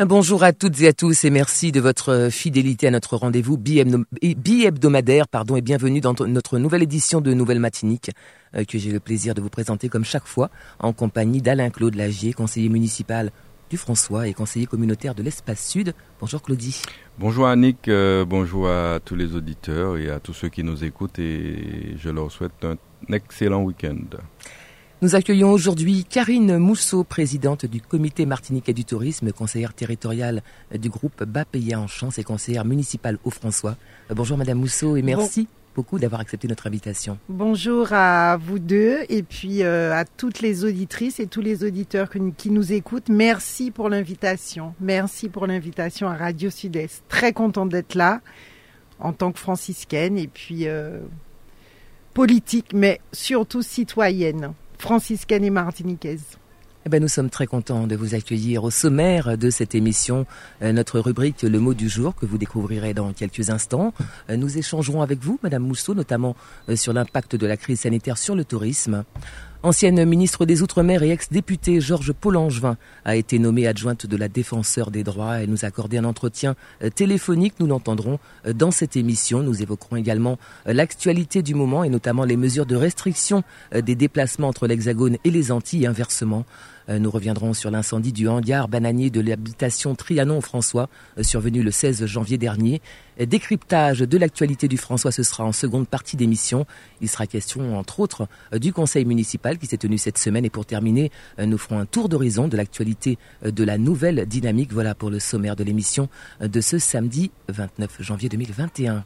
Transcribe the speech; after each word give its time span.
Bonjour 0.00 0.42
à 0.42 0.52
toutes 0.52 0.80
et 0.80 0.88
à 0.88 0.92
tous 0.92 1.24
et 1.24 1.30
merci 1.30 1.70
de 1.70 1.80
votre 1.80 2.28
fidélité 2.28 2.88
à 2.88 2.90
notre 2.90 3.16
rendez-vous 3.16 3.56
bi-hebdomadaire 3.56 5.28
pardon, 5.28 5.54
et 5.54 5.60
bienvenue 5.60 6.00
dans 6.00 6.14
notre 6.26 6.58
nouvelle 6.58 6.82
édition 6.82 7.20
de 7.20 7.32
Nouvelle 7.32 7.60
Matinique 7.60 8.10
euh, 8.56 8.64
que 8.64 8.76
j'ai 8.76 8.90
le 8.90 8.98
plaisir 8.98 9.34
de 9.34 9.40
vous 9.40 9.50
présenter 9.50 9.88
comme 9.88 10.04
chaque 10.04 10.26
fois 10.26 10.50
en 10.80 10.92
compagnie 10.92 11.40
d'Alain-Claude 11.40 11.94
Lagier, 11.94 12.32
conseiller 12.32 12.70
municipal 12.70 13.30
du 13.70 13.76
François 13.76 14.26
et 14.26 14.34
conseiller 14.34 14.66
communautaire 14.66 15.14
de 15.14 15.22
l'Espace 15.22 15.64
Sud. 15.64 15.94
Bonjour 16.18 16.42
Claudie. 16.42 16.82
Bonjour 17.20 17.46
Annick, 17.46 17.86
euh, 17.86 18.24
bonjour 18.24 18.68
à 18.68 18.98
tous 18.98 19.14
les 19.14 19.36
auditeurs 19.36 19.96
et 19.96 20.10
à 20.10 20.18
tous 20.18 20.34
ceux 20.34 20.48
qui 20.48 20.64
nous 20.64 20.82
écoutent 20.82 21.20
et 21.20 21.94
je 21.98 22.10
leur 22.10 22.32
souhaite 22.32 22.64
un 22.64 22.76
excellent 23.14 23.62
week-end. 23.62 24.00
Nous 25.04 25.14
accueillons 25.14 25.50
aujourd'hui 25.50 26.06
Karine 26.08 26.56
Mousseau, 26.56 27.04
présidente 27.04 27.66
du 27.66 27.82
comité 27.82 28.24
Martinique 28.24 28.70
et 28.70 28.72
du 28.72 28.86
tourisme, 28.86 29.32
conseillère 29.32 29.74
territoriale 29.74 30.42
du 30.74 30.88
groupe 30.88 31.24
Bas 31.24 31.44
Payé 31.44 31.76
en 31.76 31.86
Chance 31.86 32.18
et 32.18 32.24
conseillère 32.24 32.64
municipale 32.64 33.18
au 33.22 33.28
François. 33.28 33.76
Bonjour 34.08 34.38
Madame 34.38 34.56
Mousseau 34.56 34.96
et 34.96 35.02
merci. 35.02 35.46
beaucoup 35.76 35.98
d'avoir 35.98 36.22
accepté 36.22 36.48
notre 36.48 36.68
invitation. 36.68 37.18
Bonjour 37.28 37.92
à 37.92 38.38
vous 38.38 38.58
deux 38.58 39.00
et 39.10 39.22
puis 39.22 39.62
euh, 39.62 39.92
à 39.92 40.06
toutes 40.06 40.40
les 40.40 40.64
auditrices 40.64 41.20
et 41.20 41.26
tous 41.26 41.42
les 41.42 41.64
auditeurs 41.64 42.08
qui 42.38 42.48
nous 42.48 42.72
écoutent. 42.72 43.10
Merci 43.10 43.70
pour 43.70 43.90
l'invitation. 43.90 44.72
Merci 44.80 45.28
pour 45.28 45.46
l'invitation 45.46 46.08
à 46.08 46.16
Radio 46.16 46.48
Sud-Est. 46.48 47.04
Très 47.10 47.34
contente 47.34 47.68
d'être 47.68 47.94
là 47.94 48.22
en 49.00 49.12
tant 49.12 49.32
que 49.32 49.38
franciscaine 49.38 50.16
et 50.16 50.28
puis 50.28 50.66
euh, 50.66 51.00
politique, 52.14 52.72
mais 52.72 53.02
surtout 53.12 53.60
citoyenne 53.60 54.54
franciscaine 54.84 55.44
et 55.44 55.50
martiniquaise. 55.50 56.36
Eh 56.84 56.90
ben, 56.90 57.00
nous 57.00 57.08
sommes 57.08 57.30
très 57.30 57.46
contents 57.46 57.86
de 57.86 57.96
vous 57.96 58.14
accueillir 58.14 58.64
au 58.64 58.70
sommaire 58.70 59.38
de 59.38 59.48
cette 59.48 59.74
émission, 59.74 60.26
euh, 60.60 60.72
notre 60.72 61.00
rubrique 61.00 61.40
Le 61.40 61.58
mot 61.58 61.72
du 61.72 61.88
jour 61.88 62.14
que 62.14 62.26
vous 62.26 62.36
découvrirez 62.36 62.92
dans 62.92 63.14
quelques 63.14 63.48
instants. 63.48 63.94
Euh, 64.28 64.36
nous 64.36 64.58
échangerons 64.58 65.00
avec 65.00 65.20
vous, 65.20 65.38
Madame 65.42 65.62
Mousseau, 65.62 65.94
notamment 65.94 66.36
euh, 66.68 66.76
sur 66.76 66.92
l'impact 66.92 67.36
de 67.36 67.46
la 67.46 67.56
crise 67.56 67.80
sanitaire 67.80 68.18
sur 68.18 68.34
le 68.34 68.44
tourisme. 68.44 69.04
Ancienne 69.64 70.04
ministre 70.04 70.44
des 70.44 70.60
Outre-mer 70.60 71.02
et 71.04 71.08
ex-députée 71.08 71.80
Georges 71.80 72.12
Paulangevin 72.12 72.76
a 73.06 73.16
été 73.16 73.38
nommée 73.38 73.66
adjointe 73.66 74.04
de 74.04 74.16
la 74.18 74.28
défenseur 74.28 74.90
des 74.90 75.04
droits 75.04 75.40
et 75.40 75.46
nous 75.46 75.64
a 75.64 75.68
accordé 75.68 75.96
un 75.96 76.04
entretien 76.04 76.54
euh, 76.82 76.90
téléphonique. 76.90 77.54
Nous 77.60 77.66
l'entendrons 77.66 78.18
euh, 78.46 78.52
dans 78.52 78.70
cette 78.70 78.94
émission. 78.94 79.42
Nous 79.42 79.62
évoquerons 79.62 79.96
également 79.96 80.38
euh, 80.66 80.74
l'actualité 80.74 81.40
du 81.40 81.54
moment 81.54 81.82
et 81.82 81.88
notamment 81.88 82.24
les 82.24 82.36
mesures 82.36 82.66
de 82.66 82.76
restriction 82.76 83.42
des 83.74 83.94
déplacements 83.94 84.48
entre 84.48 84.66
l'Hexagone 84.66 85.16
et 85.24 85.30
les 85.30 85.50
Antilles 85.50 85.86
inversement. 85.86 86.44
Euh, 86.88 86.98
nous 86.98 87.10
reviendrons 87.10 87.54
sur 87.54 87.70
l'incendie 87.70 88.12
du 88.12 88.28
hangar 88.28 88.68
bananier 88.68 89.10
de 89.10 89.20
l'habitation 89.20 89.94
Trianon-François, 89.94 90.88
euh, 91.18 91.22
survenu 91.22 91.62
le 91.62 91.70
16 91.70 92.06
janvier 92.06 92.38
dernier. 92.38 92.82
Euh, 93.20 93.26
décryptage 93.26 94.00
de 94.00 94.18
l'actualité 94.18 94.68
du 94.68 94.76
François, 94.76 95.12
ce 95.12 95.22
sera 95.22 95.44
en 95.44 95.52
seconde 95.52 95.88
partie 95.88 96.16
d'émission. 96.16 96.66
Il 97.00 97.08
sera 97.08 97.26
question, 97.26 97.78
entre 97.78 98.00
autres, 98.00 98.28
du 98.52 98.72
conseil 98.72 99.04
municipal 99.04 99.58
qui 99.58 99.66
s'est 99.66 99.78
tenu 99.78 99.98
cette 99.98 100.18
semaine. 100.18 100.44
Et 100.44 100.50
pour 100.50 100.66
terminer, 100.66 101.10
nous 101.38 101.58
ferons 101.58 101.78
un 101.78 101.86
tour 101.86 102.08
d'horizon 102.08 102.48
de 102.48 102.56
l'actualité 102.56 103.18
de 103.44 103.64
la 103.64 103.78
nouvelle 103.78 104.26
dynamique. 104.26 104.72
Voilà 104.72 104.94
pour 104.94 105.10
le 105.10 105.18
sommaire 105.18 105.56
de 105.56 105.64
l'émission 105.64 106.08
de 106.40 106.60
ce 106.60 106.78
samedi 106.78 107.30
29 107.48 108.02
janvier 108.02 108.28
2021. 108.28 109.04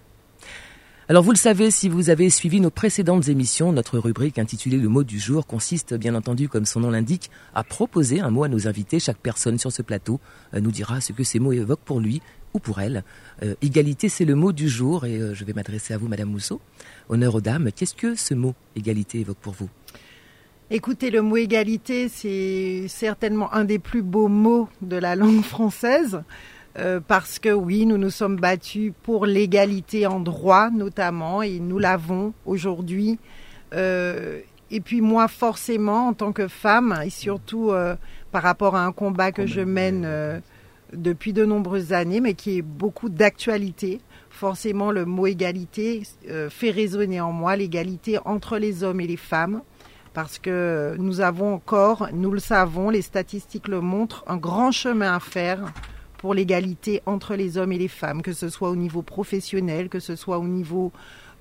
Alors 1.10 1.22
vous 1.22 1.30
le 1.30 1.38
savez, 1.38 1.70
si 1.70 1.88
vous 1.88 2.10
avez 2.10 2.28
suivi 2.28 2.60
nos 2.60 2.68
précédentes 2.68 3.28
émissions, 3.28 3.72
notre 3.72 3.98
rubrique 3.98 4.38
intitulée 4.38 4.76
Le 4.76 4.90
mot 4.90 5.04
du 5.04 5.18
jour 5.18 5.46
consiste 5.46 5.94
bien 5.94 6.14
entendu, 6.14 6.50
comme 6.50 6.66
son 6.66 6.80
nom 6.80 6.90
l'indique, 6.90 7.30
à 7.54 7.64
proposer 7.64 8.20
un 8.20 8.28
mot 8.28 8.44
à 8.44 8.48
nos 8.48 8.68
invités. 8.68 9.00
Chaque 9.00 9.16
personne 9.16 9.56
sur 9.56 9.72
ce 9.72 9.80
plateau 9.80 10.20
euh, 10.52 10.60
nous 10.60 10.70
dira 10.70 11.00
ce 11.00 11.14
que 11.14 11.24
ces 11.24 11.38
mots 11.38 11.52
évoquent 11.52 11.80
pour 11.80 12.00
lui 12.00 12.20
ou 12.52 12.58
pour 12.58 12.78
elle. 12.82 13.04
Euh, 13.42 13.54
égalité, 13.62 14.10
c'est 14.10 14.26
le 14.26 14.34
mot 14.34 14.52
du 14.52 14.68
jour 14.68 15.06
et 15.06 15.16
euh, 15.16 15.32
je 15.32 15.46
vais 15.46 15.54
m'adresser 15.54 15.94
à 15.94 15.96
vous, 15.96 16.08
Madame 16.08 16.28
Mousseau. 16.28 16.60
Honneur 17.08 17.34
aux 17.36 17.40
dames, 17.40 17.70
qu'est-ce 17.74 17.94
que 17.94 18.14
ce 18.14 18.34
mot 18.34 18.54
égalité 18.76 19.20
évoque 19.20 19.38
pour 19.38 19.54
vous? 19.54 19.70
Écoutez, 20.70 21.10
le 21.10 21.22
mot 21.22 21.38
égalité, 21.38 22.10
c'est 22.10 22.86
certainement 22.88 23.50
un 23.54 23.64
des 23.64 23.78
plus 23.78 24.02
beaux 24.02 24.28
mots 24.28 24.68
de 24.82 24.96
la 24.96 25.16
langue 25.16 25.42
française. 25.42 26.20
Euh, 26.78 27.00
parce 27.06 27.38
que 27.38 27.48
oui, 27.48 27.86
nous 27.86 27.98
nous 27.98 28.10
sommes 28.10 28.36
battus 28.36 28.92
pour 29.02 29.26
l'égalité 29.26 30.06
en 30.06 30.20
droit 30.20 30.70
notamment, 30.70 31.42
et 31.42 31.58
nous 31.58 31.78
l'avons 31.78 32.32
aujourd'hui. 32.46 33.18
Euh, 33.74 34.40
et 34.70 34.80
puis 34.80 35.00
moi, 35.00 35.28
forcément, 35.28 36.08
en 36.08 36.12
tant 36.12 36.32
que 36.32 36.46
femme, 36.46 37.00
et 37.04 37.10
surtout 37.10 37.70
euh, 37.70 37.96
par 38.32 38.42
rapport 38.42 38.76
à 38.76 38.84
un 38.84 38.92
combat 38.92 39.32
que 39.32 39.46
je 39.46 39.60
mène 39.60 40.06
depuis 40.92 41.32
de 41.32 41.44
nombreuses 41.44 41.92
années, 41.92 42.20
mais 42.20 42.34
qui 42.34 42.58
est 42.58 42.62
beaucoup 42.62 43.08
d'actualité, 43.08 44.00
forcément 44.30 44.90
le 44.90 45.04
mot 45.04 45.26
égalité 45.26 46.02
fait 46.50 46.70
résonner 46.70 47.20
en 47.20 47.32
moi 47.32 47.56
l'égalité 47.56 48.18
entre 48.24 48.58
les 48.58 48.84
hommes 48.84 49.00
et 49.00 49.06
les 49.06 49.16
femmes 49.16 49.62
parce 50.14 50.38
que 50.38 50.96
nous 50.98 51.20
avons 51.20 51.54
encore, 51.54 52.08
nous 52.12 52.30
le 52.30 52.40
savons, 52.40 52.90
les 52.90 53.02
statistiques 53.02 53.68
le 53.68 53.80
montrent, 53.80 54.24
un 54.26 54.36
grand 54.36 54.72
chemin 54.72 55.14
à 55.14 55.20
faire 55.20 55.72
pour 56.18 56.34
l'égalité 56.34 57.00
entre 57.06 57.34
les 57.34 57.56
hommes 57.56 57.72
et 57.72 57.78
les 57.78 57.88
femmes, 57.88 58.20
que 58.20 58.34
ce 58.34 58.50
soit 58.50 58.68
au 58.68 58.76
niveau 58.76 59.02
professionnel, 59.02 59.88
que 59.88 60.00
ce 60.00 60.16
soit 60.16 60.38
au 60.38 60.46
niveau 60.46 60.92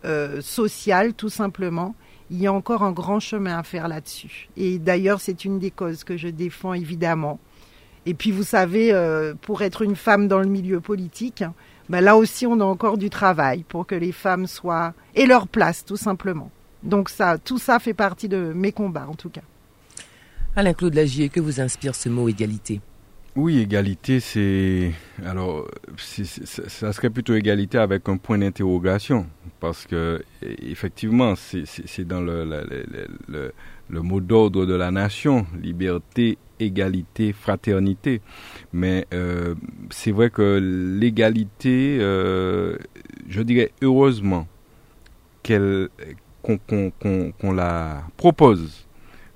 euh, 0.05 0.39
social, 0.39 1.13
tout 1.13 1.29
simplement. 1.29 1.95
Il 2.29 2.39
y 2.39 2.47
a 2.47 2.53
encore 2.53 2.83
un 2.83 2.91
grand 2.91 3.19
chemin 3.19 3.57
à 3.57 3.63
faire 3.63 3.87
là-dessus. 3.87 4.49
Et 4.55 4.79
d'ailleurs, 4.79 5.19
c'est 5.19 5.43
une 5.43 5.59
des 5.59 5.71
causes 5.71 6.03
que 6.03 6.15
je 6.15 6.27
défends 6.27 6.73
évidemment. 6.73 7.39
Et 8.05 8.13
puis, 8.13 8.31
vous 8.31 8.43
savez, 8.43 8.93
euh, 8.93 9.33
pour 9.41 9.63
être 9.63 9.81
une 9.81 9.95
femme 9.95 10.27
dans 10.27 10.39
le 10.39 10.47
milieu 10.47 10.79
politique, 10.79 11.43
ben 11.89 12.01
là 12.01 12.15
aussi, 12.15 12.45
on 12.45 12.59
a 12.59 12.65
encore 12.65 12.97
du 12.97 13.09
travail 13.09 13.63
pour 13.63 13.87
que 13.87 13.95
les 13.95 14.11
femmes 14.11 14.45
soient 14.45 14.93
et 15.15 15.25
leur 15.25 15.47
place, 15.47 15.83
tout 15.83 15.97
simplement. 15.97 16.51
Donc 16.83 17.09
ça, 17.09 17.37
tout 17.37 17.57
ça 17.57 17.79
fait 17.79 17.93
partie 17.93 18.29
de 18.29 18.53
mes 18.53 18.71
combats, 18.71 19.07
en 19.09 19.15
tout 19.15 19.29
cas. 19.29 19.41
Alain 20.55 20.73
Claude 20.73 20.93
Lagier, 20.93 21.29
que 21.29 21.39
vous 21.39 21.59
inspire 21.59 21.95
ce 21.95 22.09
mot 22.09 22.29
égalité? 22.29 22.81
Oui, 23.37 23.59
égalité, 23.59 24.19
c'est. 24.19 24.93
Alors, 25.23 25.67
ça 25.95 26.91
serait 26.91 27.11
plutôt 27.11 27.35
égalité 27.35 27.77
avec 27.77 28.09
un 28.09 28.17
point 28.17 28.39
d'interrogation. 28.39 29.27
Parce 29.59 29.85
que, 29.85 30.23
effectivement, 30.41 31.35
c'est 31.35 32.07
dans 32.07 32.19
le, 32.19 32.43
le, 33.27 34.01
mot 34.01 34.21
d'ordre 34.21 34.65
de 34.65 34.73
la 34.73 34.89
nation 34.89 35.45
liberté, 35.61 36.39
égalité, 36.59 37.31
fraternité. 37.31 38.21
Mais 38.73 39.05
euh, 39.13 39.53
c'est 39.91 40.11
vrai 40.11 40.31
que 40.31 40.57
l'égalité, 40.99 41.99
euh, 42.01 42.75
je 43.29 43.43
dirais 43.43 43.69
heureusement 43.83 44.47
qu'on 45.43 47.53
la 47.53 48.01
propose 48.17 48.87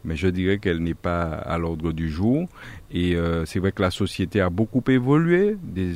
mais 0.03 0.15
je 0.15 0.27
dirais 0.27 0.57
qu'elle 0.57 0.79
n'est 0.79 0.93
pas 0.93 1.23
à 1.23 1.57
l'ordre 1.57 1.91
du 1.91 2.09
jour. 2.09 2.47
Et 2.93 3.15
euh, 3.15 3.45
c'est 3.45 3.59
vrai 3.59 3.71
que 3.71 3.81
la 3.81 3.91
société 3.91 4.41
a 4.41 4.49
beaucoup 4.49 4.83
évolué, 4.89 5.55
des, 5.63 5.91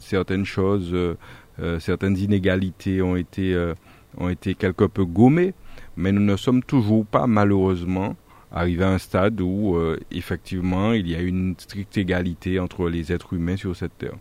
certaines 0.00 0.44
choses, 0.44 0.90
euh, 0.92 1.16
euh, 1.60 1.78
certaines 1.78 2.16
inégalités 2.16 3.00
ont 3.00 3.16
été, 3.16 3.56
ont 4.18 4.28
été 4.28 4.54
quelque 4.54 4.84
peu 4.84 5.04
gommées, 5.04 5.54
mais 5.96 6.10
nous 6.10 6.22
ne 6.22 6.36
sommes 6.36 6.62
toujours 6.62 7.06
pas, 7.06 7.26
malheureusement, 7.26 8.16
arrivés 8.50 8.84
à 8.84 8.90
un 8.90 8.98
stade 8.98 9.40
où, 9.40 9.78
effectivement, 10.10 10.92
il 10.92 11.08
y 11.08 11.14
a 11.14 11.20
une 11.20 11.54
stricte 11.58 11.96
égalité 11.96 12.58
entre 12.58 12.88
les 12.88 13.12
êtres 13.12 13.34
humains 13.34 13.56
sur 13.56 13.76
cette 13.76 13.96
terre. 13.98 14.16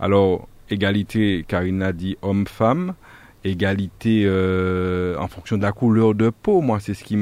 Alors, 0.00 0.48
égalité, 0.70 1.44
Karine 1.46 1.82
a 1.82 1.92
dit 1.92 2.16
homme-femme, 2.22 2.94
égalité 3.44 4.24
euh, 4.26 5.16
en 5.18 5.28
fonction 5.28 5.56
de 5.56 5.62
la 5.62 5.72
couleur 5.72 6.14
de 6.14 6.30
peau. 6.30 6.60
Moi, 6.60 6.78
c'est 6.80 6.94
ce 6.94 7.04
qui 7.04 7.18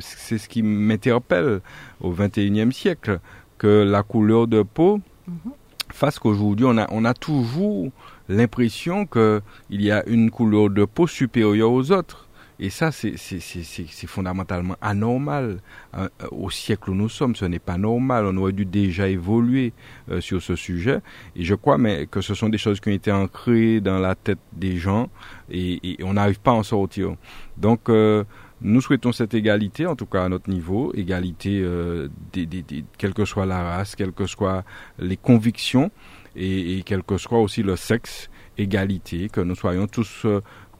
c'est 0.00 0.38
ce 0.38 0.48
qui 0.48 0.62
m'interpelle 0.62 1.60
au 2.00 2.10
XXIe 2.12 2.72
siècle, 2.72 3.20
que 3.64 3.82
la 3.82 4.02
couleur 4.02 4.46
de 4.46 4.60
peau 4.60 5.00
mhm. 5.26 5.52
fasse 5.90 6.18
qu'aujourd'hui 6.18 6.66
on 6.66 6.76
a 6.76 6.86
on 6.90 7.06
a 7.06 7.14
toujours 7.14 7.90
l'impression 8.28 9.06
que 9.06 9.40
il 9.70 9.80
y 9.80 9.90
a 9.90 10.06
une 10.06 10.30
couleur 10.30 10.68
de 10.68 10.84
peau 10.84 11.06
supérieure 11.06 11.72
aux 11.72 11.90
autres. 11.90 12.28
Et 12.60 12.70
ça, 12.70 12.92
c'est 12.92 14.06
fondamentalement 14.06 14.76
anormal. 14.80 15.60
Hein, 15.92 16.08
au 16.30 16.50
siècle 16.50 16.90
où 16.90 16.94
nous 16.94 17.08
sommes, 17.08 17.34
ce 17.34 17.44
n'est 17.46 17.58
pas 17.58 17.76
normal. 17.76 18.26
On 18.26 18.36
aurait 18.36 18.52
dû 18.52 18.64
déjà 18.64 19.08
évoluer 19.08 19.72
euh, 20.08 20.20
sur 20.20 20.40
ce 20.40 20.54
sujet. 20.54 21.00
Et 21.34 21.42
je 21.42 21.56
crois 21.56 21.78
mais, 21.78 22.06
que 22.06 22.20
ce 22.20 22.34
sont 22.34 22.48
des 22.48 22.58
choses 22.58 22.78
qui 22.78 22.90
ont 22.90 22.92
été 22.92 23.10
ancrées 23.10 23.80
dans 23.80 23.98
la 23.98 24.14
tête 24.14 24.38
des 24.52 24.76
gens 24.76 25.08
et, 25.50 25.96
on 26.04 26.12
n'arrive 26.12 26.38
pas 26.38 26.52
à 26.52 26.54
en 26.54 26.62
sortir. 26.62 27.16
Donc, 27.56 27.88
euh, 27.88 28.22
nous 28.60 28.80
souhaitons 28.80 29.12
cette 29.12 29.34
égalité, 29.34 29.86
en 29.86 29.96
tout 29.96 30.06
cas 30.06 30.24
à 30.24 30.28
notre 30.28 30.50
niveau, 30.50 30.92
égalité, 30.94 31.60
euh, 31.62 32.08
quelle 32.98 33.14
que 33.14 33.24
soit 33.24 33.46
la 33.46 33.62
race, 33.62 33.94
quelles 33.94 34.12
que 34.12 34.26
soient 34.26 34.64
les 34.98 35.16
convictions 35.16 35.90
et, 36.36 36.78
et 36.78 36.82
quel 36.82 37.02
que 37.02 37.18
soit 37.18 37.40
aussi 37.40 37.62
le 37.62 37.76
sexe, 37.76 38.30
égalité, 38.56 39.28
que 39.28 39.40
nous 39.40 39.54
soyons 39.54 39.86
tous 39.86 40.26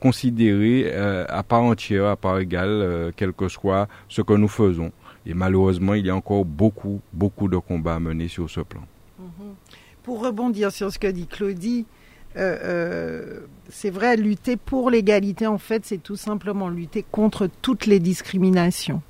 considérés 0.05 0.85
euh, 0.93 1.25
à 1.31 1.43
part 1.43 1.62
entière, 1.62 2.06
à 2.09 2.17
part 2.17 2.38
égale, 2.38 2.69
euh, 2.69 3.11
quel 3.17 3.32
que 3.32 3.49
soit 3.49 3.88
ce 4.09 4.20
que 4.20 4.35
nous 4.35 4.49
faisons. 4.49 4.93
Et 5.25 5.32
malheureusement, 5.32 5.94
il 5.94 6.05
y 6.05 6.11
a 6.11 6.15
encore 6.15 6.44
beaucoup, 6.44 7.00
beaucoup 7.15 7.49
de 7.49 7.56
combats 7.56 7.94
à 7.94 8.00
mener 8.00 8.29
sur 8.29 8.50
ce 8.50 8.61
plan. 8.61 8.82
Mhm. 9.19 9.55
Pour 10.03 10.23
rebondir 10.23 10.70
sur 10.73 10.93
ce 10.93 10.99
que 10.99 11.06
dit 11.06 11.27
Claudie, 11.27 11.87
euh, 12.36 13.40
c'est 13.70 13.90
vrai, 13.90 14.16
lutter 14.16 14.56
pour 14.56 14.90
l'égalité, 14.90 15.46
en 15.46 15.58
fait, 15.58 15.84
c'est 15.84 16.02
tout 16.02 16.16
simplement 16.16 16.69
lutter 16.69 17.04
contre 17.10 17.48
toutes 17.62 17.86
les 17.86 18.00
discriminations 18.00 19.02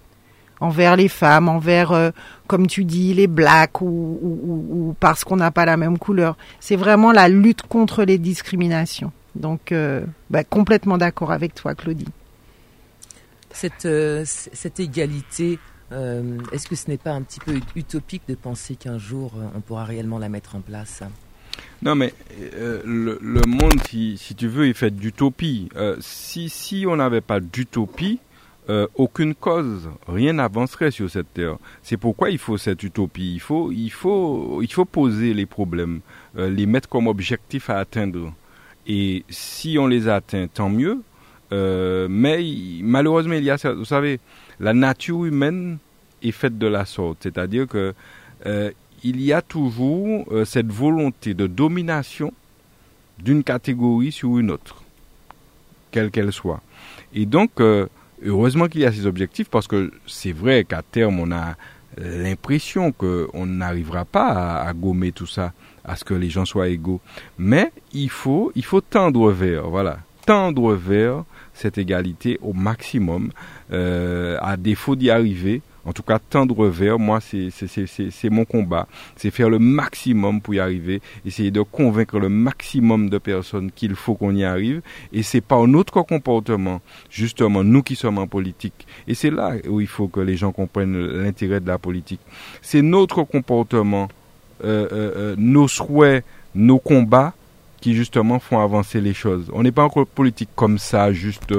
envers 0.60 0.96
les 0.96 1.08
femmes, 1.08 1.48
envers, 1.48 2.12
comme 2.46 2.68
tu 2.68 2.84
dis, 2.84 3.12
les 3.12 3.26
blacks 3.26 3.82
ou, 3.82 4.18
ou 4.22 4.94
parce 5.00 5.24
qu'on 5.24 5.36
n'a 5.36 5.50
pas 5.50 5.66
la 5.66 5.76
même 5.76 5.98
couleur. 5.98 6.36
C'est 6.60 6.76
vraiment 6.76 7.12
la 7.12 7.28
lutte 7.28 7.62
contre 7.62 8.04
les 8.04 8.18
discriminations. 8.18 9.12
Donc, 9.34 9.72
euh, 9.72 10.04
bah, 10.30 10.44
complètement 10.44 10.98
d'accord 10.98 11.32
avec 11.32 11.54
toi, 11.54 11.74
Claudie. 11.74 12.08
Cette, 13.50 13.86
euh, 13.86 14.24
égalité, 14.78 15.58
euh, 15.92 16.38
est-ce 16.52 16.68
que 16.68 16.76
ce 16.76 16.88
n'est 16.88 16.98
pas 16.98 17.12
un 17.12 17.22
petit 17.22 17.40
peu 17.40 17.60
utopique 17.76 18.22
de 18.28 18.34
penser 18.34 18.74
qu'un 18.74 18.98
jour 18.98 19.32
on 19.54 19.60
pourra 19.60 19.84
réellement 19.84 20.18
la 20.18 20.28
mettre 20.28 20.56
en 20.56 20.60
place? 20.60 21.02
Non, 21.82 21.94
mais 21.94 22.14
le, 22.84 23.18
monde, 23.46 23.80
si, 23.88 24.34
tu 24.36 24.48
veux, 24.48 24.68
est 24.68 24.74
fait 24.74 24.90
d'utopie. 24.90 25.68
si, 26.00 26.48
si 26.48 26.86
on 26.88 26.96
n'avait 26.96 27.20
pas 27.20 27.40
d'utopie, 27.40 28.20
aucune 28.94 29.34
cause, 29.34 29.90
rien 30.08 30.32
n'avancerait 30.34 30.90
sur 30.90 31.10
cette 31.10 31.32
terre. 31.34 31.58
C'est 31.82 31.98
pourquoi 31.98 32.30
il 32.30 32.38
faut 32.38 32.56
cette 32.56 32.82
utopie. 32.82 33.34
Il 33.34 33.40
faut, 33.40 33.70
il 33.70 33.90
faut, 33.90 34.60
il 34.62 34.72
faut 34.72 34.86
poser 34.86 35.34
les 35.34 35.46
problèmes, 35.46 36.00
les 36.36 36.66
mettre 36.66 36.88
comme 36.88 37.06
objectif 37.06 37.68
à 37.68 37.78
atteindre. 37.78 38.32
Et 38.86 39.24
si 39.28 39.76
on 39.78 39.86
les 39.86 40.08
atteint, 40.08 40.46
tant 40.46 40.68
mieux. 40.68 41.00
Euh, 41.52 42.06
mais 42.10 42.44
malheureusement, 42.82 43.34
il 43.34 43.44
y 43.44 43.50
a, 43.50 43.56
vous 43.74 43.84
savez, 43.84 44.20
la 44.60 44.72
nature 44.72 45.24
humaine 45.24 45.78
est 46.22 46.32
faite 46.32 46.58
de 46.58 46.66
la 46.66 46.84
sorte. 46.84 47.18
C'est-à-dire 47.22 47.66
que 47.66 47.94
euh, 48.46 48.70
il 49.04 49.22
y 49.22 49.32
a 49.32 49.42
toujours 49.42 50.24
euh, 50.32 50.44
cette 50.44 50.72
volonté 50.72 51.34
de 51.34 51.46
domination 51.46 52.32
d'une 53.18 53.44
catégorie 53.44 54.10
sur 54.10 54.38
une 54.38 54.50
autre, 54.50 54.82
quelle 55.92 56.10
qu'elle 56.10 56.32
soit. 56.32 56.60
Et 57.14 57.26
donc, 57.26 57.60
heureusement 58.24 58.66
qu'il 58.66 58.80
y 58.80 58.84
a 58.84 58.90
ces 58.90 59.06
objectifs 59.06 59.48
parce 59.48 59.68
que 59.68 59.92
c'est 60.04 60.32
vrai 60.32 60.64
qu'à 60.64 60.82
terme, 60.82 61.20
on 61.20 61.30
a 61.30 61.54
l'impression 61.98 62.92
qu'on 62.92 63.46
n'arrivera 63.46 64.04
pas 64.04 64.62
à, 64.62 64.72
gommer 64.72 65.12
tout 65.12 65.26
ça 65.26 65.52
à 65.84 65.96
ce 65.96 66.04
que 66.04 66.14
les 66.14 66.30
gens 66.30 66.44
soient 66.44 66.68
égaux. 66.68 67.00
Mais 67.38 67.70
il 67.92 68.10
faut, 68.10 68.52
il 68.54 68.64
faut 68.64 68.80
tendre 68.80 69.30
vers, 69.30 69.68
voilà, 69.68 69.98
tendre 70.26 70.74
vers 70.74 71.24
cette 71.52 71.78
égalité 71.78 72.38
au 72.42 72.52
maximum. 72.52 73.30
Euh, 73.72 74.36
à 74.40 74.56
défaut 74.56 74.96
d'y 74.96 75.10
arriver, 75.10 75.62
en 75.84 75.92
tout 75.92 76.02
cas 76.02 76.19
tendre 76.19 76.66
vers, 76.66 76.98
moi 76.98 77.20
c'est 77.20 78.31
mon 78.31 78.44
combat. 78.44 78.86
C'est 79.16 79.31
faire 79.31 79.50
le 79.50 79.58
maximum 79.58 80.40
pour 80.40 80.54
y 80.54 80.60
arriver, 80.60 81.00
essayer 81.26 81.50
de 81.50 81.62
convaincre 81.62 82.19
le 82.19 82.28
maximum 82.28 83.10
de 83.10 83.19
personnes 83.19 83.70
qu'il 83.70 83.94
faut 83.94 84.14
qu'on 84.14 84.34
y 84.34 84.44
arrive. 84.44 84.82
Et 85.12 85.22
c'est 85.22 85.40
par 85.40 85.66
notre 85.66 86.02
comportement, 86.02 86.81
justement, 87.10 87.64
nous 87.64 87.82
qui 87.82 87.96
sommes 87.96 88.19
en 88.19 88.26
politique. 88.26 88.86
Et 89.08 89.14
c'est 89.14 89.31
là 89.31 89.54
où 89.69 89.81
il 89.81 89.86
faut 89.86 90.08
que 90.08 90.20
les 90.20 90.36
gens 90.36 90.52
comprennent 90.52 90.98
l'intérêt 91.22 91.60
de 91.60 91.66
la 91.66 91.78
politique. 91.78 92.20
C'est 92.62 92.82
notre 92.82 93.25
comportement 93.25 94.08
euh, 94.62 94.88
euh, 94.92 95.12
euh, 95.16 95.34
nos 95.36 95.69
souhaits, 95.69 96.25
nos 96.54 96.78
combats 96.78 97.34
qui 97.84 97.94
justement 97.94 98.38
font 98.38 98.60
avancer 98.60 98.98
les 98.98 99.12
choses. 99.12 99.50
On 99.52 99.62
n'est 99.62 99.70
pas 99.70 99.84
encore 99.84 100.06
politique 100.06 100.48
comme 100.56 100.78
ça, 100.78 101.12
juste 101.12 101.52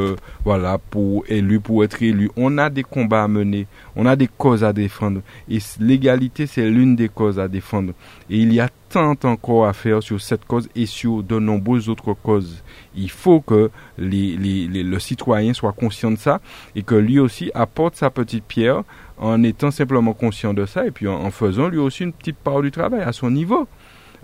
voilà 0.43 0.79
pour 0.79 1.23
élu, 1.27 1.59
pour 1.59 1.83
être 1.83 2.01
élu. 2.01 2.31
On 2.35 2.57
a 2.57 2.71
des 2.71 2.81
combats 2.81 3.25
à 3.25 3.27
mener, 3.27 3.67
on 3.95 4.07
a 4.07 4.15
des 4.15 4.27
causes 4.27 4.63
à 4.63 4.73
défendre. 4.73 5.21
Et 5.47 5.59
l'égalité, 5.79 6.47
c'est 6.47 6.67
l'une 6.67 6.95
des 6.95 7.09
causes 7.09 7.39
à 7.39 7.47
défendre. 7.47 7.93
Et 8.31 8.39
il 8.39 8.51
y 8.51 8.59
a 8.59 8.69
tant 8.89 9.15
encore 9.25 9.67
à 9.67 9.73
faire 9.73 10.01
sur 10.01 10.19
cette 10.19 10.45
cause 10.45 10.67
et 10.75 10.87
sur 10.87 11.21
de 11.21 11.37
nombreuses 11.37 11.89
autres 11.89 12.13
causes. 12.13 12.63
Il 12.95 13.11
faut 13.11 13.41
que 13.41 13.69
les, 13.99 14.35
le 14.67 14.99
citoyen 14.99 15.53
soit 15.53 15.73
conscient 15.73 16.09
de 16.09 16.17
ça 16.17 16.41
et 16.75 16.81
que 16.81 16.95
lui 16.95 17.19
aussi 17.19 17.51
apporte 17.53 17.97
sa 17.97 18.09
petite 18.09 18.45
pierre 18.45 18.81
en 19.17 19.43
étant 19.43 19.71
simplement 19.71 20.13
conscient 20.13 20.53
de 20.53 20.65
ça 20.65 20.85
et 20.85 20.91
puis 20.91 21.07
en, 21.07 21.29
faisant 21.31 21.67
lui 21.67 21.77
aussi 21.77 22.03
une 22.03 22.13
petite 22.13 22.37
part 22.37 22.61
du 22.61 22.71
travail 22.71 23.01
à 23.01 23.11
son 23.11 23.31
niveau. 23.31 23.67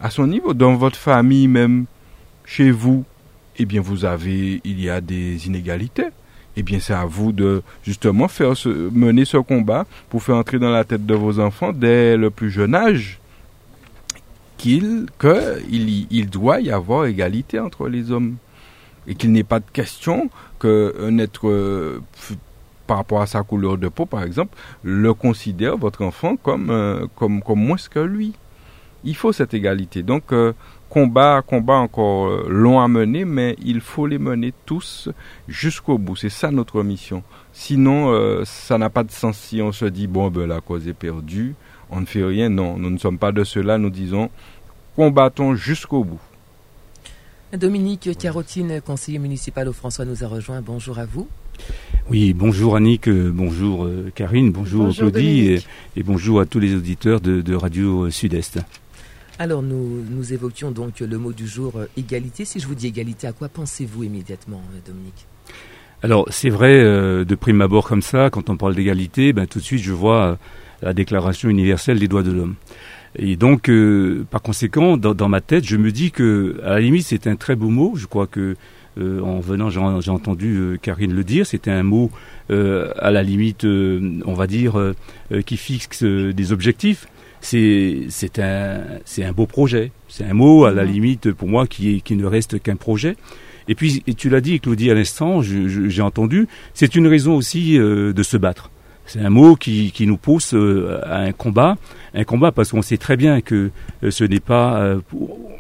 À 0.02 0.10
son 0.10 0.26
niveau, 0.28 0.54
dans 0.54 0.76
votre 0.76 0.98
famille 0.98 1.48
même, 1.48 1.86
chez 2.44 2.72
vous, 2.72 3.06
eh 3.58 3.66
bien 3.66 3.82
vous 3.82 4.04
avez, 4.04 4.60
il 4.64 4.82
y 4.82 4.90
a 4.90 5.00
des 5.00 5.46
inégalités. 5.46 6.08
Eh 6.58 6.64
bien 6.64 6.80
c'est 6.80 6.94
à 6.94 7.06
vous 7.06 7.32
de 7.32 7.62
justement 7.84 8.28
faire 8.28 8.54
mener 8.66 9.26
ce 9.26 9.38
combat 9.38 9.86
pour 10.10 10.24
faire 10.24 10.36
entrer 10.36 10.60
dans 10.60 10.72
la 10.72 10.84
tête 10.84 11.06
de 11.06 11.14
vos 11.14 11.40
enfants 11.40 11.72
dès 11.72 12.18
le 12.18 12.30
plus 12.30 12.52
jeune 12.52 12.76
âge 12.76 13.20
qu'il 14.58 15.06
qu'il 15.18 16.08
il 16.12 16.30
doit 16.30 16.60
y 16.60 16.70
avoir 16.70 17.06
égalité 17.06 17.58
entre 17.58 17.88
les 17.88 18.12
hommes 18.12 18.36
et 19.08 19.16
qu'il 19.16 19.32
n'est 19.32 19.46
pas 19.46 19.60
de 19.60 19.70
question 19.72 20.30
qu'un 20.60 21.18
être 21.20 21.48
euh, 21.48 22.02
par 22.86 22.98
rapport 22.98 23.22
à 23.22 23.28
sa 23.28 23.42
couleur 23.44 23.78
de 23.78 23.88
peau, 23.88 24.06
par 24.06 24.22
exemple, 24.22 24.58
le 24.84 25.14
considère, 25.14 25.78
votre 25.78 26.04
enfant, 26.04 26.36
comme, 26.36 26.70
euh, 26.70 27.08
moins 27.56 27.78
que 27.90 28.00
lui. 28.00 28.34
Il 29.04 29.16
faut 29.16 29.32
cette 29.32 29.54
égalité. 29.54 30.04
Donc, 30.04 30.32
euh, 30.32 30.54
combat, 30.90 31.42
combat 31.46 31.76
encore 31.76 32.28
euh, 32.28 32.48
long 32.50 32.80
à 32.80 32.88
mener, 32.88 33.26
mais 33.26 33.56
il 33.64 33.82
faut 33.82 34.08
les 34.08 34.20
mener 34.20 34.54
tous 34.66 35.10
jusqu'au 35.48 35.98
bout. 35.98 36.16
C'est 36.16 36.30
ça 36.30 36.52
notre 36.52 36.84
mission. 36.84 37.24
Sinon, 37.54 38.44
ça 38.46 38.78
n'a 38.78 38.90
pas 38.90 39.04
de 39.04 39.12
sens 39.12 39.38
si 39.38 39.62
on 39.62 39.72
se 39.72 39.86
dit, 39.86 40.08
bon, 40.08 40.30
ben, 40.30 40.48
la 40.48 40.62
cause 40.62 40.88
est 40.88 40.94
perdue, 40.94 41.54
on 41.90 42.00
ne 42.00 42.06
fait 42.06 42.24
rien. 42.24 42.50
Non, 42.50 42.78
nous 42.78 42.90
ne 42.90 42.98
sommes 42.98 43.18
pas 43.18 43.32
de 43.32 43.44
cela. 43.44 43.78
Nous 43.78 43.90
disons, 43.90 44.30
combattons 44.96 45.56
jusqu'au 45.56 46.04
bout. 46.04 46.22
Dominique 47.58 48.18
Carotine, 48.18 48.80
conseiller 48.82 49.20
municipal 49.20 49.68
au 49.68 49.74
François, 49.74 50.06
nous 50.06 50.24
a 50.24 50.28
rejoint. 50.28 50.62
Bonjour 50.62 51.00
à 51.00 51.06
vous. 51.06 51.28
Oui, 52.10 52.34
bonjour 52.34 52.76
Annick, 52.76 53.08
euh, 53.08 53.32
bonjour 53.34 53.86
euh, 53.86 54.12
Karine, 54.16 54.52
bonjour, 54.52 54.94
Claudie 54.94 55.62
et, 55.96 56.04
bonjour 56.04 56.40
à 56.40 56.46
tous 56.46 56.60
les 56.60 56.76
auditeurs 56.76 57.22
de, 57.22 57.54
Radio 57.54 58.10
Sud-Est. 58.10 58.60
Alors 59.42 59.64
nous, 59.64 60.34
évoquions 60.34 60.70
donc 60.70 61.00
le 61.00 61.18
mot 61.18 61.34
du 61.34 61.48
jour 61.48 61.74
euh, 61.76 61.88
égalité. 61.98 62.46
Si 62.46 62.60
je 62.60 62.68
vous 62.68 62.76
dis 62.76 62.86
égalité, 62.86 63.26
à 63.26 63.32
quoi 63.32 63.50
pensez-vous 63.50 64.04
immédiatement, 64.04 64.62
Dominique? 64.86 65.26
Alors 66.04 66.28
c'est 66.30 66.52
vrai, 66.52 66.84
de 66.84 67.36
prime 67.36 67.62
abord 67.62 67.88
comme 67.88 68.04
ça, 68.04 68.30
quand 68.30 68.52
on 68.52 68.58
parle 68.58 68.76
d'égalité, 68.76 69.34
ben, 69.34 69.48
tout 69.48 69.58
de 69.58 69.64
suite 69.64 69.82
je 69.82 69.94
vois 69.94 70.38
la 70.84 70.94
Déclaration 70.94 71.50
universelle 71.50 71.98
des 71.98 72.08
droits 72.08 72.22
de 72.22 72.32
l'homme. 72.32 72.54
Et 73.16 73.36
donc, 73.36 73.70
par 74.30 74.44
conséquent, 74.44 74.96
dans, 74.98 75.30
ma 75.30 75.42
tête, 75.42 75.66
je 75.66 75.76
me 75.76 75.92
dis 75.92 76.12
que, 76.12 76.60
à 76.64 76.72
la 76.72 76.80
limite, 76.80 77.06
c'est 77.06 77.28
un 77.28 77.36
très 77.36 77.56
beau 77.56 77.70
mot. 77.70 77.94
Je 77.96 78.06
crois 78.06 78.26
que 78.28 78.56
euh, 78.98 79.22
en 79.22 79.40
venant, 79.40 79.70
j'ai 79.70 80.12
entendu 80.12 80.58
euh, 80.58 80.78
Karine 80.78 81.14
le 81.14 81.24
dire, 81.24 81.46
c'était 81.46 81.72
un 81.72 81.84
mot 81.84 82.12
euh, 82.50 82.92
à 82.98 83.12
la 83.12 83.24
limite, 83.24 83.64
on 83.64 84.34
va 84.34 84.48
dire, 84.48 84.94
qui 85.46 85.58
fixe 85.58 86.04
des 86.04 86.52
objectifs. 86.52 87.08
C'est 87.42 88.04
c'est 88.10 88.40
un 88.40 88.82
c'est 89.04 89.24
un 89.24 89.34
beau 89.34 89.48
projet. 89.48 89.92
C'est 90.08 90.24
un 90.24 90.34
mot 90.34 90.66
à 90.66 90.72
la 90.72 90.84
limite 90.84 91.32
pour 91.32 91.48
moi 91.48 91.68
qui 91.68 92.02
qui 92.02 92.16
ne 92.16 92.26
reste 92.26 92.62
qu'un 92.62 92.76
projet. 92.76 93.16
Et 93.68 93.76
puis 93.76 94.04
tu 94.18 94.30
l'as 94.30 94.42
dit, 94.42 94.60
Claudie, 94.60 94.90
à 94.90 94.94
l'instant, 94.94 95.42
j'ai 95.42 96.02
entendu, 96.02 96.48
c'est 96.74 96.96
une 96.96 97.08
raison 97.08 97.36
aussi 97.36 97.78
de 97.78 98.24
se 98.24 98.38
battre. 98.38 98.72
C'est 99.06 99.20
un 99.20 99.30
mot 99.30 99.56
qui, 99.56 99.92
qui 99.92 100.08
nous 100.08 100.18
pousse 100.18 100.54
à 101.04 101.18
un 101.18 101.32
combat, 101.32 101.78
un 102.14 102.24
combat 102.24 102.52
parce 102.52 102.72
qu'on 102.72 102.82
sait 102.82 102.98
très 102.98 103.18
bien 103.18 103.42
que 103.42 103.72
ce 104.08 104.24
n'est 104.24 104.40
pas, 104.40 104.98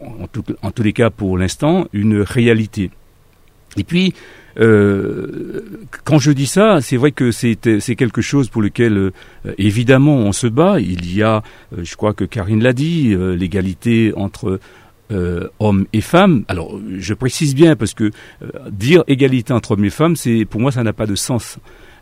en, 0.01 0.27
tout, 0.27 0.43
en 0.61 0.71
tous 0.71 0.83
les 0.83 0.93
cas 0.93 1.09
pour 1.09 1.37
l'instant, 1.37 1.87
une 1.93 2.21
réalité. 2.21 2.91
Et 3.77 3.83
puis, 3.83 4.13
euh, 4.59 5.61
quand 6.03 6.19
je 6.19 6.31
dis 6.31 6.45
ça, 6.45 6.81
c'est 6.81 6.97
vrai 6.97 7.11
que 7.11 7.31
c'est 7.31 7.55
quelque 7.95 8.21
chose 8.21 8.49
pour 8.49 8.61
lequel, 8.61 8.97
euh, 8.97 9.11
évidemment, 9.57 10.17
on 10.17 10.31
se 10.31 10.47
bat. 10.47 10.79
Il 10.79 11.13
y 11.13 11.23
a, 11.23 11.43
euh, 11.77 11.83
je 11.83 11.95
crois 11.95 12.13
que 12.13 12.25
Karine 12.25 12.63
l'a 12.63 12.73
dit, 12.73 13.15
l'égalité 13.15 14.13
entre 14.15 14.59
hommes 15.59 15.87
et 15.91 15.99
femmes. 15.99 16.45
Alors, 16.47 16.79
je 16.97 17.13
précise 17.13 17.53
bien 17.53 17.75
parce 17.75 17.93
que 17.93 18.11
dire 18.69 19.03
égalité 19.07 19.51
entre 19.51 19.71
hommes 19.71 19.83
et 19.83 19.89
femmes, 19.89 20.15
c'est 20.15 20.45
pour 20.45 20.61
moi 20.61 20.71
ça 20.71 20.83
n'a 20.83 20.93
pas 20.93 21.05
de 21.05 21.15
sens. 21.15 21.57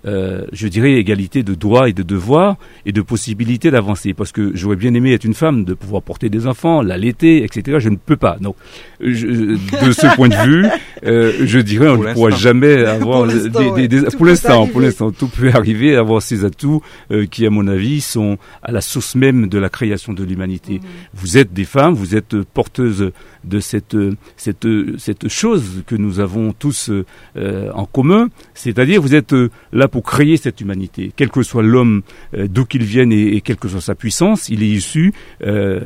Euh, 0.05 0.45
je 0.53 0.67
dirais, 0.67 0.93
égalité 0.93 1.43
de 1.43 1.53
droits 1.53 1.89
et 1.89 1.93
de 1.93 2.03
devoirs 2.03 2.55
et 2.85 2.91
de 2.91 3.01
possibilités 3.01 3.69
d'avancer. 3.69 4.13
Parce 4.13 4.31
que 4.31 4.51
j'aurais 4.53 4.77
bien 4.77 4.93
aimé 4.93 5.13
être 5.13 5.25
une 5.25 5.33
femme, 5.33 5.65
de 5.65 5.73
pouvoir 5.73 6.01
porter 6.01 6.29
des 6.29 6.47
enfants, 6.47 6.81
l'allaiter, 6.81 7.43
etc. 7.43 7.79
Je 7.79 7.89
ne 7.89 7.97
peux 7.97 8.15
pas. 8.15 8.37
Donc, 8.39 8.55
de 9.01 9.91
ce 9.91 10.07
point 10.15 10.29
de 10.29 10.47
vue, 10.47 10.65
euh, 11.05 11.33
je 11.41 11.59
dirais, 11.59 11.89
on 11.89 11.97
ne 11.97 12.13
pourra 12.13 12.31
jamais 12.31 12.85
avoir 12.85 13.27
pour 14.17 14.25
l'instant, 14.25 14.67
pour 14.67 14.81
l'instant, 14.81 15.11
tout 15.11 15.27
peut 15.27 15.51
arriver, 15.53 15.95
avoir 15.95 16.21
ces 16.21 16.45
atouts 16.45 16.81
euh, 17.11 17.25
qui, 17.25 17.45
à 17.45 17.49
mon 17.49 17.67
avis, 17.67 18.01
sont 18.01 18.37
à 18.63 18.71
la 18.71 18.81
source 18.81 19.15
même 19.15 19.47
de 19.47 19.57
la 19.57 19.69
création 19.69 20.13
de 20.13 20.23
l'humanité. 20.23 20.75
Mhm. 20.75 20.81
Vous 21.13 21.37
êtes 21.37 21.53
des 21.53 21.65
femmes, 21.65 21.93
vous 21.93 22.15
êtes 22.15 22.41
porteuses 22.53 23.11
de 23.43 23.59
cette 23.59 23.97
cette 24.35 24.67
cette 24.97 25.27
chose 25.29 25.83
que 25.87 25.95
nous 25.95 26.19
avons 26.19 26.53
tous 26.53 26.89
euh, 27.37 27.71
en 27.73 27.85
commun, 27.85 28.29
c'est-à-dire 28.53 29.01
vous 29.01 29.15
êtes 29.15 29.33
là 29.71 29.87
pour 29.89 30.03
créer 30.03 30.37
cette 30.37 30.61
humanité. 30.61 31.11
Quel 31.15 31.29
que 31.29 31.43
soit 31.43 31.63
l'homme, 31.63 32.01
euh, 32.35 32.47
d'où 32.47 32.65
qu'il 32.65 32.83
vienne 32.83 33.11
et, 33.11 33.41
quelle 33.41 33.57
que 33.57 33.67
soit 33.67 33.81
sa 33.81 33.95
puissance, 33.95 34.49
il 34.49 34.63
est 34.63 34.67
issu 34.69 35.13
euh, 35.43 35.79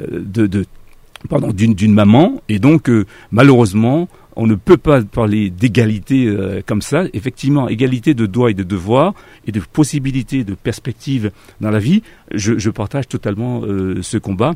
d'une 1.29 1.93
maman. 1.93 2.41
Et 2.49 2.59
donc, 2.59 2.89
euh, 2.89 3.05
malheureusement, 3.31 4.07
on 4.35 4.47
ne 4.47 4.55
peut 4.55 4.77
pas 4.77 5.01
parler 5.03 5.51
d'égalité 5.51 6.35
comme 6.65 6.81
ça. 6.81 7.03
Effectivement, 7.13 7.69
égalité 7.69 8.15
de 8.15 8.25
droits 8.25 8.49
et 8.49 8.55
de 8.55 8.63
devoirs 8.63 9.13
et 9.45 9.51
de 9.51 9.59
possibilités, 9.59 10.43
de 10.43 10.55
perspectives 10.55 11.29
dans 11.61 11.69
la 11.69 11.77
vie. 11.77 12.01
Je, 12.33 12.69
partage 12.71 13.07
totalement 13.07 13.61
ce 14.01 14.17
combat 14.17 14.55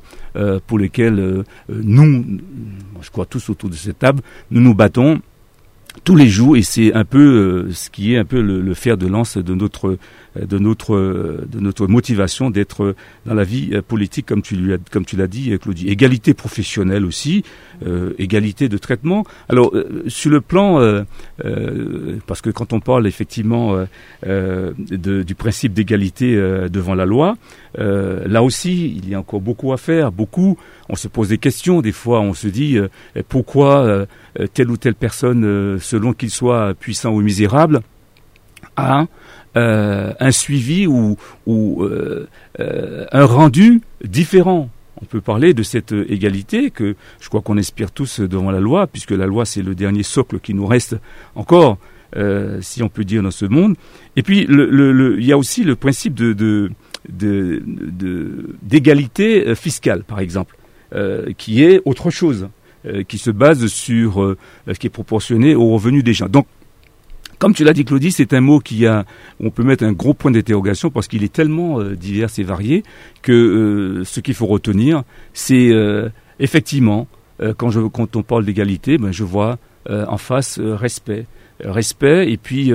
pour 0.66 0.80
lequel 0.80 1.44
nous, 1.70 2.26
je 3.02 3.10
crois 3.12 3.28
tous 3.28 3.52
autour 3.52 3.70
de 3.70 3.76
cette 3.76 4.00
table, 4.00 4.24
nous 4.50 4.62
nous 4.62 4.74
battons 4.74 5.22
tous 6.04 6.16
les 6.16 6.28
jours 6.28 6.58
et 6.58 6.62
c'est 6.62 6.94
un 6.94 7.06
peu 7.06 7.20
euh, 7.20 7.72
ce 7.72 7.90
qui 7.90 8.14
est 8.14 8.18
un 8.18 8.26
peu 8.26 8.42
le, 8.42 8.74
fer 8.74 8.98
de 8.98 9.08
lance 9.08 9.38
de 9.38 9.54
notre 9.54 9.98
de 10.46 10.60
notre 10.60 10.96
de 10.96 11.60
notre 11.60 11.88
motivation 11.88 12.50
d'être 12.50 12.96
dans 13.26 13.34
la 13.34 13.44
vie 13.44 13.70
euh, 13.74 13.82
politique 13.82 14.26
comme 14.26 14.42
tu 14.42 15.16
l'as 15.16 15.28
dit 15.28 15.58
Claudie. 15.60 15.88
Égalité 15.88 16.34
professionnelle 16.34 17.06
aussi 17.06 17.44
euh, 17.86 18.14
égalité 18.18 18.70
de 18.70 18.78
traitement. 18.78 19.26
Alors 19.50 19.74
sur 20.08 20.32
le 20.32 20.42
plan 20.42 20.80
parce 22.26 22.42
que 22.42 22.50
quand 22.50 22.74
on 22.74 22.80
parle 22.80 23.08
effectivement 23.08 23.86
du 24.26 25.36
principe 25.36 25.74
d'égalité 25.74 26.36
devant 26.70 26.96
la 26.96 27.06
loi 27.06 27.38
là 27.78 28.44
aussi 28.44 28.96
il 28.98 29.10
y 29.10 29.16
a 29.16 29.20
encore 29.20 29.42
beaucoup 29.42 29.74
à 29.74 29.78
faire 29.78 30.12
beaucoup. 30.12 30.58
On 30.90 30.96
se 30.96 31.08
pose 31.08 31.30
des 31.30 31.38
questions. 31.38 31.82
Des 31.82 31.92
fois 31.92 32.22
on 32.22 32.34
se 32.34 32.48
dit 32.48 32.78
pourquoi 33.30 34.08
telle 34.54 34.70
ou 34.70 34.78
telle 34.78 34.96
personne 34.96 35.80
selon 35.80 36.14
qu'il 36.14 36.32
soit 36.32 36.74
puissant 36.74 37.12
ou 37.12 37.22
misérable 37.22 37.82
a 38.76 39.08
euh, 39.58 40.14
un 40.20 40.32
suivi 40.32 40.86
ou, 40.86 41.18
euh, 41.48 42.28
euh, 42.60 43.06
un 43.12 43.26
rendu 43.26 43.82
différent. 44.04 44.70
On 45.02 45.06
peut 45.06 45.22
parler 45.22 45.56
de 45.56 45.64
cette 45.64 45.94
égalité 45.94 46.70
que 46.70 46.96
je 47.20 47.28
crois 47.28 47.42
qu'on 47.42 47.58
espère 47.58 47.90
tous 47.92 48.20
devant 48.20 48.52
la 48.52 48.60
loi, 48.60 48.86
puisque 48.86 49.12
la 49.12 49.26
loi 49.26 49.46
c'est 49.46 49.64
le 49.64 49.74
dernier 49.74 50.04
socle 50.04 50.40
qui 50.40 50.54
nous 50.54 50.68
reste 50.68 50.96
encore, 51.36 51.78
si 52.62 52.82
on 52.82 52.90
peut 52.90 53.04
dire, 53.04 53.22
dans 53.22 53.32
ce 53.32 53.46
monde. 53.46 53.76
Et 54.16 54.24
puis 54.24 54.48
il 54.50 55.24
y 55.24 55.32
a 55.32 55.38
aussi 55.38 55.64
le 55.64 55.76
principe 55.76 56.16
d'égalité 58.64 59.56
fiscale, 59.56 60.04
par 60.04 60.20
exemple, 60.20 60.56
qui 61.38 61.64
est 61.64 61.80
autre 61.86 62.10
chose, 62.10 62.50
qui 63.08 63.20
se 63.20 63.30
base 63.30 63.68
sur, 63.68 64.36
qui 64.80 64.88
est 64.88 64.92
proportionné 64.92 65.54
aux 65.54 65.70
revenus 65.74 66.04
des 66.04 66.14
gens. 66.14 66.28
Donc 66.28 66.48
comme 67.40 67.54
tu 67.54 67.64
l'as 67.64 67.74
dit, 67.74 67.86
Claudie, 67.86 68.12
c'est 68.12 68.34
un 68.34 68.42
mot 68.42 68.60
qui 68.60 68.86
a, 68.88 69.06
on 69.40 69.50
peut 69.50 69.64
mettre 69.64 69.84
un 69.84 69.92
gros 69.92 70.14
point 70.14 70.32
d'interrogation 70.32 70.90
parce 70.90 71.08
qu'il 71.08 71.24
est 71.24 71.32
tellement 71.32 71.80
euh, 71.80 71.96
divers 71.96 72.30
et 72.38 72.44
varié 72.44 72.84
que 73.22 73.32
euh, 73.32 74.04
ce 74.06 74.20
qu'il 74.20 74.34
faut 74.34 74.48
retenir, 74.48 75.04
c'est 75.34 75.70
euh, 75.70 76.10
effectivement, 76.40 77.08
quand, 77.58 77.70
je, 77.70 77.82
quand 77.82 78.16
on 78.16 78.24
parle 78.24 78.46
d'égalité, 78.46 78.98
ben, 78.98 79.12
je 79.12 79.24
vois 79.24 79.60
en 79.88 80.18
face 80.18 80.60
respect, 80.60 81.28
respect, 81.60 82.32
et 82.32 82.38
puis 82.38 82.74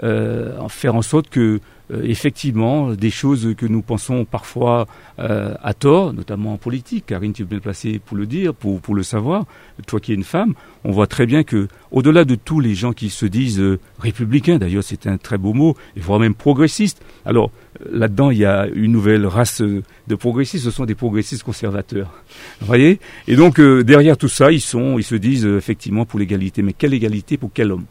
faire 0.00 0.94
en 0.94 1.02
sorte 1.02 1.28
que 1.28 1.60
euh, 1.92 2.02
effectivement 2.04 2.92
des 2.92 3.10
choses 3.10 3.54
que 3.56 3.66
nous 3.66 3.82
pensons 3.82 4.24
parfois 4.24 4.86
euh, 5.18 5.54
à 5.62 5.74
tort, 5.74 6.12
notamment 6.12 6.52
en 6.52 6.56
politique. 6.56 7.06
Karine, 7.06 7.32
tu 7.32 7.42
es 7.42 7.44
bien 7.44 7.58
placée 7.58 8.00
pour 8.04 8.16
le 8.16 8.26
dire, 8.26 8.54
pour, 8.54 8.80
pour 8.80 8.94
le 8.94 9.02
savoir. 9.02 9.44
Toi 9.86 9.98
qui 9.98 10.12
es 10.12 10.14
une 10.14 10.24
femme, 10.24 10.54
on 10.84 10.92
voit 10.92 11.06
très 11.06 11.26
bien 11.26 11.42
que, 11.42 11.68
au-delà 11.90 12.24
de 12.24 12.36
tous 12.36 12.60
les 12.60 12.74
gens 12.74 12.92
qui 12.92 13.10
se 13.10 13.26
disent 13.26 13.60
euh, 13.60 13.80
républicains, 13.98 14.58
d'ailleurs 14.58 14.84
c'est 14.84 15.06
un 15.06 15.16
très 15.16 15.38
beau 15.38 15.52
mot, 15.52 15.76
et 15.96 16.00
voire 16.00 16.20
même 16.20 16.34
progressistes. 16.34 17.02
Alors 17.24 17.50
là-dedans, 17.90 18.30
il 18.30 18.38
y 18.38 18.44
a 18.44 18.68
une 18.68 18.92
nouvelle 18.92 19.26
race 19.26 19.62
de 19.62 20.14
progressistes. 20.14 20.64
Ce 20.64 20.70
sont 20.70 20.84
des 20.84 20.94
progressistes 20.94 21.42
conservateurs. 21.42 22.12
Vous 22.60 22.66
voyez? 22.66 23.00
Et 23.26 23.36
donc 23.36 23.60
derrière 23.60 24.16
tout 24.16 24.28
ça, 24.28 24.52
ils 24.52 24.60
sont, 24.60 24.98
ils 24.98 25.04
se 25.04 25.16
disent 25.16 25.46
effectivement 25.46 26.04
pour 26.04 26.18
l'égalité. 26.18 26.62
Mais 26.62 26.72
quelle 26.72 26.94
égalité 26.94 27.36
pour 27.36 27.50
quel 27.52 27.72
homme? 27.72 27.86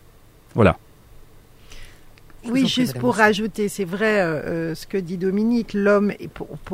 Voilà 0.56 0.78
oui, 2.46 2.68
juste 2.68 2.98
pour 2.98 3.16
rajouter, 3.16 3.70
c'est 3.70 3.86
vrai 3.86 4.20
euh, 4.20 4.42
euh, 4.46 4.76
ce 4.76 4.88
que 4.88 4.98
dit 4.98 5.18
Dominique, 5.18 5.74
l'homme, 5.74 6.14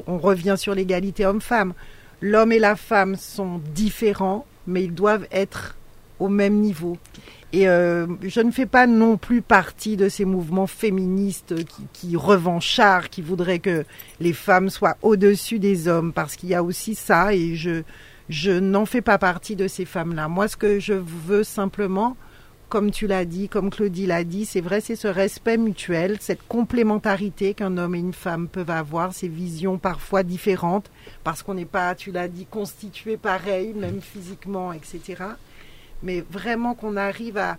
on 0.07 0.17
revient 0.17 0.55
sur 0.57 0.75
l'égalité 0.75 1.25
homme-femme, 1.25 1.73
l'homme 2.21 2.51
et 2.51 2.59
la 2.59 2.75
femme 2.75 3.15
sont 3.15 3.61
différents, 3.73 4.45
mais 4.67 4.83
ils 4.83 4.93
doivent 4.93 5.27
être 5.31 5.75
au 6.19 6.29
même 6.29 6.55
niveau. 6.55 6.97
Et 7.53 7.67
euh, 7.69 8.07
je 8.21 8.41
ne 8.41 8.51
fais 8.51 8.65
pas 8.65 8.85
non 8.85 9.17
plus 9.17 9.41
partie 9.41 9.95
de 9.95 10.09
ces 10.09 10.25
mouvements 10.25 10.67
féministes 10.67 11.55
qui, 11.65 11.83
qui 11.93 12.15
revanchards, 12.17 13.09
qui 13.09 13.21
voudraient 13.21 13.59
que 13.59 13.85
les 14.19 14.33
femmes 14.33 14.69
soient 14.69 14.97
au-dessus 15.01 15.59
des 15.59 15.87
hommes, 15.87 16.11
parce 16.11 16.35
qu'il 16.35 16.49
y 16.49 16.55
a 16.55 16.63
aussi 16.63 16.95
ça, 16.95 17.33
et 17.33 17.55
je, 17.55 17.83
je 18.29 18.51
n'en 18.51 18.85
fais 18.85 19.01
pas 19.01 19.17
partie 19.17 19.55
de 19.55 19.67
ces 19.67 19.85
femmes-là. 19.85 20.27
Moi, 20.27 20.47
ce 20.47 20.57
que 20.57 20.79
je 20.79 20.93
veux 20.93 21.43
simplement, 21.43 22.17
comme 22.69 22.91
tu 22.91 23.07
l'as 23.07 23.25
dit, 23.25 23.47
comme 23.47 23.69
Claudie 23.69 24.05
l'a 24.07 24.23
dit, 24.23 24.45
c'est 24.45 24.61
vrai, 24.61 24.81
c'est 24.81 24.95
ce 24.95 25.07
respect 25.07 25.57
mutuel, 25.57 26.17
cette 26.19 26.45
complémentarité 26.47 27.53
qu'un 27.53 27.77
homme 27.77 27.95
et 27.95 27.99
une 27.99 28.13
femme 28.13 28.47
peuvent 28.47 28.69
avoir, 28.69 29.13
ces 29.13 29.27
visions 29.27 29.77
parfois 29.77 30.23
différentes, 30.23 30.89
parce 31.23 31.43
qu'on 31.43 31.53
n'est 31.53 31.65
pas, 31.65 31.95
tu 31.95 32.11
l'as 32.11 32.27
dit, 32.27 32.45
constitué 32.45 33.17
pareil, 33.17 33.73
même 33.73 34.01
physiquement, 34.01 34.73
etc. 34.73 35.23
Mais 36.03 36.23
vraiment 36.29 36.73
qu'on 36.73 36.97
arrive 36.97 37.37
à... 37.37 37.57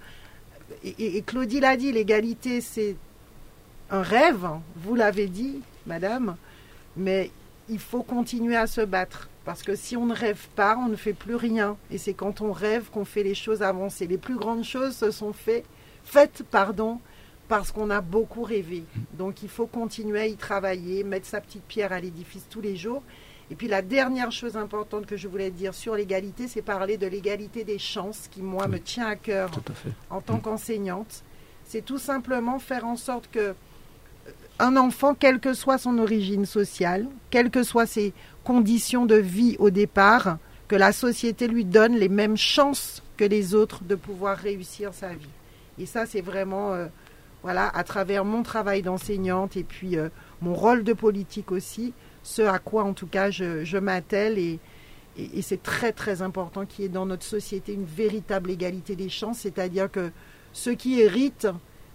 Et, 0.82 1.16
et 1.16 1.22
Claudie 1.22 1.60
l'a 1.60 1.76
dit, 1.76 1.92
l'égalité, 1.92 2.60
c'est 2.60 2.96
un 3.90 4.02
rêve, 4.02 4.48
vous 4.76 4.94
l'avez 4.96 5.28
dit, 5.28 5.60
madame, 5.86 6.36
mais 6.96 7.30
il 7.68 7.78
faut 7.78 8.02
continuer 8.02 8.56
à 8.56 8.66
se 8.66 8.80
battre. 8.80 9.28
Parce 9.46 9.62
que 9.62 9.76
si 9.76 9.96
on 9.96 10.06
ne 10.06 10.14
rêve 10.14 10.48
pas, 10.56 10.76
on 10.76 10.88
ne 10.88 10.96
fait 10.96 11.12
plus 11.12 11.36
rien. 11.36 11.76
Et 11.92 11.98
c'est 11.98 12.14
quand 12.14 12.40
on 12.40 12.50
rêve 12.50 12.90
qu'on 12.90 13.04
fait 13.04 13.22
les 13.22 13.36
choses 13.36 13.62
avancer. 13.62 14.08
Les 14.08 14.18
plus 14.18 14.34
grandes 14.34 14.64
choses 14.64 14.96
se 14.96 15.12
sont 15.12 15.32
fait, 15.32 15.64
faites 16.04 16.42
pardon, 16.50 16.98
parce 17.46 17.70
qu'on 17.70 17.88
a 17.90 18.00
beaucoup 18.00 18.42
rêvé. 18.42 18.82
Donc 19.16 19.44
il 19.44 19.48
faut 19.48 19.66
continuer 19.66 20.18
à 20.18 20.26
y 20.26 20.34
travailler, 20.34 21.04
mettre 21.04 21.26
sa 21.26 21.40
petite 21.40 21.62
pierre 21.62 21.92
à 21.92 22.00
l'édifice 22.00 22.44
tous 22.50 22.60
les 22.60 22.74
jours. 22.74 23.04
Et 23.48 23.54
puis 23.54 23.68
la 23.68 23.82
dernière 23.82 24.32
chose 24.32 24.56
importante 24.56 25.06
que 25.06 25.16
je 25.16 25.28
voulais 25.28 25.52
dire 25.52 25.74
sur 25.74 25.94
l'égalité, 25.94 26.48
c'est 26.48 26.60
parler 26.60 26.96
de 26.96 27.06
l'égalité 27.06 27.62
des 27.62 27.78
chances, 27.78 28.26
qui 28.28 28.42
moi 28.42 28.66
me 28.66 28.80
tient 28.80 29.06
à 29.06 29.14
cœur 29.14 29.52
en 30.10 30.20
tant 30.20 30.38
qu'enseignante. 30.40 31.22
C'est 31.64 31.84
tout 31.84 31.98
simplement 31.98 32.58
faire 32.58 32.84
en 32.84 32.96
sorte 32.96 33.30
que 33.30 33.54
un 34.58 34.76
enfant, 34.76 35.14
quelle 35.14 35.38
que 35.38 35.54
soit 35.54 35.78
son 35.78 35.98
origine 35.98 36.46
sociale, 36.46 37.06
quelles 37.30 37.50
que 37.50 37.62
soient 37.62 37.86
ses 37.86 38.12
conditions 38.46 39.06
de 39.06 39.16
vie 39.16 39.56
au 39.58 39.70
départ, 39.70 40.38
que 40.68 40.76
la 40.76 40.92
société 40.92 41.48
lui 41.48 41.64
donne 41.64 41.96
les 41.96 42.08
mêmes 42.08 42.36
chances 42.36 43.02
que 43.16 43.24
les 43.24 43.56
autres 43.56 43.82
de 43.82 43.96
pouvoir 43.96 44.36
réussir 44.36 44.94
sa 44.94 45.08
vie. 45.08 45.34
Et 45.80 45.86
ça, 45.86 46.06
c'est 46.06 46.20
vraiment, 46.20 46.72
euh, 46.72 46.86
voilà, 47.42 47.68
à 47.68 47.82
travers 47.82 48.24
mon 48.24 48.44
travail 48.44 48.82
d'enseignante 48.82 49.56
et 49.56 49.64
puis 49.64 49.96
euh, 49.96 50.10
mon 50.42 50.54
rôle 50.54 50.84
de 50.84 50.92
politique 50.92 51.50
aussi, 51.50 51.92
ce 52.22 52.42
à 52.42 52.60
quoi 52.60 52.84
en 52.84 52.92
tout 52.92 53.08
cas 53.08 53.30
je, 53.30 53.78
m'attelle 53.78 54.38
et, 54.38 54.60
et 55.16 55.42
c'est 55.42 55.62
très 55.62 55.90
très 55.90 56.22
important 56.22 56.66
qu'il 56.66 56.84
y 56.84 56.86
ait 56.86 56.90
dans 56.90 57.06
notre 57.06 57.24
société 57.24 57.72
une 57.72 57.84
véritable 57.84 58.52
égalité 58.52 58.94
des 58.94 59.08
chances, 59.08 59.38
c'est-à-dire 59.40 59.90
que 59.90 60.12
ceux 60.52 60.74
qui 60.74 61.00
héritent 61.00 61.48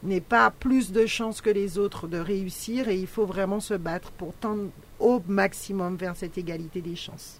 n'est 0.04 0.20
pas 0.20 0.52
plus 0.52 0.92
de 0.92 1.06
chances 1.06 1.40
que 1.40 1.50
les 1.50 1.78
autres 1.78 2.08
de 2.08 2.18
réussir 2.18 2.90
et 2.90 2.98
il 2.98 3.08
faut 3.08 3.26
vraiment 3.26 3.62
se 3.62 3.74
battre 3.74 4.12
pour 4.12 4.34
tendre 4.34 4.70
au 5.02 5.22
maximum 5.28 5.96
vers 5.96 6.16
cette 6.16 6.38
égalité 6.38 6.82
des 6.82 6.96
chances. 6.96 7.40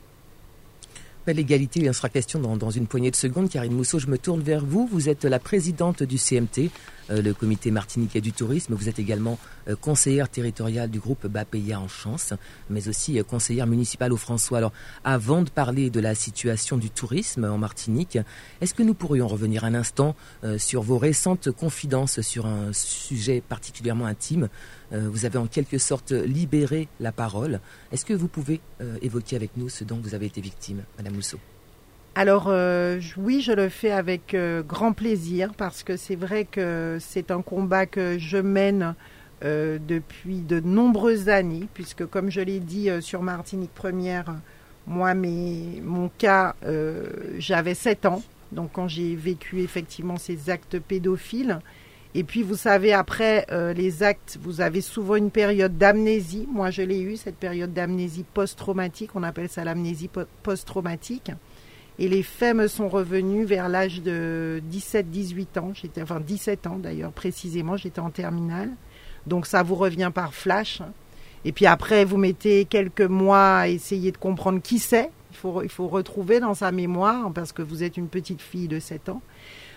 L'égalité, 1.28 1.82
il 1.82 1.90
en 1.90 1.94
sera 1.94 2.10
question 2.10 2.40
dans, 2.40 2.70
une 2.72 2.88
poignée 2.88 3.12
de 3.12 3.16
secondes. 3.16 3.48
Karine 3.48 3.74
Mousseau, 3.74 4.00
je 4.00 4.08
me 4.08 4.18
tourne 4.18 4.42
vers 4.42 4.66
vous. 4.66 4.90
Vous 4.92 5.08
êtes 5.08 5.24
la 5.24 5.38
présidente 5.38 6.02
du 6.02 6.18
CMT, 6.18 6.72
le 7.10 7.34
comité 7.34 7.72
martiniquais 7.72 8.22
du 8.22 8.32
tourisme. 8.32 8.74
Vous 8.74 8.90
êtes 8.90 9.00
également 9.00 9.38
euh, 9.68 9.76
conseillère 9.76 10.30
territoriale 10.30 10.90
du 10.90 11.00
groupe 11.00 11.28
Bapéia 11.28 11.80
en 11.80 11.88
Chance, 11.88 12.34
mais 12.70 12.88
aussi 12.88 13.20
euh, 13.20 13.24
conseillère 13.24 13.68
municipale 13.68 14.14
au 14.14 14.18
François. 14.18 14.58
Alors, 14.58 14.74
avant 15.04 15.42
de 15.42 15.50
parler 15.50 15.90
de 15.90 16.00
la 16.00 16.16
situation 16.16 16.78
du 16.78 16.90
tourisme 16.90 17.46
en 17.46 17.58
Martinique, 17.58 18.18
est-ce 18.62 18.74
que 18.74 18.84
nous 18.84 18.94
pourrions 18.94 19.28
revenir 19.28 19.64
un 19.64 19.74
instant 19.74 20.16
sur 20.58 20.82
vos 20.82 20.98
récentes 20.98 21.52
confidences 21.52 22.22
sur 22.22 22.46
un 22.46 22.74
sujet 22.74 23.42
particulièrement 23.42 24.06
intime? 24.06 24.50
Vous 24.92 25.26
avez 25.26 25.38
en 25.38 25.48
quelque 25.48 25.78
sorte 25.78 26.12
libéré 26.12 26.88
la 27.00 27.12
parole. 27.12 27.60
Est-ce 27.92 28.06
que 28.06 28.14
vous 28.14 28.28
pouvez 28.28 28.62
évoquer 29.02 29.36
avec 29.36 29.58
nous 29.58 29.70
ce 29.70 29.84
dont 29.84 30.00
vous 30.02 30.16
avez 30.16 30.28
été 30.28 30.42
victime, 30.42 30.84
Madame 30.98 31.16
Mousseau? 31.16 31.40
Alors 32.14 32.48
euh, 32.48 33.00
oui, 33.16 33.42
je 33.42 33.54
le 33.54 33.70
fais 33.70 33.92
avec 33.92 34.34
euh, 34.34 34.64
grand 34.64 34.92
plaisir 34.92 35.54
parce 35.56 35.82
que 35.82 35.96
c'est 35.96 36.18
vrai 36.18 36.44
que 36.44 36.98
c'est 37.00 37.32
un 37.32 37.42
combat 37.42 37.86
que 37.86 38.18
je 38.20 38.38
mène 38.38 38.96
euh, 39.46 39.78
depuis 39.80 40.42
de 40.42 40.60
nombreuses 40.60 41.30
années, 41.30 41.70
puisque 41.74 42.06
comme 42.06 42.30
je 42.30 42.42
l'ai 42.42 42.60
dit 42.60 42.90
sur 43.00 43.22
Martinique 43.22 43.74
Première, 43.74 44.36
moi, 44.88 45.14
mes, 45.14 45.82
mon 45.84 46.10
cas, 46.18 46.56
j'avais 47.38 47.76
7 47.76 48.06
ans, 48.08 48.22
donc 48.52 48.72
quand 48.74 48.90
j'ai 48.90 49.16
vécu 49.16 49.62
effectivement 49.62 50.18
ces 50.18 50.50
actes 50.50 50.80
pédophiles. 50.80 51.60
Et 52.14 52.26
puis 52.26 52.44
vous 52.44 52.58
savez, 52.58 52.92
après 52.92 53.46
les 53.74 54.04
actes, 54.04 54.38
vous 54.42 54.60
avez 54.60 54.82
souvent 54.82 55.16
une 55.16 55.32
période 55.32 55.78
d'amnésie. 55.78 56.46
Moi, 56.52 56.72
je 56.72 56.82
l'ai 56.82 57.00
eu, 57.00 57.16
cette 57.16 57.38
période 57.38 57.74
d'amnésie 57.74 58.26
post-traumatique, 58.34 59.12
on 59.16 59.24
appelle 59.24 59.48
ça 59.48 59.64
l'amnésie 59.64 60.10
post-traumatique. 60.44 61.32
Et 62.02 62.08
les 62.08 62.24
faits 62.24 62.56
me 62.56 62.66
sont 62.66 62.90
revenus 62.90 63.48
vers 63.48 63.70
l'âge 63.70 64.02
de 64.02 64.60
17-18 64.72 65.60
ans. 65.60 65.72
J'étais, 65.76 66.02
enfin 66.02 66.20
17 66.20 66.66
ans 66.66 66.80
d'ailleurs 66.80 67.12
précisément, 67.12 67.78
j'étais 67.78 68.00
en 68.00 68.10
terminale. 68.10 68.72
Donc 69.28 69.46
ça 69.46 69.62
vous 69.62 69.76
revient 69.76 70.10
par 70.12 70.34
flash. 70.34 70.82
Et 71.46 71.52
puis 71.52 71.68
après, 71.68 72.04
vous 72.04 72.18
mettez 72.18 72.66
quelques 72.66 73.02
mois 73.02 73.58
à 73.58 73.68
essayer 73.68 74.12
de 74.12 74.18
comprendre 74.18 74.64
qui 74.64 74.80
c'est. 74.80 75.12
Il 75.30 75.38
faut, 75.38 75.62
il 75.62 75.70
faut 75.70 75.88
retrouver 75.88 76.40
dans 76.40 76.56
sa 76.56 76.72
mémoire 76.72 77.32
parce 77.34 77.52
que 77.52 77.62
vous 77.62 77.84
êtes 77.84 77.98
une 77.98 78.08
petite 78.08 78.42
fille 78.42 78.68
de 78.68 78.80
7 78.80 79.10
ans. 79.10 79.22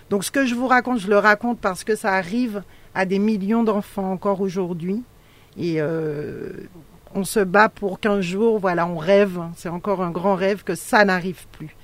Donc 0.08 0.24
ce 0.24 0.30
que 0.30 0.46
je 0.46 0.54
vous 0.54 0.66
raconte, 0.66 1.00
je 1.00 1.08
le 1.08 1.18
raconte 1.18 1.60
parce 1.60 1.84
que 1.84 1.94
ça 1.94 2.14
arrive 2.14 2.62
à 2.94 3.04
des 3.04 3.18
millions 3.18 3.64
d'enfants 3.64 4.10
encore 4.10 4.40
aujourd'hui. 4.40 5.02
Et 5.58 5.74
euh, 5.78 6.54
on 7.14 7.24
se 7.24 7.40
bat 7.40 7.68
pour 7.68 8.00
qu'un 8.00 8.22
jour, 8.22 8.58
voilà, 8.58 8.86
on 8.86 8.96
rêve, 8.96 9.42
c'est 9.56 9.68
encore 9.68 10.02
un 10.02 10.10
grand 10.10 10.36
rêve 10.36 10.64
que 10.64 10.74
ça 10.74 11.04
n'arrive 11.04 11.46
plus. 11.52 11.76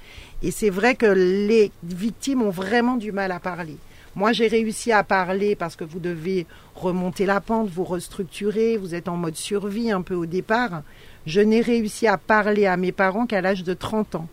Et 0.43 0.51
c'est 0.51 0.71
vrai 0.71 0.95
que 0.95 1.07
les 1.07 1.71
victimes 1.83 2.43
ont 2.43 2.51
vraiment 2.51 2.97
du 2.97 3.13
mal 3.13 3.33
à 3.33 3.41
parler. 3.41 3.77
Moi, 4.17 4.33
j'ai 4.33 4.49
réussi 4.49 4.91
à 4.91 5.05
parler 5.05 5.55
parce 5.55 5.77
que 5.77 5.85
vous 5.85 6.01
devez 6.01 6.47
remonter 6.75 7.27
la 7.27 7.41
pente, 7.41 7.69
vous 7.69 7.85
restructurer, 7.85 8.77
vous 8.77 8.95
êtes 8.95 9.09
en 9.09 9.17
mode 9.17 9.37
survie 9.37 9.91
un 9.91 10.03
peu 10.03 10.15
au 10.15 10.27
départ. 10.27 10.83
Je 11.27 11.41
n'ai 11.41 11.61
réussi 11.61 12.07
à 12.07 12.19
parler 12.19 12.67
à 12.67 12.77
mes 12.77 12.93
parents 12.93 13.27
qu'à 13.27 13.41
l'âge 13.41 13.63
de 13.63 13.75
30 13.75 14.17
ans. 14.17 14.29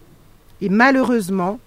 Et 0.62 0.70
malheureusement, 0.70 1.60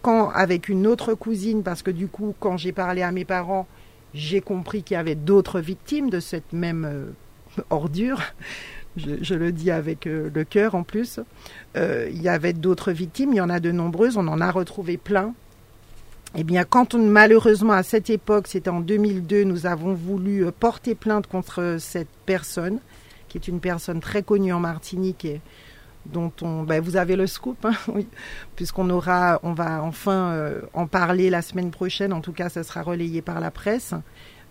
quand 0.00 0.30
avec 0.30 0.68
une 0.68 0.86
autre 0.86 1.12
cousine, 1.14 1.62
parce 1.62 1.82
que 1.82 1.90
du 1.90 2.06
coup, 2.08 2.34
quand 2.40 2.56
j'ai 2.56 2.72
parlé 2.72 3.02
à 3.02 3.12
mes 3.12 3.26
parents, 3.26 3.66
j'ai 4.14 4.40
compris 4.40 4.82
qu'il 4.82 4.94
y 4.94 4.98
avait 4.98 5.14
d'autres 5.14 5.60
victimes 5.60 6.08
de 6.08 6.20
cette 6.20 6.52
même 6.52 6.84
euh, 6.84 7.62
ordure 7.70 8.22
je, 8.96 9.34
le 9.34 9.52
dis 9.52 9.70
avec 9.70 10.06
euh, 10.06 10.30
le 10.34 10.44
cœur 10.44 10.74
en 10.74 10.82
plus. 10.82 11.20
Euh, 11.76 12.08
il 12.10 12.20
y 12.20 12.28
avait 12.28 12.52
d'autres 12.52 12.92
victimes, 12.92 13.32
il 13.32 13.36
y 13.36 13.40
en 13.40 13.50
a 13.50 13.60
de 13.60 13.70
nombreuses, 13.70 14.16
on 14.16 14.26
en 14.28 14.40
a 14.40 14.50
retrouvé 14.50 14.96
plein. 14.96 15.34
Eh 16.36 16.44
bien, 16.44 16.64
quand 16.64 16.94
on, 16.94 16.98
malheureusement 16.98 17.72
à 17.72 17.82
cette 17.82 18.10
époque, 18.10 18.46
c'était 18.46 18.70
en 18.70 18.80
2002, 18.80 19.44
nous 19.44 19.66
avons 19.66 19.94
voulu 19.94 20.44
euh, 20.44 20.50
porter 20.52 20.94
plainte 20.94 21.26
contre 21.26 21.76
cette 21.78 22.10
personne, 22.26 22.78
qui 23.28 23.38
est 23.38 23.48
une 23.48 23.60
personne 23.60 24.00
très 24.00 24.22
connue 24.22 24.52
en 24.52 24.60
Martinique 24.60 25.24
et 25.24 25.40
dont 26.06 26.32
on, 26.42 26.62
ben, 26.62 26.82
vous 26.82 26.96
avez 26.96 27.14
le 27.14 27.26
scoop, 27.26 27.64
hein, 27.64 27.74
puisqu'on 28.56 28.88
aura, 28.90 29.38
on 29.42 29.52
va 29.52 29.82
enfin 29.82 30.52
en 30.72 30.86
parler 30.86 31.30
la 31.30 31.42
semaine 31.42 31.70
prochaine. 31.70 32.12
En 32.12 32.20
tout 32.20 32.32
cas, 32.32 32.48
ça 32.48 32.64
sera 32.64 32.82
relayé 32.82 33.22
par 33.22 33.38
la 33.38 33.50
presse. 33.50 33.92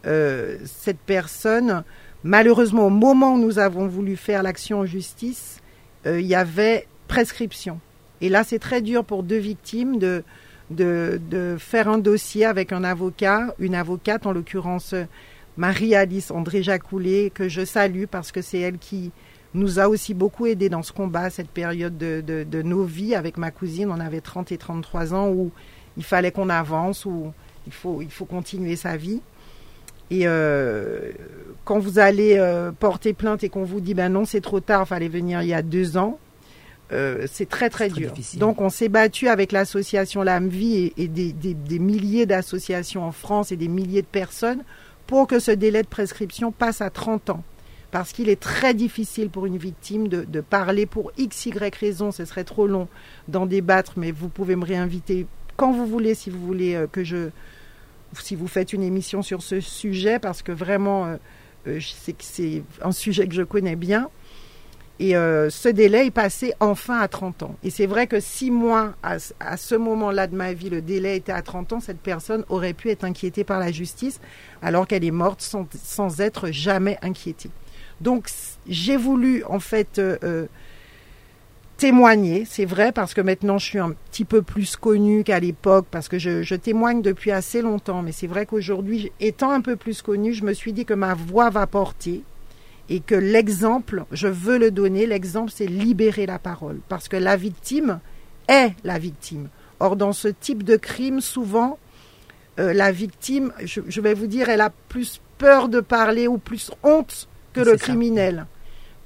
cette 0.03 0.99
personne 1.05 1.83
Malheureusement, 2.23 2.87
au 2.87 2.89
moment 2.89 3.35
où 3.35 3.39
nous 3.39 3.59
avons 3.59 3.87
voulu 3.87 4.15
faire 4.15 4.43
l'action 4.43 4.79
en 4.79 4.85
justice, 4.85 5.61
euh, 6.05 6.19
il 6.19 6.27
y 6.27 6.35
avait 6.35 6.87
prescription. 7.07 7.79
Et 8.21 8.29
là, 8.29 8.43
c'est 8.43 8.59
très 8.59 8.81
dur 8.81 9.05
pour 9.05 9.23
deux 9.23 9.37
victimes 9.37 9.97
de, 9.97 10.23
de, 10.69 11.55
faire 11.57 11.87
un 11.87 11.97
dossier 11.97 12.45
avec 12.45 12.71
un 12.71 12.83
avocat, 12.83 13.55
une 13.59 13.75
avocate, 13.75 14.25
en 14.25 14.33
l'occurrence 14.33 14.93
Marie-Alice 15.57 16.31
André 16.31 16.63
Jacoulet, 16.63 17.31
que 17.33 17.49
je 17.49 17.65
salue 17.65 18.05
parce 18.09 18.31
que 18.31 18.41
c'est 18.41 18.59
elle 18.59 18.77
qui 18.77 19.11
nous 19.53 19.79
a 19.79 19.87
aussi 19.87 20.13
beaucoup 20.13 20.45
aidé 20.45 20.69
dans 20.69 20.83
ce 20.83 20.91
combat, 20.91 21.29
cette 21.29 21.49
période 21.49 21.97
de, 21.97 22.21
de, 22.21 22.61
nos 22.61 22.83
vies 22.83 23.15
avec 23.15 23.37
ma 23.37 23.51
cousine. 23.51 23.89
On 23.91 23.99
avait 23.99 24.21
30 24.21 24.51
et 24.51 24.57
33 24.57 25.13
ans 25.13 25.29
où 25.29 25.51
il 25.97 26.03
fallait 26.03 26.31
qu'on 26.31 26.49
avance, 26.49 27.05
où 27.05 27.33
il 27.65 27.73
faut, 27.73 28.01
il 28.01 28.11
faut 28.11 28.25
continuer 28.25 28.75
sa 28.75 28.95
vie. 28.95 29.21
Et 30.11 30.21
euh, 30.25 31.11
quand 31.65 31.79
vous 31.79 31.99
allez 31.99 32.37
euh, 32.37 32.71
porter 32.71 33.13
plainte 33.13 33.43
et 33.43 33.49
qu'on 33.49 33.63
vous 33.63 33.79
dit 33.79 33.93
ben 33.93 34.09
non 34.09 34.25
c'est 34.25 34.41
trop 34.41 34.59
tard, 34.59 34.87
fallait 34.87 35.07
venir 35.07 35.41
il 35.41 35.49
y 35.49 35.53
a 35.53 35.61
deux 35.61 35.97
ans, 35.97 36.17
euh, 36.91 37.27
c'est 37.31 37.47
très 37.47 37.69
très, 37.69 37.89
dur. 37.89 38.11
Donc 38.37 38.61
on 38.61 38.69
s'est 38.69 38.89
battu 38.89 39.27
avec 39.27 39.51
l'association 39.51 40.23
L'âme 40.23 40.47
Vie 40.47 40.91
et, 40.97 41.07
des, 41.07 41.31
des, 41.33 41.79
milliers 41.79 42.25
d'associations 42.25 43.03
en 43.03 43.11
France 43.11 43.51
et 43.51 43.55
des 43.55 43.67
milliers 43.67 44.01
de 44.01 44.07
personnes 44.07 44.63
pour 45.05 45.27
que 45.27 45.39
ce 45.39 45.51
délai 45.51 45.83
de 45.83 45.87
prescription 45.87 46.51
passe 46.51 46.81
à 46.81 46.89
30 46.89 47.29
ans. 47.29 47.43
Parce 47.91 48.11
qu'il 48.11 48.29
est 48.29 48.39
très 48.39 48.75
difficile 48.75 49.29
pour 49.29 49.47
une 49.47 49.57
victime 49.57 50.07
de, 50.07 50.23
de 50.23 50.41
parler 50.41 50.85
pour 50.85 51.11
x, 51.17 51.47
y 51.47 51.75
raison, 51.75 52.11
ce 52.11 52.23
serait 52.25 52.43
trop 52.43 52.67
long 52.67 52.87
d'en 53.27 53.47
débattre, 53.47 53.93
mais 53.97 54.11
vous 54.11 54.29
pouvez 54.29 54.55
me 54.55 54.65
réinviter 54.65 55.25
quand 55.57 55.71
vous 55.71 55.87
voulez 55.87 56.13
si 56.13 56.29
vous 56.29 56.39
voulez 56.39 56.85
que 56.91 57.03
je 57.03 57.29
si 58.13 58.35
vous 58.35 58.47
faites 58.47 58.73
une 58.73 58.83
émission 58.83 59.21
sur 59.21 59.41
ce 59.41 59.59
sujet, 59.59 60.19
parce 60.19 60.41
que 60.41 60.51
vraiment, 60.51 61.05
euh, 61.05 61.17
euh, 61.67 61.79
c'est 62.19 62.63
un 62.81 62.91
sujet 62.91 63.27
que 63.27 63.35
je 63.35 63.43
connais 63.43 63.75
bien. 63.75 64.09
Et 65.01 65.15
euh, 65.15 65.49
ce 65.49 65.69
délai 65.69 66.07
est 66.07 66.11
passé 66.11 66.53
enfin 66.59 66.99
à 66.99 67.07
30 67.07 67.43
ans. 67.43 67.55
Et 67.63 67.69
c'est 67.69 67.85
vrai 67.85 68.05
que 68.05 68.19
si 68.19 68.51
moi, 68.51 68.95
à, 69.01 69.17
ce 69.57 69.75
moment-là 69.75 70.27
de 70.27 70.35
ma 70.35 70.51
vie, 70.51 70.69
le 70.69 70.81
délai 70.81 71.15
était 71.15 71.31
à 71.31 71.41
30 71.41 71.73
ans, 71.73 71.79
cette 71.79 72.01
personne 72.01 72.43
aurait 72.49 72.73
pu 72.73 72.89
être 72.89 73.05
inquiétée 73.05 73.45
par 73.45 73.59
la 73.59 73.71
justice 73.71 74.19
alors 74.61 74.87
qu'elle 74.87 75.05
est 75.05 75.11
morte 75.11 75.41
sans, 75.41 75.67
sans, 75.81 76.19
être 76.19 76.51
jamais 76.51 76.97
inquiétée. 77.01 77.49
Donc 78.01 78.29
j'ai 78.67 78.97
voulu 78.97 79.45
en 79.45 79.59
fait 79.59 80.01
témoigner, 81.79 82.43
c'est 82.45 82.65
vrai, 82.65 82.91
parce 82.91 83.13
que 83.13 83.21
maintenant 83.21 83.57
je 83.57 83.65
suis 83.65 83.79
un 83.79 83.93
petit 84.11 84.25
peu 84.25 84.41
plus 84.41 84.75
connue 84.75 85.23
qu'à 85.23 85.39
l'époque, 85.39 85.85
parce 85.89 86.09
que 86.09 86.19
je, 86.19 86.55
témoigne 86.55 87.01
depuis 87.01 87.31
assez 87.31 87.61
longtemps, 87.61 88.01
mais 88.01 88.11
c'est 88.11 88.27
vrai 88.27 88.45
qu'aujourd'hui, 88.45 89.13
étant 89.21 89.51
un 89.51 89.61
peu 89.61 89.77
plus 89.77 90.01
connue, 90.01 90.33
je 90.33 90.43
me 90.43 90.53
suis 90.53 90.73
dit 90.73 90.83
que 90.83 90.93
ma 90.93 91.13
voix 91.13 91.49
va 91.49 91.65
porter 91.67 92.21
et 92.89 92.99
que 92.99 93.15
l'exemple, 93.15 94.03
je 94.11 94.27
veux 94.27 94.57
le 94.57 94.71
donner, 94.71 95.05
l'exemple 95.05 95.51
c'est 95.55 95.67
libérer 95.67 96.25
la 96.25 96.37
parole, 96.37 96.79
parce 96.89 97.07
que 97.07 97.15
la 97.15 97.37
victime 97.37 98.01
est 98.49 98.73
la 98.83 98.99
victime. 98.99 99.47
Or, 99.79 99.95
dans 99.95 100.11
ce 100.11 100.27
type 100.27 100.63
de 100.63 100.75
crime, 100.75 101.21
souvent, 101.21 101.79
euh, 102.59 102.73
la 102.73 102.91
victime, 102.91 103.53
je, 103.63 104.01
vais 104.01 104.13
vous 104.13 104.27
dire, 104.27 104.49
elle 104.49 104.59
a 104.59 104.71
plus 104.89 105.21
peur 105.37 105.69
de 105.69 105.79
parler 105.79 106.27
ou 106.27 106.39
plus 106.39 106.71
honte 106.83 107.29
que 107.53 107.61
le 107.61 107.77
criminel 107.77 108.47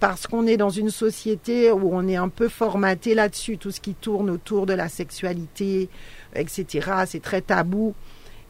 parce 0.04 0.28
qu'on 0.28 0.48
est 0.48 0.58
dans 0.58 0.70
une 0.70 0.90
société 0.90 1.72
où 1.72 1.92
on 1.94 2.06
est 2.10 2.18
un 2.18 2.28
peu 2.28 2.50
formaté 2.50 3.16
là-dessus, 3.16 3.58
tout 3.58 3.72
ce 3.72 3.80
qui 3.80 3.94
tourne 3.94 4.30
autour 4.30 4.66
de 4.66 4.74
la 4.74 4.90
sexualité, 4.90 5.88
etc. 6.36 6.92
C'est 7.06 7.22
très 7.22 7.40
tabou. 7.40 7.96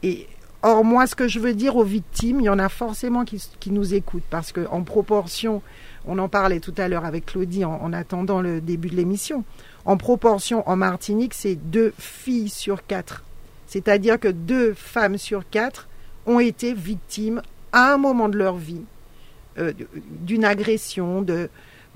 Et 0.02 0.26
or, 0.62 0.84
moi, 0.84 1.06
ce 1.06 1.14
que 1.14 1.28
je 1.28 1.38
veux 1.38 1.54
dire 1.54 1.76
aux 1.76 1.84
victimes, 1.84 2.40
il 2.40 2.46
y 2.46 2.48
en 2.48 2.58
a 2.58 2.68
forcément 2.68 3.24
qui, 3.24 3.70
nous 3.70 3.94
écoutent, 3.94 4.24
parce 4.30 4.50
qu'en 4.50 4.82
proportion, 4.82 5.62
on 6.06 6.18
en 6.18 6.28
parlait 6.28 6.58
tout 6.58 6.74
à 6.76 6.88
l'heure 6.88 7.04
avec 7.04 7.26
Claudie 7.26 7.64
en, 7.64 7.92
attendant 7.92 8.40
le 8.40 8.60
début 8.60 8.88
de 8.88 8.96
l'émission, 8.96 9.44
en 9.84 9.96
proportion 9.96 10.68
en 10.68 10.74
Martinique, 10.74 11.34
c'est 11.34 11.54
deux 11.54 11.94
filles 11.98 12.48
sur 12.48 12.84
quatre. 12.84 13.22
C'est-à-dire 13.68 14.18
que 14.18 14.26
deux 14.26 14.74
femmes 14.74 15.18
sur 15.18 15.48
quatre 15.48 15.86
ont 16.26 16.40
été 16.40 16.74
victimes 16.74 17.42
à 17.70 17.92
un 17.92 17.96
moment 17.96 18.28
de 18.28 18.38
leur 18.38 18.56
vie 18.56 18.82
euh, 19.58 19.72
d'une 20.20 20.44
agression, 20.44 21.22
de, 21.22 21.48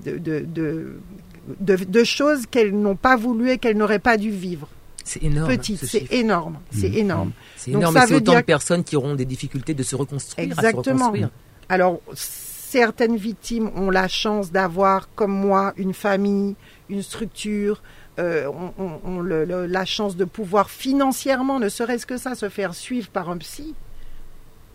de, 0.05 2.03
choses 2.03 2.45
qu'elles 2.49 2.73
n'ont 2.73 2.95
pas 2.95 3.15
voulu 3.15 3.51
et 3.51 3.57
qu'elles 3.57 3.77
n'auraient 3.77 3.99
pas 3.99 4.17
dû 4.17 4.31
vivre. 4.31 4.67
C'est 5.03 5.23
énorme. 5.23 5.47
Petite, 5.47 5.85
c'est 5.85 6.11
énorme. 6.11 6.59
C'est 6.71 6.89
mmh. 6.89 6.97
énorme. 6.97 7.31
C'est 7.55 7.71
énorme. 7.71 7.99
C'est 8.07 8.13
autant 8.13 8.35
de 8.35 8.41
personnes 8.41 8.83
qui 8.83 8.95
auront 8.95 9.15
des 9.15 9.25
difficultés 9.25 9.73
de 9.73 9.83
se 9.83 9.95
reconstruire. 9.95 10.45
Exactement. 10.45 11.11
Alors, 11.67 11.99
certaines 12.13 13.17
victimes 13.17 13.71
ont 13.75 13.89
la 13.89 14.07
chance 14.07 14.51
d'avoir, 14.51 15.09
comme 15.15 15.31
moi, 15.31 15.73
une 15.77 15.93
famille, 15.93 16.55
une 16.89 17.01
structure, 17.01 17.81
euh, 18.19 18.47
ont, 18.77 19.21
la 19.21 19.85
chance 19.85 20.15
de 20.15 20.25
pouvoir 20.25 20.69
financièrement, 20.69 21.59
ne 21.59 21.69
serait-ce 21.69 22.05
que 22.05 22.17
ça, 22.17 22.35
se 22.35 22.49
faire 22.49 22.75
suivre 22.75 23.09
par 23.09 23.29
un 23.29 23.37
psy 23.37 23.75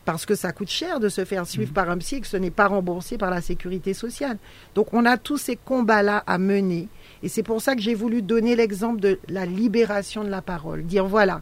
parce 0.04 0.26
que 0.26 0.34
ça 0.34 0.52
coûte 0.52 0.68
cher 0.70 1.00
de 1.00 1.08
se 1.08 1.24
faire 1.24 1.46
suivre 1.46 1.70
Mhm. 1.70 1.74
par 1.74 1.90
un 1.90 1.98
psy 1.98 2.16
et 2.16 2.20
que 2.20 2.26
ce 2.26 2.36
n'est 2.36 2.50
pas 2.50 2.66
remboursé 2.66 3.16
par 3.18 3.30
la 3.30 3.40
sécurité 3.40 3.94
sociale. 3.94 4.38
Donc 4.74 4.92
on 4.92 5.04
a 5.06 5.16
tous 5.16 5.38
ces 5.38 5.56
combats-là 5.56 6.22
à 6.26 6.38
mener. 6.38 6.88
Et 7.22 7.28
c'est 7.28 7.42
pour 7.42 7.62
ça 7.62 7.74
que 7.74 7.80
j'ai 7.80 7.94
voulu 7.94 8.20
donner 8.22 8.54
l'exemple 8.56 9.00
de 9.00 9.18
la 9.28 9.46
libération 9.46 10.22
de 10.24 10.28
la 10.28 10.42
parole. 10.42 10.84
Dire 10.84 11.06
voilà, 11.06 11.40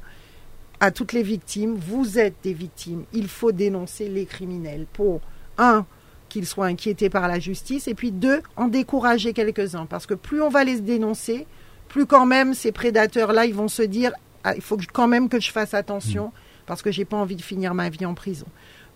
à 0.81 0.91
toutes 0.91 1.13
les 1.13 1.23
victimes, 1.23 1.75
vous 1.75 2.19
êtes 2.19 2.37
des 2.43 2.53
victimes. 2.53 3.05
Il 3.13 3.29
faut 3.29 3.53
dénoncer 3.53 4.09
les 4.09 4.27
criminels 4.27 4.87
pour, 4.93 5.21
un, 5.59 5.85
qu'ils 6.29 6.47
soient 6.47 6.67
inquiétés 6.67 7.11
par 7.11 7.29
la 7.29 7.39
justice, 7.39 7.89
et 7.89 7.95
puis 7.95 8.11
deux, 8.11 8.41
en 8.57 8.69
décourager 8.69 9.33
quelques-uns. 9.33 9.87
Parce 9.87 10.07
que 10.07 10.15
plus 10.15 10.41
on 10.41 10.49
va 10.49 10.65
les 10.65 10.81
dénoncer, 10.81 11.47
plus 11.89 12.07
quand 12.07 12.27
même 12.27 12.55
ces 12.55 12.73
prédateurs-là, 12.73 13.45
ils 13.47 13.55
vont 13.55 13.69
se 13.69 13.83
dire, 13.83 14.13
ah, 14.45 14.55
il 14.57 14.63
faut 14.63 14.79
quand 14.93 15.09
même 15.09 15.29
que 15.29 15.39
je 15.41 15.53
fasse 15.53 15.75
attention, 15.75 16.33
parce 16.67 16.83
que 16.83 16.91
j'ai 16.91 17.05
pas 17.05 17.17
envie 17.17 17.37
de 17.37 17.43
finir 17.43 17.75
ma 17.75 17.89
vie 17.89 18.07
en 18.07 18.15
prison. 18.15 18.47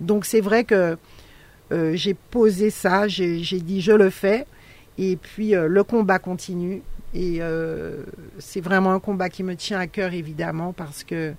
Donc 0.00 0.24
c'est 0.24 0.40
vrai 0.40 0.64
que 0.64 0.96
euh, 1.72 1.92
j'ai 1.94 2.14
posé 2.14 2.70
ça, 2.70 3.09
j'ai 3.09 3.40
dit 3.61 3.81
je 3.81 3.92
le 3.92 4.11
fais, 4.11 4.46
et 4.98 5.16
puis 5.16 5.55
euh, 5.55 5.68
le 5.68 5.85
combat 5.85 6.18
continue. 6.18 6.83
Et 7.14 7.38
euh, 7.40 8.02
c'est 8.38 8.61
vraiment 8.61 8.92
un 8.92 9.00
combat 9.00 9.29
qui 9.29 9.42
me 9.42 9.57
tient 9.57 9.79
à 9.79 9.87
cœur, 9.87 10.12
évidemment, 10.12 10.72
parce 10.72 11.02
que 11.02 11.33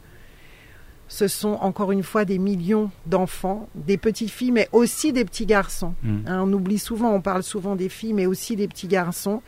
ce 1.07 1.27
sont 1.27 1.53
encore 1.61 1.91
une 1.91 2.03
fois 2.03 2.25
des 2.25 2.37
millions 2.39 2.89
d'enfants, 3.05 3.69
des 3.75 3.97
petites 3.97 4.31
filles, 4.31 4.51
mais 4.51 4.67
aussi 4.71 5.13
des 5.13 5.23
petits 5.23 5.45
garçons. 5.45 5.93
Mm. 6.03 6.17
Hein, 6.25 6.43
on 6.45 6.53
oublie 6.53 6.79
souvent, 6.79 7.13
on 7.13 7.21
parle 7.21 7.43
souvent 7.43 7.75
des 7.75 7.89
filles, 7.89 8.13
mais 8.13 8.25
aussi 8.25 8.55
des 8.55 8.67
petits 8.67 8.87
garçons. 8.87 9.41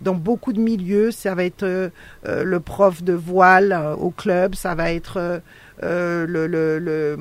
Dans 0.00 0.14
beaucoup 0.14 0.52
de 0.52 0.60
milieux, 0.60 1.10
ça 1.10 1.34
va 1.34 1.44
être 1.44 1.64
euh, 1.64 1.90
le 2.24 2.60
prof 2.60 3.02
de 3.02 3.14
voile 3.14 3.72
euh, 3.72 3.94
au 3.94 4.10
club, 4.10 4.54
ça 4.54 4.74
va 4.74 4.92
être 4.92 5.40
euh, 5.82 6.26
le- 6.26 6.46
le- 6.46 6.78
le- 6.78 7.18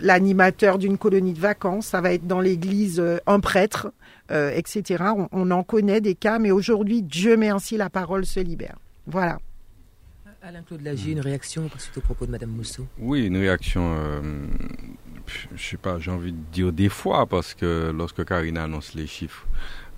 l'animateur 0.00 0.78
d'une 0.78 0.98
colonie 0.98 1.32
de 1.32 1.40
vacances, 1.40 1.86
ça 1.86 2.00
va 2.00 2.12
être 2.12 2.26
dans 2.26 2.40
l'église 2.40 2.98
euh, 3.00 3.18
un 3.26 3.40
prêtre, 3.40 3.92
euh, 4.30 4.50
etc. 4.54 5.04
On, 5.16 5.28
on 5.32 5.50
en 5.50 5.62
connaît 5.62 6.00
des 6.00 6.14
cas, 6.14 6.38
mais 6.38 6.50
aujourd'hui, 6.50 7.02
Dieu 7.02 7.36
merci, 7.36 7.76
la 7.76 7.90
parole 7.90 8.26
se 8.26 8.40
libère. 8.40 8.76
Voilà. 9.06 9.38
Alain-Claude 10.42 10.82
Lagier, 10.82 11.12
une 11.12 11.20
réaction 11.20 11.70
suite 11.78 11.96
au 11.96 12.00
propos 12.02 12.26
de 12.26 12.30
Madame 12.30 12.50
Mousseau? 12.50 12.86
Oui, 12.98 13.24
une 13.26 13.36
réaction, 13.38 13.94
euh, 13.96 14.20
je 15.54 15.62
sais 15.70 15.78
pas, 15.78 15.98
j'ai 15.98 16.10
envie 16.10 16.32
de 16.32 16.38
dire 16.52 16.70
des 16.70 16.90
fois, 16.90 17.26
parce 17.26 17.54
que 17.54 17.90
lorsque 17.96 18.24
Karine 18.26 18.58
annonce 18.58 18.92
les 18.94 19.06
chiffres, 19.06 19.46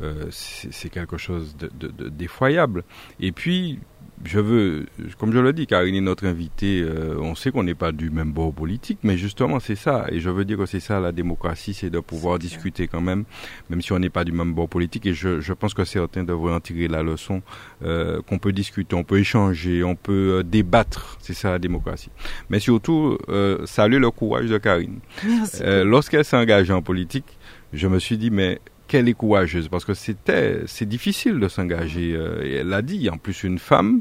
euh, 0.02 0.26
c'est 0.30 0.88
quelque 0.88 1.16
chose 1.16 1.56
de- 1.56 1.70
de- 1.80 1.88
de- 1.88 2.08
d'effroyable. 2.10 2.84
Et 3.18 3.32
puis, 3.32 3.80
je 4.24 4.40
veux, 4.40 4.86
comme 5.18 5.32
je 5.32 5.38
le 5.38 5.52
dis, 5.52 5.66
Karine 5.66 5.94
est 5.94 6.00
notre 6.00 6.26
invitée, 6.26 6.80
euh, 6.82 7.16
on 7.18 7.34
sait 7.34 7.50
qu'on 7.50 7.62
n'est 7.62 7.74
pas 7.74 7.92
du 7.92 8.10
même 8.10 8.32
bord 8.32 8.52
politique, 8.52 8.98
mais 9.02 9.16
justement 9.16 9.60
c'est 9.60 9.76
ça, 9.76 10.06
et 10.10 10.20
je 10.20 10.30
veux 10.30 10.44
dire 10.44 10.56
que 10.58 10.66
c'est 10.66 10.80
ça 10.80 11.00
la 11.00 11.12
démocratie, 11.12 11.74
c'est 11.74 11.90
de 11.90 12.00
pouvoir 12.00 12.38
discuter 12.38 12.88
quand 12.88 13.00
même, 13.00 13.24
même 13.68 13.82
si 13.82 13.92
on 13.92 13.98
n'est 13.98 14.10
pas 14.10 14.24
du 14.24 14.32
même 14.32 14.54
bord 14.54 14.68
politique, 14.68 15.06
et 15.06 15.14
je, 15.14 15.40
je 15.40 15.52
pense 15.52 15.74
que 15.74 15.84
certains 15.84 16.24
devraient 16.24 16.54
en 16.54 16.60
tirer 16.60 16.88
la 16.88 17.02
leçon, 17.02 17.42
euh, 17.84 18.22
qu'on 18.22 18.38
peut 18.38 18.52
discuter, 18.52 18.96
on 18.96 19.04
peut 19.04 19.18
échanger, 19.18 19.84
on 19.84 19.94
peut 19.96 20.38
euh, 20.38 20.42
débattre, 20.42 21.18
c'est 21.20 21.34
ça 21.34 21.50
la 21.50 21.58
démocratie. 21.58 22.10
Mais 22.50 22.58
surtout, 22.58 23.18
euh, 23.28 23.64
saluer 23.66 23.98
le 23.98 24.10
courage 24.10 24.48
de 24.48 24.58
Karine. 24.58 25.00
Merci. 25.24 25.62
Euh, 25.62 25.84
Lorsqu'elle 25.84 26.24
s'est 26.24 26.36
engagée 26.36 26.72
en 26.72 26.82
politique, 26.82 27.38
je 27.72 27.86
me 27.86 27.98
suis 27.98 28.16
dit, 28.18 28.30
mais 28.30 28.60
qu'elle 28.86 29.08
est 29.08 29.14
courageuse, 29.14 29.68
parce 29.68 29.84
que 29.84 29.94
c'était, 29.94 30.62
c'est 30.66 30.86
difficile 30.88 31.38
de 31.40 31.48
s'engager. 31.48 32.14
euh, 32.14 32.42
et 32.44 32.52
elle 32.56 32.68
l'a 32.68 32.82
dit, 32.82 33.08
en 33.10 33.18
plus 33.18 33.42
une 33.44 33.58
femme, 33.58 34.00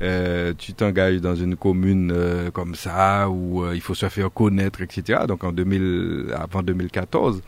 euh, 0.00 0.52
tu 0.56 0.72
t'engages 0.74 1.20
dans 1.20 1.34
une 1.34 1.56
commune 1.56 2.10
euh, 2.14 2.50
comme 2.50 2.74
ça, 2.74 3.28
où 3.28 3.64
euh, 3.64 3.74
il 3.74 3.80
faut 3.80 3.94
se 3.94 4.08
faire 4.08 4.32
connaître, 4.32 4.80
etc. 4.82 5.20
Donc 5.28 5.44
en 5.44 5.52
2000, 5.52 6.34
avant 6.34 6.62
2014. 6.62 7.42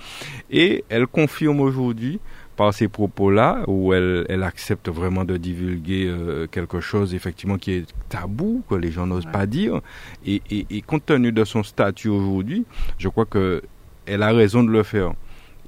Et 0.51 0.85
elle 0.89 1.07
confirme 1.07 1.61
aujourd'hui, 1.61 2.21
par 2.57 2.73
ces 2.73 2.87
propos-là, 2.87 3.65
où 3.67 3.93
elle, 3.95 4.27
elle 4.29 4.45
accepte 4.45 4.89
vraiment 4.89 5.25
de 5.25 5.37
divulguer 5.37 6.07
euh, 6.07 6.47
quelque 6.47 6.81
chose, 6.81 7.13
effectivement, 7.15 7.59
qui 7.59 7.73
est 7.73 7.87
tabou, 8.09 8.63
que 8.71 8.77
les 8.77 8.93
gens 8.93 9.07
n'osent 9.07 9.27
Ouais. 9.27 9.33
pas 9.33 9.47
dire. 9.47 9.81
Et, 10.25 10.41
et, 10.51 10.67
et 10.71 10.81
compte 10.83 11.05
tenu 11.07 11.33
de 11.33 11.45
son 11.45 11.63
statut 11.65 12.09
aujourd'hui, 12.11 12.65
je 12.99 13.09
crois 13.09 13.25
que 13.25 13.63
elle 14.07 14.23
a 14.23 14.33
raison 14.33 14.63
de 14.63 14.71
le 14.71 14.83
faire. 14.83 15.15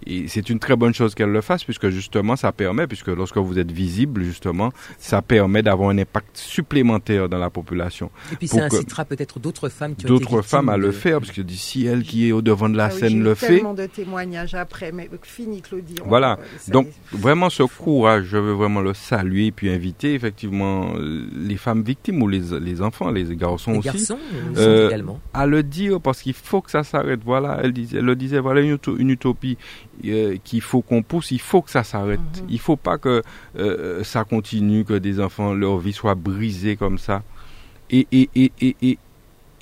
Et 0.06 0.28
c'est 0.28 0.50
une 0.50 0.59
très 0.59 0.76
bonne 0.76 0.92
chose 0.94 1.14
qu'elle 1.14 1.30
le 1.30 1.40
fasse, 1.40 1.64
puisque 1.64 1.88
justement, 1.88 2.37
ça 2.37 2.52
permet, 2.52 2.87
puisque 2.87 3.09
lorsque 3.09 3.38
vous 3.38 3.59
êtes 3.59 3.72
visible, 3.72 4.22
justement, 4.22 4.70
ça 4.98 5.22
permet 5.22 5.62
d'avoir 5.62 5.90
un 5.90 5.98
impact 5.98 6.37
supplémentaire 6.37 7.28
dans 7.28 7.38
la 7.38 7.50
population. 7.50 8.11
Et 8.32 8.37
puis 8.37 8.46
ça 8.48 8.64
incitera 8.64 9.04
peut-être 9.04 9.38
d'autres 9.40 9.68
femmes 9.68 9.94
qui 9.96 10.04
D'autres 10.06 10.42
femmes 10.42 10.68
à 10.68 10.76
le 10.76 10.92
faire, 10.92 11.20
parce 11.20 11.32
que 11.32 11.40
d'ici 11.40 11.87
elle 11.87 12.02
qui 12.02 12.28
est 12.28 12.32
au 12.32 12.42
devant 12.42 12.68
de 12.68 12.76
la 12.76 12.87
Ah 12.87 12.90
oui, 12.92 13.00
scène 13.00 13.22
le 13.22 13.35
fait. 13.35 13.46
tellement 13.56 13.74
de 13.74 13.87
témoignages 13.87 14.54
après, 14.54 14.92
mais 14.92 15.09
fini 15.22 15.62
Claudie. 15.62 15.94
on- 16.04 16.09
Voilà. 16.09 16.38
Donc 16.68 16.88
est- 16.88 17.16
vraiment 17.16 17.48
ce 17.50 17.62
courage, 17.62 18.24
je 18.26 18.37
veux 18.37 18.52
vraiment 18.52 18.80
le 18.82 18.92
saluer 18.94 19.46
et 19.46 19.52
puis 19.52 19.70
inviter 19.70 20.14
effectivement 20.14 20.94
euh, 20.96 21.26
les 21.37 21.56
femmes 21.56 21.82
victimes 21.82 22.22
ou 22.22 22.28
les, 22.28 22.42
les 22.61 22.82
enfants, 22.82 23.11
les 23.11 23.35
garçons 23.37 23.72
Les 23.72 23.78
aussi, 23.78 23.87
garçons 23.88 24.18
euh, 24.56 24.85
Euh, 24.85 24.88
également. 24.88 25.20
à 25.32 25.46
le 25.46 25.62
dire 25.62 26.00
parce 26.00 26.20
qu'il 26.22 26.35
faut 26.35 26.61
que 26.61 26.70
ça 26.70 26.85
s'arrête. 26.85 27.20
Voilà, 27.24 27.59
elle, 27.62 27.72
disait, 27.72 27.98
elle 27.98 28.04
le 28.04 28.14
disait, 28.16 28.38
voilà 28.40 28.61
une, 28.61 28.74
uto- 28.76 28.96
une 28.98 29.11
utopie 29.11 29.56
euh, 30.04 30.37
qu'il 30.44 30.61
faut 30.61 30.82
qu'on 30.82 31.02
pousse, 31.02 31.30
il 31.30 31.40
faut 31.40 31.62
que 31.62 31.70
ça 31.70 31.85
s'arrête. 31.85 32.20
Mhm. 32.42 32.46
Il 32.50 32.59
faut 32.61 32.76
pas 32.76 32.98
que 32.98 33.22
euh, 33.59 34.04
ça 34.04 34.24
continue, 34.24 34.85
que 34.85 34.94
des 34.94 35.20
enfants, 35.20 35.54
leur 35.54 35.78
vie 35.78 35.92
soit 35.92 36.14
brisée 36.14 36.76
comme 36.76 36.98
ça. 36.98 37.22
Et, 37.90 38.06
et, 38.12 38.28
et, 38.35 38.52
et, 38.61 38.76
et, 38.82 38.98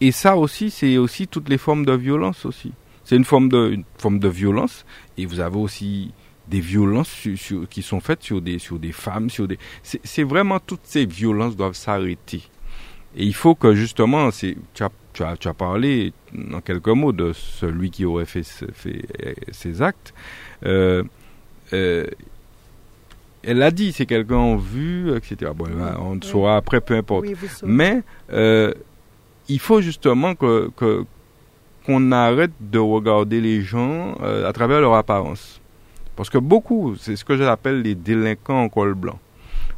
et 0.01 0.13
ça 0.13 0.37
aussi, 0.37 0.71
c'est 0.71 0.97
aussi 0.99 1.27
toutes 1.29 1.49
les 1.49 1.59
formes 1.59 1.85
de 1.85 1.93
violence 1.93 2.45
aussi. 2.47 2.73
C'est 3.05 3.17
une 3.17 3.25
forme 3.25 3.49
de, 3.51 3.71
une 3.73 3.85
forme 3.99 4.19
de 4.19 4.29
violence 4.29 4.87
et 5.19 5.27
vous 5.27 5.41
avez 5.41 5.59
aussi 5.59 6.13
des 6.49 6.61
violences 6.61 7.09
sur- 7.11 7.39
sur- 7.39 7.69
qui 7.69 7.83
sont 7.83 8.01
faites 8.01 8.23
sur 8.23 8.41
des, 8.41 8.59
sur 8.59 8.79
des 8.79 8.93
femmes, 8.93 9.29
sur 9.31 9.47
des. 9.47 9.59
C'est 9.83 10.23
vraiment 10.25 10.59
toutes 10.59 10.85
ces 10.85 11.05
violences 11.07 11.57
doivent 11.57 11.75
s'arrêter. 11.75 12.43
Et 13.17 13.25
il 13.25 13.35
faut 13.35 13.55
que 13.55 13.75
justement, 13.75 14.31
tu, 14.31 14.57
as, 14.81 14.91
tu, 15.15 15.23
as, 15.23 15.37
tu 15.39 15.49
as 15.49 15.55
parlé 15.55 16.13
en 16.53 16.61
quelques 16.61 16.89
mots 16.89 17.13
de 17.13 17.33
celui 17.33 17.91
qui 17.91 18.05
aurait 18.05 18.27
fait, 18.27 18.43
fait 18.75 19.03
euh, 19.25 19.33
ces 19.53 19.81
actes. 19.81 20.13
Euh, 20.67 21.03
euh, 21.73 22.05
elle 23.43 23.63
a 23.63 23.71
dit, 23.71 23.93
c'est 23.93 24.07
quelqu'un 24.07 24.37
en 24.37 24.57
vue, 24.57 25.15
etc. 25.17 25.53
Bon, 25.55 25.67
là, 25.67 25.97
on 26.01 26.15
le 26.15 26.23
saura 26.23 26.57
après, 26.57 26.81
peu 26.81 26.95
importe. 26.97 27.25
Oui. 27.27 27.35
Mais 27.63 28.03
euh, 28.33 28.73
il 29.49 29.59
faut 29.61 29.81
justement 29.81 30.35
que 30.35 30.71
que- 30.77 31.05
qu'on 31.87 32.13
arrête 32.13 32.53
de 32.61 32.79
regarder 32.79 33.41
les 33.43 33.61
gens 33.61 34.15
à 34.15 34.51
travers 34.55 34.81
leur 34.81 34.95
apparence. 34.95 35.61
Parce 36.17 36.31
que 36.31 36.39
beaucoup, 36.39 36.97
c'est 36.99 37.15
ce 37.17 37.25
que 37.27 37.37
j'appelle 37.37 37.83
les 37.83 37.95
délinquants 37.95 38.63
en 38.63 38.69
col 38.71 38.95
blanc. 38.95 39.19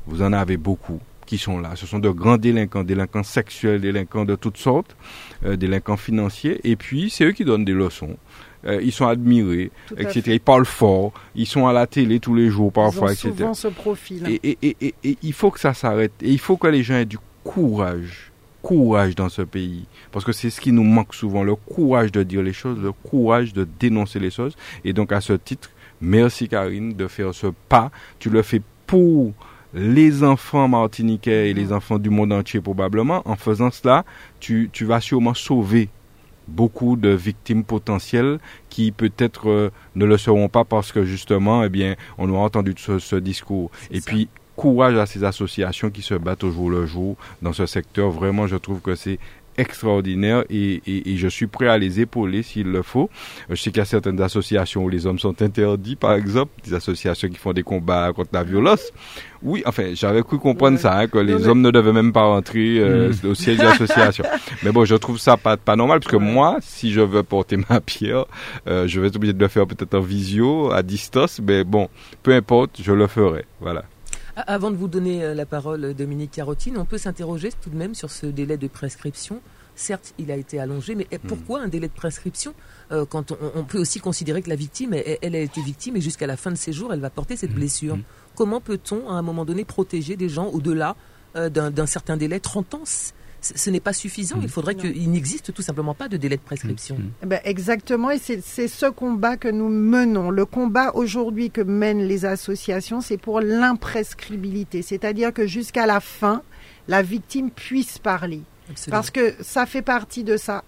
Vous 0.06 0.22
en 0.22 0.32
avez 0.32 0.56
beaucoup 0.56 1.00
qui 1.26 1.38
sont 1.38 1.58
là. 1.58 1.72
Ce 1.76 1.86
sont 1.86 1.98
de 1.98 2.08
grands 2.08 2.36
délinquants, 2.38 2.84
délinquants 2.84 3.22
sexuels, 3.22 3.80
délinquants 3.80 4.24
de 4.24 4.36
toutes 4.36 4.56
sortes, 4.56 4.96
euh, 5.44 5.56
délinquants 5.56 5.96
financiers. 5.96 6.60
Et 6.64 6.76
puis, 6.76 7.10
c'est 7.10 7.24
eux 7.24 7.32
qui 7.32 7.44
donnent 7.44 7.64
des 7.64 7.72
leçons. 7.72 8.16
Euh, 8.64 8.80
ils 8.82 8.92
sont 8.92 9.06
admirés, 9.06 9.70
etc. 9.96 10.20
fait. 10.22 10.34
Ils 10.34 10.40
parlent 10.40 10.64
fort. 10.64 11.12
Ils 11.34 11.46
sont 11.46 11.66
à 11.66 11.72
la 11.72 11.86
télé 11.86 12.18
tous 12.20 12.34
les 12.34 12.48
jours, 12.48 12.72
parfois, 12.72 13.08
Ils 13.12 13.26
ont 13.26 13.30
etc. 13.30 13.32
souvent 13.36 13.54
ce 13.54 13.68
profil. 13.68 14.22
Et, 14.28 14.40
et, 14.50 14.58
et, 14.62 14.76
et- 14.80 14.94
et 15.04 15.18
il 15.22 15.32
faut 15.32 15.50
que 15.50 15.60
ça 15.60 15.74
s'arrête. 15.74 16.12
Et 16.22 16.30
il 16.30 16.38
faut 16.38 16.56
que 16.56 16.66
les 16.68 16.82
gens 16.82 16.94
aient 16.94 17.04
du 17.04 17.18
courage. 17.44 18.32
Courage 18.62 19.14
dans 19.14 19.28
ce 19.28 19.42
pays. 19.42 19.86
Parce 20.10 20.24
que 20.24 20.32
c'est 20.32 20.50
ce 20.50 20.60
qui 20.60 20.72
nous 20.72 20.82
manque 20.82 21.14
souvent. 21.14 21.44
Le 21.44 21.54
courage 21.54 22.10
de 22.10 22.22
dire 22.24 22.42
les 22.42 22.52
choses, 22.52 22.78
le 22.80 22.90
courage 22.92 23.52
de 23.52 23.66
dénoncer 23.78 24.18
les 24.18 24.30
choses. 24.30 24.56
Et 24.84 24.92
donc, 24.92 25.12
à 25.12 25.20
ce 25.20 25.34
titre, 25.34 25.70
merci 26.00 26.48
Karine 26.48 26.92
de 26.94 27.06
faire 27.06 27.32
ce 27.34 27.46
pas. 27.68 27.92
Tu 28.18 28.28
le 28.30 28.42
fais 28.42 28.60
pour 28.88 29.32
les 29.76 30.24
enfants 30.24 30.66
martiniquais 30.68 31.50
et 31.50 31.54
les 31.54 31.70
enfants 31.72 31.98
du 31.98 32.10
monde 32.10 32.32
entier 32.32 32.60
probablement. 32.60 33.22
En 33.26 33.36
faisant 33.36 33.70
cela, 33.70 34.04
tu, 34.40 34.70
tu 34.72 34.84
vas 34.86 35.00
sûrement 35.00 35.34
sauver 35.34 35.88
beaucoup 36.48 36.96
de 36.96 37.10
victimes 37.10 37.62
potentielles 37.64 38.38
qui 38.70 38.90
peut-être 38.92 39.50
euh, 39.50 39.70
ne 39.94 40.04
le 40.06 40.16
seront 40.16 40.48
pas 40.48 40.64
parce 40.64 40.92
que 40.92 41.04
justement, 41.04 41.62
eh 41.62 41.68
bien, 41.68 41.94
on 42.18 42.28
aura 42.30 42.44
entendu 42.44 42.72
ce, 42.78 42.98
ce 42.98 43.16
discours. 43.16 43.70
Et 43.90 44.00
ça. 44.00 44.06
puis, 44.10 44.28
courage 44.54 44.96
à 44.96 45.04
ces 45.04 45.22
associations 45.24 45.90
qui 45.90 46.00
se 46.02 46.14
battent 46.14 46.44
au 46.44 46.50
jour 46.50 46.70
le 46.70 46.86
jour 46.86 47.16
dans 47.42 47.52
ce 47.52 47.66
secteur. 47.66 48.10
Vraiment, 48.10 48.46
je 48.46 48.56
trouve 48.56 48.80
que 48.80 48.94
c'est 48.94 49.18
extraordinaire 49.58 50.44
et, 50.50 50.82
et- 50.86 51.12
et 51.12 51.16
je 51.16 51.28
suis 51.28 51.46
prêt 51.46 51.66
à 51.66 51.78
les 51.78 51.98
épauler 52.00 52.42
s'il 52.42 52.66
le 52.70 52.82
faut. 52.82 53.08
Euh, 53.50 53.54
Je 53.54 53.62
sais 53.62 53.70
qu'il 53.70 53.78
y 53.78 53.82
a 53.82 53.86
certaines 53.86 54.20
associations 54.20 54.84
où 54.84 54.88
les 54.90 55.06
hommes 55.06 55.18
sont 55.18 55.40
interdits, 55.42 55.96
par 55.96 56.12
exemple, 56.12 56.52
des 56.64 56.74
associations 56.74 57.28
qui 57.28 57.36
font 57.36 57.54
des 57.54 57.62
combats 57.62 58.12
contre 58.14 58.30
la 58.34 58.44
violence. 58.44 58.92
Oui, 59.42 59.62
enfin, 59.66 59.92
j'avais 59.94 60.22
cru 60.22 60.38
comprendre 60.38 60.76
Ouais. 60.76 60.82
ça, 60.82 60.98
hein, 60.98 61.06
que 61.08 61.18
les 61.18 61.46
hommes 61.48 61.60
ne 61.60 61.70
devaient 61.70 61.92
même 61.92 62.12
pas 62.12 62.24
rentrer 62.24 62.78
euh, 62.78 63.12
au 63.24 63.34
siège 63.34 63.58
de 63.58 63.64
l'association. 63.64 64.24
Mais 64.62 64.72
bon, 64.72 64.84
je 64.84 64.94
trouve 64.94 65.18
ça 65.18 65.36
pas, 65.36 65.56
pas 65.56 65.76
normal, 65.76 66.00
parce 66.00 66.10
que 66.10 66.16
Ouais. 66.16 66.24
moi, 66.24 66.58
si 66.60 66.92
je 66.92 67.00
veux 67.00 67.22
porter 67.22 67.58
ma 67.68 67.80
pierre, 67.80 68.26
euh, 68.66 68.86
je 68.86 69.00
vais 69.00 69.08
être 69.08 69.16
obligé 69.16 69.32
de 69.32 69.40
le 69.40 69.48
faire 69.48 69.66
peut-être 69.66 69.94
en 69.94 70.00
visio, 70.00 70.72
à 70.72 70.82
distance, 70.82 71.40
mais 71.46 71.64
bon, 71.64 71.88
peu 72.22 72.34
importe, 72.34 72.80
je 72.82 72.92
le 72.92 73.06
ferai. 73.06 73.44
Voilà. 73.60 73.84
Avant 74.36 74.70
de 74.70 74.76
vous 74.76 74.88
donner 74.88 75.24
euh, 75.24 75.34
la 75.34 75.46
parole, 75.46 75.94
Dominique 75.94 76.32
Carotine, 76.32 76.76
on 76.78 76.84
peut 76.84 76.98
s'interroger 76.98 77.50
tout 77.62 77.70
de 77.70 77.76
même 77.76 77.94
sur 77.94 78.10
ce 78.10 78.26
délai 78.26 78.56
de 78.56 78.68
prescription 78.68 79.40
certes, 79.76 80.14
il 80.18 80.30
a 80.30 80.36
été 80.36 80.58
allongé, 80.58 80.94
mais 80.94 81.06
eh, 81.12 81.18
pourquoi 81.18 81.60
un 81.60 81.68
délai 81.68 81.88
de 81.88 81.92
prescription 81.92 82.54
euh, 82.90 83.04
quand 83.04 83.32
on, 83.54 83.64
peut 83.64 83.78
aussi 83.78 84.00
considérer 84.00 84.42
que 84.42 84.48
la 84.48 84.56
victime, 84.56 84.94
elle, 84.94 85.36
a 85.36 85.40
été 85.40 85.60
victime 85.60 85.96
et 85.96 86.00
jusqu'à 86.00 86.26
la 86.26 86.36
fin 86.36 86.50
de 86.50 86.56
ses 86.56 86.72
jours, 86.72 86.92
elle 86.92 87.00
va 87.00 87.10
porter 87.10 87.36
cette 87.36 87.52
blessure? 87.52 87.98
Comment 88.36 88.60
peut-on, 88.60 89.08
à 89.08 89.14
un 89.14 89.22
moment 89.22 89.44
donné, 89.44 89.64
protéger 89.64 90.14
des 90.16 90.28
gens 90.28 90.46
au-delà 90.46 90.94
euh, 91.34 91.48
d'un 91.48 91.86
certain 91.86 92.16
délai? 92.16 92.38
30 92.38 92.74
ans 92.74 92.84
ce 93.54 93.70
n'est 93.70 93.80
pas 93.80 93.92
suffisant. 93.92 94.38
Il 94.42 94.48
faudrait 94.48 94.74
qu'il 94.74 95.10
n'existe 95.10 95.52
tout 95.52 95.62
simplement 95.62 95.94
pas 95.94 96.08
de 96.08 96.16
délai 96.16 96.36
de 96.36 96.42
prescription. 96.42 96.98
Eh 97.22 97.26
ben, 97.26 97.40
exactement, 97.44 98.10
et 98.10 98.18
c'est 98.18 98.68
ce 98.68 98.86
combat 98.86 99.36
que 99.36 99.48
nous 99.48 99.68
menons. 99.68 100.30
Le 100.30 100.44
combat 100.46 100.92
aujourd'hui 100.94 101.50
que 101.50 101.60
mènent 101.60 102.06
les 102.06 102.24
associations, 102.24 103.00
c'est 103.00 103.18
pour 103.18 103.40
l'imprescriptibilité, 103.40 104.82
c'est-à-dire 104.82 105.32
que 105.32 105.46
jusqu'à 105.46 105.86
la 105.86 106.00
fin, 106.00 106.42
la 106.88 107.02
victime 107.02 107.50
puisse 107.50 107.98
parler. 107.98 108.42
Parce 108.90 109.10
que 109.10 109.34
ça 109.40 109.64
fait 109.64 109.82
partie 109.82 110.24
de 110.24 110.36
sa 110.36 110.64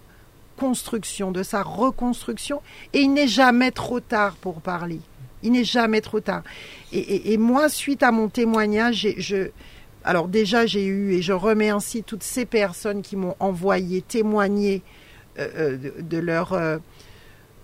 construction, 0.57 1.31
de 1.31 1.43
sa 1.43 1.63
reconstruction, 1.63 2.61
et 2.93 2.99
il 2.99 3.13
n'est 3.13 3.27
jamais 3.27 3.71
trop 3.71 3.99
tard 3.99 4.35
pour 4.35 4.61
parler. 4.61 5.01
Il 5.43 5.53
n'est 5.53 5.63
jamais 5.63 6.01
trop 6.01 6.19
tard. 6.19 6.43
Et, 6.91 7.37
moi, 7.37 7.69
suite 7.69 8.03
à 8.03 8.11
mon 8.11 8.29
témoignage, 8.29 9.07
je, 9.17 9.49
alors 10.03 10.27
déjà, 10.27 10.65
j'ai 10.65 10.85
eu, 10.85 11.13
et 11.13 11.21
je 11.21 11.33
remercie 11.33 12.03
toutes 12.03 12.23
ces 12.23 12.45
personnes 12.45 13.01
qui 13.01 13.15
m'ont 13.15 13.35
envoyé 13.39 14.01
témoigner 14.01 14.81
euh, 15.37 15.47
euh, 15.57 15.77
de, 15.99 16.17
leur... 16.17 16.53
Euh, 16.53 16.77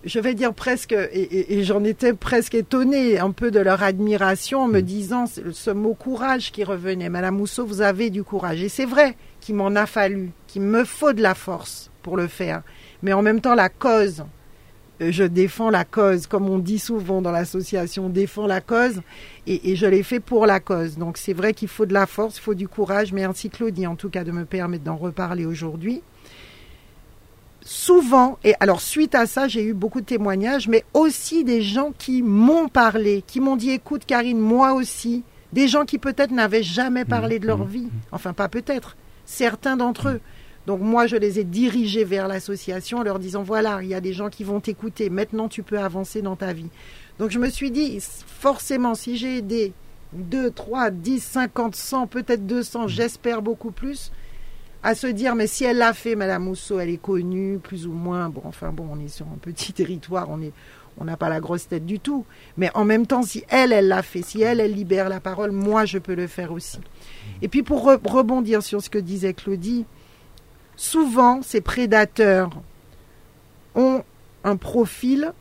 je 0.04 0.20
vais 0.20 0.36
dire 0.36 0.54
presque, 0.54 0.94
et, 0.94 1.64
j'en 1.64 1.84
étais 1.84 2.14
presque 2.14 2.54
étonnée 2.54 3.18
un 3.18 3.32
peu 3.32 3.50
de 3.52 3.60
leur 3.60 3.82
admiration 3.82 4.62
en 4.62 4.68
me 4.68 4.80
mm. 4.80 4.86
disant 4.86 5.26
ce, 5.26 5.72
mot 5.72 5.96
courage 5.96 6.52
qui 6.52 6.64
revenait. 6.64 7.10
Madame 7.10 7.38
Mousseau, 7.38 7.66
vous 7.66 7.82
avez 7.82 8.10
du 8.10 8.24
courage. 8.24 8.62
Et 8.62 8.70
c'est 8.70 8.86
vrai 8.86 9.18
qu'il 9.42 9.56
m'en 9.56 9.76
a 9.76 9.86
fallu, 9.86 10.32
qu'il 10.48 10.62
me 10.62 10.84
faut 10.84 11.14
de 11.14 11.22
la 11.22 11.34
force 11.34 11.90
pour 12.04 12.18
le 12.18 12.28
faire. 12.28 12.62
Mais 13.02 13.14
en 13.14 13.22
même 13.22 13.42
temps, 13.42 13.56
la 13.56 13.70
cause, 13.70 14.24
je 15.00 15.24
défends 15.24 15.70
la 15.70 15.86
cause, 15.86 16.28
comme 16.28 16.50
on 16.50 16.60
dit 16.60 16.80
souvent 16.80 17.22
dans 17.22 17.32
l'association, 17.32 18.10
défends 18.10 18.48
la 18.48 18.62
cause, 18.62 19.02
et, 19.48 19.76
je 19.76 19.86
l'ai 19.86 20.04
fait 20.04 20.20
pour 20.20 20.46
la 20.46 20.60
cause. 20.60 20.98
Donc 20.98 21.18
c'est 21.18 21.34
vrai 21.34 21.54
qu'il 21.54 21.68
faut 21.68 21.86
de 21.86 21.94
la 21.94 22.06
force, 22.06 22.38
il 22.38 22.42
faut 22.42 22.54
du 22.54 22.68
courage. 22.68 23.14
Merci 23.14 23.50
Claudie 23.50 23.88
en 23.88 23.96
tout 23.96 24.10
cas 24.10 24.24
de 24.24 24.32
me 24.32 24.46
permettre 24.46 24.84
d'en 24.84 24.98
reparler 24.98 25.46
aujourd'hui 25.46 26.02
souvent, 27.66 28.38
et 28.44 28.54
alors 28.60 28.80
suite 28.80 29.16
à 29.16 29.26
ça, 29.26 29.48
j'ai 29.48 29.64
eu 29.64 29.74
beaucoup 29.74 30.00
de 30.00 30.06
témoignages, 30.06 30.68
mais 30.68 30.86
aussi 30.94 31.44
des 31.44 31.64
gens 31.64 31.92
qui 31.98 32.22
m'ont 32.22 32.70
parlé, 32.70 33.24
qui 33.26 33.40
m'ont 33.40 33.56
dit 33.56 33.72
écoute 33.72 34.04
Karine, 34.06 34.40
moi 34.40 34.74
aussi, 34.74 35.24
des 35.52 35.68
gens 35.68 35.84
qui 35.84 35.98
peut-être 35.98 36.32
n'avaient 36.32 36.64
jamais 36.64 37.04
mmh, 37.04 37.08
parlé 37.08 37.40
de 37.40 37.48
leur 37.48 37.66
mmh, 37.66 37.70
vie, 37.70 37.86
mmh. 37.86 38.02
enfin 38.12 38.34
pas 38.34 38.50
peut-être, 38.50 38.96
certains 39.26 39.78
d'entre 39.78 40.10
eux. 40.10 40.22
Donc 40.68 40.82
moi, 40.82 41.06
je 41.06 41.16
les 41.16 41.40
ai 41.40 41.44
dirigés 41.44 42.04
vers 42.04 42.28
l'association 42.28 43.00
en 43.00 43.04
leur 43.04 43.20
disant 43.20 43.44
voilà, 43.44 43.80
il 43.84 43.90
y 43.90 43.94
a 43.94 44.02
des 44.02 44.14
gens 44.14 44.30
qui 44.30 44.44
vont 44.44 44.60
t'écouter, 44.60 45.10
maintenant 45.10 45.48
tu 45.48 45.64
peux 45.64 45.80
avancer 45.80 46.22
dans 46.22 46.36
ta 46.36 46.54
vie. 46.54 46.70
Donc 47.20 47.32
je 47.32 47.40
me 47.40 47.50
suis 47.50 47.72
dit, 47.72 48.00
forcément, 48.02 48.96
si 48.96 49.18
j'ai 49.18 49.38
aidé 49.38 49.74
2, 50.14 50.52
3, 50.52 50.92
10, 50.92 51.20
50, 51.20 51.76
100, 51.76 52.08
peut-être 52.08 52.46
200, 52.46 52.88
j'espère 52.88 53.42
beaucoup 53.42 53.72
plus, 53.72 54.12
à 54.84 54.96
se 54.96 55.08
dire, 55.08 55.36
mais 55.36 55.48
si 55.48 55.64
elle 55.64 55.78
l'a 55.78 55.94
fait, 55.94 56.16
Madame 56.16 56.44
Mousseau, 56.44 56.80
elle 56.80 56.90
est 56.90 57.02
connue, 57.02 57.60
plus 57.60 57.88
ou 57.88 57.92
moins. 57.92 58.30
Bon, 58.30 58.42
enfin 58.46 58.72
bon, 58.72 58.88
on 58.92 59.00
est 59.00 59.08
sur 59.08 59.26
un 59.28 59.38
petit 59.42 59.74
territoire, 59.74 60.30
on 60.30 60.42
est, 60.42 60.52
on 60.98 61.06
n'a 61.06 61.18
pas 61.18 61.30
la 61.30 61.40
grosse 61.40 61.68
tête 61.68 61.86
du 61.86 62.00
tout. 62.00 62.26
Mais 62.58 62.70
en 62.76 62.86
même 62.86 63.08
temps, 63.08 63.24
si 63.24 63.44
elle, 63.50 63.72
elle 63.72 63.88
l'a 63.88 64.04
fait, 64.04 64.22
si 64.22 64.42
elle, 64.42 64.60
elle 64.60 64.74
libère 64.74 65.10
la 65.10 65.20
parole, 65.20 65.52
moi, 65.52 65.86
je 65.86 65.98
peux 65.98 66.16
le 66.16 66.28
faire 66.28 66.52
aussi. 66.52 66.80
Et 67.42 67.48
puis 67.48 67.64
pour 67.64 67.84
rebondir 67.84 68.62
sur 68.62 68.82
ce 68.82 68.90
que 68.90 69.00
disait 69.00 69.34
Claudie, 69.34 69.86
souvent, 70.76 71.42
ces 71.42 71.62
prédateurs 71.62 72.50
ont 73.76 74.04
un 74.44 74.56
profil 74.58 75.34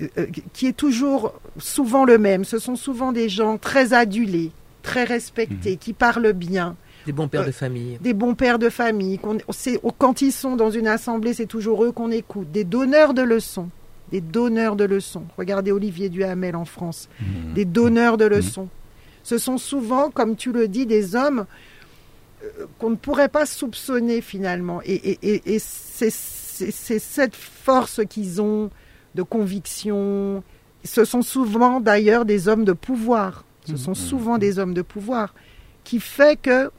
euh, 0.00 0.08
euh, 0.18 0.26
qui 0.52 0.66
est 0.66 0.76
toujours 0.76 1.34
souvent 1.58 2.04
le 2.04 2.18
même. 2.18 2.44
Ce 2.44 2.58
sont 2.58 2.76
souvent 2.76 3.12
des 3.12 3.28
gens 3.28 3.58
très 3.58 3.92
adulés, 3.92 4.50
très 4.82 5.04
respectés, 5.04 5.74
mmh. 5.74 5.78
qui 5.78 5.92
parlent 5.92 6.32
bien, 6.32 6.76
des 7.06 7.12
bons 7.12 7.28
pères 7.28 7.44
de 7.44 7.50
famille. 7.50 7.98
Des 8.00 8.14
bons 8.14 8.34
pères 8.34 8.58
de 8.58 8.68
famille. 8.68 9.18
quand 9.98 10.22
ils 10.22 10.32
sont 10.32 10.56
dans 10.56 10.70
une 10.70 10.86
assemblée, 10.86 11.34
c'est 11.34 11.46
toujours 11.46 11.84
eux 11.84 11.92
qu'on 11.92 12.10
écoute. 12.10 12.50
Des 12.52 12.64
donneurs 12.64 13.12
de 13.14 13.22
leçons. 13.22 13.68
Des 14.12 14.20
donneurs 14.20 14.76
de 14.76 14.84
leçons. 14.84 15.24
Regardez 15.36 15.72
Olivier 15.72 16.08
Duhamel 16.08 16.54
en 16.54 16.64
France. 16.64 17.08
Mmh. 17.20 17.54
Des 17.54 17.64
donneurs 17.64 18.18
de 18.18 18.26
mmh. 18.26 18.28
leçons. 18.28 18.68
Ce 19.24 19.38
sont 19.38 19.58
souvent, 19.58 20.10
comme 20.10 20.36
tu 20.36 20.52
le 20.52 20.68
dis, 20.68 20.86
des 20.86 21.16
hommes 21.16 21.40
euh, 21.40 21.44
qu'on 22.78 22.90
ne 22.90 22.96
pourrait 22.96 23.28
pas 23.28 23.46
soupçonner 23.46 24.20
finalement. 24.20 24.80
Et, 24.84 25.58
c'est 25.58 26.10
cette 26.10 27.36
force 27.36 28.00
qu'ils 28.08 28.40
ont 28.42 28.70
de 29.14 29.22
conviction. 29.22 30.42
Ce 30.84 31.04
sont 31.04 31.22
souvent 31.22 31.80
d'ailleurs 31.80 32.24
des 32.24 32.48
hommes 32.48 32.64
de 32.64 32.72
pouvoir. 32.72 33.44
Ce 33.64 33.72
mmh. 33.72 33.76
sont 33.76 33.94
souvent 33.94 34.38
des 34.38 34.58
hommes 34.58 34.74
de 34.74 34.82
pouvoir 34.82 35.34
qui 35.84 36.00
fait 36.00 36.40
que 36.40 36.70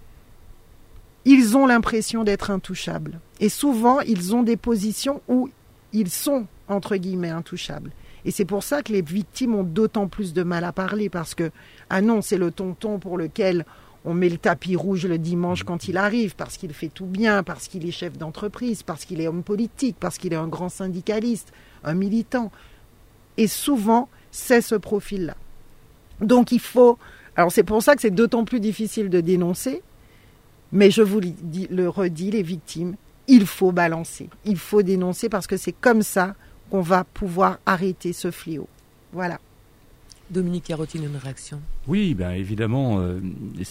ils 1.25 1.55
ont 1.55 1.65
l'impression 1.65 2.23
d'être 2.23 2.51
intouchables. 2.51 3.19
Et 3.39 3.49
souvent, 3.49 4.01
ils 4.01 4.35
ont 4.35 4.43
des 4.43 4.57
positions 4.57 5.21
où 5.27 5.49
ils 5.93 6.09
sont, 6.09 6.47
entre 6.67 6.97
guillemets, 6.97 7.29
intouchables. 7.29 7.91
Et 8.25 8.31
c'est 8.31 8.45
pour 8.45 8.63
ça 8.63 8.83
que 8.83 8.91
les 8.91 9.01
victimes 9.01 9.55
ont 9.55 9.63
d'autant 9.63 10.07
plus 10.07 10.33
de 10.33 10.43
mal 10.43 10.63
à 10.63 10.71
parler, 10.71 11.09
parce 11.09 11.35
que, 11.35 11.51
ah 11.89 12.01
non, 12.01 12.21
c'est 12.21 12.37
le 12.37 12.51
tonton 12.51 12.99
pour 12.99 13.17
lequel 13.17 13.65
on 14.05 14.13
met 14.13 14.29
le 14.29 14.37
tapis 14.37 14.75
rouge 14.75 15.05
le 15.05 15.17
dimanche 15.17 15.63
quand 15.63 15.87
il 15.87 15.97
arrive, 15.97 16.35
parce 16.35 16.57
qu'il 16.57 16.73
fait 16.73 16.89
tout 16.89 17.05
bien, 17.05 17.43
parce 17.43 17.67
qu'il 17.67 17.87
est 17.87 17.91
chef 17.91 18.17
d'entreprise, 18.17 18.83
parce 18.83 19.05
qu'il 19.05 19.21
est 19.21 19.27
homme 19.27 19.43
politique, 19.43 19.95
parce 19.99 20.17
qu'il 20.17 20.33
est 20.33 20.37
un 20.37 20.47
grand 20.47 20.69
syndicaliste, 20.69 21.53
un 21.83 21.93
militant. 21.93 22.51
Et 23.37 23.47
souvent, 23.47 24.09
c'est 24.31 24.61
ce 24.61 24.75
profil-là. 24.75 25.35
Donc 26.21 26.51
il 26.51 26.59
faut... 26.59 26.97
Alors 27.35 27.51
c'est 27.51 27.63
pour 27.63 27.81
ça 27.81 27.95
que 27.95 28.01
c'est 28.01 28.11
d'autant 28.11 28.45
plus 28.45 28.59
difficile 28.59 29.09
de 29.09 29.21
dénoncer, 29.21 29.81
mais 30.71 30.91
je 30.91 31.01
vous 31.01 31.21
le 31.21 31.87
redis, 31.87 32.31
les 32.31 32.43
victimes, 32.43 32.95
il 33.27 33.45
faut 33.45 33.71
balancer, 33.71 34.29
il 34.45 34.57
faut 34.57 34.81
dénoncer 34.83 35.29
parce 35.29 35.47
que 35.47 35.57
c'est 35.57 35.71
comme 35.71 36.01
ça 36.01 36.35
qu'on 36.69 36.81
va 36.81 37.03
pouvoir 37.05 37.59
arrêter 37.65 38.13
ce 38.13 38.31
fléau. 38.31 38.67
Voilà. 39.13 39.39
Dominique 40.29 40.65
Carotine, 40.65 41.03
une 41.03 41.17
réaction? 41.17 41.61
Oui, 41.87 42.13
ben 42.13 42.31
évidemment, 42.31 42.99
euh, 42.99 43.19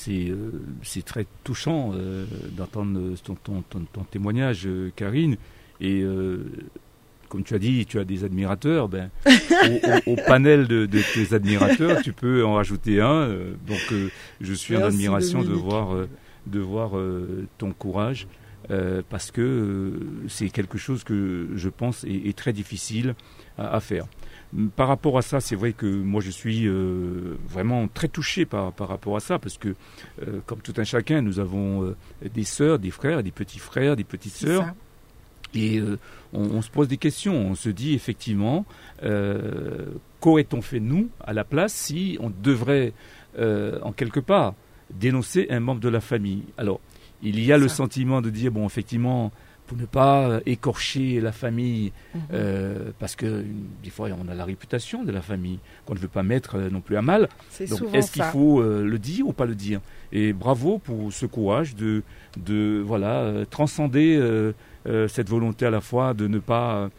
euh, 0.09 0.51
c'est 0.83 1.05
très 1.05 1.27
touchant 1.45 1.93
euh, 1.95 2.25
d'entendre 2.57 3.15
ton, 3.23 3.63
ton, 3.63 4.05
témoignage, 4.05 4.69
Karine. 4.95 5.37
Et 5.81 6.05
comme 7.29 7.43
tu 7.43 7.55
as 7.55 7.59
dit, 7.59 7.85
tu 7.87 7.99
as 7.99 8.05
des 8.05 8.25
admirateurs. 8.25 8.89
Ben, 8.89 9.11
au, 10.07 10.17
panel 10.27 10.69
de, 10.69 10.87
tes 10.87 11.35
admirateurs, 11.35 12.03
tu 12.03 12.13
peux 12.13 12.45
en 12.45 12.55
rajouter 12.55 13.01
un. 13.01 13.29
donc, 13.67 13.95
je 14.41 14.55
suis 14.55 14.77
en 14.77 14.85
admiration 14.85 15.43
de 15.43 15.53
voir 15.53 16.07
de 16.47 16.61
voir 16.61 16.93
ton 17.59 17.73
courage. 17.73 18.29
Parce 19.09 19.33
que 19.33 19.93
c'est 20.29 20.51
quelque 20.51 20.79
chose 20.79 21.03
que 21.03 21.49
je 21.57 21.69
pense 21.69 22.05
est, 22.05 22.37
très 22.37 22.53
difficile 22.53 23.17
à, 23.59 23.81
faire. 23.81 24.07
Par 24.77 24.89
rapport 24.89 25.17
à 25.17 25.23
ça, 25.23 25.41
c'est 25.41 25.57
vrai 25.57 25.73
que 25.73 25.87
moi 25.87 26.21
je 26.21 26.31
suis 26.31 26.69
vraiment 27.49 27.89
très 27.89 28.09
touché 28.09 28.45
par, 28.45 28.73
par 28.73 28.89
rapport 28.89 29.17
à 29.17 29.21
ça, 29.21 29.39
parce 29.39 29.57
que 29.57 29.75
comme 30.45 30.61
tout 30.61 30.75
un 30.77 30.85
chacun, 30.85 31.23
nous 31.23 31.41
avons 31.41 31.95
des 32.23 32.45
sœurs, 32.45 32.79
des 32.79 32.91
frères, 32.91 33.23
des 33.23 33.31
petits 33.31 33.59
frères, 33.59 33.97
des 33.97 34.05
petites 34.05 34.35
sœurs. 34.35 34.67
Et 35.55 35.81
on, 36.33 36.43
on, 36.43 36.63
se 36.63 36.71
pose 36.71 36.89
des 36.89 36.97
questions, 36.99 37.35
on 37.35 37.55
se 37.55 37.71
dit 37.71 37.95
effectivement, 37.95 38.67
qu'aurait-on 40.21 40.61
fait 40.61 40.81
nous 40.81 41.09
à 41.21 41.33
la 41.33 41.45
place 41.45 41.73
si 41.73 42.19
on 42.21 42.31
devrait, 42.31 42.93
en 43.39 43.93
quelque 43.93 44.21
part, 44.21 44.55
dénoncer 44.91 45.47
un 45.49 45.61
membre 45.61 45.81
de 45.81 45.89
la 45.89 46.01
famille? 46.01 46.43
Alors, 46.59 46.81
il 47.23 47.41
y 47.41 47.53
a 47.53 47.59
le 47.59 47.69
sentiment 47.69 48.21
de 48.21 48.31
dire, 48.31 48.51
bon, 48.51 48.67
effectivement, 48.67 49.33
pour 49.73 49.81
ne 49.81 49.87
pas 49.87 50.41
écorcher 50.45 51.21
la 51.21 51.33
famille, 51.33 51.93
mhm. 52.15 52.21
euh, 52.35 52.91
parce 52.99 53.17
que 53.17 53.43
des 53.83 53.89
fois 53.89 54.09
on 54.23 54.29
a 54.29 54.35
la 54.35 54.45
réputation 54.45 55.03
de 55.03 55.11
la 55.11 55.23
famille 55.23 55.59
qu'on 55.87 55.95
ne 55.95 55.99
veut 55.99 56.09
pas 56.09 56.23
mettre 56.23 56.57
euh, 56.57 56.69
non 56.69 56.83
plus 56.83 56.97
à 56.97 57.03
mal. 57.03 57.29
Donc 57.71 57.95
est-ce 57.95 58.13
qu'il 58.13 58.23
faut 58.25 58.61
euh, 58.61 58.85
le 58.85 58.99
dire 58.99 59.27
ou 59.27 59.33
pas 59.33 59.47
le 59.47 59.55
dire? 59.55 59.81
Et 60.13 60.35
bravo 60.35 60.79
pour 60.79 61.11
ce 61.11 61.25
courage 61.25 61.75
de, 61.75 62.03
de 62.37 62.83
voilà 62.85 63.47
transcender 63.49 64.21
cette 65.09 65.31
volonté 65.31 65.65
à 65.65 65.71
la 65.71 65.81
fois 65.81 66.13
de 66.13 66.29
ne 66.29 66.39
pas 66.39 66.91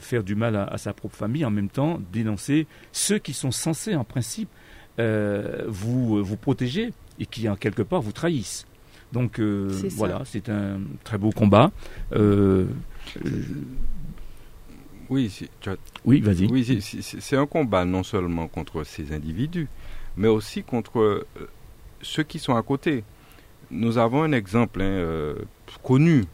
faire 0.00 0.24
du 0.24 0.34
mal 0.34 0.56
à, 0.56 0.78
sa 0.78 0.94
propre 0.94 1.14
famille, 1.14 1.44
en 1.44 1.50
même 1.50 1.68
temps 1.68 2.00
dénoncer 2.10 2.66
ceux 2.90 3.18
qui 3.18 3.34
sont 3.34 3.50
censés 3.50 3.94
en 3.96 4.04
principe 4.04 4.48
vous 4.96 6.24
vous 6.24 6.36
protéger 6.38 6.92
et 7.18 7.26
qui, 7.26 7.46
en 7.50 7.56
quelque 7.56 7.82
part, 7.82 8.00
vous 8.00 8.12
trahissent. 8.12 8.64
Donc 9.14 9.38
euh, 9.38 9.70
voilà, 9.96 10.22
c'est 10.26 10.48
un 10.50 10.80
très 11.04 11.16
beau 11.16 11.30
combat. 11.30 11.70
Euh, 12.12 12.66
oui, 15.08 15.30
oui, 16.04 16.20
vas-y. 16.20 16.46
Oui, 16.46 16.82
c'est 16.90 17.36
un 17.36 17.46
combat 17.46 17.84
non 17.86 18.02
seulement 18.02 18.48
contre 18.48 18.84
ces 18.84 19.12
individus, 19.12 19.68
mais 20.16 20.28
aussi 20.28 20.62
contre 20.62 20.98
euh, 21.00 21.26
ceux 22.02 22.24
qui 22.24 22.38
sont 22.38 22.56
à 22.56 22.62
côté. 22.62 23.04
Nous 23.70 23.96
avons 23.96 24.22
un 24.22 24.32
exemple. 24.32 24.82
Hein, 24.82 25.34
connu 25.82 26.24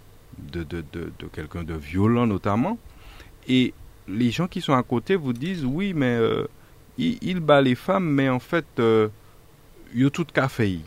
de, 0.53 0.63
de, 0.65 0.83
de, 0.93 1.13
de 1.19 1.27
quelqu'un 1.33 1.63
de 1.63 1.75
violent 1.75 2.27
notamment. 2.27 2.79
Et 3.49 3.73
les 4.09 4.31
gens 4.31 4.49
qui 4.49 4.61
sont 4.61 4.75
à 4.75 4.83
côté 4.83 5.17
vous 5.17 5.33
disent 5.33 5.65
oui, 5.65 5.93
mais 5.95 6.17
euh, 6.17 6.47
il, 6.99 7.19
il 7.23 7.41
bat 7.41 7.63
les 7.63 7.75
femmes, 7.75 8.09
mais 8.11 8.29
en 8.29 8.41
fait, 8.41 8.67
euh, 8.79 9.09
il 9.95 10.03
y 10.03 10.07
a 10.07 10.11
tout 10.11 10.25
café. 10.25 10.81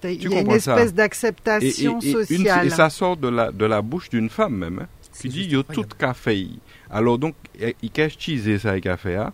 T'as- 0.00 0.10
il 0.10 0.22
y 0.22 0.26
a 0.26 0.28
comprends 0.30 0.54
une 0.54 0.60
ça 0.60 0.74
espèce 0.76 0.90
Et, 0.90 0.94
d'acceptation 0.94 1.98
et- 2.00 2.06
et 2.06 2.10
une- 2.10 2.24
sociale. 2.26 2.66
et 2.66 2.70
ça 2.70 2.90
sort 2.90 3.16
de 3.16 3.28
la, 3.28 3.52
de 3.52 3.64
la 3.64 3.82
bouche 3.82 4.08
d'une 4.10 4.28
femme 4.28 4.56
même. 4.56 4.80
Hein, 4.82 4.88
qui 5.20 5.28
dit 5.28 5.36
juste 5.44 5.50
il 5.50 5.56
y 5.56 5.60
a 5.60 5.62
tout 5.64 5.84
café. 5.98 6.46
Alors 6.90 7.18
donc, 7.18 7.34
il 7.60 7.74
il 7.82 7.90
cache 7.90 8.16
teaser 8.18 8.58
ça 8.58 8.70
avec 8.70 8.84
café. 8.84 9.16
Hein, 9.16 9.32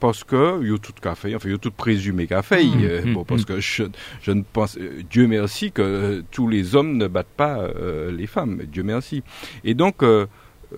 parce 0.00 0.22
que 0.22 0.60
il 0.62 0.70
y 0.70 0.74
a 0.74 0.78
tout 0.78 0.92
café, 1.00 1.34
enfin 1.34 1.48
il 1.48 1.52
y 1.52 1.54
a 1.54 1.58
tout 1.58 1.70
présumé 1.70 2.26
café. 2.26 2.62
Euh, 2.82 3.02
bon, 3.12 3.24
parce 3.24 3.44
que 3.44 3.58
je, 3.60 3.84
je 4.22 4.30
ne 4.32 4.42
pense, 4.42 4.76
euh, 4.76 5.02
Dieu 5.10 5.26
merci 5.26 5.72
que 5.72 5.82
euh, 5.82 6.22
tous 6.30 6.46
les 6.48 6.74
hommes 6.76 6.96
ne 6.98 7.06
battent 7.06 7.26
pas 7.36 7.58
euh, 7.60 8.12
les 8.12 8.26
femmes. 8.26 8.62
Dieu 8.70 8.82
merci. 8.82 9.22
Et 9.64 9.74
donc 9.74 10.02
euh, 10.02 10.26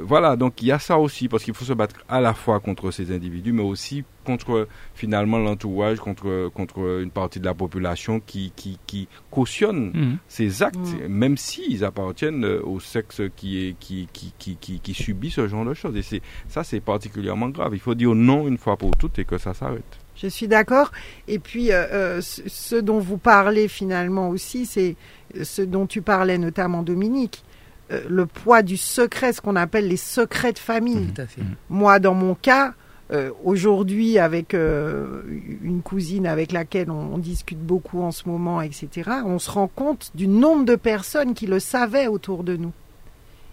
voilà, 0.02 0.36
donc 0.36 0.60
il 0.62 0.68
y 0.68 0.72
a 0.72 0.78
ça 0.78 0.98
aussi 0.98 1.28
parce 1.28 1.42
qu'il 1.44 1.54
faut 1.54 1.64
se 1.64 1.72
battre 1.72 1.96
à 2.08 2.20
la 2.20 2.34
fois 2.34 2.60
contre 2.60 2.90
ces 2.90 3.14
individus, 3.14 3.52
mais 3.52 3.62
aussi 3.62 4.04
contre 4.24 4.66
finalement 4.94 5.38
l'entourage, 5.38 5.98
contre 6.00 6.48
contre 6.52 7.00
une 7.02 7.10
partie 7.10 7.38
de 7.40 7.44
la 7.44 7.54
population 7.54 8.20
qui 8.20 8.52
qui, 8.56 8.78
qui 8.86 9.08
cautionne 9.30 9.92
Mhm. 9.94 10.16
ces 10.28 10.62
actes, 10.62 10.76
Mm. 10.78 11.06
même 11.08 11.36
s'ils 11.36 11.84
appartiennent 11.84 12.44
euh, 12.44 12.60
au 12.64 12.80
sexe 12.80 13.22
qui, 13.36 13.66
est, 13.68 13.76
qui, 13.78 14.08
qui, 14.12 14.32
qui, 14.38 14.56
qui, 14.56 14.80
qui 14.80 14.94
subit 14.94 15.30
ce 15.30 15.46
genre 15.46 15.64
de 15.64 15.74
choses. 15.74 15.96
Et 15.96 16.02
c'est, 16.02 16.22
ça, 16.48 16.64
c'est 16.64 16.80
particulièrement 16.80 17.48
grave. 17.50 17.70
Il 17.74 17.80
faut 17.80 17.94
dire 17.94 18.14
non 18.14 18.48
une 18.48 18.58
fois 18.58 18.76
pour 18.76 18.96
toutes 18.96 19.18
et 19.18 19.24
que 19.24 19.38
ça 19.38 19.54
s'arrête. 19.54 19.98
Je 20.16 20.28
suis 20.28 20.48
d'accord. 20.48 20.90
Et 21.28 21.38
puis, 21.38 21.70
euh, 21.72 21.86
euh, 21.92 22.20
ce 22.22 22.76
dont 22.76 22.98
vous 22.98 23.18
parlez 23.18 23.68
finalement 23.68 24.30
aussi, 24.30 24.64
c'est 24.64 24.96
ce 25.42 25.60
dont 25.62 25.86
tu 25.86 26.00
parlais 26.00 26.38
notamment, 26.38 26.82
Dominique, 26.82 27.44
le 27.90 28.26
poids 28.26 28.62
du 28.62 28.76
secret, 28.76 29.32
ce 29.32 29.40
qu'on 29.40 29.56
appelle 29.56 29.88
les 29.88 29.96
secrets 29.96 30.52
de 30.52 30.58
famille. 30.58 31.06
Tout 31.14 31.22
à 31.22 31.26
fait. 31.26 31.42
Moi, 31.70 31.98
dans 32.00 32.14
mon 32.14 32.34
cas, 32.34 32.74
euh, 33.12 33.30
aujourd'hui, 33.44 34.18
avec 34.18 34.52
euh, 34.54 35.22
une 35.62 35.80
cousine 35.82 36.26
avec 36.26 36.50
laquelle 36.50 36.90
on, 36.90 37.14
on 37.14 37.18
discute 37.18 37.60
beaucoup 37.60 38.02
en 38.02 38.10
ce 38.10 38.28
moment, 38.28 38.60
etc., 38.60 39.10
on 39.24 39.38
se 39.38 39.48
rend 39.50 39.68
compte 39.68 40.10
du 40.16 40.26
nombre 40.26 40.64
de 40.64 40.74
personnes 40.74 41.34
qui 41.34 41.46
le 41.46 41.60
savaient 41.60 42.08
autour 42.08 42.42
de 42.42 42.56
nous 42.56 42.72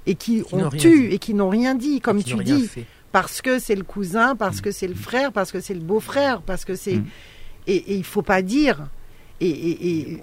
et 0.08 0.15
qui, 0.15 0.43
ont 0.52 0.69
tu 0.69 0.78
dit. 1.08 1.13
et 1.13 1.19
qui 1.19 1.34
n'ont 1.36 1.50
rien 1.50 1.76
dit, 1.76 2.02
comme 2.02 2.24
tu 2.24 2.36
dis 2.43 2.67
fait. 2.67 2.86
parce 3.12 3.41
que 3.43 3.60
c'est 3.60 3.76
le 3.76 3.84
cousin, 3.84 4.36
parce 4.36 4.60
que 4.60 4.72
c'est 4.72 4.88
le 4.88 4.96
frère, 4.96 5.32
parce 5.32 5.52
que 5.52 5.60
c'est 5.60 5.76
le 5.76 5.80
beau-frère, 5.82 6.41
parce 6.41 6.65
que 6.65 6.76
c'est 6.76 6.96
Mm. 6.98 7.06
et, 7.67 7.76
et 7.76 7.96
il 7.96 8.04
faut 8.04 8.24
pas 8.24 8.41
dire. 8.41 8.88
Et, 9.39 9.50
et, 9.50 10.13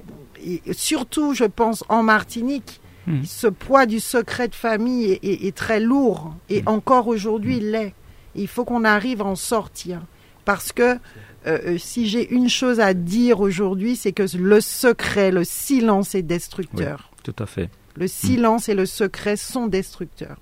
et, 0.44 0.62
et 0.66 0.72
surtout, 0.72 1.34
je 1.34 1.44
pense 1.44 1.84
en 1.88 2.02
Martinique, 2.02 2.80
Mm. 3.06 3.24
ce 3.24 3.46
poids 3.46 3.86
du 3.86 3.98
secret 4.00 4.48
de 4.48 4.54
famille 4.54 5.04
est, 5.12 5.24
est- 5.24 5.46
est 5.46 5.56
très 5.56 5.80
lourd 5.80 6.34
et 6.50 6.62
encore 6.66 7.08
aujourd'hui 7.08 7.56
il 7.56 7.70
l'est. 7.70 7.94
Il 8.34 8.46
faut 8.46 8.64
qu'on 8.64 8.84
arrive 8.84 9.22
à 9.22 9.24
en 9.24 9.36
sortir 9.36 10.02
parce 10.44 10.70
que 10.72 10.82
euh, 10.82 10.98
euh, 11.46 11.78
si 11.78 12.06
j'ai 12.08 12.30
une 12.30 12.48
chose 12.50 12.78
à 12.80 12.92
dire 12.92 13.40
aujourd'hui, 13.40 13.96
c'est 13.96 14.12
que 14.12 14.24
le 14.36 14.60
secret, 14.60 15.30
le 15.30 15.44
silence 15.44 16.14
est 16.14 16.22
destructeur. 16.22 17.10
Tout 17.22 17.34
à 17.38 17.46
fait. 17.46 17.70
Le 17.96 18.06
silence 18.06 18.68
et 18.68 18.74
le 18.74 18.84
secret 18.86 19.36
sont 19.36 19.66
destructeurs. 19.66 20.36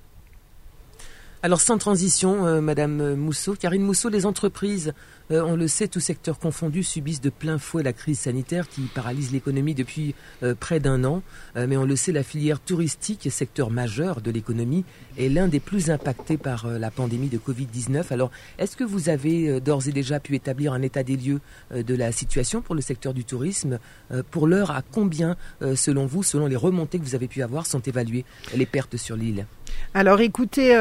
Alors 1.42 1.60
sans 1.60 1.78
transition, 1.78 2.44
euh, 2.46 2.60
Madame 2.60 3.14
Mousseau, 3.14 3.54
Karine 3.54 3.82
Mousseau, 3.82 4.08
les 4.08 4.26
entreprises, 4.26 4.92
euh, 5.30 5.42
on 5.42 5.56
le 5.56 5.68
sait, 5.68 5.88
tous 5.88 6.00
secteurs 6.00 6.38
confondus, 6.38 6.82
subissent 6.82 7.20
de 7.20 7.30
plein 7.30 7.58
fouet 7.58 7.82
la 7.82 7.92
crise 7.92 8.20
sanitaire 8.20 8.68
qui 8.68 8.82
paralyse 8.82 9.32
l'économie 9.32 9.74
depuis 9.74 10.14
euh, 10.42 10.54
près 10.58 10.80
d'un 10.80 11.04
an. 11.04 11.22
Euh, 11.56 11.66
mais 11.68 11.76
on 11.76 11.84
le 11.84 11.96
sait, 11.96 12.12
la 12.12 12.22
filière 12.22 12.60
touristique, 12.60 13.28
secteur 13.30 13.70
majeur 13.70 14.20
de 14.20 14.30
l'économie, 14.30 14.84
est 15.18 15.28
l'un 15.28 15.48
des 15.48 15.60
plus 15.60 15.90
impactés 15.90 16.38
par 16.38 16.66
la 16.66 16.90
pandémie 16.90 17.28
de 17.28 17.38
Covid-19. 17.38 18.04
Alors, 18.10 18.30
est-ce 18.58 18.76
que 18.76 18.84
vous 18.84 19.08
avez 19.08 19.60
d'ores 19.60 19.88
et 19.88 19.92
déjà 19.92 20.20
pu 20.20 20.34
établir 20.34 20.72
un 20.72 20.82
état 20.82 21.02
des 21.02 21.16
lieux 21.16 21.40
de 21.74 21.94
la 21.94 22.12
situation 22.12 22.62
pour 22.62 22.74
le 22.74 22.80
secteur 22.80 23.14
du 23.14 23.24
tourisme 23.24 23.78
Pour 24.30 24.46
l'heure, 24.46 24.70
à 24.70 24.82
combien, 24.82 25.36
selon 25.74 26.06
vous, 26.06 26.22
selon 26.22 26.46
les 26.46 26.56
remontées 26.56 26.98
que 26.98 27.04
vous 27.04 27.14
avez 27.14 27.28
pu 27.28 27.42
avoir, 27.42 27.66
sont 27.66 27.80
évaluées 27.80 28.24
les 28.54 28.66
pertes 28.66 28.96
sur 28.96 29.16
l'île? 29.16 29.46
Alors 29.94 30.20
écoutez, 30.20 30.76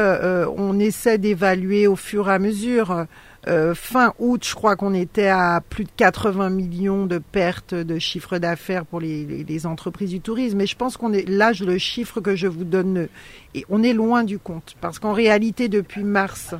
on 0.56 0.78
essaie 0.78 1.18
d'évaluer 1.18 1.86
au 1.86 1.96
fur 1.96 2.28
et 2.28 2.34
à 2.34 2.38
mesure. 2.38 3.06
Euh, 3.46 3.72
fin 3.74 4.14
août, 4.18 4.44
je 4.44 4.54
crois 4.54 4.74
qu'on 4.74 4.92
était 4.92 5.28
à 5.28 5.60
plus 5.60 5.84
de 5.84 5.90
80 5.96 6.50
millions 6.50 7.06
de 7.06 7.18
pertes 7.18 7.72
de 7.72 7.98
chiffre 7.98 8.38
d'affaires 8.38 8.84
pour 8.84 9.00
les, 9.00 9.66
entreprises 9.66 10.10
du 10.10 10.20
tourisme. 10.20 10.58
Mais 10.58 10.66
je 10.66 10.76
pense 10.76 10.96
qu'on 10.96 11.12
est 11.12 11.28
là, 11.28 11.52
le 11.60 11.78
chiffre 11.78 12.20
que 12.20 12.34
je 12.34 12.48
vous 12.48 12.64
donne, 12.64 13.08
et 13.54 13.64
on 13.70 13.82
est 13.82 13.92
loin 13.92 14.24
du 14.24 14.38
compte. 14.38 14.74
Parce 14.80 14.98
qu'en 14.98 15.12
réalité, 15.12 15.68
depuis 15.68 16.02
mars, 16.02 16.54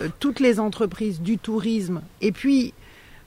euh, 0.00 0.08
toutes 0.20 0.38
les 0.38 0.60
entreprises 0.60 1.20
du 1.20 1.38
tourisme, 1.38 2.02
et 2.20 2.30
puis 2.30 2.72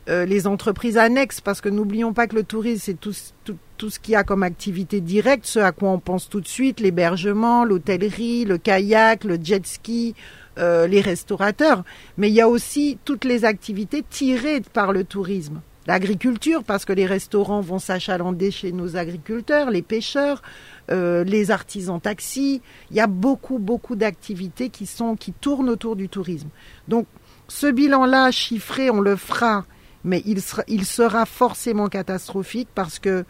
euh, 0.08 0.26
les 0.26 0.48
entreprises 0.48 0.98
annexes, 0.98 1.42
parce 1.42 1.60
que 1.60 1.70
n'oublions 1.70 2.14
pas 2.14 2.28
que 2.28 2.36
le 2.36 2.44
tourisme, 2.44 2.82
c'est 2.86 3.00
tout, 3.00 3.14
tout, 3.44 3.58
tout 3.78 3.90
ce 3.90 4.00
qu'il 4.00 4.14
y 4.14 4.16
a 4.16 4.24
comme 4.24 4.44
activité 4.44 5.02
directe, 5.02 5.46
ce 5.46 5.60
à 5.60 5.74
quoi 5.74 5.90
on 5.90 6.00
pense 6.00 6.30
tout 6.30 6.42
de 6.42 6.48
suite, 6.48 6.80
l'hébergement, 6.80 7.66
l'hôtellerie, 7.66 8.46
le 8.46 8.58
kayak, 8.58 9.26
le 9.26 9.38
jet 9.42 9.66
ski, 9.68 10.16
euh, 10.58 10.88
les 10.88 11.02
restaurateurs. 11.02 11.84
Mais 12.18 12.30
il 12.30 12.34
y 12.34 12.42
a 12.42 12.50
aussi 12.50 12.98
toutes 13.06 13.26
les 13.26 13.46
activités 13.46 14.04
tirées 14.10 14.62
par 14.62 14.92
le 14.94 15.04
tourisme. 15.04 15.62
L'agriculture, 15.88 16.64
parce 16.64 16.84
que 16.84 16.94
les 16.94 17.06
restaurants 17.06 17.62
vont 17.62 17.78
s'achalander 17.78 18.50
chez 18.50 18.72
nos 18.72 18.96
agriculteurs, 18.96 19.70
les 19.70 19.84
pêcheurs, 19.84 20.42
euh, 20.90 21.24
les 21.24 21.52
artisans 21.52 22.02
taxis. 22.02 22.62
Il 22.90 22.98
y 22.98 23.00
a 23.00 23.08
beaucoup, 23.08 23.60
beaucoup 23.60 23.96
d'activités 23.96 24.70
qui 24.70 24.88
sont 24.88 25.16
qui 25.16 25.32
tournent 25.32 25.70
autour 25.70 25.96
du 25.96 26.10
tourisme. 26.10 26.50
Donc, 26.88 27.06
ce 27.48 27.68
bilan-là 27.68 28.32
chiffré, 28.32 28.90
on 28.90 29.00
le 29.00 29.16
fera, 29.16 29.66
mais 30.04 30.24
il 30.26 30.42
sera, 30.42 30.64
il 30.68 30.86
sera 30.86 31.28
forcément 31.28 31.88
catastrophique 31.88 32.70
parce 32.74 32.98
que 32.98 33.24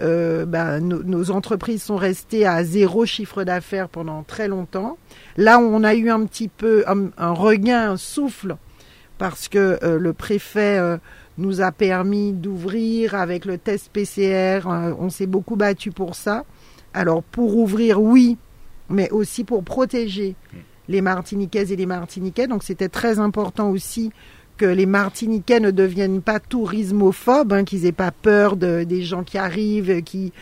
euh, 0.00 0.46
ben, 0.46 0.80
nos, 0.80 1.02
nos 1.02 1.30
entreprises 1.30 1.82
sont 1.82 1.96
restées 1.96 2.46
à 2.46 2.64
zéro 2.64 3.04
chiffre 3.06 3.44
d'affaires 3.44 3.88
pendant 3.88 4.22
très 4.22 4.48
longtemps. 4.48 4.96
Là, 5.36 5.58
on 5.58 5.84
a 5.84 5.94
eu 5.94 6.10
un 6.10 6.24
petit 6.24 6.48
peu 6.48 6.84
un, 6.86 7.08
un 7.18 7.32
regain, 7.32 7.90
un 7.92 7.96
souffle, 7.96 8.56
parce 9.18 9.48
que 9.48 9.78
euh, 9.82 9.98
le 9.98 10.12
préfet 10.12 10.78
euh, 10.78 10.96
nous 11.38 11.60
a 11.60 11.72
permis 11.72 12.32
d'ouvrir 12.32 13.14
avec 13.14 13.44
le 13.44 13.58
test 13.58 13.90
PCR. 13.92 14.66
euh, 14.66 14.94
on 14.98 15.10
s'est 15.10 15.26
beaucoup 15.26 15.56
battu 15.56 15.90
pour 15.92 16.14
ça. 16.14 16.44
Alors, 16.94 17.22
pour 17.22 17.56
ouvrir, 17.56 18.02
oui, 18.02 18.36
mais 18.90 19.10
aussi 19.10 19.44
pour 19.44 19.62
protéger 19.62 20.34
les 20.88 21.00
Martiniquaises 21.00 21.72
et 21.72 21.76
les 21.76 21.86
Martiniquais. 21.86 22.46
Donc, 22.46 22.62
c'était 22.64 22.88
très 22.88 23.18
important 23.18 23.70
aussi 23.70 24.10
que 24.56 24.66
les 24.66 24.86
Martiniquais 24.86 25.60
ne 25.60 25.70
deviennent 25.70 26.20
pas 26.22 26.40
tourismophobes, 26.40 27.52
hein, 27.52 27.64
qu'ils 27.64 27.86
aient 27.86 27.92
pas 27.92 28.10
peur 28.10 28.56
de, 28.56 28.84
des 28.84 29.02
gens 29.02 29.22
qui 29.22 29.38
arrivent, 29.38 30.02
qui 30.02 30.32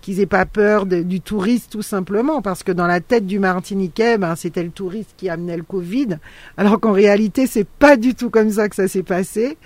qu'ils 0.00 0.20
aient 0.20 0.26
pas 0.26 0.46
peur 0.46 0.86
de- 0.86 1.02
du 1.02 1.20
touriste 1.20 1.72
tout 1.72 1.82
simplement, 1.82 2.40
parce 2.40 2.62
que 2.62 2.70
dans 2.72 2.86
la 2.86 3.00
tête 3.00 3.26
du 3.26 3.38
Martiniquais, 3.40 4.16
ben, 4.16 4.36
c'était 4.36 4.62
le 4.62 4.70
touriste 4.70 5.10
qui 5.16 5.28
amenait 5.28 5.56
le 5.56 5.64
Covid, 5.64 6.18
alors 6.56 6.78
qu'en 6.80 6.92
réalité, 6.92 7.46
c'est 7.46 7.66
pas 7.66 7.96
du 7.96 8.14
tout 8.14 8.30
comme 8.30 8.50
ça 8.50 8.68
que 8.68 8.76
ça 8.76 8.86
s'est 8.88 9.02
passé. 9.02 9.58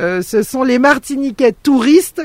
Euh, 0.00 0.22
ce 0.22 0.42
sont 0.42 0.64
les 0.64 0.78
Martiniquais 0.78 1.52
touristes 1.62 2.22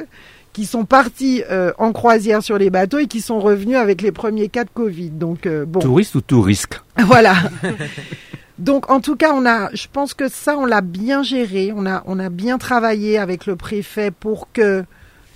qui 0.53 0.65
sont 0.65 0.85
partis 0.85 1.43
euh, 1.51 1.71
en 1.77 1.91
croisière 1.91 2.41
sur 2.41 2.57
les 2.57 2.69
bateaux 2.71 2.97
et 2.97 3.07
qui 3.07 3.21
sont 3.21 3.39
revenus 3.39 3.77
avec 3.77 4.01
les 4.01 4.11
premiers 4.13 4.47
cas 4.47 4.63
de 4.63 4.69
Covid. 4.73 5.11
Donc 5.11 5.45
euh, 5.45 5.65
bon, 5.65 5.79
Touriste 5.79 6.15
ou 6.15 6.21
touriste 6.21 6.81
voilà. 7.05 7.35
Donc 8.59 8.91
en 8.91 8.99
tout 8.99 9.15
cas, 9.15 9.31
on 9.33 9.45
a, 9.45 9.73
je 9.73 9.87
pense 9.91 10.13
que 10.13 10.27
ça, 10.27 10.57
on 10.57 10.65
l'a 10.65 10.81
bien 10.81 11.23
géré. 11.23 11.71
On 11.73 11.85
a, 11.85 12.29
bien 12.29 12.57
travaillé 12.57 13.17
avec 13.17 13.45
le 13.45 13.55
préfet 13.55 14.11
pour 14.11 14.51
que 14.51 14.83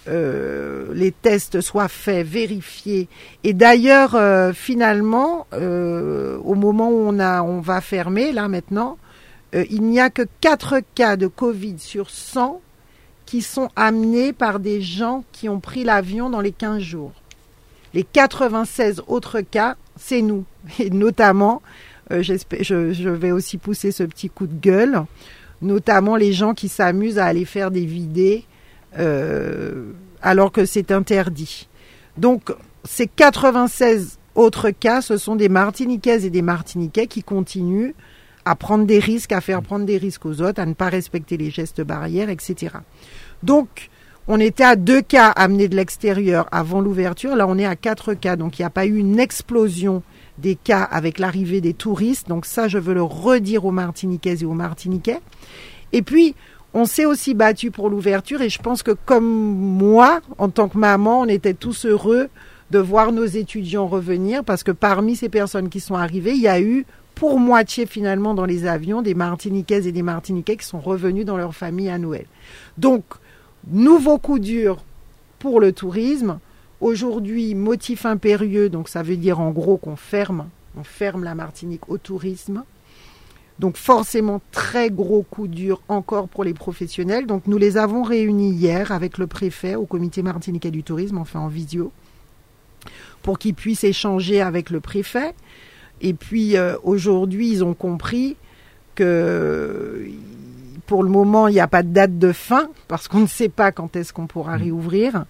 euh, 0.10 0.94
les 0.94 1.14
tests 1.14 1.62
soient 1.62 1.88
faits, 1.88 2.28
vérifiés. 2.28 3.08
Et 3.46 3.54
d'ailleurs, 3.54 4.16
euh, 4.16 4.52
finalement, 4.52 5.48
euh, 5.54 6.38
au 6.44 6.56
moment 6.56 6.90
où 6.90 7.08
on 7.08 7.20
on 7.20 7.62
va 7.62 7.80
fermer 7.80 8.34
là 8.34 8.50
maintenant, 8.50 8.98
il 9.70 9.84
n'y 9.84 10.00
a 10.00 10.10
que 10.10 10.24
4 10.42 10.80
cas 10.96 11.16
de 11.16 11.28
Covid 11.28 11.78
sur 11.78 12.10
100 12.10 12.60
qui 13.28 13.44
sont 13.44 13.70
amenés 13.76 14.34
par 14.34 14.60
des 14.60 14.82
gens 14.82 15.24
qui 15.32 15.48
ont 15.48 15.60
pris 15.60 15.84
l'avion 15.84 16.32
dans 16.32 16.42
les 16.42 16.52
15 16.52 16.82
jours. 16.82 17.12
Les 17.94 18.04
96 18.04 19.04
autres 19.08 19.42
cas, 19.42 19.76
c'est 19.96 20.24
nous. 20.24 20.44
Et 20.80 20.90
notamment, 20.90 21.62
je, 22.10 22.94
je 22.94 23.10
vais 23.10 23.32
aussi 23.32 23.58
pousser 23.58 23.92
ce 23.92 24.04
petit 24.04 24.30
coup 24.30 24.48
de 24.48 24.60
gueule, 24.60 25.04
notamment 25.62 26.16
les 26.16 26.34
gens 26.34 26.54
qui 26.54 26.68
s'amusent 26.68 27.20
à 27.20 27.26
aller 27.26 27.46
faire 27.46 27.72
des 27.72 27.86
vidées 27.86 28.46
euh, 29.00 29.92
alors 30.22 30.52
que 30.52 30.66
c'est 30.66 30.92
interdit. 30.92 31.68
Donc, 32.18 32.54
ces 32.84 33.08
96 33.08 34.20
autres 34.36 34.70
cas, 34.72 35.02
ce 35.02 35.18
sont 35.18 35.36
des 35.36 35.50
Martiniquaises 35.50 36.26
et 36.26 36.30
des 36.30 36.42
Martiniquais 36.42 37.08
qui 37.08 37.24
continuent 37.24 37.94
à 38.46 38.56
prendre 38.56 38.86
des 38.86 39.00
risques, 39.00 39.32
à 39.32 39.42
faire 39.42 39.62
prendre 39.62 39.86
des 39.86 39.98
risques 39.98 40.26
aux 40.26 40.42
autres, 40.42 40.62
à 40.62 40.66
ne 40.66 40.74
pas 40.74 40.90
respecter 40.90 41.38
les 41.38 41.50
gestes 41.50 41.82
barrières, 41.82 42.30
etc. 42.30 42.76
Donc, 43.42 43.90
On 44.26 44.40
était 44.40 44.64
à 44.64 44.78
deux 44.78 45.02
cas 45.02 45.30
amenés 45.30 45.68
de 45.68 45.76
l'extérieur 45.76 46.48
avant 46.52 46.80
l'ouverture. 46.80 47.36
Là, 47.36 47.46
on 47.46 47.58
est 47.58 47.66
à 47.66 47.76
quatre 47.76 48.14
cas. 48.14 48.38
Donc, 48.38 48.58
il 48.58 48.62
n'y 48.62 48.66
a 48.66 48.70
pas 48.70 48.86
eu 48.86 48.98
une 48.98 49.20
explosion 49.20 50.02
des 50.38 50.56
cas 50.56 50.82
avec 50.82 51.20
l'arrivée 51.20 51.62
des 51.62 51.74
touristes. 51.74 52.28
Donc, 52.28 52.46
ça, 52.46 52.68
je 52.68 52.78
veux 52.78 52.94
le 52.94 53.04
redire 53.04 53.66
aux 53.66 53.72
Martiniquaises 53.72 54.44
et 54.44 54.46
aux 54.46 54.54
Martiniquais. 54.54 55.20
Et 55.92 56.02
puis, 56.02 56.36
on 56.74 56.86
s'est 56.86 57.06
aussi 57.06 57.34
battu 57.34 57.70
pour 57.70 57.90
l'ouverture 57.90 58.42
et 58.42 58.50
je 58.50 58.60
pense 58.60 58.82
que 58.82 58.92
comme 58.92 59.26
moi, 59.26 60.22
en 60.38 60.50
tant 60.50 60.68
que 60.68 60.78
maman, 60.78 61.22
on 61.22 61.28
était 61.28 61.54
tous 61.54 61.86
heureux 61.86 62.30
de 62.72 62.80
voir 62.80 63.12
nos 63.12 63.26
étudiants 63.26 63.86
revenir 63.86 64.44
parce 64.44 64.64
que 64.64 64.72
parmi 64.72 65.16
ces 65.16 65.30
personnes 65.30 65.70
qui 65.70 65.80
sont 65.80 65.96
arrivées, 65.96 66.34
il 66.34 66.42
y 66.42 66.48
a 66.48 66.60
eu 66.60 66.86
pour 67.14 67.40
moitié 67.40 67.86
finalement 67.86 68.34
dans 68.34 68.46
les 68.46 68.66
avions 68.66 69.04
des 69.04 69.14
Martiniquaises 69.14 69.86
et 69.86 69.92
des 69.92 70.02
Martiniquais 70.02 70.58
qui 70.58 70.66
sont 70.66 70.80
revenus 70.80 71.26
dans 71.26 71.38
leur 71.38 71.54
famille 71.54 71.90
à 71.90 72.00
Noël. 72.00 72.26
Donc, 72.80 73.04
nouveau 73.68 74.18
coup 74.18 74.40
dur 74.40 74.84
pour 75.38 75.60
le 75.60 75.72
tourisme. 75.72 76.40
Aujourd'hui, 76.84 77.56
motif 77.56 78.06
impérieux, 78.06 78.68
donc 78.68 78.90
ça 78.90 79.04
veut 79.04 79.16
dire 79.16 79.40
en 79.40 79.52
gros 79.52 79.78
qu'on 79.78 79.96
ferme, 79.96 80.50
on 80.78 80.84
ferme 80.84 81.24
la 81.24 81.34
Martinique 81.34 81.88
au 81.88 81.98
tourisme. 81.98 82.66
Donc 83.58 83.78
forcément 83.78 84.42
très 84.52 84.90
gros 84.90 85.24
coup 85.24 85.48
dur 85.48 85.82
encore 85.88 86.28
pour 86.28 86.44
les 86.44 86.54
professionnels. 86.54 87.26
Donc 87.26 87.48
nous 87.48 87.58
les 87.58 87.78
avons 87.78 88.04
réunis 88.04 88.52
hier 88.52 88.92
avec 88.92 89.18
le 89.18 89.28
préfet 89.28 89.76
au 89.76 89.86
comité 89.86 90.22
martiniquais 90.24 90.72
du 90.72 90.84
tourisme, 90.84 91.20
enfin 91.20 91.40
en 91.40 91.48
visio, 91.48 91.94
pour 93.22 93.40
qu'ils 93.40 93.56
puissent 93.56 93.86
échanger 93.86 94.42
avec 94.42 94.70
le 94.70 94.82
préfet. 94.82 95.34
Et 96.02 96.14
puis 96.14 96.58
euh, 96.58 96.76
aujourd'hui, 96.84 97.50
ils 97.50 97.64
ont 97.64 97.76
compris 97.76 98.36
que 98.96 100.06
pour 100.86 101.02
le 101.02 101.10
moment, 101.10 101.48
il 101.48 101.54
n'y 101.54 101.62
a 101.62 101.68
pas 101.70 101.84
de 101.84 101.94
date 101.94 102.20
de 102.20 102.34
fin 102.34 102.68
parce 102.90 103.08
qu'on 103.08 103.22
ne 103.22 103.28
sait 103.28 103.48
pas 103.48 103.72
quand 103.72 103.96
est-ce 103.96 104.12
qu'on 104.12 104.28
pourra 104.28 104.58
mmh. 104.58 104.62
réouvrir 104.64 105.26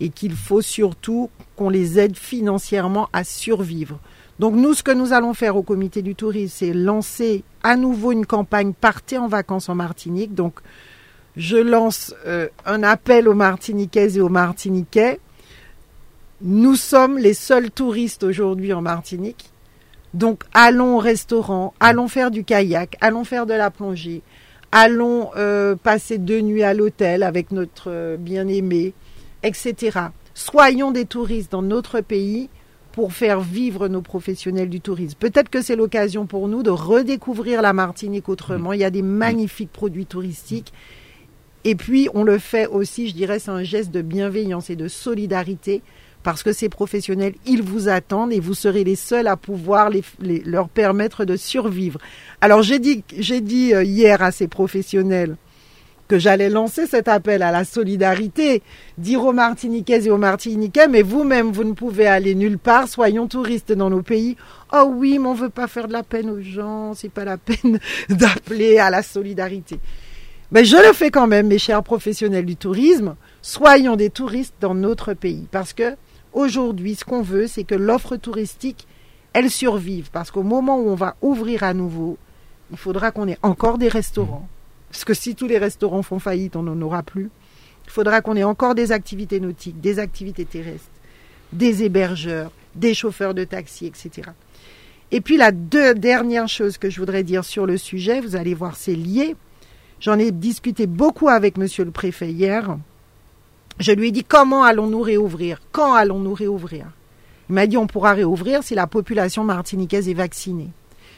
et 0.00 0.08
qu'il 0.08 0.34
faut 0.34 0.62
surtout 0.62 1.30
qu'on 1.56 1.68
les 1.68 1.98
aide 1.98 2.16
financièrement 2.16 3.08
à 3.12 3.24
survivre. 3.24 3.98
Donc 4.38 4.54
nous, 4.54 4.74
ce 4.74 4.82
que 4.82 4.90
nous 4.90 5.12
allons 5.12 5.34
faire 5.34 5.56
au 5.56 5.62
comité 5.62 6.02
du 6.02 6.14
tourisme, 6.14 6.54
c'est 6.56 6.72
lancer 6.72 7.44
à 7.62 7.76
nouveau 7.76 8.12
une 8.12 8.26
campagne 8.26 8.72
Partez 8.72 9.18
en 9.18 9.28
vacances 9.28 9.68
en 9.68 9.74
Martinique. 9.74 10.34
Donc 10.34 10.60
je 11.36 11.56
lance 11.56 12.14
euh, 12.26 12.48
un 12.66 12.82
appel 12.82 13.28
aux 13.28 13.34
Martiniquaises 13.34 14.18
et 14.18 14.20
aux 14.20 14.28
Martiniquais. 14.28 15.20
Nous 16.42 16.74
sommes 16.74 17.18
les 17.18 17.34
seuls 17.34 17.70
touristes 17.70 18.24
aujourd'hui 18.24 18.72
en 18.72 18.82
Martinique. 18.82 19.50
Donc 20.14 20.44
allons 20.52 20.96
au 20.96 20.98
restaurant, 20.98 21.74
allons 21.80 22.08
faire 22.08 22.30
du 22.30 22.44
kayak, 22.44 22.96
allons 23.00 23.24
faire 23.24 23.46
de 23.46 23.54
la 23.54 23.70
plongée, 23.70 24.22
allons 24.70 25.30
euh, 25.36 25.74
passer 25.74 26.18
deux 26.18 26.40
nuits 26.40 26.62
à 26.62 26.72
l'hôtel 26.72 27.24
avec 27.24 27.50
notre 27.50 27.90
euh, 27.90 28.16
bien-aimé, 28.16 28.94
etc. 29.44 30.00
Soyons 30.34 30.90
des 30.90 31.04
touristes 31.04 31.52
dans 31.52 31.62
notre 31.62 32.00
pays 32.00 32.48
pour 32.92 33.12
faire 33.12 33.40
vivre 33.40 33.88
nos 33.88 34.02
professionnels 34.02 34.68
du 34.68 34.80
tourisme. 34.80 35.16
Peut-être 35.18 35.48
que 35.48 35.62
c'est 35.62 35.76
l'occasion 35.76 36.26
pour 36.26 36.48
nous 36.48 36.62
de 36.62 36.70
redécouvrir 36.70 37.60
la 37.60 37.72
Martinique 37.72 38.28
autrement. 38.28 38.72
Il 38.72 38.80
y 38.80 38.84
a 38.84 38.90
des 38.90 39.02
magnifiques 39.02 39.72
produits 39.72 40.06
touristiques. 40.06 40.72
Et 41.64 41.74
puis, 41.74 42.08
on 42.14 42.22
le 42.24 42.38
fait 42.38 42.66
aussi, 42.66 43.08
je 43.08 43.14
dirais, 43.14 43.38
c'est 43.38 43.50
un 43.50 43.64
geste 43.64 43.90
de 43.90 44.02
bienveillance 44.02 44.70
et 44.70 44.76
de 44.76 44.86
solidarité 44.86 45.82
parce 46.22 46.42
que 46.42 46.52
ces 46.52 46.68
professionnels, 46.68 47.34
ils 47.46 47.62
vous 47.62 47.88
attendent 47.88 48.32
et 48.32 48.40
vous 48.40 48.54
serez 48.54 48.84
les 48.84 48.96
seuls 48.96 49.26
à 49.26 49.36
pouvoir 49.36 49.90
leur 50.20 50.68
permettre 50.68 51.24
de 51.24 51.36
survivre. 51.36 51.98
Alors, 52.40 52.62
j'ai 52.62 52.78
dit, 52.78 53.04
j'ai 53.18 53.40
dit 53.40 53.74
euh, 53.74 53.84
hier 53.84 54.22
à 54.22 54.32
ces 54.32 54.48
professionnels, 54.48 55.36
que 56.08 56.18
j'allais 56.18 56.50
lancer 56.50 56.86
cet 56.86 57.08
appel 57.08 57.42
à 57.42 57.50
la 57.50 57.64
solidarité, 57.64 58.62
dire 58.98 59.24
aux 59.24 59.32
Martiniquaises 59.32 60.06
et 60.06 60.10
aux 60.10 60.18
Martiniquais, 60.18 60.88
mais 60.88 61.02
vous-même, 61.02 61.50
vous 61.50 61.64
ne 61.64 61.72
pouvez 61.72 62.06
aller 62.06 62.34
nulle 62.34 62.58
part, 62.58 62.88
soyons 62.88 63.26
touristes 63.26 63.72
dans 63.72 63.90
nos 63.90 64.02
pays. 64.02 64.36
Oh 64.72 64.90
oui, 64.94 65.18
mais 65.18 65.28
on 65.28 65.34
veut 65.34 65.48
pas 65.48 65.66
faire 65.66 65.88
de 65.88 65.92
la 65.92 66.02
peine 66.02 66.30
aux 66.30 66.40
gens, 66.40 66.94
c'est 66.94 67.08
pas 67.08 67.24
la 67.24 67.38
peine 67.38 67.78
d'appeler 68.08 68.78
à 68.78 68.90
la 68.90 69.02
solidarité. 69.02 69.80
Mais 70.52 70.64
je 70.64 70.76
le 70.76 70.92
fais 70.92 71.10
quand 71.10 71.26
même, 71.26 71.48
mes 71.48 71.58
chers 71.58 71.82
professionnels 71.82 72.44
du 72.44 72.56
tourisme, 72.56 73.16
soyons 73.40 73.96
des 73.96 74.10
touristes 74.10 74.54
dans 74.60 74.74
notre 74.74 75.14
pays, 75.14 75.48
parce 75.50 75.72
que 75.72 75.96
aujourd'hui, 76.32 76.94
ce 76.94 77.04
qu'on 77.04 77.22
veut, 77.22 77.46
c'est 77.46 77.64
que 77.64 77.74
l'offre 77.74 78.16
touristique, 78.16 78.86
elle 79.32 79.50
survive, 79.50 80.10
parce 80.12 80.30
qu'au 80.30 80.42
moment 80.42 80.78
où 80.78 80.88
on 80.90 80.94
va 80.94 81.16
ouvrir 81.22 81.62
à 81.64 81.72
nouveau, 81.74 82.18
il 82.70 82.76
faudra 82.76 83.10
qu'on 83.10 83.26
ait 83.26 83.38
encore 83.42 83.78
des 83.78 83.88
restaurants 83.88 84.48
parce 84.94 85.04
que 85.04 85.12
si 85.12 85.34
tous 85.34 85.48
les 85.48 85.58
restaurants 85.58 86.04
font 86.04 86.20
faillite, 86.20 86.54
on 86.54 86.62
n'en 86.62 86.80
aura 86.80 87.02
plus. 87.02 87.28
Il 87.84 87.90
faudra 87.90 88.20
qu'on 88.20 88.36
ait 88.36 88.44
encore 88.44 88.76
des 88.76 88.92
activités 88.92 89.40
nautiques, 89.40 89.80
des 89.80 89.98
activités 89.98 90.44
terrestres, 90.44 90.88
des 91.52 91.82
hébergeurs, 91.82 92.52
des 92.76 92.94
chauffeurs 92.94 93.34
de 93.34 93.42
taxi, 93.42 93.86
etc. 93.86 94.30
Et 95.10 95.20
puis 95.20 95.36
la 95.36 95.50
dernière 95.50 96.46
chose 96.46 96.78
que 96.78 96.90
je 96.90 97.00
voudrais 97.00 97.24
dire 97.24 97.44
sur 97.44 97.66
le 97.66 97.76
sujet, 97.76 98.20
vous 98.20 98.36
allez 98.36 98.54
voir, 98.54 98.76
c'est 98.76 98.94
lié. 98.94 99.34
J'en 99.98 100.16
ai 100.16 100.30
discuté 100.30 100.86
beaucoup 100.86 101.28
avec 101.28 101.58
monsieur 101.58 101.84
le 101.84 101.90
préfet 101.90 102.30
hier. 102.30 102.78
Je 103.80 103.90
lui 103.90 104.08
ai 104.08 104.12
dit 104.12 104.22
comment 104.22 104.62
allons-nous 104.62 105.02
réouvrir? 105.02 105.60
Quand 105.72 105.94
allons-nous 105.94 106.34
réouvrir? 106.34 106.86
Il 107.48 107.56
m'a 107.56 107.66
dit 107.66 107.76
on 107.76 107.88
pourra 107.88 108.12
réouvrir 108.12 108.62
si 108.62 108.76
la 108.76 108.86
population 108.86 109.42
martiniquaise 109.42 110.08
est 110.08 110.14
vaccinée. 110.14 110.70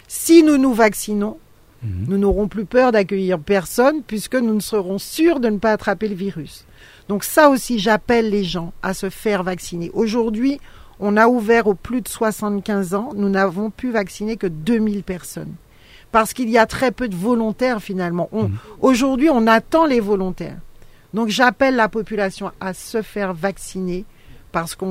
Si 0.09 0.43
nous 0.43 0.57
nous 0.57 0.73
vaccinons, 0.73 1.37
Mhm. 1.83 2.07
Nous 2.09 2.19
n'aurons 2.19 2.49
plus 2.49 2.65
peur 2.65 2.93
d'accueillir 2.93 3.39
personne 3.39 4.03
puisque 4.07 4.35
nous 4.35 4.55
ne 4.55 4.61
serons 4.61 4.99
sûrs 4.99 5.41
de 5.41 5.49
ne 5.49 5.59
pas 5.59 5.73
attraper 5.73 6.09
le 6.09 6.15
virus. 6.15 6.65
Donc 7.09 7.25
ça 7.25 7.49
aussi, 7.49 7.79
j'appelle 7.79 8.31
les 8.31 8.45
gens 8.45 8.73
à 8.83 8.95
se 8.95 9.11
faire 9.11 9.43
vacciner. 9.43 9.91
Aujourd'hui, 9.95 10.61
on 10.99 11.17
a 11.17 11.29
ouvert 11.29 11.67
aux 11.67 11.75
plus 11.75 12.01
de 12.01 12.09
75 12.09 12.95
ans. 12.95 13.13
Nous 13.15 13.29
n'avons 13.29 13.71
pu 13.71 13.91
vacciner 13.91 14.37
que 14.37 14.47
2000 14.47 15.03
personnes. 15.03 15.55
Parce 16.13 16.33
qu'il 16.33 16.49
y 16.49 16.59
a 16.59 16.67
très 16.67 16.93
peu 16.93 17.09
de 17.09 17.17
volontaires 17.17 17.83
finalement. 17.83 18.29
Mhm. 18.33 18.57
Aujourd'hui, 18.81 19.29
on 19.31 19.47
attend 19.47 19.87
les 19.87 20.01
volontaires. 20.01 20.59
Donc 21.15 21.29
j'appelle 21.29 21.77
la 21.77 21.89
population 21.89 22.53
à 22.61 22.75
se 22.75 23.03
faire 23.03 23.33
vacciner 23.33 24.05
parce 24.53 24.75
que 24.75 24.87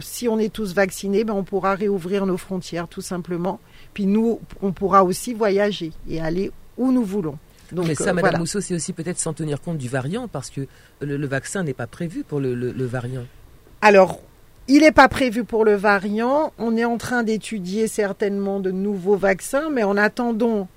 si 0.00 0.28
on 0.28 0.38
est 0.38 0.52
tous 0.52 0.74
vaccinés, 0.74 1.24
ben 1.24 1.34
on 1.34 1.42
pourra 1.42 1.74
réouvrir 1.74 2.24
nos 2.24 2.36
frontières 2.36 2.86
tout 2.86 3.00
simplement. 3.00 3.58
Puis 3.94 4.06
nous, 4.06 4.40
on 4.62 4.72
pourra 4.72 5.04
aussi 5.04 5.34
voyager 5.34 5.92
et 6.08 6.20
aller 6.20 6.50
où 6.76 6.92
nous 6.92 7.04
voulons. 7.04 7.38
Donc, 7.72 7.86
Mais 7.88 7.94
ça, 7.94 8.10
euh, 8.10 8.12
Madame 8.12 8.40
Mousseau, 8.40 8.60
c'est 8.60 8.74
aussi 8.74 8.92
peut-être 8.92 9.18
sans 9.18 9.32
tenir 9.32 9.60
compte 9.60 9.78
du 9.78 9.88
variant, 9.88 10.28
parce 10.28 10.50
que 10.50 10.66
le, 11.00 11.26
vaccin 11.26 11.64
n'est 11.64 11.72
pas 11.72 11.86
prévu 11.86 12.22
pour 12.22 12.38
le, 12.38 12.84
variant. 12.84 13.24
Alors, 13.80 14.20
il 14.68 14.80
n'est 14.80 14.92
pas 14.92 15.08
prévu 15.08 15.44
pour 15.44 15.64
le 15.64 15.74
variant. 15.74 16.52
On 16.58 16.76
est 16.76 16.84
en 16.84 16.98
train 16.98 17.22
d'étudier 17.22 17.88
certainement 17.88 18.60
de 18.60 18.70
nouveaux 18.70 19.16
vaccins, 19.16 19.70
mais 19.70 19.84
en 19.84 19.96
attendant, 19.96 20.68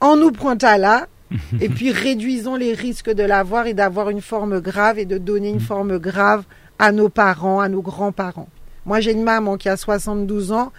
en 0.00 0.16
nous 0.16 0.30
pointant 0.30 0.76
là, 0.76 1.08
et 1.60 1.68
puis 1.68 1.90
réduisons 1.90 2.54
les 2.54 2.72
risques 2.72 3.10
de 3.10 3.24
l'avoir 3.24 3.66
et 3.66 3.74
d'avoir 3.74 4.10
une 4.10 4.20
forme 4.20 4.60
grave 4.60 4.98
et 4.98 5.06
de 5.06 5.18
donner 5.18 5.48
une 5.50 5.60
forme 5.60 5.98
grave 5.98 6.44
à 6.78 6.92
nos 6.92 7.08
parents, 7.08 7.60
à 7.60 7.68
nos 7.68 7.82
grands-parents. 7.82 8.48
Moi, 8.86 9.00
j'ai 9.00 9.12
une 9.12 9.24
maman 9.24 9.56
qui 9.56 9.68
a 9.68 9.76
72 9.76 10.52
ans 10.52 10.70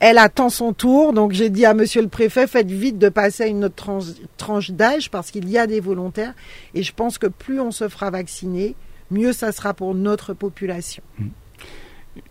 elle 0.00 0.18
attend 0.18 0.48
son 0.48 0.72
tour, 0.72 1.12
donc 1.12 1.32
j'ai 1.32 1.50
dit 1.50 1.64
à 1.64 1.74
monsieur 1.74 2.02
le 2.02 2.08
préfet, 2.08 2.46
faites 2.46 2.70
vite 2.70 2.98
de 2.98 3.08
passer 3.08 3.44
à 3.44 3.46
une 3.46 3.64
autre 3.64 4.00
tranche, 4.36 4.70
d'âge 4.70 5.10
parce 5.10 5.30
qu'il 5.30 5.48
y 5.48 5.58
a 5.58 5.66
des 5.66 5.80
volontaires. 5.80 6.34
Et 6.74 6.82
je 6.82 6.92
pense 6.94 7.18
que 7.18 7.26
plus 7.26 7.60
on 7.60 7.72
se 7.72 7.88
fera 7.88 8.10
vacciner, 8.10 8.76
mieux 9.10 9.32
ça 9.32 9.50
sera 9.50 9.74
pour 9.74 9.94
notre 9.94 10.34
population. 10.34 11.02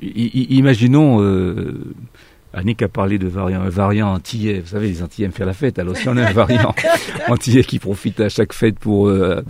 imaginons, 0.02 1.22
euh, 1.22 1.94
Annick 2.54 2.82
a 2.82 2.88
parlé 2.88 3.20
de 3.20 3.28
variant, 3.28 3.62
un 3.62 3.70
variant 3.70 4.14
antillais. 4.14 4.62
Vous 4.62 4.70
savez, 4.70 4.88
les 4.88 5.04
Antillais 5.04 5.26
aiment 5.26 5.34
faire 5.34 5.46
la 5.46 5.54
fête. 5.54 5.78
Alors 5.78 5.98
si 5.98 6.08
on 6.08 6.16
a 6.16 6.26
un 6.26 6.34
variant 6.34 6.74
antillais 7.28 7.64
qui 7.64 7.80
profite 7.80 8.20
à 8.20 8.30
chaque 8.30 8.54
fête 8.54 8.80
pour... 8.80 9.08
Euh, 9.08 9.44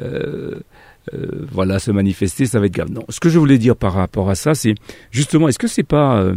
euh, 0.00 0.60
euh, 1.14 1.46
voilà, 1.50 1.78
se 1.78 1.90
manifester, 1.90 2.46
ça 2.46 2.58
va 2.58 2.66
être 2.66 2.74
grave. 2.74 2.90
Non, 2.90 3.04
ce 3.08 3.20
que 3.20 3.28
je 3.28 3.38
voulais 3.38 3.58
dire 3.58 3.76
par 3.76 3.92
rapport 3.92 4.28
à 4.28 4.34
ça, 4.34 4.54
c'est 4.54 4.74
justement, 5.10 5.48
est-ce 5.48 5.58
que 5.58 5.68
c'est 5.68 5.82
pas 5.82 6.18
euh, 6.18 6.34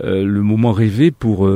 euh, 0.00 0.24
le 0.24 0.42
moment 0.42 0.72
rêvé 0.72 1.10
pour 1.10 1.48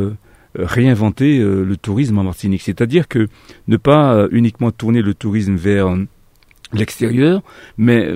réinventer 0.55 1.39
le 1.39 1.77
tourisme 1.77 2.19
en 2.19 2.25
Martinique? 2.25 2.63
C'est-à-dire 2.63 3.09
que 3.09 3.29
ne 3.69 3.77
pas 3.77 4.27
uniquement 4.31 4.71
tourner 4.71 5.03
le 5.03 5.15
tourisme 5.15 5.57
vers 5.57 5.97
l'extérieur, 6.73 7.43
mais 7.79 8.15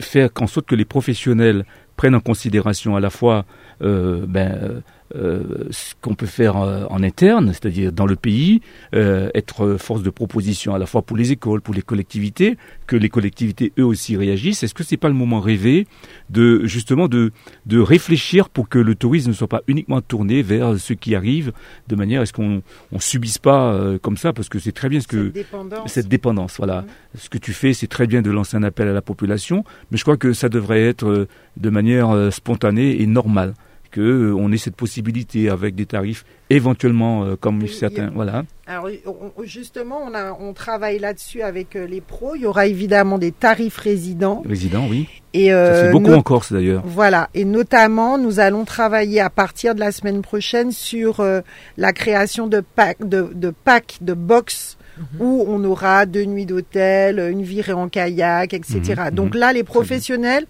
faire 0.00 0.30
en 0.40 0.46
sorte 0.46 0.66
que 0.66 0.74
les 0.74 0.84
professionnels 0.84 1.64
prennent 1.96 2.14
en 2.14 2.20
considération 2.20 2.96
à 2.96 3.00
la 3.00 3.10
fois 3.10 3.44
ben, 3.80 4.82
ce 5.12 5.94
qu'on 6.00 6.14
peut 6.14 6.26
faire 6.26 6.56
euh, 6.56 6.84
en 6.88 7.02
interne, 7.02 7.52
c'est-à-dire 7.52 7.92
dans 7.92 8.06
le 8.06 8.16
pays, 8.16 8.62
euh, 8.94 9.28
être 9.34 9.76
force 9.76 10.02
de 10.02 10.10
proposition 10.10 10.74
à 10.74 10.78
la 10.78 10.86
fois 10.86 11.02
pour 11.02 11.16
les 11.16 11.30
écoles, 11.30 11.60
pour 11.60 11.74
les 11.74 11.82
collectivités, 11.82 12.56
que 12.86 12.96
les 12.96 13.08
collectivités 13.08 13.72
eux 13.78 13.84
aussi 13.84 14.16
réagissent. 14.16 14.62
Est-ce 14.62 14.74
que 14.74 14.82
c'est 14.82 14.96
pas 14.96 15.08
le 15.08 15.14
moment 15.14 15.40
rêvé 15.40 15.86
de 16.30 16.64
justement 16.64 17.08
de 17.08 17.32
de 17.66 17.78
réfléchir 17.78 18.48
pour 18.48 18.68
que 18.68 18.78
le 18.78 18.94
tourisme 18.94 19.30
ne 19.30 19.34
soit 19.34 19.48
pas 19.48 19.62
uniquement 19.68 20.00
tourné 20.00 20.42
vers 20.42 20.78
ceux 20.78 20.94
qui 20.94 21.14
arrivent, 21.14 21.52
de 21.88 21.96
manière 21.96 22.22
à 22.22 22.26
ce 22.26 22.32
qu'on 22.32 22.62
on 22.92 22.98
subisse 22.98 23.38
pas 23.38 23.78
comme 24.02 24.16
ça, 24.16 24.32
parce 24.32 24.48
que 24.48 24.58
c'est 24.58 24.72
très 24.72 24.88
bien 24.88 25.00
ce 25.00 25.06
que 25.06 25.24
cette 25.24 25.32
dépendance. 25.32 25.92
cette 25.92 26.08
dépendance, 26.08 26.54
voilà. 26.56 26.82
Mhm. 26.82 26.86
Ce 27.16 27.28
que 27.28 27.38
tu 27.38 27.52
fais, 27.52 27.72
c'est 27.72 27.86
très 27.86 28.06
bien 28.06 28.22
de 28.22 28.30
lancer 28.30 28.56
un 28.56 28.62
appel 28.62 28.88
à 28.88 28.92
la 28.92 29.02
population, 29.02 29.64
mais 29.90 29.98
je 29.98 30.02
crois 30.02 30.16
que 30.16 30.32
ça 30.32 30.48
devrait 30.48 30.82
être 30.82 31.26
de 31.56 31.70
manière 31.70 32.32
spontanée 32.32 33.00
et 33.00 33.06
normale 33.06 33.54
que 33.94 34.00
euh, 34.00 34.34
on 34.36 34.50
ait 34.50 34.56
cette 34.58 34.74
possibilité 34.74 35.48
avec 35.48 35.76
des 35.76 35.86
tarifs 35.86 36.24
éventuellement 36.50 37.24
euh, 37.24 37.36
comme 37.36 37.62
Oui, 37.62 37.68
certains 37.68 38.08
a- 38.08 38.10
voilà 38.10 38.42
Alors 38.66 38.88
on- 39.06 39.42
justement, 39.44 40.00
on, 40.04 40.14
a, 40.14 40.32
on 40.38 40.52
travaille 40.52 40.98
là-dessus 40.98 41.42
avec 41.42 41.76
euh, 41.76 41.86
les 41.86 42.00
pros. 42.00 42.34
Il 42.34 42.42
y 42.42 42.46
aura 42.46 42.66
évidemment 42.66 43.18
des 43.18 43.30
tarifs 43.30 43.76
résidents. 43.78 44.42
résidents 44.48 44.86
oui 44.90 45.08
Et 45.32 45.48
ça 45.50 45.54
euh, 45.54 45.84
c'est 45.86 45.92
beaucoup 45.92 46.12
en 46.12 46.22
Corse 46.22 46.52
d'ailleurs 46.52 46.82
Voilà, 46.84 47.30
et 47.34 47.44
notamment, 47.44 48.18
nous 48.18 48.40
allons 48.40 48.64
travailler 48.64 49.20
à 49.20 49.30
partir 49.30 49.74
de 49.76 49.80
la 49.80 49.92
semaine 49.92 50.22
prochaine 50.22 50.72
sur 50.72 51.20
euh, 51.20 51.40
la 51.76 51.92
création 51.92 52.48
de 52.48 52.60
packs, 52.60 53.06
de, 53.08 53.30
de 53.32 53.50
packs, 53.50 53.98
de 54.00 54.14
box 54.14 54.76
où 55.18 55.44
on 55.48 55.62
aura 55.64 56.06
deux 56.06 56.24
nuits 56.24 56.46
d'hôtel, 56.46 57.18
une 57.18 57.42
virée 57.42 57.72
en 57.72 57.88
kayak, 57.88 58.54
etc. 58.54 58.80
Mhm, 59.08 59.10
Donc 59.10 59.34
mhm. 59.34 59.40
là, 59.40 59.52
les 59.52 59.64
professionnels, 59.64 60.46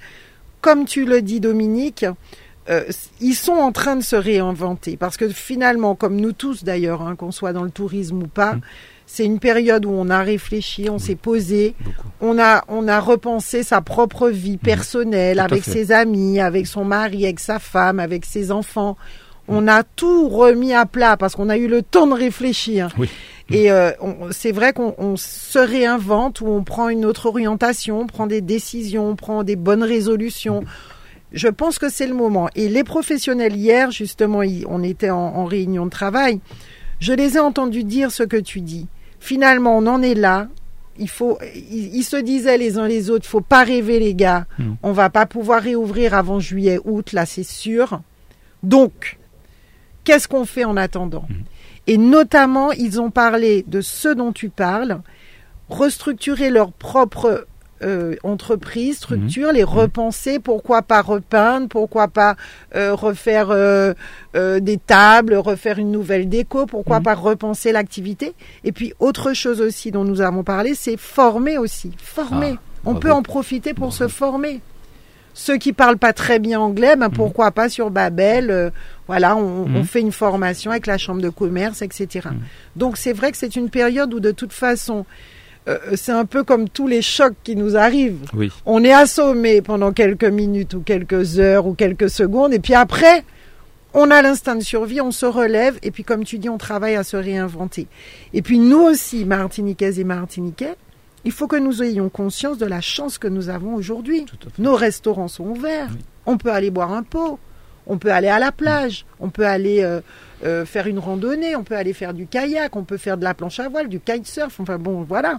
comme 0.61 0.85
tu 0.85 1.07
le 1.07 1.23
dis, 1.23 1.41
Dominique, 1.41 2.05
euh, 2.71 2.85
ils 3.21 3.35
sont 3.35 3.53
en 3.53 3.73
train 3.73 3.97
de 3.97 4.03
se 4.03 4.17
réinventer 4.17 4.97
parce 4.97 5.17
que 5.17 5.29
finalement, 5.29 5.95
comme 5.95 6.17
nous 6.17 6.33
tous 6.33 6.65
d'ailleurs, 6.65 7.03
hein, 7.03 7.15
qu'on 7.17 7.31
soit 7.31 7.53
dans 7.53 7.63
le 7.65 7.71
tourisme 7.71 8.23
ou 8.23 8.27
pas, 8.27 8.55
Mhm. 8.55 8.61
c'est 9.07 9.25
une 9.25 9.39
période 9.39 9.85
où 9.85 9.91
on 9.91 10.09
a 10.09 10.23
réfléchi, 10.23 10.89
on 10.89 10.99
s'est 10.99 11.15
posé, 11.15 11.75
beaucoup 11.85 12.09
on 12.21 12.39
a, 12.39 12.65
on 12.69 12.89
a 12.89 13.01
repensé 13.01 13.63
sa 13.63 13.83
propre 13.83 14.31
vie 14.31 14.57
personnelle 14.57 15.37
Tout 15.37 15.43
à 15.43 15.45
avec 15.45 15.65
ses 15.65 15.93
amis, 15.93 16.41
avec 16.41 16.67
son 16.67 16.85
mari, 16.85 17.25
avec 17.25 17.41
sa 17.41 17.59
femme, 17.59 18.01
avec 18.01 18.25
ses 18.25 18.51
enfants. 18.51 18.97
On 19.47 19.69
a 19.69 19.83
tout 19.83 20.31
remis 20.31 20.73
à 20.73 20.87
plat 20.87 21.19
parce 21.19 21.35
qu'on 21.35 21.51
a 21.51 21.59
eu 21.59 21.69
le 21.69 21.83
temps 21.83 22.07
de 22.07 22.15
réfléchir. 22.15 22.89
Oui. 22.97 23.11
Et 23.51 23.71
euh, 23.71 23.91
c'est 24.31 24.53
vrai 24.53 24.73
qu'on 24.73 24.95
on 24.97 25.17
se 25.17 25.59
réinvente 25.59 26.41
ou 26.41 26.47
on 26.47 26.65
prend 26.65 26.89
une 26.89 27.05
autre 27.05 27.27
orientation, 27.27 28.01
on 28.01 28.07
prend 28.07 28.27
des 28.27 28.41
décisions, 28.41 29.11
on 29.11 29.17
prend 29.17 29.45
des 29.45 29.57
bonnes 29.57 29.83
résolutions. 29.83 30.65
Je 31.35 31.49
pense 31.49 31.79
que 31.79 31.91
c'est 31.91 32.07
le 32.07 32.15
moment. 32.15 32.49
Et 32.55 32.69
les 32.69 32.85
professionnels 32.85 33.57
hier, 33.57 33.91
justement, 33.91 34.41
on 34.69 34.83
était 34.83 35.11
en, 35.11 35.19
en 35.19 35.45
réunion 35.45 35.85
de 35.85 35.91
travail. 35.91 36.41
Je 37.01 37.13
les 37.13 37.37
ai 37.37 37.41
entendus 37.41 37.85
dire 37.85 38.11
ce 38.11 38.23
que 38.23 38.37
tu 38.37 38.61
dis. 38.61 38.87
Finalement, 39.21 39.77
on 39.77 39.87
en 39.87 40.01
est 40.01 40.15
là. 40.15 40.49
Il 40.99 41.09
faut, 41.09 41.39
ils, 41.55 42.05
se 42.05 42.17
disaient 42.17 42.57
les 42.57 42.79
uns 42.79 42.87
les 42.87 43.11
autres, 43.11 43.27
faut 43.27 43.41
pas 43.41 43.65
rêver 43.65 43.99
les 43.99 44.15
gars. 44.15 44.47
Mm. 44.59 44.75
On 44.83 44.93
va 44.93 45.11
pas 45.11 45.27
pouvoir 45.27 45.61
réouvrir 45.61 46.15
avant 46.15 46.39
juillet, 46.39 46.79
août, 46.85 47.13
là 47.13 47.27
c'est 47.27 47.43
sûr. 47.43 48.01
Donc, 48.63 49.19
qu'est-ce 50.05 50.29
qu'on 50.29 50.45
fait 50.45 50.65
en 50.65 50.77
attendant 50.77 51.27
Et 51.89 51.99
notamment, 51.99 52.71
ils 52.73 53.01
ont 53.01 53.11
parlé 53.11 53.65
de 53.67 53.81
ce 53.81 54.09
dont 54.09 54.33
tu 54.33 54.51
parles, 54.51 55.01
restructurer 55.69 56.51
leur 56.51 56.71
propre 56.71 57.47
euh, 57.85 58.15
entreprise, 58.25 58.97
structure, 58.97 59.53
les 59.53 59.63
repenser, 59.65 60.39
pourquoi 60.39 60.83
pas 60.83 61.03
repeindre, 61.03 61.69
pourquoi 61.69 62.09
pas 62.09 62.37
euh, 62.75 62.95
refaire 62.95 63.51
euh, 63.51 63.93
euh, 64.35 64.59
des 64.61 64.79
tables, 64.79 65.35
refaire 65.35 65.79
une 65.79 65.93
nouvelle 65.93 66.29
déco, 66.29 66.67
pourquoi 66.67 67.01
pas 67.01 67.15
repenser 67.15 67.71
l'activité. 67.73 68.35
Et 68.65 68.73
puis 68.73 68.95
autre 68.99 69.33
chose 69.35 69.61
aussi 69.61 69.91
dont 69.91 70.05
nous 70.05 70.21
avons 70.21 70.43
parlé, 70.43 70.75
c'est 70.75 70.97
former 70.97 71.59
aussi, 71.59 71.93
former. 71.99 72.55
Ah, 72.57 72.61
On 72.87 72.95
peut 72.97 73.13
en 73.13 73.23
profiter 73.23 73.75
pour 73.75 73.93
se 73.93 74.09
former. 74.09 74.61
Ceux 75.37 75.57
qui 75.57 75.73
parlent 75.73 75.99
pas 75.99 76.13
très 76.13 76.39
bien 76.39 76.61
anglais, 76.61 76.95
ben 76.95 77.11
pourquoi 77.11 77.51
pas 77.51 77.69
sur 77.69 77.91
Babel 77.91 78.51
euh, 78.51 78.71
Voilà, 79.09 79.37
on, 79.37 79.67
Mhm. 79.67 79.77
on 79.77 79.85
fait 79.85 80.01
une 80.01 80.13
formation 80.13 80.71
avec 80.71 80.87
la 80.87 80.97
chambre 80.97 81.21
de 81.21 81.29
commerce, 81.29 81.83
etc. 81.83 82.29
Donc 82.77 82.97
c'est 82.97 83.13
vrai 83.13 83.33
que 83.33 83.37
c'est 83.37 83.57
une 83.57 83.69
période 83.69 84.15
où 84.15 84.21
de 84.21 84.31
toute 84.31 84.53
façon, 84.53 85.05
euh, 85.67 85.79
c'est 85.95 86.13
un 86.13 86.27
peu 86.27 86.45
comme 86.45 86.69
tous 86.69 86.87
les 86.87 87.03
chocs 87.03 87.35
qui 87.43 87.57
nous 87.57 87.77
arrivent. 87.77 88.27
oui 88.35 88.51
On 88.67 88.85
est 88.85 88.93
assommé 88.93 89.63
pendant 89.63 89.93
quelques 89.93 90.25
minutes 90.25 90.75
ou 90.75 90.81
quelques 90.81 91.39
heures 91.39 91.67
ou 91.67 91.75
quelques 91.75 92.11
secondes, 92.11 92.53
et 92.53 92.59
puis 92.59 92.75
après, 92.75 93.25
on 93.95 94.11
a 94.11 94.21
l'instinct 94.23 94.57
de 94.57 94.63
survie, 94.63 95.01
on 95.01 95.13
se 95.13 95.25
relève, 95.27 95.79
et 95.83 95.91
puis 95.91 96.05
comme 96.05 96.25
tu 96.25 96.39
dis, 96.39 96.49
on 96.49 96.59
travaille 96.59 96.97
à 96.97 97.05
se 97.05 97.17
réinventer. 97.17 97.87
Et 98.33 98.43
puis 98.43 98.59
nous 98.59 98.83
aussi, 98.83 99.25
Martiniquaises 99.25 99.99
et 99.99 100.05
Martiniquais, 100.05 100.75
il 101.25 101.33
faut 101.33 101.47
que 101.47 101.57
nous 101.57 101.83
ayons 101.83 102.11
conscience 102.11 102.59
de 102.59 102.67
la 102.67 102.81
chance 102.81 103.17
que 103.17 103.29
nous 103.29 103.49
avons 103.49 103.75
aujourd'hui. 103.75 104.27
Nos 104.59 104.75
restaurants 104.75 105.29
sont 105.29 105.45
ouverts. 105.45 105.89
Oui. 105.93 106.01
On 106.27 106.37
peut 106.37 106.53
aller 106.53 106.71
boire 106.71 106.93
un 106.93 107.03
pot. 107.03 107.39
On 107.87 107.97
peut 107.97 108.13
aller 108.13 108.29
à 108.29 108.39
la 108.39 108.53
plage. 108.53 109.07
On 109.21 109.31
peut 109.31 109.47
aller 109.47 109.83
euh, 109.83 110.01
euh, 110.45 110.65
faire 110.65 110.87
une 110.87 110.99
randonnée. 110.99 111.57
On 111.57 111.65
peut 111.65 111.77
aller 111.77 111.93
faire 111.93 112.15
du 112.15 112.27
kayak. 112.27 112.77
On 112.77 112.85
peut 112.85 112.97
faire 112.99 113.17
de 113.17 113.25
la 113.25 113.35
planche 113.35 113.61
à 113.61 113.69
voile, 113.69 113.89
du 113.89 114.01
kitesurf. 114.01 114.61
Enfin 114.61 114.79
bon, 114.79 115.03
voilà. 115.03 115.39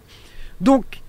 Donc, 0.62 1.02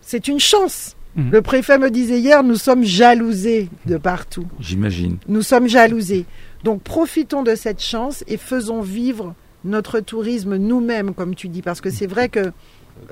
c'est 0.00 0.28
une 0.28 0.40
chance. 0.40 0.96
Mhm. 1.16 1.30
Le 1.30 1.42
préfet 1.42 1.78
me 1.78 1.90
disait 1.90 2.18
hier, 2.18 2.42
nous 2.42 2.56
sommes 2.56 2.84
jalousés 2.84 3.68
de 3.86 3.96
partout. 3.96 4.46
j'imagine 4.58 5.18
Nous 5.28 5.42
sommes 5.42 5.68
jalousés. 5.68 6.24
Donc, 6.64 6.82
profitons 6.82 7.42
de 7.42 7.54
cette 7.54 7.80
chance 7.80 8.24
et 8.26 8.36
faisons 8.36 8.80
vivre 8.80 9.34
notre 9.64 10.00
tourisme 10.00 10.56
nous-mêmes, 10.56 11.14
comme 11.14 11.34
tu 11.34 11.48
dis, 11.48 11.62
parce 11.62 11.80
que 11.80 11.90
c'est 11.90 12.06
vrai 12.06 12.28
que 12.28 12.50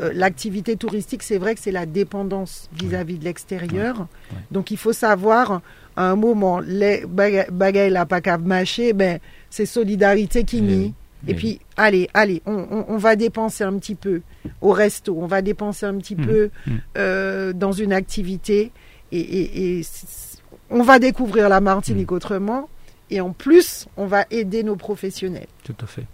euh, 0.00 0.10
l'activité 0.14 0.76
touristique, 0.76 1.22
c'est 1.22 1.38
vrai 1.38 1.54
que 1.54 1.60
c'est 1.60 1.72
la 1.72 1.86
dépendance 1.86 2.68
vis-à-vis 2.72 3.18
de 3.18 3.24
l'extérieur. 3.24 4.00
Ouais. 4.00 4.38
Donc, 4.50 4.70
il 4.70 4.76
faut 4.76 4.92
savoir 4.92 5.60
à 5.96 6.10
un 6.10 6.16
moment, 6.16 6.60
les 6.60 7.04
baga- 7.06 7.50
bagaille 7.50 7.90
la 7.90 8.04
pas 8.06 8.20
qu'à 8.20 8.36
mâcher, 8.38 8.92
ben, 8.94 9.18
c'est 9.52 9.66
solidarité 9.66 10.44
qui 10.44 10.58
Eh 10.58 10.60
nie. 10.62 10.76
oui, 10.76 10.94
Et 11.28 11.30
eh 11.30 11.34
puis, 11.34 11.60
allez, 11.76 12.08
allez, 12.14 12.42
on, 12.46 12.54
on- 12.70 12.84
on 12.88 12.96
va 12.96 13.14
dépenser 13.16 13.62
un 13.64 13.78
petit 13.78 13.94
peu 13.94 14.22
au 14.60 14.72
resto, 14.72 15.14
on 15.16 15.26
va 15.26 15.40
dépenser 15.42 15.84
un 15.86 15.96
petit 15.98 16.16
Mhm, 16.16 16.26
peu 16.26 16.50
mhm. 16.66 16.80
euh, 16.98 17.52
dans 17.52 17.70
une 17.72 17.92
activité 17.92 18.72
et, 19.12 19.20
et- 19.20 19.78
et 19.78 19.82
c- 19.82 20.38
on 20.70 20.82
va 20.82 20.98
découvrir 20.98 21.48
la 21.48 21.60
Martinique 21.60 22.10
Mhm. 22.10 22.16
autrement. 22.16 22.68
Et 23.10 23.20
en 23.20 23.32
plus, 23.32 23.86
on 23.98 24.06
va 24.06 24.24
aider 24.30 24.62
nos 24.64 24.76
professionnels. 24.76 25.46
tout 25.64 25.76
à 25.82 25.86
fait 25.86 26.06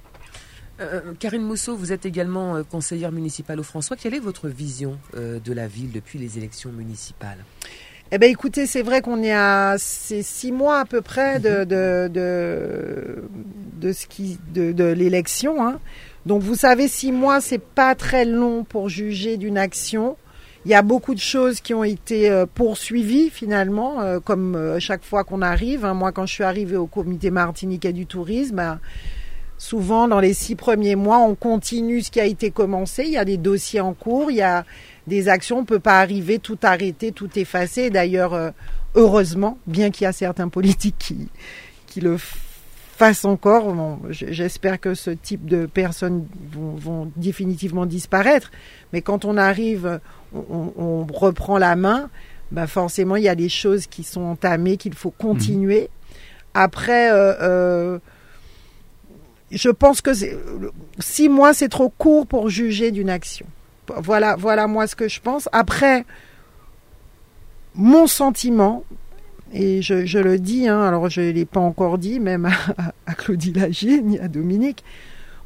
Euh, 0.80 1.12
Karine 1.18 1.42
Mousseau, 1.42 1.74
vous 1.76 1.90
êtes 1.92 2.06
également 2.06 2.54
euh, 2.56 2.62
conseillère 2.62 3.10
municipale 3.12 3.58
au 3.58 3.64
François. 3.64 3.96
Quelle 3.96 4.14
est 4.14 4.20
votre 4.20 4.48
vision 4.48 4.96
euh, 5.16 5.40
de 5.40 5.52
la 5.52 5.66
ville 5.66 5.90
depuis 5.90 6.18
les 6.20 6.38
élections 6.38 6.70
municipales? 6.70 7.44
Eh 8.10 8.16
ben, 8.16 8.30
écoutez, 8.30 8.64
c'est 8.66 8.80
vrai 8.80 9.02
qu'on 9.02 9.22
est 9.22 9.34
à 9.34 9.74
c'est 9.76 10.22
six 10.22 10.50
mois 10.50 10.80
à 10.80 10.84
peu 10.86 11.02
près 11.02 11.40
de 11.40 11.64
de 11.64 12.08
de, 12.08 13.22
de 13.78 13.92
ce 13.92 14.06
qui 14.06 14.38
de, 14.54 14.72
de 14.72 14.84
l'élection. 14.84 15.62
Hein. 15.66 15.78
Donc, 16.24 16.42
vous 16.42 16.54
savez, 16.54 16.88
six 16.88 17.12
mois, 17.12 17.42
c'est 17.42 17.60
pas 17.60 17.94
très 17.94 18.24
long 18.24 18.64
pour 18.64 18.88
juger 18.88 19.36
d'une 19.36 19.58
action. 19.58 20.16
Il 20.64 20.70
y 20.70 20.74
a 20.74 20.80
beaucoup 20.80 21.14
de 21.14 21.20
choses 21.20 21.60
qui 21.60 21.74
ont 21.74 21.84
été 21.84 22.30
euh, 22.30 22.46
poursuivies 22.46 23.28
finalement, 23.28 24.00
euh, 24.00 24.20
comme 24.20 24.56
euh, 24.56 24.80
chaque 24.80 25.04
fois 25.04 25.22
qu'on 25.24 25.42
arrive. 25.42 25.84
hein. 25.84 25.92
Moi, 25.94 26.10
quand 26.10 26.24
je 26.24 26.32
suis 26.32 26.44
arrivée 26.44 26.76
au 26.76 26.86
comité 26.86 27.30
martiniquais 27.30 27.92
du 27.92 28.06
tourisme, 28.06 28.78
souvent 29.58 30.08
dans 30.08 30.20
les 30.20 30.34
six 30.34 30.56
premiers 30.56 30.96
mois, 30.96 31.18
on 31.18 31.34
continue 31.34 32.00
ce 32.00 32.10
qui 32.10 32.20
a 32.20 32.24
été 32.24 32.50
commencé. 32.50 33.04
Il 33.04 33.12
y 33.12 33.18
a 33.18 33.24
des 33.26 33.36
dossiers 33.36 33.80
en 33.80 33.92
cours, 33.92 34.30
il 34.30 34.38
y 34.38 34.42
a 34.42 34.64
des 35.08 35.28
actions. 35.28 35.58
On 35.58 35.64
peut 35.64 35.80
pas 35.80 36.00
arriver 36.00 36.38
tout 36.38 36.58
arrêter, 36.62 37.12
tout 37.12 37.38
effacer. 37.38 37.90
D'ailleurs, 37.90 38.34
euh, 38.34 38.50
heureusement, 38.94 39.58
bien 39.66 39.90
qu'il 39.90 40.04
y 40.04 40.06
a 40.06 40.12
certains 40.12 40.48
politiques 40.48 40.96
qui, 40.98 41.28
qui 41.86 42.00
le 42.00 42.16
fassent 42.18 43.24
encore, 43.24 43.72
bon, 43.72 44.00
j'espère 44.10 44.80
que 44.80 44.94
ce 44.94 45.10
type 45.10 45.46
de 45.46 45.66
personnes 45.66 46.26
vont, 46.52 46.74
vont 46.74 47.12
définitivement 47.16 47.86
disparaître. 47.86 48.50
Mais 48.92 49.02
quand 49.02 49.24
on 49.24 49.36
arrive, 49.36 50.00
on, 50.32 51.06
reprend 51.12 51.58
la 51.58 51.76
main. 51.76 52.10
Ben 52.50 52.66
forcément, 52.66 53.16
il 53.16 53.24
y 53.24 53.28
a 53.28 53.34
des 53.34 53.48
choses 53.48 53.86
qui 53.86 54.02
sont 54.02 54.22
entamées, 54.22 54.76
qu'il 54.76 54.94
faut 54.94 55.10
continuer. 55.10 55.90
Après, 56.54 57.12
euh, 57.12 57.34
euh, 57.42 57.98
je 59.50 59.68
pense 59.68 60.00
que 60.00 60.10
six 60.98 61.28
mois, 61.28 61.52
c'est 61.52 61.68
trop 61.68 61.90
court 61.90 62.26
pour 62.26 62.48
juger 62.48 62.90
d'une 62.90 63.10
action. 63.10 63.46
Voilà, 63.96 64.36
voilà 64.36 64.66
moi 64.66 64.86
ce 64.86 64.94
que 64.94 65.08
je 65.08 65.20
pense. 65.20 65.48
Après, 65.52 66.04
mon 67.74 68.06
sentiment, 68.06 68.84
et 69.52 69.82
je, 69.82 70.04
je 70.04 70.18
le 70.18 70.38
dis, 70.38 70.68
hein, 70.68 70.82
alors 70.82 71.08
je 71.08 71.20
ne 71.20 71.30
l'ai 71.30 71.46
pas 71.46 71.60
encore 71.60 71.98
dit, 71.98 72.20
même 72.20 72.46
à, 72.46 72.52
à 73.06 73.14
Claudie 73.14 73.52
Lagier 73.52 74.02
ni 74.02 74.18
à 74.18 74.28
Dominique, 74.28 74.84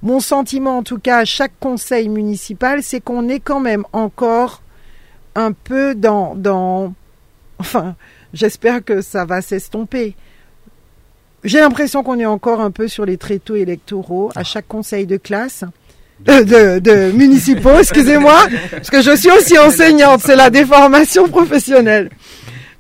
mon 0.02 0.18
sentiment 0.18 0.78
en 0.78 0.82
tout 0.82 0.98
cas 0.98 1.18
à 1.18 1.24
chaque 1.24 1.52
conseil 1.60 2.08
municipal, 2.08 2.82
c'est 2.82 3.00
qu'on 3.00 3.28
est 3.28 3.40
quand 3.40 3.60
même 3.60 3.84
encore 3.92 4.62
un 5.34 5.52
peu 5.52 5.94
dans... 5.94 6.34
dans 6.34 6.92
enfin, 7.58 7.94
j'espère 8.32 8.84
que 8.84 9.00
ça 9.00 9.24
va 9.24 9.40
s'estomper. 9.42 10.16
j'ai 11.44 11.60
l'impression 11.60 12.02
qu'on 12.02 12.18
est 12.18 12.26
encore 12.26 12.60
un 12.60 12.70
peu 12.70 12.88
sur 12.88 13.04
les 13.04 13.16
tréteaux 13.16 13.54
électoraux 13.54 14.30
à 14.34 14.42
chaque 14.42 14.66
conseil 14.66 15.06
de 15.06 15.16
classe. 15.16 15.64
Euh, 16.28 16.44
de, 16.44 16.78
de 16.78 17.10
municipaux, 17.12 17.78
excusez-moi, 17.78 18.46
parce 18.70 18.90
que 18.90 19.02
je 19.02 19.16
suis 19.16 19.30
aussi 19.30 19.58
enseignante, 19.58 20.20
c'est 20.20 20.36
la 20.36 20.50
déformation 20.50 21.28
professionnelle. 21.28 22.10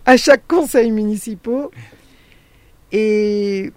À 0.06 0.16
chaque 0.16 0.46
conseil 0.46 0.90
municipal. 0.90 1.68
Et 2.92 3.72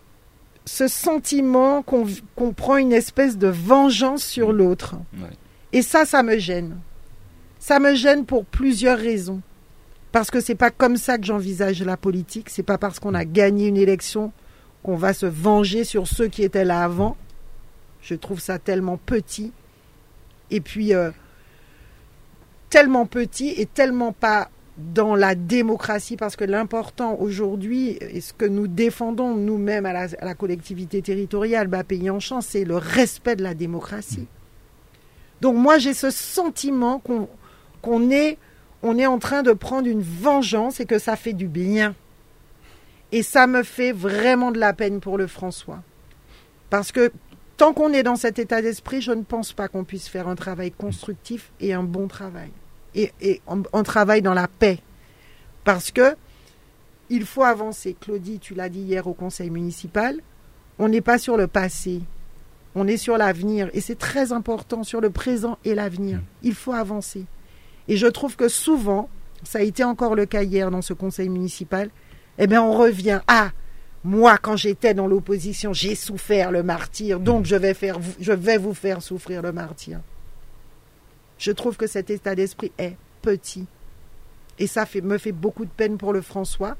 ce 0.65 0.87
sentiment 0.87 1.83
qu'on 1.83 2.53
prend 2.53 2.77
une 2.77 2.93
espèce 2.93 3.37
de 3.37 3.47
vengeance 3.47 4.23
sur 4.23 4.51
l'autre. 4.51 4.95
Ouais. 5.17 5.29
Et 5.73 5.81
ça, 5.81 6.05
ça 6.05 6.23
me 6.23 6.37
gêne. 6.37 6.77
Ça 7.59 7.79
me 7.79 7.95
gêne 7.95 8.25
pour 8.25 8.45
plusieurs 8.45 8.97
raisons. 8.97 9.41
Parce 10.11 10.31
que 10.31 10.41
c'est 10.41 10.55
pas 10.55 10.71
comme 10.71 10.97
ça 10.97 11.17
que 11.17 11.25
j'envisage 11.25 11.81
la 11.83 11.97
politique. 11.97 12.49
C'est 12.49 12.63
pas 12.63 12.77
parce 12.77 12.99
qu'on 12.99 13.13
a 13.13 13.25
gagné 13.25 13.67
une 13.67 13.77
élection 13.77 14.31
qu'on 14.83 14.95
va 14.95 15.13
se 15.13 15.25
venger 15.25 15.83
sur 15.83 16.07
ceux 16.07 16.27
qui 16.27 16.43
étaient 16.43 16.65
là 16.65 16.83
avant. 16.83 17.17
Je 18.05 18.13
trouve 18.13 18.39
ça 18.39 18.59
tellement 18.59 18.97
petit. 18.97 19.51
Et 20.51 20.61
puis, 20.61 20.93
euh, 20.93 21.09
tellement 22.69 23.07
petit 23.07 23.49
et 23.57 23.65
tellement 23.65 24.11
pas 24.11 24.49
dans 24.77 25.15
la 25.15 25.33
démocratie, 25.33 26.15
parce 26.15 26.35
que 26.35 26.43
l'important 26.43 27.15
aujourd'hui, 27.19 27.97
et 28.01 28.21
ce 28.21 28.33
que 28.33 28.45
nous 28.45 28.67
défendons 28.67 29.33
nous-mêmes 29.33 29.87
à 29.87 30.07
la, 30.07 30.35
collectivité 30.35 31.01
territoriale, 31.01 31.67
bas 31.67 31.83
pays 31.83 32.09
en 32.09 32.19
champ, 32.19 32.41
c'est 32.41 32.63
le 32.63 32.75
respect 32.75 33.37
de 33.37 33.43
la 33.43 33.55
démocratie. 33.55 34.27
Donc 35.41 35.55
moi, 35.55 35.79
j'ai 35.79 35.93
ce 35.93 36.11
sentiment 36.11 37.01
qu'on 37.81 38.11
est, 38.11 38.37
est 38.83 39.05
en 39.07 39.17
train 39.17 39.41
de 39.41 39.53
prendre 39.53 39.87
une 39.87 40.01
vengeance 40.01 40.79
et 40.79 40.85
que 40.85 40.99
ça 40.99 41.15
fait 41.15 41.33
du 41.33 41.47
bien. 41.47 41.95
Et 43.11 43.23
ça 43.23 43.47
me 43.47 43.63
fait 43.63 43.93
vraiment 43.93 44.51
de 44.51 44.59
la 44.59 44.73
peine 44.73 44.99
pour 44.99 45.17
le 45.17 45.25
François. 45.25 45.81
Parce 46.69 46.91
que 46.91 47.11
tant 47.57 47.73
qu'on 47.73 47.93
est 47.93 48.03
dans 48.03 48.15
cet 48.15 48.39
état 48.39 48.61
d'esprit, 48.61 49.01
je 49.01 49.11
ne 49.11 49.23
pense 49.23 49.53
pas 49.53 49.67
qu'on 49.67 49.83
puisse 49.83 50.07
faire 50.07 50.27
un 50.27 50.35
travail 50.35 50.71
constructif 50.71 51.51
et 51.59 51.73
un 51.73 51.83
bon 51.83 52.07
travail. 52.07 52.51
Et, 52.93 53.11
et 53.21 53.41
un, 53.47 53.61
un 53.73 53.83
travail 53.83 54.21
dans 54.21 54.33
la 54.33 54.47
paix. 54.47 54.79
Parce 55.63 55.91
que 55.91 56.15
il 57.09 57.25
faut 57.25 57.43
avancer. 57.43 57.95
Claudie, 57.99 58.39
tu 58.39 58.55
l'as 58.55 58.69
dit 58.69 58.81
hier 58.81 59.07
au 59.07 59.13
conseil 59.13 59.49
municipal, 59.49 60.19
on 60.79 60.89
n'est 60.89 61.01
pas 61.01 61.17
sur 61.17 61.37
le 61.37 61.47
passé, 61.47 62.01
on 62.73 62.87
est 62.87 62.97
sur 62.97 63.17
l'avenir. 63.17 63.69
Et 63.73 63.81
c'est 63.81 63.97
très 63.97 64.31
important, 64.31 64.83
sur 64.83 65.01
le 65.01 65.09
présent 65.09 65.57
et 65.63 65.75
l'avenir. 65.75 66.19
Il 66.41 66.55
faut 66.55 66.73
avancer. 66.73 67.25
Et 67.87 67.97
je 67.97 68.07
trouve 68.07 68.35
que 68.35 68.47
souvent, 68.47 69.09
ça 69.43 69.59
a 69.59 69.61
été 69.61 69.83
encore 69.83 70.15
le 70.15 70.25
cas 70.25 70.43
hier 70.43 70.71
dans 70.71 70.81
ce 70.81 70.93
conseil 70.93 71.29
municipal, 71.29 71.89
eh 72.37 72.47
bien 72.47 72.61
on 72.63 72.73
revient 72.73 73.21
à 73.27 73.51
moi 74.05 74.37
quand 74.37 74.55
j'étais 74.55 74.93
dans 74.93 75.07
l'opposition, 75.07 75.73
j'ai 75.73 75.95
souffert 75.95 76.51
le 76.51 76.61
martyr, 76.61 77.19
donc 77.19 77.45
je 77.45 77.55
vais 77.55 77.73
faire 77.73 77.97
je 78.19 78.31
vais 78.31 78.57
vous 78.57 78.75
faire 78.75 79.01
souffrir 79.01 79.41
le 79.41 79.51
martyr. 79.51 79.99
Je 81.39 81.51
trouve 81.51 81.75
que 81.75 81.87
cet 81.87 82.09
état 82.11 82.35
d'esprit 82.35 82.71
est 82.77 82.95
petit. 83.21 83.65
Et 84.59 84.67
ça 84.67 84.85
fait, 84.85 85.01
me 85.01 85.17
fait 85.17 85.31
beaucoup 85.31 85.65
de 85.65 85.71
peine 85.71 85.97
pour 85.97 86.13
le 86.13 86.21
François, 86.21 86.77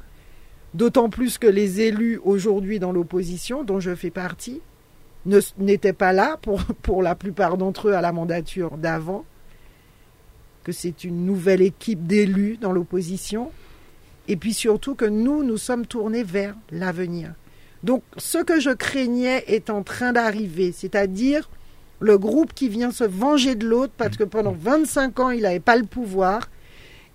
d'autant 0.73 1.09
plus 1.09 1.38
que 1.38 1.47
les 1.47 1.82
élus 1.82 2.21
aujourd'hui 2.23 2.80
dans 2.80 2.91
l'opposition, 2.91 3.63
dont 3.63 3.80
je 3.80 3.95
fais 3.95 4.11
partie, 4.11 4.61
n'étaient 5.57 5.93
pas 5.93 6.13
là 6.13 6.38
pour, 6.41 6.63
pour 6.84 7.01
la 7.01 7.15
plupart 7.15 7.57
d'entre 7.57 7.89
eux 7.89 7.93
à 7.93 8.01
la 8.01 8.11
mandature 8.11 8.78
d'avant, 8.78 9.26
que 10.63 10.71
c'est 10.71 11.03
une 11.03 11.26
nouvelle 11.26 11.61
équipe 11.61 12.07
d'élus 12.07 12.57
dans 12.57 12.71
l'opposition, 12.71 13.51
et 14.28 14.36
puis 14.36 14.53
surtout 14.53 14.95
que 14.95 15.05
nous, 15.05 15.43
nous 15.43 15.57
sommes 15.57 15.86
tournés 15.86 16.23
vers 16.23 16.55
l'avenir. 16.71 17.34
Donc 17.84 18.03
ce 18.17 18.39
que 18.39 18.59
je 18.59 18.71
craignais 18.71 19.43
est 19.47 19.69
en 19.69 19.84
train 19.84 20.13
d'arriver, 20.13 20.71
c'est-à-dire 20.71 21.49
le 21.99 22.17
groupe 22.17 22.53
qui 22.53 22.67
vient 22.67 22.91
se 22.91 23.03
venger 23.03 23.55
de 23.55 23.67
l'autre 23.67 23.93
parce 23.95 24.17
que 24.17 24.23
pendant 24.23 24.55
25 24.57 25.19
ans, 25.19 25.30
il 25.30 25.43
n'avait 25.43 25.59
pas 25.59 25.78
le 25.78 25.86
pouvoir. 25.86 26.49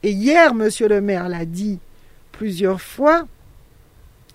Et 0.03 0.13
hier, 0.13 0.55
monsieur 0.55 0.89
le 0.89 1.01
maire 1.01 1.29
l'a 1.29 1.45
dit 1.45 1.79
plusieurs 2.33 2.81
fois, 2.81 3.27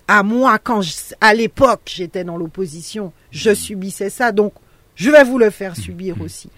à 0.07 0.21
moi, 0.21 0.59
quand 0.59 0.82
à 1.21 1.34
l'époque 1.34 1.82
j'étais 1.86 2.23
dans 2.23 2.38
l'opposition, 2.38 3.11
je 3.32 3.53
subissais 3.53 4.09
ça, 4.09 4.32
donc 4.32 4.53
je 4.95 5.09
vais 5.09 5.23
vous 5.23 5.39
le 5.39 5.49
faire 5.49 5.76
subir 5.76 6.21
aussi. 6.21 6.49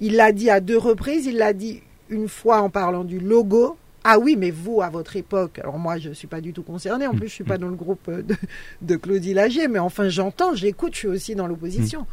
Il 0.00 0.16
l'a 0.16 0.32
dit 0.32 0.50
à 0.50 0.60
deux 0.60 0.76
reprises, 0.76 1.26
il 1.26 1.38
l'a 1.38 1.52
dit 1.52 1.82
une 2.10 2.28
fois 2.28 2.60
en 2.60 2.68
parlant 2.68 3.04
du 3.04 3.18
logo. 3.18 3.78
Ah 4.08 4.20
oui, 4.20 4.36
mais 4.38 4.52
vous, 4.52 4.82
à 4.82 4.88
votre 4.88 5.16
époque, 5.16 5.58
alors 5.58 5.78
moi, 5.78 5.98
je 5.98 6.10
ne 6.10 6.14
suis 6.14 6.28
pas 6.28 6.40
du 6.40 6.52
tout 6.52 6.62
concernée, 6.62 7.08
en 7.08 7.14
plus, 7.14 7.26
je 7.26 7.32
suis 7.32 7.44
pas 7.44 7.58
dans 7.58 7.66
le 7.66 7.74
groupe 7.74 8.08
euh, 8.08 8.22
de, 8.22 8.36
de 8.82 8.96
Claudie 8.96 9.34
Lagier, 9.34 9.66
mais 9.66 9.80
enfin, 9.80 10.08
j'entends, 10.08 10.54
j'écoute, 10.54 10.94
je 10.94 10.98
suis 10.98 11.08
aussi 11.08 11.34
dans 11.34 11.48
l'opposition. 11.48 12.06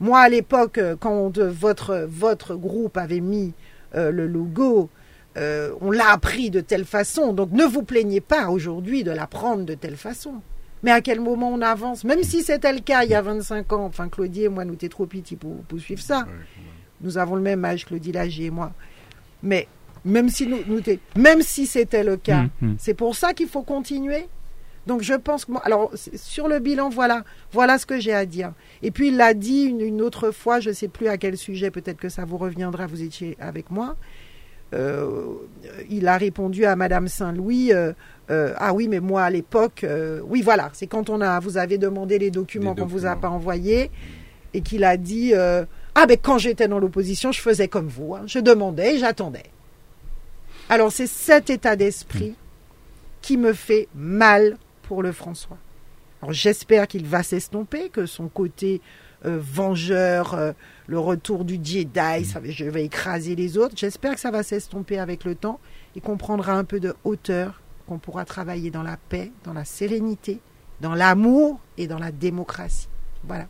Moi, 0.00 0.20
à 0.20 0.28
l'époque, 0.28 0.76
euh, 0.76 0.96
quand 0.98 1.38
votre, 1.38 2.06
votre 2.08 2.56
groupe 2.56 2.98
avait 2.98 3.20
mis 3.20 3.54
euh, 3.94 4.10
le 4.10 4.26
logo, 4.26 4.90
euh, 5.38 5.72
on 5.80 5.90
l'a 5.90 6.10
appris 6.10 6.50
de 6.50 6.60
telle 6.60 6.84
façon. 6.84 7.32
Donc, 7.32 7.52
ne 7.52 7.64
vous 7.64 7.82
plaignez 7.82 8.20
pas 8.20 8.50
aujourd'hui 8.50 9.02
de 9.02 9.10
l'apprendre 9.10 9.64
de 9.64 9.72
telle 9.72 9.96
façon. 9.96 10.42
Mais 10.82 10.90
à 10.90 11.00
quel 11.00 11.20
moment 11.20 11.48
on 11.50 11.62
avance? 11.62 12.04
Même 12.04 12.22
si 12.22 12.42
c'était 12.42 12.72
le 12.72 12.80
cas 12.80 13.04
il 13.04 13.10
y 13.10 13.14
a 13.14 13.22
25 13.22 13.72
ans, 13.72 13.86
enfin, 13.86 14.08
Claudie 14.08 14.44
et 14.44 14.48
moi, 14.48 14.66
nous 14.66 14.74
étions 14.74 14.88
trop 14.88 15.06
petits 15.06 15.36
pour, 15.36 15.56
pour 15.62 15.80
suivre 15.80 16.02
ça. 16.02 16.26
Nous 17.00 17.16
avons 17.16 17.36
le 17.36 17.42
même 17.42 17.64
âge, 17.64 17.86
Claudie 17.86 18.12
Lagier 18.12 18.46
et 18.46 18.50
moi. 18.50 18.72
Mais 19.42 19.68
même 20.04 20.28
si, 20.28 20.46
nous, 20.46 20.58
nous 20.66 20.80
t'es- 20.80 20.98
même 21.16 21.42
si 21.42 21.66
c'était 21.66 22.04
le 22.04 22.16
cas, 22.16 22.42
Mmh, 22.60 22.66
mmh. 22.66 22.74
c'est 22.78 22.94
pour 22.94 23.14
ça 23.16 23.32
qu'il 23.32 23.48
faut 23.48 23.62
continuer. 23.62 24.26
Donc 24.86 25.00
je 25.02 25.14
pense 25.14 25.46
que 25.46 25.52
moi, 25.52 25.62
alors 25.64 25.90
sur 26.14 26.46
le 26.46 26.58
bilan, 26.58 26.90
voilà, 26.90 27.24
voilà 27.52 27.78
ce 27.78 27.86
que 27.86 27.98
j'ai 27.98 28.12
à 28.12 28.26
dire. 28.26 28.52
Et 28.82 28.90
puis 28.90 29.08
il 29.08 29.16
l'a 29.16 29.32
dit 29.32 29.62
une, 29.64 29.80
une 29.80 30.02
autre 30.02 30.30
fois, 30.30 30.60
je 30.60 30.68
ne 30.68 30.74
sais 30.74 30.88
plus 30.88 31.08
à 31.08 31.16
quel 31.16 31.38
sujet, 31.38 31.70
peut-être 31.70 31.96
que 31.98 32.10
ça 32.10 32.26
vous 32.26 32.36
reviendra, 32.36 32.86
vous 32.86 33.02
étiez 33.02 33.36
avec 33.40 33.70
moi. 33.70 33.96
Euh, 34.74 35.24
il 35.88 36.06
a 36.08 36.16
répondu 36.18 36.64
à 36.64 36.74
Madame 36.76 37.06
Saint-Louis. 37.08 37.72
euh, 37.72 37.92
euh, 38.30 38.52
ah 38.58 38.74
oui, 38.74 38.88
mais 38.88 39.00
moi 39.00 39.22
à 39.22 39.30
l'époque, 39.30 39.86
oui 40.28 40.42
voilà, 40.42 40.70
c'est 40.74 40.86
quand 40.86 41.08
on 41.10 41.20
a, 41.20 41.38
vous 41.40 41.56
avez 41.56 41.78
demandé 41.78 42.18
les 42.18 42.30
documents 42.30 42.74
qu'on 42.74 42.86
vous 42.86 43.06
a 43.06 43.16
pas 43.16 43.28
envoyés 43.30 43.90
et 44.52 44.60
qu'il 44.62 44.84
a 44.84 44.96
dit 44.96 45.32
ah 45.34 46.06
ben 46.06 46.16
quand 46.20 46.38
j'étais 46.38 46.68
dans 46.68 46.78
l'opposition, 46.78 47.32
je 47.32 47.40
faisais 47.40 47.68
comme 47.68 47.86
vous, 47.88 48.14
hein, 48.14 48.22
je 48.26 48.38
demandais, 48.38 48.96
et 48.96 48.98
j'attendais. 48.98 49.44
Alors 50.68 50.92
c'est 50.92 51.06
cet 51.06 51.50
état 51.50 51.76
d'esprit 51.76 52.34
qui 53.20 53.36
me 53.36 53.52
fait 53.52 53.88
mal 53.94 54.58
pour 54.82 55.02
le 55.02 55.12
François. 55.12 55.58
Alors 56.22 56.32
j'espère 56.32 56.86
qu'il 56.88 57.06
va 57.06 57.22
s'estomper, 57.22 57.88
que 57.90 58.06
son 58.06 58.28
côté 58.28 58.80
euh, 59.26 59.38
vengeur, 59.40 60.34
euh, 60.34 60.52
le 60.86 60.98
retour 60.98 61.44
du 61.44 61.54
Jedi, 61.62 62.24
ça 62.26 62.40
va- 62.40 62.50
je 62.50 62.64
vais 62.66 62.84
écraser 62.84 63.34
les 63.34 63.56
autres, 63.56 63.74
j'espère 63.76 64.14
que 64.14 64.20
ça 64.20 64.30
va 64.30 64.42
s'estomper 64.42 64.98
avec 64.98 65.24
le 65.24 65.34
temps 65.34 65.60
et 65.96 66.00
qu'on 66.00 66.16
prendra 66.18 66.52
un 66.54 66.64
peu 66.64 66.80
de 66.80 66.94
hauteur, 67.04 67.62
qu'on 67.86 67.98
pourra 67.98 68.24
travailler 68.26 68.70
dans 68.70 68.82
la 68.82 68.96
paix, 68.96 69.32
dans 69.44 69.54
la 69.54 69.64
sérénité, 69.64 70.40
dans 70.80 70.94
l'amour 70.94 71.58
et 71.78 71.86
dans 71.86 71.98
la 71.98 72.10
démocratie. 72.12 72.88
Voilà. 73.26 73.46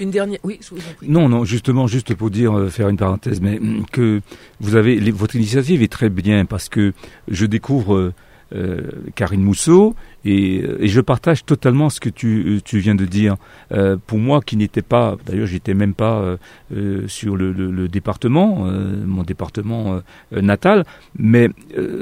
Une 0.00 0.10
dernière. 0.10 0.38
Oui, 0.44 0.58
je 0.62 0.70
vous 0.70 0.80
en 0.80 0.94
prie. 0.96 1.08
Non, 1.08 1.28
non, 1.28 1.44
justement, 1.44 1.86
juste 1.86 2.14
pour 2.14 2.30
dire, 2.30 2.56
euh, 2.56 2.68
faire 2.68 2.88
une 2.88 2.96
parenthèse, 2.98 3.40
mais 3.40 3.58
hum, 3.58 3.84
que 3.90 4.20
vous 4.60 4.74
avez, 4.76 5.00
les- 5.00 5.10
votre 5.10 5.36
initiative 5.36 5.82
est 5.82 5.92
très 5.92 6.10
bien 6.10 6.44
parce 6.44 6.68
que 6.68 6.92
je 7.28 7.46
découvre 7.46 7.94
euh, 7.94 8.12
euh, 8.54 8.80
Karine 9.16 9.42
Mousseau 9.42 9.96
et, 10.24 10.62
euh, 10.62 10.76
et 10.80 10.86
je 10.86 11.00
partage 11.00 11.44
totalement 11.44 11.90
ce 11.90 11.98
que 11.98 12.08
tu, 12.10 12.44
euh, 12.46 12.60
tu 12.64 12.78
viens 12.78 12.94
de 12.94 13.04
dire. 13.04 13.34
Euh, 13.72 13.96
pour 14.06 14.18
moi, 14.18 14.40
qui 14.40 14.56
n'était 14.56 14.82
pas, 14.82 15.16
d'ailleurs, 15.26 15.46
j'étais 15.48 15.74
même 15.74 15.94
pas 15.94 16.36
euh, 16.72 17.08
sur 17.08 17.36
le, 17.36 17.50
le- 17.52 17.72
le 17.72 17.88
département, 17.88 18.66
mon 19.06 19.22
département 19.24 20.00
natal, 20.30 20.84
mais 21.18 21.48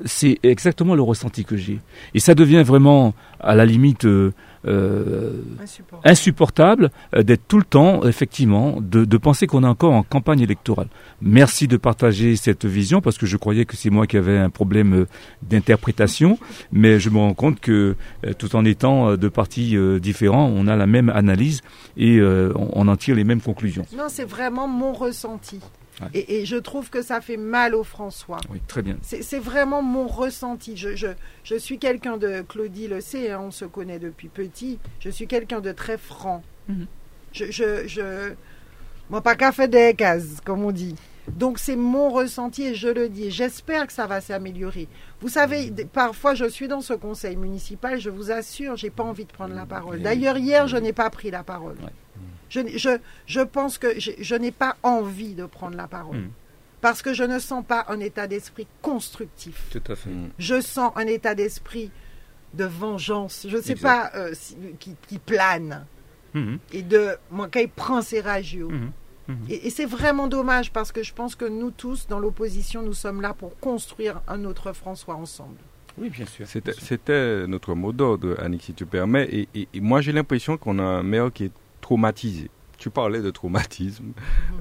c'est 0.05 0.39
exactement 0.43 0.95
le 0.95 1.03
ressenti 1.03 1.45
que 1.45 1.57
j'ai. 1.57 1.79
Et 2.15 2.21
ça 2.21 2.35
devient 2.35 2.63
vraiment, 2.67 3.15
à 3.41 3.55
la 3.55 3.65
limite. 3.65 4.07
Euh, 4.67 5.43
insupportable 6.05 6.91
euh, 7.15 7.23
d'être 7.23 7.47
tout 7.49 7.59
le 7.59 7.65
temps, 7.65 8.05
effectivement, 8.05 8.79
de, 8.81 9.05
de 9.05 9.17
penser 9.17 9.47
qu'on 9.47 9.65
est 9.65 9.69
encore 9.69 9.93
en 9.93 10.03
campagne 10.03 10.41
électorale. 10.41 10.89
Merci 11.21 11.69
de 11.69 11.77
partager 11.77 12.37
cette 12.37 12.65
vision 12.65 13.01
parce 13.01 13.19
que 13.19 13.27
je 13.27 13.37
croyais 13.37 13.65
que 13.65 13.77
c'est 13.77 13.91
moi 13.91 14.07
qui 14.07 14.17
avais 14.17 14.39
un 14.39 14.51
problème 14.51 14.95
euh, 14.95 15.07
d'interprétation, 15.43 16.39
mais 16.73 16.99
je 16.99 17.11
me 17.11 17.19
rends 17.19 17.35
compte 17.35 17.61
que 17.61 17.97
euh, 18.27 18.33
tout 18.33 18.57
en 18.57 18.65
étant 18.65 19.17
de 19.17 19.29
partis 19.29 19.77
euh, 19.77 19.99
différents, 20.01 20.47
on 20.55 20.67
a 20.67 20.77
la 20.77 20.87
même 20.87 21.11
analyse 21.11 21.61
et 21.97 22.19
euh, 22.19 22.53
on, 22.57 22.85
on 22.85 22.89
en 22.89 22.97
tire 22.97 23.17
les 23.17 23.25
mêmes 23.25 23.41
conclusions. 23.41 23.85
Non, 23.97 24.05
c'est 24.09 24.25
vraiment 24.25 24.69
mon 24.69 24.93
ressenti. 24.93 25.61
Ouais. 26.01 26.09
Et, 26.15 26.41
et 26.41 26.47
je 26.47 26.57
trouve 26.57 26.91
que 26.91 27.03
ça 27.03 27.21
fait 27.21 27.37
mal 27.37 27.75
au 27.75 27.85
François. 27.85 28.39
Oui, 28.51 28.61
très 28.67 28.83
bien. 28.83 28.97
C'est 29.03 29.39
vraiment 29.39 29.83
mon 29.83 30.07
ressenti. 30.07 30.77
Je, 30.77 30.97
je, 30.97 31.09
je 31.45 31.55
suis 31.57 31.79
quelqu'un 31.79 32.17
de, 32.17 32.43
Claudie 32.43 32.89
le 32.89 33.01
sait, 33.01 33.31
hein, 33.31 33.41
on 33.45 33.51
se 33.51 33.65
connaît 33.65 33.99
depuis 33.99 34.29
petit, 34.29 34.79
je 35.01 35.11
suis 35.11 35.27
quelqu'un 35.27 35.61
de 35.61 35.73
très 35.73 35.99
franc. 35.99 36.43
Mhm. 36.69 36.87
Je, 37.33 37.51
je, 37.51 37.87
je, 37.87 38.33
moi 39.11 39.21
pas 39.21 39.35
qu'à 39.35 39.53
faire 39.53 39.69
des 39.69 39.95
cases, 39.95 40.41
comme 40.45 40.65
on 40.65 40.73
dit. 40.73 40.95
Donc 41.29 41.59
c'est 41.59 41.77
mon 41.77 42.11
ressenti 42.11 42.65
et 42.65 42.75
je 42.75 42.89
le 42.89 43.09
dis. 43.09 43.31
J'espère 43.31 43.87
que 43.87 43.93
ça 43.93 44.07
va 44.07 44.21
s'améliorer. 44.21 44.89
Vous 45.21 45.29
savez, 45.29 45.73
parfois 45.93 46.35
je 46.35 46.45
suis 46.45 46.69
dans 46.69 46.81
ce 46.81 46.93
conseil 46.93 47.37
municipal, 47.37 47.99
je 47.99 48.11
vous 48.11 48.31
assure, 48.31 48.77
j'ai 48.77 48.91
pas 48.91 49.05
envie 49.05 49.25
de 49.25 49.33
prendre 49.33 49.55
la 49.55 49.65
parole. 49.67 50.03
D'ailleurs 50.03 50.37
hier, 50.37 50.67
je 50.69 50.77
n'ai 50.77 50.93
pas 50.93 51.09
pris 51.11 51.31
la 51.31 51.43
parole. 51.43 51.77
Je, 52.55 52.61
je, 52.79 52.99
je, 53.27 53.41
pense 53.41 53.79
que 53.79 53.99
je, 53.99 54.13
je 54.21 54.35
n'ai 54.35 54.53
pas 54.53 54.77
envie 54.83 55.35
de 55.35 55.45
prendre 55.47 55.77
la 55.77 55.87
parole. 55.89 56.19
Mm. 56.19 56.31
Parce 56.81 57.03
que 57.03 57.13
je 57.15 57.25
ne 57.25 57.39
sens 57.39 57.65
pas 57.67 57.87
un 57.89 57.99
état 58.01 58.27
d'esprit 58.27 58.67
constructif. 58.83 59.69
Tout 59.71 59.83
à 59.91 59.97
fait. 59.97 60.11
Je 60.39 60.61
sens 60.61 60.93
un 60.97 61.07
état 61.07 61.35
d'esprit 61.35 61.91
de 62.53 62.65
vengeance. 62.65 63.47
Je 63.49 63.57
ne 63.57 63.63
sais 63.63 63.73
Exact. 63.73 64.13
pas 64.13 64.19
euh, 64.19 64.31
si- 64.35 64.57
qui, 64.79 64.95
qui 65.09 65.19
plane. 65.19 65.87
Mhm. 66.35 66.59
Et 66.73 66.83
de 66.83 67.17
moi, 67.31 67.49
quand 67.53 67.61
il 67.61 67.69
prend 67.69 68.03
ses 68.03 68.21
radios. 68.21 68.69
Mhm. 68.69 68.91
Et, 69.49 69.67
et 69.67 69.71
c'est 69.71 69.87
vraiment 69.87 70.27
dommage 70.29 70.71
parce 70.73 70.93
que 70.93 71.03
je 71.03 71.15
pense 71.15 71.35
que 71.35 71.47
nous 71.47 71.71
tous, 71.71 72.07
dans 72.07 72.19
l'opposition, 72.19 72.83
nous 72.83 72.93
sommes 72.93 73.23
là 73.23 73.33
pour 73.33 73.59
construire 73.61 74.21
un 74.29 74.45
autre 74.45 74.73
François 74.75 75.15
ensemble. 75.15 75.57
Oui, 75.97 76.11
bien 76.11 76.27
sûr. 76.27 76.47
C'était, 76.47 76.73
c'était 76.79 77.47
notre 77.47 77.75
mot 77.75 77.93
d'ordre, 77.93 78.37
Annick, 78.41 78.63
si 78.65 78.75
tu 78.75 78.85
permets. 78.85 79.25
Et, 79.33 79.49
et- 79.55 79.69
et 79.73 79.81
moi, 79.81 80.01
j'ai 80.03 80.13
l'impression 80.13 80.57
qu'on 80.59 80.79
a 80.79 80.83
un 80.83 81.03
maire 81.03 81.33
qui 81.33 81.45
est 81.45 81.53
traumatisé. 81.85 82.51
Tu 82.79 82.91
parlais 82.91 83.21
de 83.23 83.31
traumatisme 83.31 84.13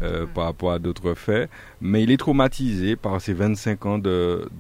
euh, 0.02 0.26
par 0.36 0.46
rapport 0.46 0.72
à 0.72 0.80
d'autres 0.80 1.14
faits, 1.16 1.50
mais 1.82 2.04
il 2.04 2.12
est 2.12 2.18
traumatisé 2.18 2.96
par 2.96 3.20
ces 3.20 3.34
25 3.34 3.86
ans 3.86 3.98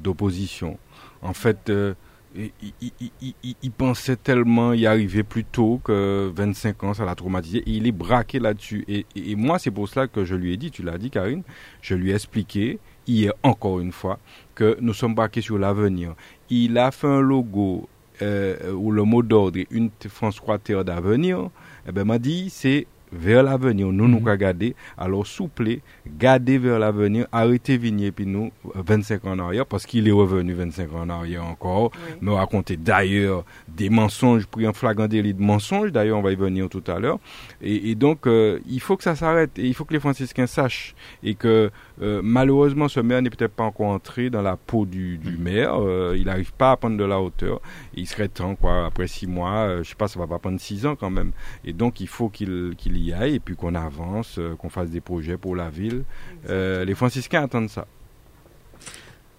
d'opposition. 0.03 0.77
En 1.21 1.33
fait, 1.33 1.69
euh, 1.69 1.93
il, 2.35 2.51
il- 2.61 2.73
il- 2.99 3.11
il- 3.21 3.35
il- 3.43 3.55
il 3.61 3.71
pensait 3.71 4.15
tellement 4.15 4.73
y 4.73 4.85
arriver 4.87 5.23
plus 5.23 5.45
tôt 5.45 5.79
que 5.83 6.31
25 6.35 6.83
ans, 6.83 6.93
ça 6.93 7.05
l'a 7.05 7.15
traumatisé. 7.15 7.59
Et 7.59 7.71
il 7.71 7.85
est 7.87 7.91
braqué 7.91 8.39
là-dessus. 8.39 8.83
Et, 8.87 9.05
et- 9.15 9.31
et 9.31 9.35
moi, 9.35 9.59
c'est 9.59 9.71
pour 9.71 9.87
cela 9.87 10.07
que 10.07 10.25
je 10.25 10.35
lui 10.35 10.51
ai 10.53 10.57
dit, 10.57 10.71
tu 10.71 10.81
l'as 10.83 10.97
dit, 10.97 11.09
Karine, 11.11 11.43
je 11.81 11.95
lui 11.95 12.11
ai 12.11 12.15
expliqué 12.15 12.79
hier 13.07 13.33
encore 13.43 13.79
une 13.79 13.91
fois 13.91 14.17
que 14.55 14.77
nous 14.81 14.93
sommes 14.93 15.13
braqués 15.15 15.41
sur 15.41 15.57
l'avenir. 15.59 16.15
Il 16.49 16.77
a 16.77 16.91
fait 16.91 17.07
un 17.07 17.21
logo 17.21 17.87
euh, 18.21 18.71
où 18.73 18.91
le 18.91 19.03
mot 19.03 19.23
d'ordre 19.23 19.59
est 19.59 19.67
une 19.71 19.89
t- 19.89 20.07
François 20.09 20.57
Terre 20.59 20.83
d'avenir. 20.85 21.49
Eh 21.85 21.91
ben, 21.91 22.05
m'a 22.05 22.17
dit, 22.17 22.49
c'est 22.49 22.87
vers 23.13 23.43
l'avenir. 23.43 23.87
Nous, 23.91 24.07
nous, 24.07 24.19
Mhm. 24.19 24.25
qu'à 24.25 24.37
garder. 24.37 24.75
Alors, 24.97 25.25
souple, 25.27 25.77
garder 26.17 26.57
vers 26.57 26.79
l'avenir, 26.79 27.27
arrêtez 27.31 27.77
vigner, 27.77 28.11
puis 28.11 28.25
nous, 28.25 28.51
euh, 28.75 28.81
25 28.85 29.25
ans 29.25 29.31
en 29.31 29.39
arrière, 29.39 29.65
parce 29.65 29.85
qu'il 29.85 30.07
est 30.07 30.11
revenu 30.11 30.53
25 30.53 30.93
ans 30.93 31.01
en 31.01 31.09
arrière 31.09 31.45
encore, 31.45 31.91
Oui. 31.93 32.15
me 32.21 32.31
raconter 32.31 32.75
d'ailleurs 32.77 33.45
des 33.67 33.89
mensonges, 33.89 34.45
pris 34.47 34.67
en 34.67 34.73
flagrant 34.73 35.07
délit 35.07 35.33
de 35.33 35.41
mensonges, 35.41 35.91
d'ailleurs, 35.91 36.17
on 36.17 36.21
va 36.21 36.31
y 36.31 36.35
venir 36.35 36.69
tout 36.69 36.83
à 36.87 36.99
l'heure. 36.99 37.19
Et, 37.61 37.91
et 37.91 37.95
donc, 37.95 38.27
euh, 38.27 38.59
il 38.67 38.79
faut 38.79 38.97
que 38.97 39.03
ça 39.03 39.15
s'arrête, 39.15 39.57
et 39.57 39.65
il 39.67 39.73
faut 39.73 39.85
que 39.85 39.93
les 39.93 39.99
franciscains 39.99 40.47
sachent, 40.47 40.95
et 41.23 41.35
que 41.35 41.71
euh, 42.01 42.21
malheureusement, 42.23 42.87
ce 42.87 42.99
maire 42.99 43.21
n'est 43.21 43.29
peut-être 43.29 43.53
pas 43.53 43.63
encore 43.63 43.87
entré 43.87 44.29
dans 44.29 44.41
la 44.41 44.57
peau 44.57 44.85
du, 44.85 45.17
du 45.17 45.37
maire, 45.37 45.75
euh, 45.79 46.15
il 46.17 46.25
n'arrive 46.25 46.51
pas 46.53 46.71
à 46.71 46.77
prendre 46.77 46.97
de 46.97 47.03
la 47.03 47.19
hauteur, 47.21 47.61
il 47.93 48.07
serait 48.07 48.27
temps, 48.27 48.55
quoi, 48.55 48.85
après 48.87 49.07
six 49.07 49.27
mois, 49.27 49.51
euh, 49.67 49.83
je 49.83 49.89
sais 49.89 49.95
pas, 49.95 50.07
ça 50.07 50.19
va 50.19 50.27
pas 50.27 50.39
prendre 50.39 50.59
six 50.59 50.85
ans 50.85 50.95
quand 50.95 51.09
même. 51.11 51.31
Et 51.65 51.73
donc, 51.73 51.99
il 52.01 52.07
faut 52.07 52.29
qu'il 52.29 52.73
qu'il 52.77 52.97
y 53.03 53.13
aille, 53.13 53.35
et 53.35 53.39
puis 53.39 53.55
qu'on 53.55 53.75
avance, 53.75 54.37
euh, 54.37 54.55
qu'on 54.55 54.69
fasse 54.69 54.89
des 54.89 55.01
projets 55.01 55.37
pour 55.37 55.55
la 55.55 55.69
ville. 55.69 56.03
Euh, 56.49 56.85
les 56.85 56.95
franciscains 56.95 57.43
attendent 57.43 57.69
ça. 57.69 57.85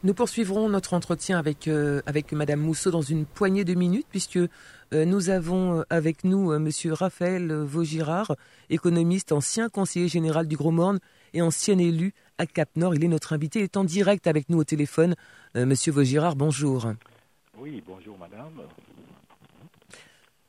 Nous 0.04 0.12
poursuivrons 0.12 0.68
notre 0.68 0.92
entretien 0.92 1.38
avec, 1.38 1.66
euh, 1.66 2.02
avec 2.04 2.32
Madame 2.32 2.60
Mousseau 2.60 2.90
dans 2.90 3.00
une 3.00 3.24
poignée 3.24 3.64
de 3.64 3.72
minutes, 3.72 4.06
puisque 4.10 4.36
euh, 4.36 5.06
nous 5.06 5.30
avons 5.30 5.82
avec 5.88 6.24
nous 6.24 6.52
euh, 6.52 6.58
Monsieur 6.58 6.92
Raphaël 6.92 7.50
Vaugirard, 7.50 8.36
économiste, 8.68 9.32
ancien 9.32 9.70
conseiller 9.70 10.08
général 10.08 10.46
du 10.46 10.56
Gros 10.56 10.72
Morne 10.72 10.98
et 11.32 11.40
ancien 11.40 11.78
élu 11.78 12.12
à 12.36 12.44
Cap-Nord. 12.44 12.94
Il 12.94 13.02
est 13.02 13.08
notre 13.08 13.32
invité, 13.32 13.60
il 13.60 13.64
est 13.64 13.78
en 13.78 13.84
direct 13.84 14.26
avec 14.26 14.50
nous 14.50 14.58
au 14.58 14.64
téléphone. 14.64 15.14
Euh, 15.56 15.64
Monsieur 15.64 15.90
Vaugirard, 15.90 16.36
bonjour. 16.36 16.86
Oui, 17.58 17.82
bonjour 17.86 18.18
madame. 18.18 18.60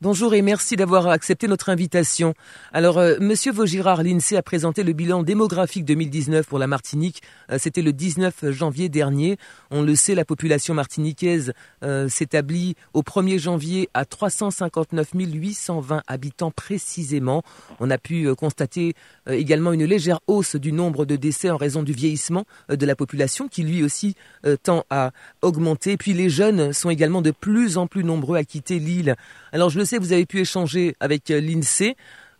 Bonjour 0.02 0.34
et 0.34 0.42
merci 0.42 0.76
d'avoir 0.76 1.08
accepté 1.08 1.48
notre 1.48 1.70
invitation. 1.70 2.34
Alors, 2.74 2.98
euh, 2.98 3.16
Monsieur 3.22 3.54
Vaugirard, 3.54 4.04
l'INSEE 4.04 4.36
a 4.36 4.42
présenté 4.42 4.84
le 4.84 4.92
bilan 4.92 5.24
démographique 5.24 5.86
2019 5.86 6.46
pour 6.46 6.60
la 6.60 6.68
Martinique. 6.68 7.22
Euh, 7.50 7.58
C'était 7.58 7.82
le 7.82 7.94
19 7.94 8.52
janvier 8.52 8.90
dernier. 8.90 9.38
On 9.72 9.82
le 9.82 9.96
sait, 9.96 10.14
la 10.14 10.26
population 10.26 10.74
martiniquaise 10.74 11.54
euh, 11.82 12.10
s'établit 12.10 12.76
au 12.94 13.04
1er 13.04 13.40
janvier 13.40 13.88
à 13.94 14.04
359 14.04 15.12
820 15.14 16.04
habitants 16.08 16.52
précisément. 16.52 17.44
On 17.80 17.90
a 17.90 17.98
pu 17.98 18.36
constater 18.36 18.96
également 19.34 19.74
une 19.74 19.86
légère 19.86 20.20
hausse 20.28 20.56
du 20.56 20.72
nombre 20.72 21.06
de 21.06 21.16
décès 21.16 21.50
en 21.50 21.58
raison 21.58 21.84
du 21.84 21.94
vieillissement 21.94 22.46
euh, 22.70 22.76
de 22.76 22.86
la 22.86 22.96
population 22.96 23.48
qui 23.48 23.64
lui 23.64 23.84
aussi 23.84 24.16
euh, 24.46 24.58
tend 24.62 24.86
à 24.90 25.12
augmenter. 25.42 25.98
Puis 25.98 26.14
les 26.14 26.30
jeunes 26.30 26.74
sont 26.74 26.90
également 26.90 27.22
de 27.22 27.32
plus 27.32 27.78
en 27.78 27.88
plus 27.88 28.04
nombreux 28.04 28.38
à 28.38 28.44
quitter 28.44 28.80
l'île. 28.80 29.16
Alors 29.52 29.70
je 29.70 29.80
le 29.80 29.86
sais, 29.86 29.98
vous 29.98 30.14
avez 30.14 30.26
pu 30.26 30.40
échanger 30.40 30.96
avec 31.00 31.32
euh, 31.32 31.40
l'INSEE 31.40 31.96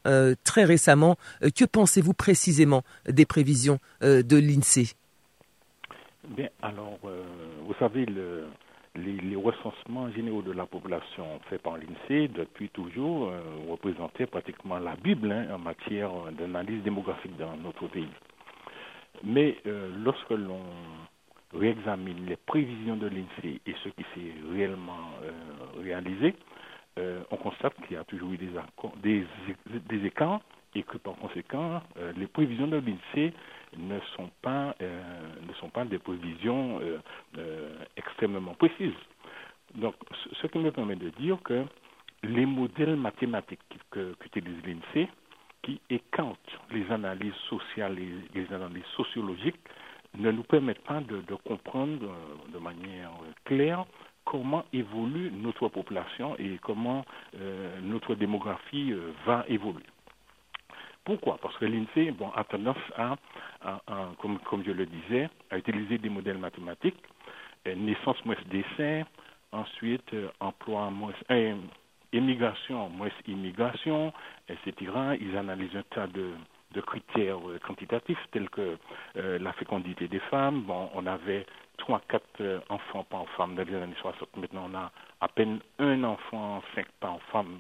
euh, 0.06 0.36
très 0.44 0.64
récemment. 0.64 1.18
Euh, 1.44 1.50
que 1.50 1.66
pensez-vous 1.66 2.14
précisément 2.14 2.84
des 3.08 3.26
prévisions 3.26 3.80
euh, 4.04 4.22
de 4.24 4.38
l'INSEE? 4.38 4.94
Bien, 6.36 6.50
alors, 6.62 6.98
euh, 7.06 7.24
vous 7.68 7.74
savez, 7.80 8.06
le, 8.06 8.46
les, 8.96 9.36
recensements 9.36 10.10
généraux 10.12 10.42
de 10.42 10.52
la 10.52 10.66
population 10.66 11.26
faits 11.50 11.62
par 11.62 11.78
l'INSEE 11.78 12.30
depuis 12.30 12.70
toujours 12.70 13.28
euh, 13.28 13.42
représentaient 13.70 14.26
pratiquement 14.26 14.80
la 14.80 14.96
Bible 14.96 15.32
hein, 15.32 15.48
en 15.54 15.60
matière 15.60 16.12
d'analyse 16.38 16.82
démographique 16.84 17.36
dans 17.38 17.56
notre 17.58 17.88
pays. 17.88 18.08
Mais 19.24 19.58
euh, 19.66 19.90
lorsque 20.04 20.32
l'on 20.32 20.62
réexamine 21.54 22.26
les 22.26 22.36
prévisions 22.36 22.96
de 22.96 23.08
l'INSEE 23.08 23.62
et 23.66 23.76
ce 23.84 23.90
qui 23.90 24.04
s'est 24.14 24.34
réellement 24.54 25.12
euh, 25.24 25.32
réalisé, 25.82 26.36
euh, 27.00 27.22
on 27.32 27.38
constate 27.38 27.74
qu'il 27.86 27.96
y 27.96 28.00
a 28.00 28.04
toujours 28.04 28.32
eu 28.34 28.38
des, 28.38 29.26
des, 29.90 30.06
écarts 30.06 30.42
et 30.74 30.84
que 30.84 30.98
par 30.98 31.16
conséquent, 31.16 31.82
les 32.18 32.28
prévisions 32.28 32.68
de 32.68 32.78
l'INSEE 32.78 33.34
ne 33.78 34.00
sont 34.16 34.30
pas 34.42 34.76
euh, 34.82 35.02
ne 35.48 35.54
sont 35.56 35.70
pas 35.70 35.86
des 35.86 36.00
prévisions 36.00 36.80
euh, 36.82 36.98
euh, 37.38 37.76
extrêmement 37.98 38.54
précises. 38.54 38.94
Donc, 39.76 39.96
ce 40.42 40.48
qui 40.48 40.58
me 40.60 40.72
permet 40.72 40.96
de 40.96 41.10
dire 41.10 41.38
que 41.44 41.66
les 42.24 42.46
modèles 42.46 42.96
mathématiques 42.96 43.60
que 43.92 44.14
qu'utilise 44.20 44.64
l'INSEE, 44.66 45.10
qui 45.64 45.82
écartent 45.90 46.60
les 46.72 46.90
analyses 46.92 47.34
sociales 47.50 47.98
et 48.00 48.40
les 48.40 48.54
analyses 48.54 48.86
sociologiques, 48.96 49.60
ne 50.18 50.32
nous 50.32 50.44
permettent 50.44 50.84
pas 50.84 51.02
de, 51.02 51.22
comprendre 51.44 52.10
de 52.54 52.60
manière 52.60 53.12
claire 53.44 53.86
comment 54.24 54.64
évolue 54.72 55.30
notre 55.32 55.68
population 55.68 56.38
et 56.38 56.58
comment 56.62 57.04
notre 57.82 58.16
démographie 58.16 58.94
va 59.26 59.44
évoluer. 59.50 59.84
Pourquoi? 61.06 61.38
Parce 61.40 61.56
que 61.58 61.66
l'INSEE 61.66 62.12
bon, 62.12 62.32
a 62.36 62.44
tendance 62.44 62.78
à, 62.98 63.16
comme, 64.20 64.64
je 64.66 64.72
le 64.72 64.88
disais, 64.88 65.30
à 65.52 65.58
utiliser 65.58 66.00
des 66.00 66.10
modèles 66.10 66.40
mathématiques, 66.40 66.98
euh, 67.68 67.76
naissance 67.76 68.24
moins 68.26 68.36
décès, 68.50 69.06
ensuite 69.52 70.14
euh, 70.14 70.30
emploi 70.40 70.90
moins 70.90 71.14
euh, 71.32 71.56
immigration 72.12 72.90
moins 72.90 73.10
immigration, 73.28 74.14
etc. 74.50 74.92
Ils 75.20 75.38
analysent 75.38 75.76
un 75.76 75.84
tas 75.92 76.08
de, 76.08 76.32
critères 76.82 77.38
quantitatifs 77.66 78.20
tels 78.34 78.50
que 78.50 78.78
la 79.16 79.54
fécondité 79.54 80.10
des 80.10 80.20
femmes. 80.20 80.64
Bon, 80.64 80.90
on 80.94 81.06
avait 81.06 81.46
3 81.78 82.02
4 82.10 82.64
enfants 82.68 83.06
par 83.10 83.26
femme 83.38 83.56
dans 83.56 83.64
les 83.64 83.76
années 83.76 83.96
60. 84.02 84.36
Maintenant, 84.36 84.70
on 84.70 84.76
a 84.76 84.92
à 85.22 85.28
peine 85.30 85.60
un 85.80 86.04
enfant, 86.04 86.62
5 86.76 86.86
par 87.00 87.22
femme 87.32 87.60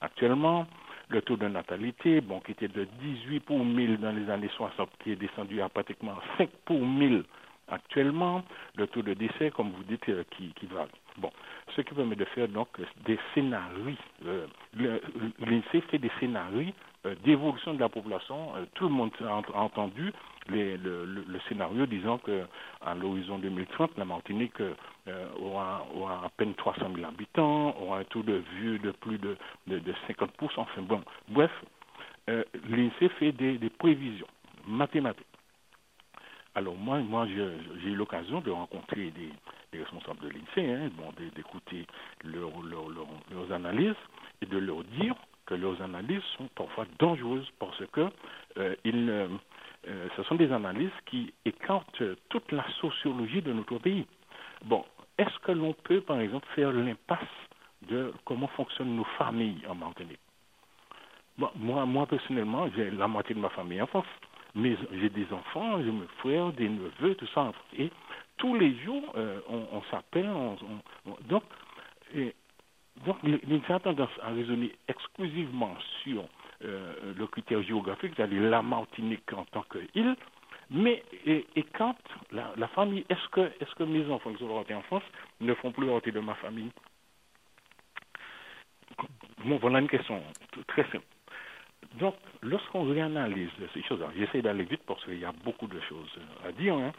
actuellement. 0.00 0.66
Le 1.08 1.22
taux 1.22 1.36
de 1.36 1.46
natalité, 1.46 2.20
bon, 2.20 2.40
qui 2.40 2.52
était 2.52 2.68
de 2.68 2.84
18 3.00 3.40
pour 3.40 3.64
1000 3.64 3.98
dans 3.98 4.10
les 4.10 4.28
années 4.28 4.50
60, 4.56 4.88
qui 5.02 5.12
est 5.12 5.16
descendu 5.16 5.60
à 5.62 5.68
pratiquement 5.68 6.16
5 6.38 6.48
pour 6.64 6.80
1000 6.80 7.22
actuellement. 7.68 8.42
Le 8.76 8.86
taux 8.86 9.02
de 9.02 9.14
décès, 9.14 9.50
comme 9.50 9.70
vous 9.70 9.84
dites, 9.84 10.08
euh, 10.08 10.24
qui, 10.30 10.52
qui 10.54 10.66
varie. 10.66 10.90
Bon, 11.18 11.30
ce 11.74 11.80
qui 11.80 11.94
permet 11.94 12.16
de 12.16 12.24
faire 12.26 12.48
donc 12.48 12.68
des 13.04 13.18
scénarios. 13.34 13.96
Euh, 14.26 14.46
L'INSEE 15.38 15.80
fait 15.90 15.98
des 15.98 16.10
scénarios 16.20 16.72
euh, 17.06 17.14
d'évolution 17.24 17.74
de 17.74 17.80
la 17.80 17.88
population. 17.88 18.54
Euh, 18.56 18.64
tout 18.74 18.84
le 18.84 18.94
monde 18.94 19.10
a 19.24 19.60
entendu 19.60 20.12
le, 20.48 21.38
scénario 21.48 21.86
disant 21.86 22.18
que 22.18 22.44
à 22.80 22.94
l'horizon 22.94 23.38
2030, 23.38 23.96
la 23.98 24.04
Martinique 24.04 24.60
euh, 24.60 25.26
aura, 25.40 25.86
à 26.24 26.28
peine 26.36 26.54
300 26.54 26.90
000 26.94 27.06
habitants, 27.06 27.76
aura 27.80 27.98
un 27.98 28.04
taux 28.04 28.22
de 28.22 28.42
vieux 28.58 28.78
de 28.78 28.90
plus 28.92 29.18
de, 29.18 29.36
de, 29.66 29.78
de 29.78 29.92
50%. 30.08 30.28
Enfin 30.56 30.82
bon, 30.82 31.02
bref, 31.28 31.50
euh, 32.28 32.44
l'INSEE 32.68 33.08
fait 33.18 33.32
des, 33.32 33.58
prévisions 33.70 34.26
mathématiques. 34.66 35.26
Alors 36.54 36.74
moi, 36.74 36.98
moi 37.00 37.26
j'ai 37.28 37.88
eu 37.90 37.94
l'occasion 37.94 38.40
de 38.40 38.50
rencontrer 38.50 39.10
des, 39.10 39.78
responsables 39.78 40.20
de 40.20 40.28
l'INSEE, 40.30 40.72
hein, 40.72 40.90
bon, 40.96 41.12
d'écouter 41.34 41.86
leur- 42.24 42.62
leur- 42.62 42.88
leur- 42.88 43.06
leurs 43.30 43.52
analyses 43.52 43.94
et 44.40 44.46
de 44.46 44.58
leur 44.58 44.82
dire 44.84 45.14
que 45.46 45.54
leurs 45.54 45.80
analyses 45.82 46.22
sont 46.36 46.48
parfois 46.54 46.86
dangereuses 46.98 47.48
parce 47.58 47.80
que 47.92 48.08
euh, 48.58 48.74
ils, 48.84 49.04
ne- 49.04 49.28
euh, 49.88 50.08
ce 50.16 50.22
sont 50.24 50.34
des 50.34 50.52
analyses 50.52 50.90
qui 51.06 51.32
écartent 51.44 52.02
toute 52.28 52.50
la 52.52 52.64
sociologie 52.80 53.42
de 53.42 53.52
notre 53.52 53.78
pays. 53.78 54.06
Bon, 54.64 54.84
est-ce 55.18 55.38
que 55.40 55.52
l'on 55.52 55.72
peut, 55.72 56.00
par 56.00 56.20
exemple, 56.20 56.46
faire 56.54 56.72
l'impasse 56.72 57.20
de 57.88 58.12
comment 58.24 58.48
fonctionnent 58.48 58.96
nos 58.96 59.04
familles 59.18 59.62
en 59.68 59.74
Martinique? 59.74 60.18
Bon, 61.38 61.50
moi, 61.56 61.84
moi, 61.86 62.06
personnellement, 62.06 62.68
j'ai 62.74 62.90
la 62.90 63.06
moitié 63.06 63.34
de 63.34 63.40
ma 63.40 63.50
famille 63.50 63.80
en 63.80 63.86
France. 63.86 64.06
Mais 64.54 64.74
j'ai 64.90 65.10
des 65.10 65.30
enfants, 65.32 65.82
j'ai 65.82 65.92
mes 65.92 66.06
frères, 66.18 66.50
des 66.52 66.68
neveux, 66.68 67.14
tout 67.14 67.26
ça. 67.34 67.52
Et 67.78 67.90
tous 68.38 68.54
les 68.54 68.74
jours, 68.78 69.12
euh, 69.16 69.38
on, 69.48 69.82
s'appelle. 69.90 70.30
donc, 71.28 71.42
donc, 73.04 73.16
les 73.22 73.62
gens 73.68 73.78
tendance 73.80 74.10
à 74.22 74.30
raisonner 74.30 74.72
exclusivement 74.88 75.76
sur 76.02 76.24
euh, 76.64 77.14
le 77.16 77.26
critère 77.26 77.62
géographique, 77.62 78.12
c'est-à-dire 78.16 78.42
la 78.42 78.62
Martinique 78.62 79.32
en 79.32 79.44
tant 79.44 79.64
qu'île. 79.70 80.16
Mais, 80.70 81.02
et, 81.26 81.44
quand 81.76 81.96
la, 82.32 82.68
famille, 82.68 83.04
est-ce 83.08 83.28
que, 83.28 83.40
est 83.40 83.74
que 83.74 83.84
mes 83.84 84.10
enfants 84.10 84.32
qui 84.32 84.38
sont 84.38 84.52
rentrés 84.52 84.74
en 84.74 84.82
France 84.82 85.04
ne 85.40 85.54
font 85.54 85.70
plus 85.70 85.86
partie 85.86 86.10
de 86.10 86.20
ma 86.20 86.34
famille? 86.34 86.70
Bon, 89.44 89.58
voilà 89.58 89.78
une 89.80 89.88
question 89.88 90.22
très 90.66 90.82
simple. 90.90 91.04
Donc, 91.98 92.14
lorsqu'on 92.42 92.84
réanalyse 92.84 93.48
ces 93.72 93.82
choses, 93.82 94.00
j'essaie 94.18 94.42
d'aller 94.42 94.64
vite 94.64 94.82
parce 94.86 95.02
qu'il 95.04 95.18
y 95.18 95.24
a 95.24 95.32
beaucoup 95.44 95.66
de 95.66 95.80
choses 95.88 96.10
à 96.46 96.52
dire. 96.52 96.74
Hein. 96.74 96.92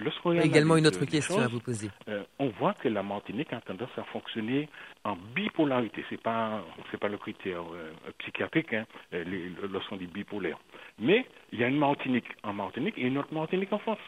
Lorsqu'on 0.00 0.32
également 0.40 0.76
une 0.76 0.86
autre 0.86 1.04
question 1.04 1.38
à 1.38 1.48
vous 1.48 1.60
poser. 1.60 1.90
Euh, 2.08 2.22
on 2.38 2.48
voit 2.48 2.74
que 2.74 2.88
la 2.88 3.02
Martinique 3.02 3.52
a 3.52 3.60
tendance 3.60 3.90
à 3.96 4.04
fonctionner 4.04 4.68
en 5.04 5.16
bipolarité. 5.34 6.04
C'est 6.08 6.20
pas 6.20 6.62
c'est 6.90 6.98
pas 6.98 7.08
le 7.08 7.18
critère 7.18 7.60
euh, 7.62 7.92
psychiatrique 8.18 8.72
hein, 8.72 8.86
euh, 9.12 9.24
lorsqu'on 9.70 9.96
dit 9.96 10.06
bipolaire. 10.06 10.58
Mais 10.98 11.26
il 11.52 11.58
y 11.60 11.64
a 11.64 11.68
une 11.68 11.78
Martinique 11.78 12.28
en 12.42 12.54
Martinique 12.54 12.94
et 12.96 13.02
une 13.02 13.18
autre 13.18 13.32
Martinique 13.34 13.72
en 13.72 13.78
France. 13.78 13.98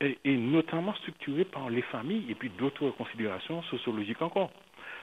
Et, 0.00 0.18
et 0.24 0.36
notamment 0.36 0.94
structurée 0.96 1.46
par 1.46 1.70
les 1.70 1.82
familles 1.82 2.26
et 2.28 2.34
puis 2.34 2.50
d'autres 2.50 2.90
considérations 2.90 3.62
sociologiques 3.64 4.20
encore. 4.22 4.50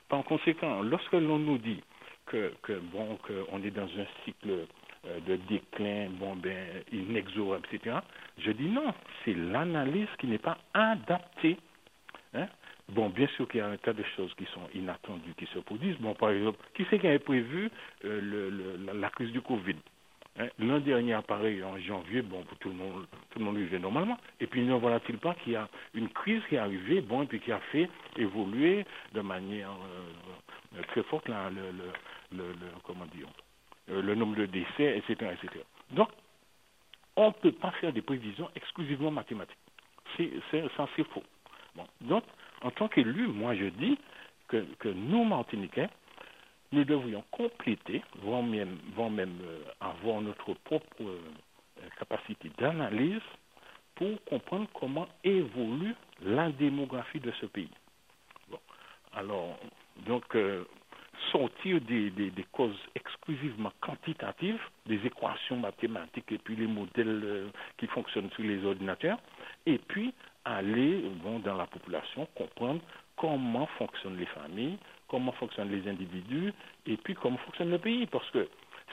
Par 0.07 0.24
conséquent, 0.24 0.82
lorsque 0.84 1.14
l'on 1.14 1.39
nous 1.39 1.57
dit 1.57 1.82
que, 2.26 2.80
bon, 2.92 3.18
qu'on 3.18 3.64
est 3.64 3.72
dans 3.72 3.84
un 3.84 4.06
cycle 4.24 4.66
euh, 5.06 5.20
de 5.28 5.36
déclin, 5.50 6.10
bon, 6.12 6.36
ben, 6.36 6.84
inexorable, 6.92 7.66
etc. 7.72 7.98
Je 8.38 8.52
dis 8.52 8.68
non, 8.68 8.94
c'est 9.24 9.34
l'analyse 9.34 10.08
qui 10.20 10.28
n'est 10.28 10.38
pas 10.38 10.58
adaptée. 10.74 11.58
Hein. 12.34 12.48
Bon, 12.90 13.10
bien 13.10 13.28
sûr 13.36 13.48
qu'il 13.48 13.60
y 13.60 13.62
a 13.62 13.68
un 13.68 13.78
tas 13.78 13.94
de 13.94 14.04
choses 14.16 14.34
qui 14.36 14.46
sont 14.54 14.68
inattendues, 14.74 15.34
qui 15.38 15.46
se 15.48 15.60
produisent. 15.60 15.98
Bon, 15.98 16.14
par 16.14 16.32
exemple, 16.32 16.60
qui 16.74 16.86
c'est 16.90 17.00
qui 17.00 17.08
avait 17.08 17.20
prévu 17.20 17.70
euh, 18.06 18.78
la, 18.94 19.10
crise 19.10 19.32
du 19.32 19.42
Covid 19.42 19.76
hein? 20.40 20.48
L'an 20.60 20.80
dernier, 20.80 21.18
pareil, 21.28 21.64
en 21.64 21.78
janvier, 21.80 22.22
bon, 22.22 22.44
tout 22.60 22.70
le 22.70 22.76
monde, 22.76 23.06
tout 23.32 23.40
le 23.40 23.46
monde 23.46 23.58
vivait 23.58 23.80
normalement. 23.80 24.18
Et 24.40 24.48
puis, 24.48 24.62
ne 24.62 24.74
voilà-t-il 24.76 25.18
pas 25.18 25.34
qu'il 25.36 25.54
y 25.54 25.56
a 25.56 25.68
une 25.94 26.10
crise 26.10 26.42
qui 26.50 26.56
est 26.56 26.60
arrivée, 26.60 27.02
bon, 27.02 27.24
et 27.24 27.26
puis 27.26 27.40
qui 27.40 27.52
a 27.52 27.60
fait 27.72 27.90
évoluer 28.18 28.86
de 29.14 29.22
manière 29.22 29.72
euh, 29.72 30.53
très 30.88 31.04
forte 31.04 31.28
le, 31.28 31.72
le, 32.34 32.46
euh, 33.90 34.02
le 34.02 34.16
nombre 34.16 34.36
de 34.36 34.46
décès, 34.46 34.98
etc., 34.98 35.34
etc. 35.34 35.64
Donc, 35.92 36.10
on 37.16 37.28
ne 37.28 37.34
peut 37.34 37.52
pas 37.52 37.72
faire 37.72 37.94
des 37.94 38.02
prévisions 38.02 38.50
exclusivement 38.56 39.12
mathématiques. 39.12 39.58
C'est, 40.18 40.32
ça, 40.52 40.88
c'est 40.96 41.04
faux. 41.10 41.24
Bon. 41.76 41.86
Donc, 42.02 42.24
en 42.62 42.72
tant 42.72 42.88
qu'élu, 42.88 43.28
moi, 43.28 43.56
je 43.56 43.66
dis 43.66 43.98
que, 44.48 44.66
que 44.80 44.90
nous, 44.90 45.24
Martiniquais, 45.24 45.90
nous 46.72 46.84
devrions 46.86 47.24
compléter, 47.32 48.02
voire 48.22 48.42
même, 48.42 48.80
même 49.12 49.40
euh, 49.44 49.64
avoir 49.80 50.22
notre 50.22 50.54
propre 50.54 51.02
euh, 51.02 51.20
capacité 52.00 52.52
d'analyse 52.58 53.22
pour 53.96 54.24
comprendre 54.26 54.68
comment 54.74 55.08
évolue 55.24 55.96
la 56.22 56.52
démographie 56.52 57.20
de 57.20 57.32
ce 57.40 57.46
pays. 57.46 57.70
Bon. 58.50 58.60
Alors, 59.14 59.60
donc, 60.06 60.36
sortir 61.32 61.80
des, 61.82 62.12
causes 62.52 62.78
exclusivement 62.96 63.72
quantitatives, 63.82 64.60
des 64.86 65.00
équations 65.06 65.58
mathématiques 65.58 66.32
et 66.32 66.38
puis 66.38 66.56
les 66.56 66.68
modèles 66.68 67.22
euh, 67.24 67.48
qui 67.78 67.88
fonctionnent 67.88 68.30
sur 68.32 68.44
les 68.44 68.64
ordinateurs, 68.66 69.20
et 69.66 69.78
puis 69.78 70.14
aller 70.46 71.04
dans 71.44 71.56
la 71.56 71.66
population, 71.68 72.28
comprendre 72.36 72.82
comment 73.16 73.68
fonctionnent 73.78 74.18
les 74.18 74.26
familles, 74.26 74.78
comment 75.08 75.32
fonctionnent 75.34 75.72
les 75.72 75.89
individus, 75.89 76.54
et 76.86 76.98
puis 76.98 77.14
comment 77.16 77.38
fonctionne 77.38 77.72
le 77.72 77.78
pays. 77.78 78.06
Parce 78.08 78.30
que 78.32 78.48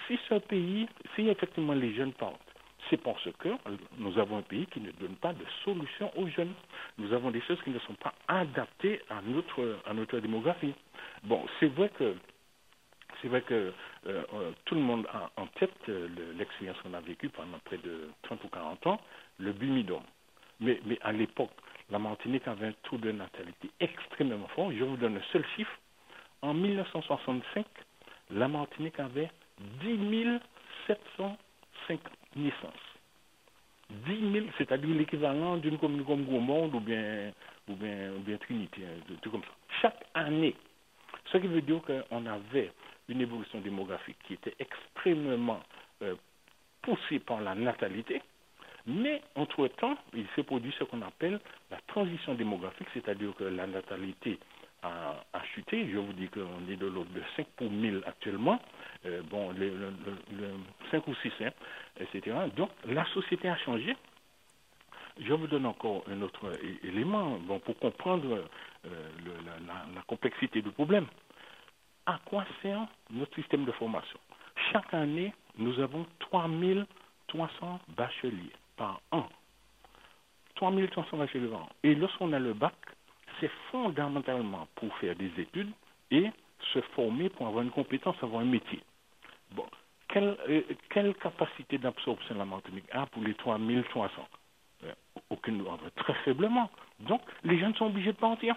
si 0.07 0.18
ce 0.28 0.34
pays, 0.34 0.86
si 1.16 1.28
effectivement 1.28 1.74
les 1.74 1.94
jeunes 1.94 2.12
partent, 2.12 2.40
c'est 2.88 2.96
parce 2.96 3.28
que 3.38 3.48
nous 3.98 4.18
avons 4.18 4.38
un 4.38 4.42
pays 4.42 4.66
qui 4.66 4.80
ne 4.80 4.90
donne 4.92 5.14
pas 5.16 5.32
de 5.32 5.44
solution 5.64 6.11
aux 6.16 6.26
jeunes. 6.28 6.53
Nous 6.98 7.12
avons 7.12 7.30
des 7.30 7.40
choses 7.42 7.61
qui 7.62 7.70
ne 7.70 7.78
sont 7.80 7.94
pas 7.94 8.14
adaptées 8.26 9.01
à 9.11 9.20
notre, 9.22 9.78
à 9.86 9.94
notre 9.94 10.18
démographie. 10.18 10.74
Bon, 11.24 11.44
c'est 11.59 11.68
vrai 11.68 11.90
que 11.90 12.14
c'est 13.20 13.28
vrai 13.28 13.42
que 13.42 13.55
euh, 13.55 13.72
euh, 14.07 14.51
tout 14.64 14.74
le 14.74 14.80
monde 14.80 15.07
a 15.12 15.30
en 15.36 15.46
tête 15.46 15.72
euh, 15.88 16.09
l'expérience 16.36 16.78
qu'on 16.82 16.94
a 16.94 17.01
vécue 17.01 17.28
pendant 17.28 17.59
près 17.64 17.78
de 17.78 18.09
30 18.22 18.42
ou 18.44 18.48
40 18.48 18.86
ans, 18.86 19.01
le 19.38 19.53
bumidum. 19.53 20.03
Mais, 20.61 20.80
mais 20.86 20.98
à 21.03 21.12
l'époque, 21.12 21.51
la 21.90 21.98
Martinique 21.98 22.46
avait 22.46 22.68
un 22.68 22.74
taux 22.84 22.98
de 22.98 23.11
natalité 23.12 23.70
extrêmement 23.80 24.46
fort. 24.48 24.72
Je 24.72 24.84
vous 24.84 24.96
donne 24.96 25.16
un 25.16 25.32
seul 25.32 25.44
chiffre. 25.57 25.72
En 26.42 26.55
1965, 26.55 27.66
la 28.30 28.48
Martinique 28.48 28.98
avait 29.01 29.30
10 29.82 30.40
750 30.86 32.01
naissances. 32.36 32.90
10 33.90 34.32
000, 34.32 34.46
c'est-à-dire 34.57 34.94
l'équivalent 34.94 35.57
d'une 35.57 35.78
commune 35.78 36.05
comme 36.05 36.24
Gaumont 36.24 36.70
ou 36.72 36.80
bien, 36.80 37.32
ou 37.68 37.74
bien, 37.74 38.12
ou 38.16 38.20
bien 38.20 38.36
Trinité, 38.38 38.82
hein, 38.84 39.14
tout 39.20 39.30
comme 39.30 39.42
ça. 39.42 39.51
Chaque 39.82 40.07
année, 40.14 40.55
ce 41.33 41.39
qui 41.39 41.47
veut 41.47 41.62
dire 41.62 41.81
qu'on 41.83 42.26
avait 42.26 42.72
une 43.09 43.20
évolution 43.20 43.61
démographique 43.61 44.16
qui 44.26 44.35
était 44.35 44.55
extrêmement 44.59 45.61
euh, 46.03 46.14
poussée 46.83 47.18
par 47.18 47.41
la 47.41 47.55
natalité, 47.55 48.22
mais 48.87 49.22
entre-temps, 49.35 49.97
il 50.14 50.26
s'est 50.35 50.43
produit 50.43 50.74
ce 50.78 50.85
qu'on 50.85 51.03
appelle 51.03 51.41
la 51.70 51.78
transition 51.87 52.35
démographique, 52.35 52.89
c'est-à-dire 52.95 53.35
que 53.37 53.45
la 53.45 53.66
natalité 53.66 54.39
a, 54.83 55.43
chuté. 55.55 55.89
Je 55.93 55.99
vous 55.99 56.12
dis 56.12 56.28
qu'on 56.28 56.70
est 56.70 56.76
de 56.76 56.87
l'ordre 56.87 57.11
de 57.12 57.22
5 57.37 57.47
pour 57.57 57.70
1000 57.70 58.03
actuellement, 58.07 58.61
euh, 59.07 59.22
bon, 59.31 59.53
le, 59.53 59.93
5 60.91 61.07
ou 61.07 61.14
6, 61.16 61.33
hein, 61.41 61.51
etc. 62.01 62.37
Donc, 62.57 62.70
la 62.87 63.05
société 63.07 63.49
a 63.49 63.57
changé. 63.59 63.95
Je 65.20 65.33
vous 65.35 65.47
donne 65.49 65.66
encore 65.66 66.05
un 66.11 66.22
autre 66.22 66.53
élément 66.83 67.39
bon, 67.41 67.59
pour 67.59 67.78
comprendre 67.78 68.43
euh, 68.87 69.11
la, 69.95 70.03
complexité 70.07 70.62
du 70.62 70.70
problème. 70.70 71.07
À 72.07 72.18
quoi 72.24 72.45
sert 72.62 72.87
notre 73.11 73.35
système 73.35 73.64
de 73.64 73.72
formation? 73.72 74.18
Chaque 74.72 74.93
année, 74.95 75.33
nous 75.59 75.78
avons 75.81 76.07
3300 76.20 77.81
bacheliers 77.97 78.53
par 78.76 79.01
an. 79.12 79.28
3300 80.57 81.16
bacheliers 81.16 81.49
par 81.49 81.62
an. 81.62 81.68
Et 81.83 81.95
lorsqu'on 81.95 82.33
a 82.33 82.39
le 82.39 82.55
bac, 82.55 82.74
c'est 83.39 83.51
fondamentalement 83.70 84.66
pour 84.74 84.95
faire 84.97 85.14
des 85.16 85.33
études 85.39 85.72
et 86.11 86.31
se 86.72 86.81
former 86.95 87.28
pour 87.28 87.47
avoir 87.47 87.62
une 87.62 87.70
compétence, 87.70 88.16
avoir 88.22 88.43
un 88.43 88.47
métier. 88.47 88.83
Bon, 89.53 89.66
quelle, 90.09 90.37
euh, 90.49 90.62
quelle 90.91 91.14
capacité 91.14 91.78
d'absorption 91.78 92.37
la 92.37 92.45
Martinique 92.45 92.85
a 92.93 93.07
pour 93.07 93.22
les 93.22 93.35
3300 93.35 94.11
euh, 94.22 94.39
Aucune, 95.31 95.64
très 95.97 96.14
faiblement. 96.24 96.70
Donc, 97.01 97.20
les 97.45 97.59
jeunes 97.59 97.74
sont 97.76 97.87
obligés 97.87 98.12
de 98.12 98.18
partir 98.18 98.57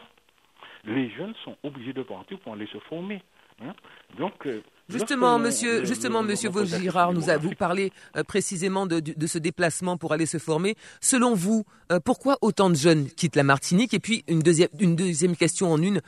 les 0.86 1.10
jeunes 1.12 1.34
sont 1.44 1.56
obligés 1.64 1.94
de 1.94 2.04
partir 2.04 2.40
pour 2.40 2.54
aller 2.54 2.68
se 2.68 2.80
former. 2.90 3.22
Hein. 3.62 3.74
Donc, 4.18 4.46
euh, 4.46 4.62
Justement, 4.90 5.40
monsieur, 5.40 5.86
justement, 5.86 6.24
monsieur 6.24 6.50
Vaugirard, 6.50 7.14
nous 7.14 7.30
a 7.30 7.38
vous 7.38 7.56
parlé 7.56 7.94
euh, 8.18 8.24
précisément 8.24 8.86
de, 8.86 9.02
ce 9.26 9.38
déplacement 9.38 9.96
pour 9.96 10.12
aller 10.12 10.26
se 10.26 10.40
former. 10.40 10.76
Selon 11.00 11.36
vous, 11.36 11.64
euh, 11.92 12.00
pourquoi 12.04 12.38
autant 12.42 12.70
de 12.70 12.76
jeunes 12.76 13.08
quittent 13.10 13.38
la 13.38 13.44
Martinique? 13.44 13.94
Et 13.94 14.00
puis 14.00 14.26
une 14.28 14.42
deuxième, 14.42 14.70
une 14.80 14.96
deuxième 14.98 15.38
question 15.38 15.72
en 15.72 15.82
une 15.82 16.02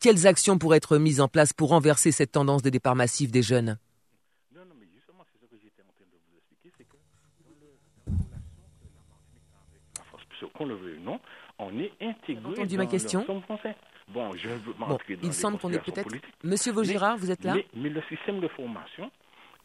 quelles 0.00 0.26
actions 0.26 0.56
pourraient 0.56 0.78
être 0.78 0.96
mises 0.96 1.20
en 1.20 1.28
place 1.28 1.52
pour 1.52 1.70
renverser 1.70 2.10
cette 2.10 2.32
tendance 2.32 2.62
de 2.62 2.70
départ 2.70 2.96
massif 2.96 3.30
des 3.30 3.42
jeunes 3.42 3.78
Non, 4.54 4.62
non, 4.64 4.74
mais 4.80 4.86
justement, 4.94 5.24
c'est 5.30 5.38
ce 5.38 5.50
que 5.50 5.60
j'étais 5.62 5.82
en 5.82 5.92
train 5.92 6.06
de 6.06 6.16
vous 6.16 6.36
expliquer, 6.38 6.72
c'est 6.78 6.84
que 6.84 6.96
dans, 8.16 8.30
la 8.32 8.40
relation 8.40 8.80
que 8.80 8.88
la 8.88 9.02
Martinique 9.12 9.52
a 9.52 9.60
avec 9.60 10.31
la 10.42 10.48
France, 10.48 10.58
qu'on 10.58 10.66
le 10.66 10.74
veut 10.74 10.96
ou 10.98 11.04
non, 11.04 11.20
on 11.58 11.78
est 11.78 11.92
intégré 12.00 12.52
entendu 12.52 12.76
ma 12.76 12.86
question 12.86 13.24
français. 13.42 13.76
Bon, 14.08 14.32
je 14.36 14.48
veux 14.48 14.72
bon, 14.78 14.98
il 15.22 15.32
semble 15.32 15.58
qu'on 15.58 15.72
est 15.72 15.78
peut-être. 15.78 16.08
Monsieur 16.44 16.72
Vaugirard, 16.72 17.16
vous 17.16 17.30
êtes 17.30 17.44
là 17.44 17.56
mais, 17.74 17.88
le 17.88 18.02
système 18.08 18.40
de 18.40 18.48
formation 18.48 19.10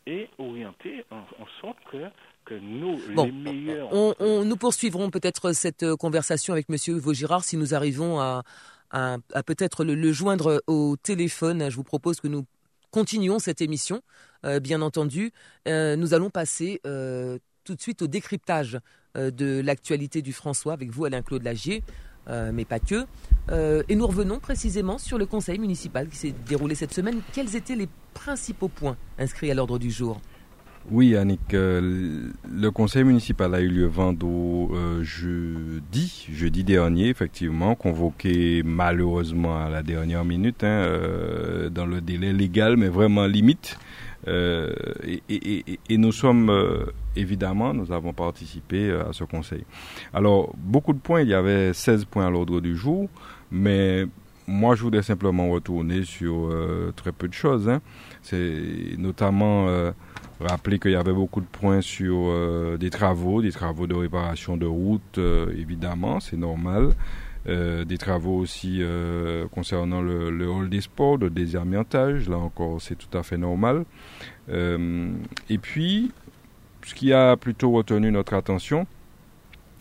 est 0.06 0.30
orienté 0.38 1.04
en, 1.12 1.24
sorte 1.60 1.78
que, 1.92 1.98
que 2.46 2.54
nous, 2.54 2.98
les 3.10 3.32
meilleurs. 3.32 3.90
On, 3.92 4.46
nous 4.46 4.56
poursuivrons 4.56 5.10
peut-être 5.10 5.52
cette 5.52 5.84
euh, 5.84 5.98
conversation 5.98 6.54
avec 6.54 6.70
Monsieur 6.70 6.96
Vaugirard 6.96 7.44
si 7.44 7.58
nous 7.58 7.74
arrivons 7.74 8.20
à, 8.20 8.44
à, 8.92 9.18
peut-être 9.46 9.84
le, 9.84 10.12
joindre 10.14 10.64
au 10.68 10.96
téléphone. 11.02 11.70
Je 11.70 11.76
vous 11.76 11.84
propose 11.84 12.22
que 12.22 12.28
nous 12.28 12.46
continuions 12.92 13.40
cette 13.40 13.62
émission, 13.62 14.02
euh, 14.46 14.62
bien 14.62 14.82
entendu. 14.82 15.32
Euh, 15.68 15.98
nous 15.98 16.14
allons 16.14 16.30
passer 16.30 16.80
tout 16.84 17.76
de 17.76 17.82
suite 17.82 18.02
au 18.02 18.08
décryptage 18.08 18.80
de 19.18 19.62
l'actualité 19.62 20.22
du 20.22 20.34
François 20.34 20.74
avec 20.74 20.92
vous, 20.92 21.06
Alain-Claude 21.06 21.44
Lagier. 21.44 21.84
mais 22.54 22.66
pas 22.66 22.80
que. 22.80 23.06
et 23.90 23.96
nous 23.96 24.08
revenons 24.08 24.40
précisément 24.40 24.98
sur 24.98 25.18
le 25.18 25.26
conseil 25.26 25.60
municipal 25.60 26.08
qui 26.08 26.18
s'est 26.18 26.36
déroulé 26.48 26.76
cette 26.76 26.94
semaine. 26.94 27.22
Quels 27.34 27.56
étaient 27.56 27.76
les 27.76 27.90
principaux 28.14 28.68
points 28.68 28.98
inscrits 29.18 29.52
à 29.52 29.54
l'ordre 29.54 29.80
du 29.80 29.92
jour? 29.92 30.20
Oui, 30.90 31.08
Yannick, 31.08 31.54
euh, 31.54 32.30
le 32.50 32.72
conseil 32.72 33.04
municipal 33.04 33.54
a 33.54 33.60
eu 33.60 33.68
lieu 33.68 33.88
vendredi, 33.88 34.74
euh, 34.74 35.04
jeudi, 35.04 36.28
jeudi 36.32 36.64
dernier, 36.64 37.10
effectivement, 37.10 37.76
convoqué 37.76 38.62
malheureusement 38.64 39.62
à 39.62 39.70
la 39.70 39.84
dernière 39.84 40.24
minute, 40.24 40.64
hein, 40.64 40.68
euh, 40.68 41.70
dans 41.70 41.86
le 41.86 42.00
délai 42.00 42.32
légal, 42.32 42.78
mais 42.78 42.88
vraiment 42.88 43.26
limite. 43.26 43.78
Et, 44.26 45.22
et, 45.30 45.98
nous 45.98 46.12
sommes, 46.12 46.52
évidemment, 47.16 47.74
nous 47.74 47.92
avons 47.92 48.14
participé 48.14 48.92
à 48.92 49.14
ce 49.14 49.24
conseil. 49.24 49.64
Alors, 50.14 50.54
beaucoup 50.58 50.94
de 50.94 51.00
points, 51.00 51.22
il 51.22 51.30
y 51.30 51.34
avait 51.34 51.74
16 51.74 52.06
points 52.06 52.28
à 52.28 52.30
l'ordre 52.30 52.60
du 52.60 52.76
jour, 52.76 53.10
mais 53.52 54.06
moi, 54.48 54.76
je 54.76 54.84
voudrais 54.84 55.04
simplement 55.04 55.50
retourner 55.50 56.04
sur 56.04 56.50
très 56.96 57.12
peu 57.12 57.28
de 57.28 57.34
choses. 57.34 57.70
Hein. 57.70 57.82
C'est 58.22 58.98
notamment 58.98 59.94
Rappeler 60.40 60.78
qu'il 60.78 60.92
y 60.92 60.96
avait 60.96 61.14
beaucoup 61.14 61.42
de 61.42 61.48
points 61.48 61.82
sur 61.82 62.16
euh, 62.28 62.78
des 62.78 62.92
travaux, 62.92 63.42
des 63.42 63.52
travaux 63.52 63.88
de 63.88 63.96
réparation 63.96 64.56
de 64.56 64.68
routes, 64.68 65.18
euh, 65.18 65.52
évidemment, 65.58 66.20
c'est 66.20 66.38
normal. 66.38 66.92
Euh, 67.48 67.86
des 67.86 67.98
travaux 67.98 68.38
aussi 68.40 68.82
concernant 69.52 70.02
le, 70.02 70.50
hall 70.50 70.70
des 70.70 70.82
sports, 70.82 71.18
le 71.18 71.30
désamiantage, 71.30 72.28
là 72.28 72.38
encore, 72.38 72.82
c'est 72.82 72.96
tout 72.96 73.18
à 73.18 73.24
fait 73.24 73.38
normal. 73.38 73.86
et 74.50 75.58
puis, 75.62 76.12
ce 76.84 76.94
qui 76.94 77.14
a 77.14 77.38
plutôt 77.38 77.72
retenu 77.72 78.12
notre 78.12 78.34
attention, 78.34 78.86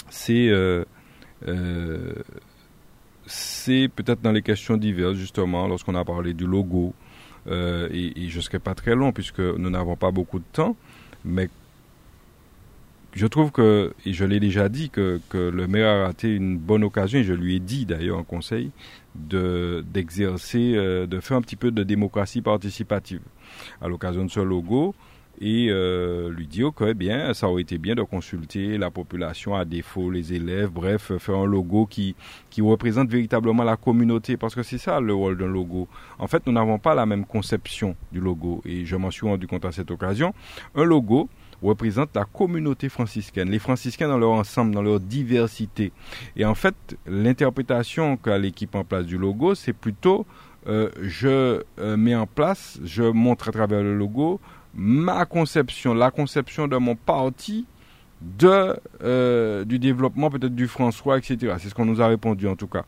c'est 0.08 0.52
peut-être 3.96 4.22
dans 4.22 4.32
les 4.32 4.42
questions 4.42 4.76
diverses, 4.76 5.16
justement, 5.16 5.66
lorsqu'on 5.66 5.96
a 5.96 6.04
parlé 6.04 6.34
du 6.34 6.46
logo, 6.46 6.94
euh, 7.48 7.88
et, 7.92 8.28
je 8.28 8.36
ne 8.36 8.42
serai 8.42 8.58
pas 8.58 8.74
très 8.74 8.94
long 8.94 9.12
puisque 9.12 9.40
nous 9.40 9.70
n'avons 9.70 9.96
pas 9.96 10.10
beaucoup 10.10 10.38
de 10.38 10.44
temps, 10.52 10.76
mais 11.24 11.48
je 13.16 13.26
trouve 13.26 13.50
que, 13.50 13.94
et 14.04 14.12
je 14.12 14.26
l'ai 14.26 14.40
déjà 14.40 14.68
dit, 14.68 14.90
que, 14.90 15.20
que, 15.30 15.38
le 15.38 15.66
maire 15.66 15.88
a 15.88 16.06
raté 16.06 16.34
une 16.34 16.58
bonne 16.58 16.84
occasion, 16.84 17.18
et 17.18 17.24
je 17.24 17.32
lui 17.32 17.56
ai 17.56 17.60
dit 17.60 17.86
d'ailleurs 17.86 18.18
en 18.18 18.24
conseil, 18.24 18.70
de, 19.14 19.82
d'exercer, 19.90 20.74
euh, 20.76 21.06
de 21.06 21.18
faire 21.20 21.38
un 21.38 21.40
petit 21.40 21.56
peu 21.56 21.70
de 21.70 21.82
démocratie 21.82 22.42
participative. 22.42 23.22
À 23.80 23.88
l'occasion 23.88 24.26
de 24.26 24.30
ce 24.30 24.40
logo, 24.40 24.94
et 25.40 25.68
euh, 25.70 26.30
lui 26.30 26.46
dire 26.46 26.72
que 26.74 26.84
eh 26.84 26.94
bien 26.94 27.34
ça 27.34 27.48
aurait 27.48 27.62
été 27.62 27.76
bien 27.76 27.94
de 27.94 28.02
consulter 28.02 28.78
la 28.78 28.90
population 28.90 29.54
à 29.54 29.66
défaut 29.66 30.10
les 30.10 30.32
élèves 30.32 30.70
bref 30.70 31.12
faire 31.18 31.36
un 31.36 31.44
logo 31.44 31.84
qui 31.84 32.14
qui 32.48 32.62
représente 32.62 33.10
véritablement 33.10 33.62
la 33.62 33.76
communauté 33.76 34.38
parce 34.38 34.54
que 34.54 34.62
c'est 34.62 34.78
ça 34.78 34.98
le 34.98 35.12
rôle 35.12 35.36
d'un 35.36 35.46
logo 35.46 35.88
en 36.18 36.26
fait 36.26 36.46
nous 36.46 36.54
n'avons 36.54 36.78
pas 36.78 36.94
la 36.94 37.04
même 37.04 37.26
conception 37.26 37.96
du 38.12 38.20
logo 38.20 38.62
et 38.64 38.86
je 38.86 38.96
m'en 38.96 39.10
suis 39.10 39.26
rendu 39.26 39.46
compte 39.46 39.66
à 39.66 39.72
cette 39.72 39.90
occasion 39.90 40.32
un 40.74 40.84
logo 40.84 41.28
représente 41.62 42.14
la 42.14 42.24
communauté 42.24 42.88
franciscaine, 42.88 43.50
les 43.50 43.59
franciscains 43.59 44.09
dans 44.09 44.18
leur 44.18 44.30
ensemble, 44.30 44.74
dans 44.74 44.82
leur 44.82 45.00
diversité. 45.00 45.92
Et 46.36 46.44
en 46.44 46.54
fait, 46.54 46.74
l'interprétation 47.07 48.16
qu'a 48.16 48.38
l'équipe 48.38 48.74
en 48.74 48.84
place 48.84 49.07
du 49.07 49.18
logo, 49.18 49.54
c'est 49.54 49.72
plutôt 49.72 50.26
euh, 50.68 50.90
je 51.00 51.62
euh, 51.78 51.96
mets 51.96 52.16
en 52.16 52.26
place, 52.26 52.80
je 52.84 53.04
montre 53.04 53.48
à 53.48 53.52
travers 53.52 53.82
le 53.82 53.96
logo 53.96 54.40
ma 54.76 55.24
conception, 55.24 55.94
la 55.94 56.11
conception 56.11 56.68
de 56.68 56.76
mon 56.76 56.96
parti 56.96 57.66
de 58.20 58.78
euh, 59.02 59.64
du 59.64 59.78
développement 59.78 60.30
peut-être 60.30 60.54
du 60.54 60.68
François, 60.68 61.18
etc. 61.18 61.54
C'est 61.59 61.68
ce 61.68 61.74
qu'on 61.74 61.86
nous 61.86 62.00
a 62.00 62.09
répondu 62.09 62.46
en 62.46 62.57
tout 62.57 62.66
cas. 62.66 62.84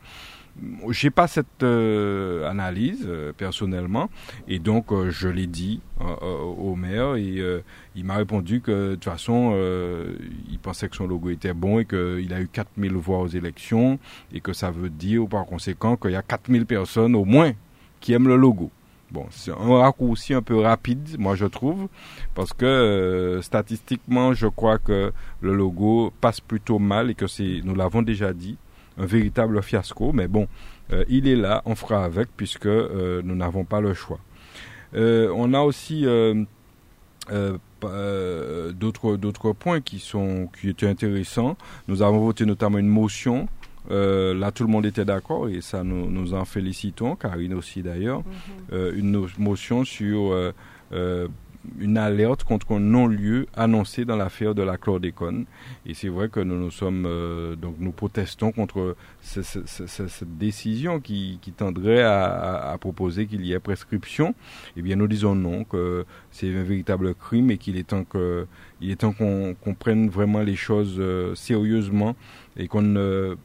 J'ai 0.89 1.09
pas 1.09 1.27
cette 1.27 1.63
euh, 1.63 2.49
analyse 2.49 3.05
euh, 3.07 3.31
personnellement 3.33 4.09
et 4.47 4.59
donc 4.59 4.87
je 5.09 5.27
l'ai 5.27 5.47
dit 5.47 5.81
au 5.99 6.75
maire 6.75 7.15
et 7.15 7.41
il 7.95 8.05
m'a 8.05 8.15
répondu 8.15 8.61
que 8.61 8.91
de 8.91 8.95
toute 8.95 9.03
façon 9.03 9.53
il 10.49 10.59
pensait 10.59 10.87
que 10.87 10.95
son 10.95 11.07
logo 11.07 11.29
était 11.29 11.53
bon 11.53 11.79
et 11.79 11.85
qu'il 11.85 12.33
a 12.33 12.39
eu 12.39 12.47
4000 12.47 12.93
voix 12.93 13.19
aux 13.19 13.27
élections 13.27 13.99
et 14.33 14.39
que 14.39 14.53
ça 14.53 14.71
veut 14.71 14.89
dire 14.89 15.27
par 15.27 15.45
conséquent 15.45 15.97
qu'il 15.97 16.11
y 16.11 16.15
a 16.15 16.21
4000 16.21 16.65
personnes 16.65 17.15
au 17.15 17.25
moins 17.25 17.51
qui 17.99 18.13
aiment 18.13 18.27
le 18.27 18.37
logo. 18.37 18.71
Bon, 19.11 19.25
c'est 19.31 19.51
un 19.51 19.79
raccourci 19.79 20.35
un 20.35 20.43
peu 20.43 20.59
rapide, 20.59 21.15
moi 21.17 21.33
je 21.33 21.45
trouve, 21.47 21.87
parce 22.35 22.53
que 22.53 22.65
euh, 22.65 23.41
statistiquement, 23.41 24.33
je 24.33 24.45
crois 24.45 24.77
que 24.77 25.11
le 25.41 25.55
logo 25.55 26.13
passe 26.21 26.39
plutôt 26.39 26.77
mal 26.77 27.09
et 27.09 27.15
que 27.15 27.25
c'est, 27.25 27.61
nous 27.63 27.73
l'avons 27.73 28.03
déjà 28.03 28.33
dit, 28.33 28.57
un 28.99 29.05
véritable 29.05 29.61
fiasco. 29.63 30.11
Mais 30.13 30.27
bon, 30.27 30.47
euh, 30.93 31.03
il 31.09 31.27
est 31.27 31.35
là, 31.35 31.61
on 31.65 31.75
fera 31.75 32.03
avec 32.03 32.29
puisque 32.35 32.67
euh, 32.67 33.21
nous 33.23 33.35
n'avons 33.35 33.63
pas 33.63 33.81
le 33.81 33.93
choix. 33.93 34.19
on 34.93 35.53
a 35.53 35.61
aussi 35.61 36.05
d'autres 37.31 39.15
d'autres 39.17 39.53
points 39.53 39.81
qui 39.81 39.99
sont 39.99 40.49
qui 40.59 40.69
étaient 40.69 40.87
intéressants. 40.87 41.57
Nous 41.87 42.01
avons 42.01 42.19
voté 42.19 42.45
notamment 42.45 42.77
une 42.77 42.87
motion 42.87 43.47
euh, 43.91 44.33
là, 44.33 44.51
tout 44.51 44.63
le 44.63 44.69
monde 44.69 44.85
était 44.85 45.05
d'accord 45.05 45.49
et 45.49 45.61
ça, 45.61 45.83
nous, 45.83 46.09
nous 46.09 46.33
en 46.33 46.45
félicitons, 46.45 47.15
Karine 47.15 47.53
aussi 47.53 47.81
d'ailleurs. 47.81 48.19
Mhm. 48.19 48.25
Euh, 48.73 48.93
une 48.95 49.27
motion 49.37 49.83
sur 49.83 50.31
euh, 50.91 51.27
une 51.79 51.97
alerte 51.97 52.43
contre 52.43 52.73
un 52.73 52.79
non-lieu 52.79 53.47
annoncé 53.55 54.05
dans 54.05 54.15
l'affaire 54.15 54.55
de 54.55 54.63
la 54.63 54.77
chlordécone. 54.77 55.45
Et 55.85 55.93
c'est 55.93 56.09
vrai 56.09 56.29
que 56.29 56.39
nous 56.39 56.59
nous 56.59 56.71
sommes, 56.71 57.07
donc 57.61 57.75
nous 57.79 57.91
protestons 57.91 58.51
contre 58.51 58.95
cette 59.21 60.37
décision 60.37 60.99
qui, 60.99 61.39
tendrait 61.55 62.01
à, 62.03 62.75
proposer 62.79 63.27
qu'il 63.27 63.45
y 63.45 63.53
ait 63.53 63.59
prescription. 63.59 64.35
Eh 64.77 64.81
bien, 64.81 64.95
nous 64.95 65.07
disons 65.07 65.35
non, 65.35 65.63
que 65.63 66.05
c'est 66.31 66.49
un 66.49 66.63
véritable 66.63 67.13
crime 67.15 67.51
et 67.51 67.57
qu'il 67.57 67.77
est 67.77 67.87
temps 67.87 68.03
que, 68.03 68.47
est 68.81 68.99
temps 68.99 69.13
qu'on 69.13 69.73
prenne 69.73 70.09
vraiment 70.09 70.41
les 70.41 70.55
choses 70.55 71.01
sérieusement 71.35 72.15
et 72.57 72.67
qu'on 72.67 72.81
ne 72.81 73.35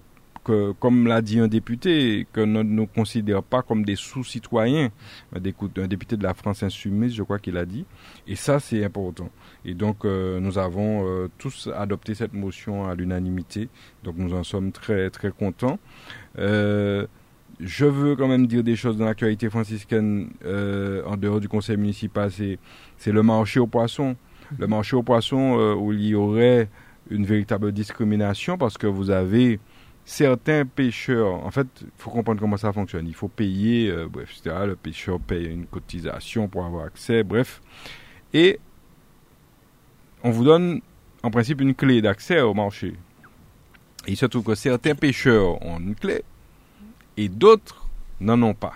que, 0.44 0.72
comme 0.72 1.06
l'a 1.06 1.22
dit 1.22 1.40
un 1.40 1.48
député, 1.48 2.26
que 2.32 2.40
ne 2.40 2.62
nous 2.62 2.86
considère 2.86 3.42
pas 3.42 3.62
comme 3.62 3.84
des 3.84 3.96
sous-citoyens, 3.96 4.90
un 5.34 5.40
député 5.40 6.16
de 6.16 6.22
la 6.22 6.34
France 6.34 6.62
insoumise, 6.62 7.14
je 7.14 7.22
crois 7.22 7.38
qu'il 7.38 7.56
a 7.56 7.64
dit. 7.64 7.84
Et 8.26 8.36
ça, 8.36 8.60
c'est 8.60 8.84
important. 8.84 9.30
Et 9.64 9.74
donc, 9.74 10.04
euh, 10.04 10.38
nous 10.40 10.58
avons 10.58 11.06
euh, 11.06 11.28
tous 11.38 11.68
adopté 11.74 12.14
cette 12.14 12.34
motion 12.34 12.86
à 12.86 12.94
l'unanimité. 12.94 13.68
Donc, 14.04 14.16
nous 14.18 14.34
en 14.34 14.44
sommes 14.44 14.70
très, 14.70 15.10
très 15.10 15.30
contents. 15.30 15.78
Euh, 16.38 17.06
je 17.60 17.86
veux 17.86 18.14
quand 18.16 18.28
même 18.28 18.46
dire 18.46 18.62
des 18.62 18.76
choses 18.76 18.96
dans 18.96 19.04
l'actualité 19.06 19.48
franciscaine 19.48 20.30
en 20.44 21.16
dehors 21.16 21.40
du 21.40 21.48
conseil 21.48 21.76
municipal. 21.76 22.30
C'est 22.30 23.12
le 23.12 23.22
marché 23.22 23.60
aux 23.60 23.68
poissons. 23.68 24.16
Le 24.58 24.66
marché 24.66 24.96
aux 24.96 25.04
poissons 25.04 25.76
où 25.78 25.92
il 25.92 26.04
y 26.04 26.14
aurait 26.16 26.68
une 27.10 27.24
véritable 27.24 27.70
discrimination 27.72 28.58
parce 28.58 28.76
que 28.76 28.88
vous 28.88 29.10
avez 29.10 29.60
certains 30.04 30.66
pêcheurs, 30.66 31.44
en 31.44 31.50
fait, 31.50 31.66
il 31.80 31.88
faut 31.96 32.10
comprendre 32.10 32.40
comment 32.40 32.56
ça 32.56 32.72
fonctionne. 32.72 33.06
Il 33.06 33.14
faut 33.14 33.28
payer, 33.28 33.90
euh, 33.90 34.06
bref, 34.08 34.30
etc. 34.38 34.56
Le 34.66 34.76
pêcheur 34.76 35.18
paye 35.20 35.46
une 35.46 35.66
cotisation 35.66 36.48
pour 36.48 36.64
avoir 36.64 36.84
accès, 36.86 37.22
bref. 37.22 37.62
Et 38.32 38.58
on 40.22 40.30
vous 40.30 40.44
donne, 40.44 40.80
en 41.22 41.30
principe, 41.30 41.60
une 41.60 41.74
clé 41.74 42.02
d'accès 42.02 42.40
au 42.40 42.54
marché. 42.54 42.94
Et 44.06 44.12
il 44.12 44.16
se 44.16 44.26
trouve 44.26 44.44
que 44.44 44.54
certains 44.54 44.94
pêcheurs 44.94 45.62
ont 45.64 45.78
une 45.78 45.94
clé 45.94 46.22
et 47.16 47.28
d'autres 47.28 47.86
n'en 48.20 48.40
ont 48.42 48.54
pas. 48.54 48.74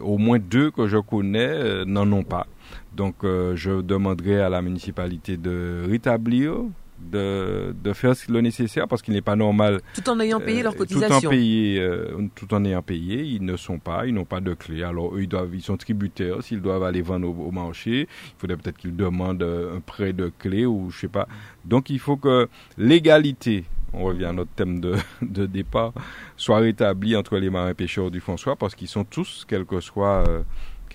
Au 0.00 0.18
moins 0.18 0.38
deux 0.38 0.70
que 0.70 0.88
je 0.88 0.96
connais 0.96 1.48
euh, 1.48 1.84
n'en 1.84 2.10
ont 2.12 2.24
pas. 2.24 2.46
Donc, 2.94 3.24
euh, 3.24 3.54
je 3.56 3.82
demanderai 3.82 4.40
à 4.40 4.48
la 4.48 4.62
municipalité 4.62 5.36
de 5.36 5.84
rétablir 5.88 6.54
de, 6.98 7.74
de 7.82 7.92
faire 7.92 8.14
le 8.28 8.40
nécessaire 8.40 8.88
parce 8.88 9.02
qu'il 9.02 9.14
n'est 9.14 9.22
pas 9.22 9.36
normal. 9.36 9.80
Tout 9.94 10.08
en 10.08 10.18
ayant 10.20 10.40
payé 10.40 10.62
leur 10.62 10.76
cotisation. 10.76 11.16
Euh, 11.16 11.20
tout 11.20 11.26
en, 11.26 11.30
payé, 11.30 11.80
euh, 11.80 12.28
tout 12.34 12.54
en 12.54 12.64
ayant 12.64 12.82
payé, 12.82 13.22
ils 13.22 13.44
ne 13.44 13.56
sont 13.56 13.78
pas, 13.78 14.06
ils 14.06 14.14
n'ont 14.14 14.24
pas 14.24 14.40
de 14.40 14.54
clé. 14.54 14.82
Alors 14.82 15.14
eux, 15.14 15.22
ils, 15.22 15.28
doivent, 15.28 15.54
ils 15.54 15.62
sont 15.62 15.76
tributaires. 15.76 16.42
S'ils 16.42 16.60
doivent 16.60 16.82
aller 16.82 17.02
vendre 17.02 17.28
au, 17.28 17.50
marché, 17.50 18.02
il 18.02 18.34
faudrait 18.38 18.56
peut-être 18.56 18.78
qu'ils 18.78 18.96
demandent 18.96 19.42
euh, 19.42 19.76
un 19.76 19.80
prêt 19.80 20.12
de 20.12 20.30
clé 20.38 20.66
ou 20.66 20.90
je 20.90 21.00
sais 21.00 21.08
pas. 21.08 21.28
Donc 21.64 21.90
il 21.90 21.98
faut 21.98 22.16
que 22.16 22.48
l'égalité, 22.78 23.64
on 23.92 24.04
revient 24.04 24.26
à 24.26 24.32
notre 24.32 24.50
thème 24.52 24.80
de, 24.80 24.94
de 25.22 25.46
départ, 25.46 25.92
soit 26.36 26.58
rétablie 26.58 27.16
entre 27.16 27.38
les 27.38 27.50
marins 27.50 27.74
pêcheurs 27.74 28.10
du 28.10 28.20
François 28.20 28.56
parce 28.56 28.74
qu'ils 28.74 28.88
sont 28.88 29.04
tous, 29.04 29.44
quel 29.48 29.64
que 29.64 29.80
soit 29.80 30.24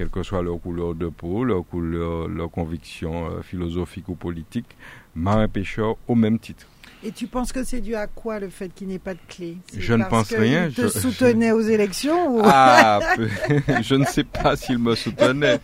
quelle 0.02 0.10
que 0.10 0.24
soit 0.24 0.42
leur 0.42 0.60
couleur 0.60 0.96
de 0.96 1.10
peau, 1.10 1.44
leur 1.44 1.64
couleur, 1.64 2.28
leur 2.28 2.50
conviction 2.50 3.40
philosophique 3.44 4.10
ou 4.10 4.16
politique, 4.16 4.66
marin-pêcheur 5.14 5.96
au 6.08 6.16
même 6.16 6.40
titre. 6.40 6.66
Et 7.04 7.12
tu 7.12 7.28
penses 7.28 7.52
que 7.52 7.64
c'est 7.64 7.82
dû 7.82 7.94
à 7.94 8.08
quoi 8.08 8.40
le 8.40 8.50
fait 8.50 8.74
qu'il 8.74 8.88
n'ait 8.88 8.98
pas 8.98 9.14
de 9.14 9.20
clé? 9.28 9.58
Je 9.78 9.94
ne 9.94 10.04
pense 10.06 10.34
rien. 10.34 10.70
Il 10.70 10.74
te 10.74 10.88
soutenait 10.88 11.52
aux 11.52 11.62
élections 11.62 12.36
ou... 12.36 12.42
Ah, 12.44 13.00
je 13.84 13.94
ne 13.94 14.06
sais 14.06 14.24
pas 14.24 14.56
s'il 14.56 14.80
me 14.80 14.96
soutenait, 14.96 15.60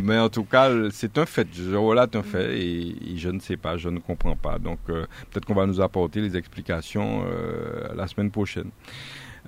mais 0.00 0.18
en 0.20 0.28
tout 0.28 0.44
cas, 0.44 0.70
c'est 0.92 1.18
un 1.18 1.26
fait. 1.26 1.48
Je 1.52 1.74
relate 1.74 2.14
un 2.14 2.22
fait 2.22 2.56
et, 2.56 3.16
je 3.16 3.30
ne 3.30 3.40
sais 3.40 3.56
pas, 3.56 3.76
je 3.76 3.88
ne 3.88 3.98
comprends 3.98 4.36
pas. 4.36 4.60
Donc, 4.60 4.78
euh, 4.90 5.06
peut-être 5.30 5.44
qu'on 5.44 5.54
va 5.54 5.66
nous 5.66 5.80
apporter 5.80 6.20
les 6.20 6.36
explications 6.36 7.24
euh, 7.26 7.88
la 7.96 8.06
semaine 8.06 8.30
prochaine. 8.30 8.70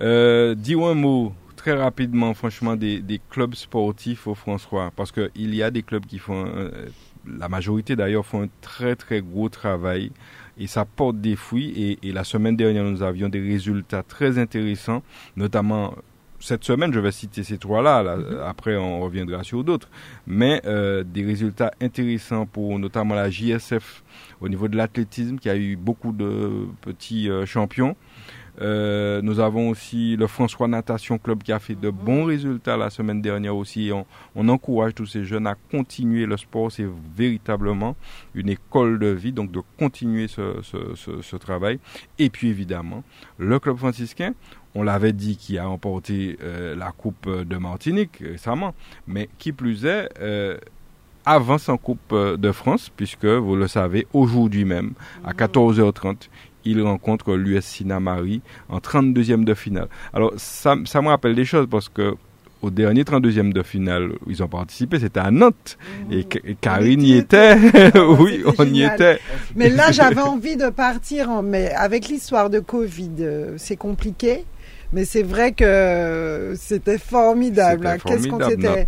Euh, 0.01 0.55
dis 0.55 0.73
un 0.73 0.93
mot 0.93 1.33
très 1.65 1.73
rapidement, 1.73 2.35
franchement, 2.35 2.75
des, 2.75 3.21
clubs 3.31 3.55
sportifs 3.55 4.27
au 4.27 4.35
François, 4.35 4.91
parce 4.95 5.11
qu'il 5.11 5.55
y 5.55 5.63
a 5.63 5.71
des 5.71 5.81
clubs 5.81 6.05
qui 6.05 6.19
font, 6.19 6.45
la 7.27 7.49
majorité 7.49 7.95
d'ailleurs, 7.95 8.23
font 8.23 8.43
un 8.43 8.49
très 8.61 8.95
très 8.95 9.19
gros 9.21 9.49
travail 9.49 10.11
et 10.59 10.67
ça 10.67 10.85
porte 10.85 11.19
des 11.19 11.35
fruits. 11.35 11.97
Et, 12.03 12.11
la 12.11 12.23
semaine 12.23 12.55
dernière, 12.55 12.83
nous 12.83 13.01
avions 13.01 13.29
des 13.29 13.39
résultats 13.39 14.03
très 14.03 14.37
intéressants, 14.37 15.01
notamment 15.37 15.95
cette 16.39 16.63
semaine, 16.63 16.93
je 16.93 16.99
vais 16.99 17.11
citer 17.11 17.43
ces 17.43 17.57
trois-là, 17.57 18.03
mhm. 18.03 18.41
après 18.45 18.77
on 18.77 18.99
reviendra 18.99 19.43
sur 19.43 19.63
d'autres, 19.63 19.89
mais 20.27 20.61
euh, 20.67 21.03
des 21.03 21.25
résultats 21.25 21.71
intéressants 21.81 22.45
pour 22.45 22.77
notamment 22.77 23.15
la 23.15 23.31
JSF 23.31 24.03
au 24.39 24.49
niveau 24.49 24.67
de 24.67 24.77
l'athlétisme, 24.77 25.39
qui 25.39 25.49
a 25.49 25.55
eu 25.55 25.75
beaucoup 25.75 26.11
de 26.11 26.67
petits 26.81 27.27
euh, 27.27 27.47
champions. 27.47 27.95
Euh, 28.61 29.21
nous 29.21 29.39
avons 29.39 29.69
aussi 29.69 30.15
le 30.15 30.27
François 30.27 30.67
Natation 30.67 31.17
Club 31.17 31.43
qui 31.43 31.51
a 31.51 31.59
fait 31.59 31.75
de 31.75 31.89
bons 31.89 32.25
résultats 32.25 32.77
la 32.77 32.89
semaine 32.89 33.21
dernière 33.21 33.55
aussi. 33.55 33.91
On, 33.93 34.05
on 34.35 34.47
encourage 34.49 34.95
tous 34.95 35.05
ces 35.05 35.25
jeunes 35.25 35.47
à 35.47 35.55
continuer 35.71 36.25
le 36.25 36.37
sport. 36.37 36.71
C'est 36.71 36.87
véritablement 37.15 37.95
une 38.33 38.49
école 38.49 38.99
de 38.99 39.07
vie, 39.07 39.31
donc 39.31 39.51
de 39.51 39.61
continuer 39.77 40.27
ce, 40.27 40.61
ce, 40.63 40.95
ce, 40.95 41.21
ce 41.21 41.35
travail. 41.35 41.79
Et 42.19 42.29
puis 42.29 42.49
évidemment, 42.49 43.03
le 43.37 43.59
club 43.59 43.77
franciscain, 43.77 44.33
on 44.73 44.83
l'avait 44.83 45.13
dit, 45.13 45.37
qui 45.37 45.57
a 45.57 45.69
emporté 45.69 46.37
euh, 46.41 46.75
la 46.75 46.91
Coupe 46.91 47.29
de 47.29 47.57
Martinique 47.57 48.21
récemment, 48.21 48.73
mais 49.07 49.29
qui 49.37 49.51
plus 49.51 49.85
est, 49.85 50.09
euh, 50.19 50.57
avance 51.25 51.69
en 51.69 51.77
Coupe 51.77 52.13
de 52.13 52.51
France, 52.51 52.91
puisque 52.95 53.25
vous 53.25 53.55
le 53.55 53.67
savez, 53.67 54.05
aujourd'hui 54.13 54.65
même, 54.65 54.93
à 55.25 55.31
14h30, 55.33 56.13
mmh 56.13 56.15
il 56.65 56.81
rencontre 56.81 57.35
l'US 57.35 57.81
Marie 57.85 58.41
en 58.69 58.79
32e 58.79 59.43
de 59.43 59.53
finale. 59.53 59.87
Alors, 60.13 60.33
ça, 60.37 60.75
ça 60.85 61.01
me 61.01 61.07
rappelle 61.07 61.35
des 61.35 61.45
choses 61.45 61.67
parce 61.69 61.89
que 61.89 62.15
au 62.61 62.71
dernier 62.71 63.03
32e 63.03 63.53
de 63.53 63.61
finale, 63.61 64.13
ils 64.27 64.41
ont 64.41 64.47
participé, 64.47 64.99
c'était 64.99 65.19
à 65.19 65.29
Nantes. 65.29 65.77
Mmh. 66.09 66.13
Et, 66.13 66.55
Karine 66.59 67.01
y 67.03 67.17
était. 67.17 67.55
oui, 68.19 68.43
on 68.57 68.65
y 68.65 68.83
était. 68.83 69.19
Mais 69.55 69.69
là, 69.69 69.91
j'avais 69.91 70.21
envie 70.21 70.55
de 70.55 70.69
partir, 70.69 71.43
mais 71.43 71.71
avec 71.71 72.07
l'histoire 72.07 72.49
de 72.49 72.59
Covid, 72.59 73.11
euh, 73.19 73.53
c'est 73.57 73.75
compliqué. 73.75 74.45
Mais 74.93 75.05
c'est 75.05 75.23
vrai 75.23 75.51
que 75.51 76.53
c'était 76.57 76.97
formidable. 76.97 77.85
Hein. 77.85 77.97
Qu'est-ce 78.03 78.27
qu'on 78.27 78.49
s'était 78.49 78.87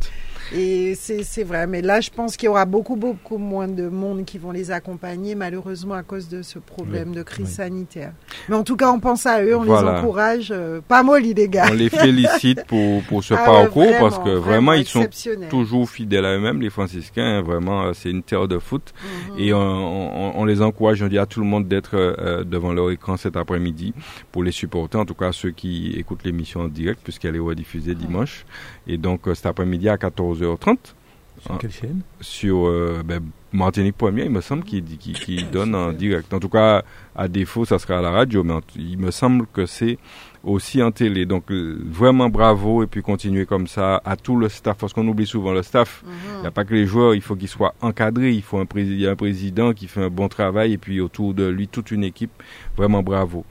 et 0.55 0.95
c'est 0.95 1.43
vrai. 1.43 1.67
Mais 1.67 1.81
là, 1.81 1.99
je 2.01 2.09
pense 2.09 2.37
qu'il 2.37 2.47
y 2.47 2.49
aura 2.49 2.65
beaucoup, 2.65 2.95
beaucoup 2.95 3.37
moins 3.37 3.67
de 3.67 3.87
monde 3.87 4.25
qui 4.25 4.37
vont 4.37 4.51
les 4.51 4.71
accompagner, 4.71 5.35
malheureusement, 5.35 5.95
à 5.95 6.03
cause 6.03 6.29
de 6.29 6.41
ce 6.41 6.59
problème 6.59 7.13
de 7.13 7.23
crise 7.23 7.49
sanitaire. 7.49 8.13
Mais 8.47 8.55
en 8.55 8.63
tout 8.63 8.77
cas, 8.77 8.91
on 8.91 8.99
pense 8.99 9.25
à 9.25 9.43
eux, 9.43 9.55
on 9.55 9.63
les 9.63 9.71
encourage. 9.71 10.51
Euh, 10.51 10.79
pas 10.87 11.03
molly, 11.03 11.33
les 11.33 11.49
gars. 11.49 11.67
On 11.69 11.73
les 11.73 11.89
félicite 11.89 12.65
pour, 12.65 13.03
pour 13.03 13.23
ce 13.23 13.33
ah 13.33 13.43
parcours 13.45 13.91
parce 13.99 14.19
que 14.19 14.29
vraiment, 14.29 14.73
ils 14.73 14.85
sont 14.85 15.07
toujours 15.49 15.89
fidèles 15.89 16.25
à 16.25 16.35
eux-mêmes, 16.37 16.61
les 16.61 16.69
franciscains. 16.69 17.41
Vraiment, 17.41 17.83
euh, 17.83 17.91
c'est 17.93 18.09
une 18.09 18.23
terre 18.23 18.47
de 18.47 18.59
foot. 18.59 18.93
Mhm. 19.33 19.39
Et 19.39 19.53
on, 19.53 20.39
on, 20.39 20.45
les 20.45 20.61
encourage, 20.61 21.01
on 21.01 21.07
dit 21.07 21.17
à 21.17 21.25
tout 21.25 21.39
le 21.41 21.45
monde 21.45 21.67
d'être 21.67 21.91
euh, 21.95 22.43
devant 22.43 22.73
leur 22.73 22.91
écran 22.91 23.17
cet 23.17 23.35
après-midi 23.35 23.93
pour 24.31 24.43
les 24.43 24.51
supporter. 24.51 24.97
En 24.97 25.05
tout 25.05 25.13
cas, 25.13 25.31
ceux 25.31 25.51
qui 25.51 25.93
écoutent 25.97 26.23
l'émission 26.23 26.61
en 26.61 26.67
direct, 26.67 27.01
puisqu'elle 27.03 27.35
est 27.35 27.39
rediffusée 27.39 27.95
dimanche. 27.95 28.45
Et 28.87 28.97
donc, 28.97 29.21
cet 29.33 29.45
après-midi 29.45 29.89
à 29.89 29.97
14 29.97 30.36
30 30.59 30.95
Sur 31.41 31.57
quelle 31.57 31.71
chaîne? 31.71 32.01
Sur 32.21 32.67
euh, 32.67 33.01
ben, 33.05 33.21
Martinique 33.53 33.97
Première, 33.97 34.25
il 34.25 34.31
me 34.31 34.41
semble, 34.41 34.63
qui, 34.63 34.81
qui, 34.83 35.43
donne 35.51 35.73
en 35.75 35.91
direct. 35.93 36.33
En 36.33 36.39
tout 36.39 36.49
cas, 36.49 36.83
à 37.15 37.27
défaut, 37.27 37.65
ça 37.65 37.79
sera 37.79 37.99
à 37.99 38.01
la 38.01 38.11
radio, 38.11 38.43
mais 38.43 38.55
il 38.75 38.97
me 38.97 39.11
semble 39.11 39.47
que 39.47 39.65
c'est 39.65 39.97
aussi 40.43 40.81
en 40.81 40.91
télé. 40.91 41.25
Donc, 41.25 41.51
euh, 41.51 41.77
vraiment 41.85 42.29
bravo 42.29 42.83
et 42.83 42.87
puis 42.87 43.01
continuer 43.01 43.45
comme 43.45 43.67
ça 43.67 44.01
à 44.05 44.15
tout 44.15 44.35
le 44.35 44.49
staff, 44.49 44.77
parce 44.77 44.93
qu'on 44.93 45.07
oublie 45.07 45.25
souvent 45.25 45.53
le 45.53 45.63
staff. 45.63 46.03
Mhm. 46.05 46.11
Il 46.37 46.41
n'y 46.41 46.47
a 46.47 46.51
pas 46.51 46.65
que 46.65 46.73
les 46.73 46.85
joueurs, 46.85 47.15
il 47.15 47.21
faut 47.21 47.35
qu'ils 47.35 47.47
soient 47.47 47.73
encadrés. 47.81 48.31
Il 48.31 48.41
faut 48.43 48.57
un, 48.57 48.65
y 48.75 49.07
a 49.07 49.11
un 49.11 49.15
président 49.15 49.73
qui 49.73 49.87
fait 49.87 50.03
un 50.03 50.09
bon 50.09 50.27
travail 50.27 50.73
et 50.73 50.77
puis 50.77 50.99
autour 50.99 51.33
de 51.33 51.47
lui, 51.47 51.67
toute 51.67 51.91
une 51.91 52.03
équipe. 52.03 52.31
Vraiment 52.75 53.01
bravo. 53.03 53.45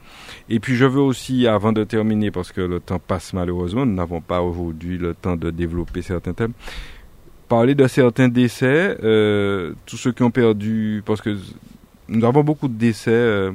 Et 0.49 0.59
puis 0.59 0.75
je 0.75 0.85
veux 0.85 1.01
aussi, 1.01 1.47
avant 1.47 1.73
de 1.73 1.83
terminer, 1.83 2.31
parce 2.31 2.51
que 2.51 2.61
le 2.61 2.79
temps 2.79 2.99
passe 2.99 3.33
malheureusement, 3.33 3.85
nous 3.85 3.93
n'avons 3.93 4.21
pas 4.21 4.41
aujourd'hui 4.41 4.97
le 4.97 5.13
temps 5.13 5.35
de 5.35 5.51
développer 5.51 6.01
certains 6.01 6.33
thèmes, 6.33 6.53
parler 7.49 7.75
de 7.75 7.85
certains 7.87 8.29
décès, 8.29 8.97
euh, 9.03 9.73
tous 9.85 9.97
ceux 9.97 10.11
qui 10.13 10.23
ont 10.23 10.31
perdu, 10.31 11.03
parce 11.05 11.21
que 11.21 11.37
nous 12.07 12.25
avons 12.25 12.43
beaucoup 12.43 12.69
de 12.69 12.77
décès 12.77 13.11
euh, 13.11 13.51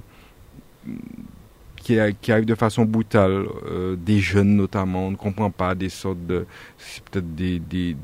qui, 1.82 1.98
qui, 2.20 2.32
arrivent 2.32 2.46
de 2.46 2.54
façon 2.54 2.84
brutale, 2.84 3.46
euh, 3.66 3.96
des 3.96 4.18
jeunes 4.18 4.56
notamment, 4.56 5.06
on 5.06 5.10
ne 5.10 5.16
comprend 5.16 5.50
pas 5.50 5.74
des 5.74 5.88
sortes 5.88 6.24
de, 6.26 6.46
peut-être 7.10 7.34
des, 7.34 7.58
des, 7.58 7.94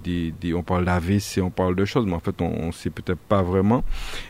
des, 0.41 0.55
on 0.55 0.63
parle 0.63 0.85
d'AVC, 0.85 1.41
on 1.43 1.51
parle 1.51 1.77
de 1.77 1.85
choses, 1.85 2.07
mais 2.07 2.15
en 2.15 2.21
fait 2.21 2.41
on, 2.41 2.67
ne 2.67 2.73
sait 2.73 2.91
peut-être 2.91 3.21
pas 3.21 3.43
vraiment. 3.43 3.85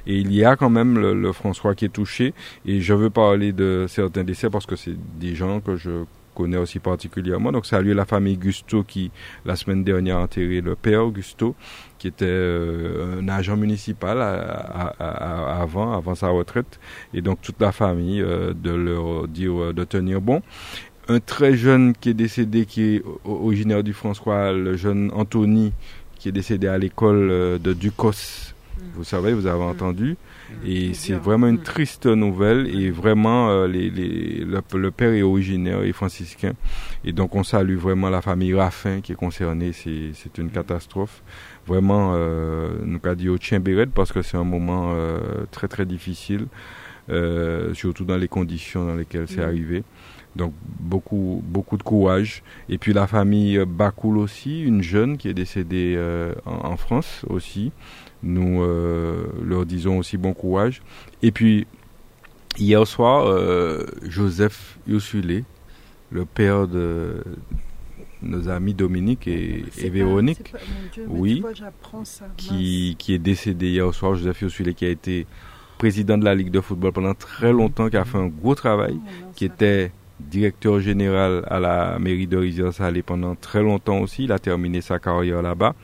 Et 0.07 0.19
il 0.19 0.33
y 0.33 0.45
a 0.45 0.57
quand 0.57 0.71
même 0.71 0.99
le, 0.99 1.15
le 1.15 1.33
François 1.33 1.75
qui 1.75 1.85
est 1.87 1.91
touché, 1.93 2.35
et 2.67 2.81
je 2.81 2.95
veux 2.95 3.11
parler 3.11 3.53
de 3.53 3.87
certains 3.89 4.25
décès 4.25 4.51
parce 4.51 4.67
que 4.67 4.77
c'est 4.77 4.97
des 5.19 5.35
gens 5.35 5.61
que 5.61 5.77
je 5.77 6.05
connais 6.39 6.57
aussi 6.57 6.79
particulièrement. 6.79 7.51
Donc 7.51 7.67
saluer 7.67 7.95
la 7.95 8.05
famille 8.05 8.37
Gusto 8.37 8.85
qui, 8.85 9.11
la 9.45 9.57
semaine 9.57 9.83
dernière, 9.83 10.19
a 10.19 10.23
enterré 10.23 10.61
le 10.61 10.77
père 10.77 11.07
Gusto, 11.07 11.57
qui 11.99 12.09
était 12.09 12.25
euh, 12.29 13.21
un 13.21 13.29
agent 13.29 13.57
municipal 13.57 14.21
avant, 14.99 15.93
avant 15.93 16.15
sa 16.15 16.29
retraite. 16.29 16.79
Et 17.13 17.21
donc 17.21 17.41
toute 17.43 17.61
la 17.61 17.73
famille, 17.73 18.23
euh, 18.23 18.55
de 18.55 18.71
leur 18.71 19.29
dire 19.29 19.61
euh, 19.61 19.73
de 19.73 19.85
tenir 19.85 20.21
bon 20.21 20.43
un 21.11 21.21
très 21.21 21.57
jeune 21.57 21.95
qui 21.95 22.11
est 22.11 22.15
décédé, 22.15 22.67
qui 22.67 22.83
est 22.83 23.03
originaire 23.25 23.83
du 23.83 23.95
François, 23.95 24.53
le 24.53 24.77
jeune 24.77 25.11
Anthony, 25.15 25.73
qui 26.19 26.29
est 26.29 26.33
décédé 26.33 26.69
à 26.69 26.77
l'école 26.77 27.59
de 27.59 27.73
Ducos. 27.73 28.53
Mm. 28.79 28.83
Vous 28.95 29.05
savez, 29.05 29.33
vous 29.33 29.47
avez 29.47 29.65
mm. 29.65 29.69
entendu. 29.69 30.17
Et 30.65 30.95
c'est 30.95 31.15
vraiment 31.15 31.47
une 31.47 31.63
triste 31.63 32.07
nouvelle. 32.07 32.75
Et 32.75 32.91
vraiment, 32.91 33.51
euh, 33.51 33.67
les, 33.67 33.91
les, 33.91 34.45
le, 34.45 34.91
père 34.91 35.13
est 35.13 35.23
originaire 35.23 35.83
et 35.83 35.93
franciscain. 35.93 36.53
Et 37.05 37.13
donc, 37.13 37.35
on 37.35 37.45
salue 37.45 37.77
vraiment 37.77 38.11
la 38.11 38.23
famille 38.23 38.55
Raffin 38.55 39.01
qui 39.01 39.13
est 39.13 39.17
concernée. 39.17 39.73
C'est 39.73 40.39
une 40.39 40.51
catastrophe. 40.51 41.23
Vraiment, 41.69 42.13
euh, 42.15 42.71
nous 42.85 42.99
avons 43.05 43.15
dit 43.15 43.29
au 43.29 43.39
tien 43.39 43.63
parce 43.95 44.11
que 44.11 44.23
c'est 44.23 44.37
un 44.37 44.45
moment 44.45 44.93
euh, 44.95 45.21
très, 45.51 45.69
très 45.69 45.87
difficile. 45.87 46.47
Euh, 47.11 47.73
surtout 47.73 48.05
dans 48.05 48.19
les 48.19 48.29
conditions 48.29 48.87
dans 48.87 48.97
lesquelles 48.97 49.29
c'est 49.29 49.43
arrivé. 49.43 49.83
Donc 50.37 50.53
beaucoup 50.79 51.43
beaucoup 51.47 51.77
de 51.79 51.83
courage. 51.83 52.43
Et 52.69 52.77
puis 52.77 52.93
la 52.93 53.07
famille 53.07 53.65
Bakoul 53.67 54.19
aussi, 54.19 54.63
une 54.63 54.83
jeune 54.83 55.17
qui 55.17 55.29
est 55.29 55.35
décédée 55.35 55.99
en, 56.45 56.73
en, 56.73 56.77
France 56.77 57.25
aussi. 57.29 57.73
Nous 58.23 58.63
euh, 58.63 59.27
leur 59.45 59.65
disons 59.65 59.99
aussi 59.99 60.17
bon 60.17 60.33
courage. 60.33 60.83
Et 61.23 61.31
puis, 61.31 61.67
hier 62.59 62.87
soir, 62.87 63.27
euh, 63.27 63.87
Joseph 64.03 64.79
Yosulé, 64.89 65.45
le 66.11 66.25
père 66.25 66.67
de 66.67 67.23
nos 68.23 68.49
amis 68.49 68.75
Dominique 68.75 69.29
et, 69.29 69.65
Véronique, 69.91 70.53
oui, 71.07 71.43
qui, 72.37 72.97
qui 72.99 73.15
est 73.15 73.19
décédé 73.19 73.69
hier 73.69 73.93
soir, 73.95 74.15
Joseph 74.15 74.43
Yosulé, 74.43 74.75
qui 74.75 74.85
a 74.85 74.89
été 74.89 75.27
président 75.79 76.19
de 76.19 76.25
la 76.25 76.35
Ligue 76.35 76.51
de 76.51 76.61
football 76.61 76.93
pendant 76.93 77.15
très 77.15 77.53
longtemps, 77.53 77.89
qui 77.89 77.97
a 77.97 78.05
fait 78.05 78.19
un 78.19 78.27
gros 78.27 78.55
travail, 78.55 78.99
oh, 78.99 79.27
qui 79.35 79.45
était 79.45 79.93
directeur 80.21 80.81
général 80.81 81.45
à 81.49 81.61
la 81.61 81.99
mairie 81.99 82.27
de 82.27 82.37
Rizières-Salé 82.37 83.03
pendant 83.03 83.37
très 83.37 83.63
longtemps 83.63 84.01
aussi. 84.01 84.25
Il 84.25 84.33
a 84.33 84.39
terminé 84.39 84.81
sa 84.81 84.99
carrière 84.99 85.43
là-bas. 85.43 85.75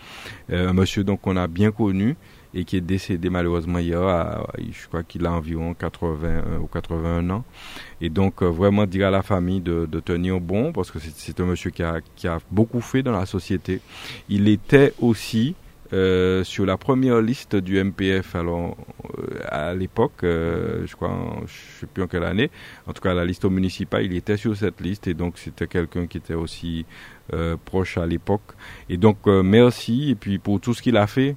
Euh, 0.51 0.71
un 0.71 0.73
monsieur 0.73 1.05
donc 1.05 1.21
qu'on 1.21 1.37
a 1.37 1.47
bien 1.47 1.71
connu 1.71 2.17
et 2.55 2.65
qui 2.65 2.77
est 2.77 2.81
décédé 2.81 3.31
malheureusement 3.31 3.79
hier. 3.79 4.03
À, 4.03 4.47
je 4.59 4.87
crois 4.87 5.03
qu'il 5.03 5.27
a 5.27 5.33
environ 5.33 5.75
80 5.75 6.59
ou 6.63 6.67
81 6.67 7.29
ans. 7.31 7.45
Et 8.01 8.09
donc 8.09 8.43
euh, 8.43 8.47
vraiment 8.47 8.87
dire 8.87 9.09
à 9.09 9.11
la 9.11 9.23
famille 9.23 9.61
de, 9.61 9.87
tenir 10.05 10.41
bon 10.41 10.73
parce 10.73 10.91
que 10.91 10.99
c'est 10.99 11.41
un 11.41 11.47
monsieur 11.47 11.71
qui 11.71 11.83
a, 11.83 12.01
beaucoup 12.51 12.81
fait 12.81 13.03
dans 13.03 13.13
la 13.13 13.27
société. 13.27 13.81
Il 14.29 14.49
était 14.49 14.93
aussi 15.01 15.55
euh, 15.93 16.43
sur 16.45 16.67
la 16.67 16.77
première 16.77 17.21
liste 17.21 17.55
du 17.55 17.83
MPF, 17.83 18.35
alors 18.35 18.77
euh, 19.19 19.39
à 19.49 19.75
l'époque, 19.75 20.25
euh, 20.25 20.85
je 20.87 20.97
crois, 20.97 21.15
je 21.47 21.81
sais 21.81 21.87
plus 21.87 22.03
en 22.03 22.07
quelle 22.09 22.25
année, 22.25 22.51
en 22.87 22.93
tout 22.93 23.01
cas 23.01 23.15
la 23.15 23.25
liste 23.25 23.45
municipale, 23.45 24.05
il 24.05 24.17
était 24.17 24.37
sur 24.37 24.57
cette 24.57 24.81
liste 24.81 25.07
et 25.07 25.15
donc 25.15 25.39
c'était 25.39 25.67
quelqu'un 25.67 26.07
qui 26.07 26.19
était 26.19 26.35
aussi 26.35 26.87
proche 27.65 27.97
à 27.97 28.07
l'époque. 28.07 28.53
Et 28.89 28.97
donc 28.97 29.27
merci 29.27 30.11
et 30.11 30.15
puis 30.15 30.39
pour 30.39 30.61
tout 30.61 30.75
ce 30.75 30.83
qu'il 30.83 30.97
a 30.97 31.07
fait 31.07 31.37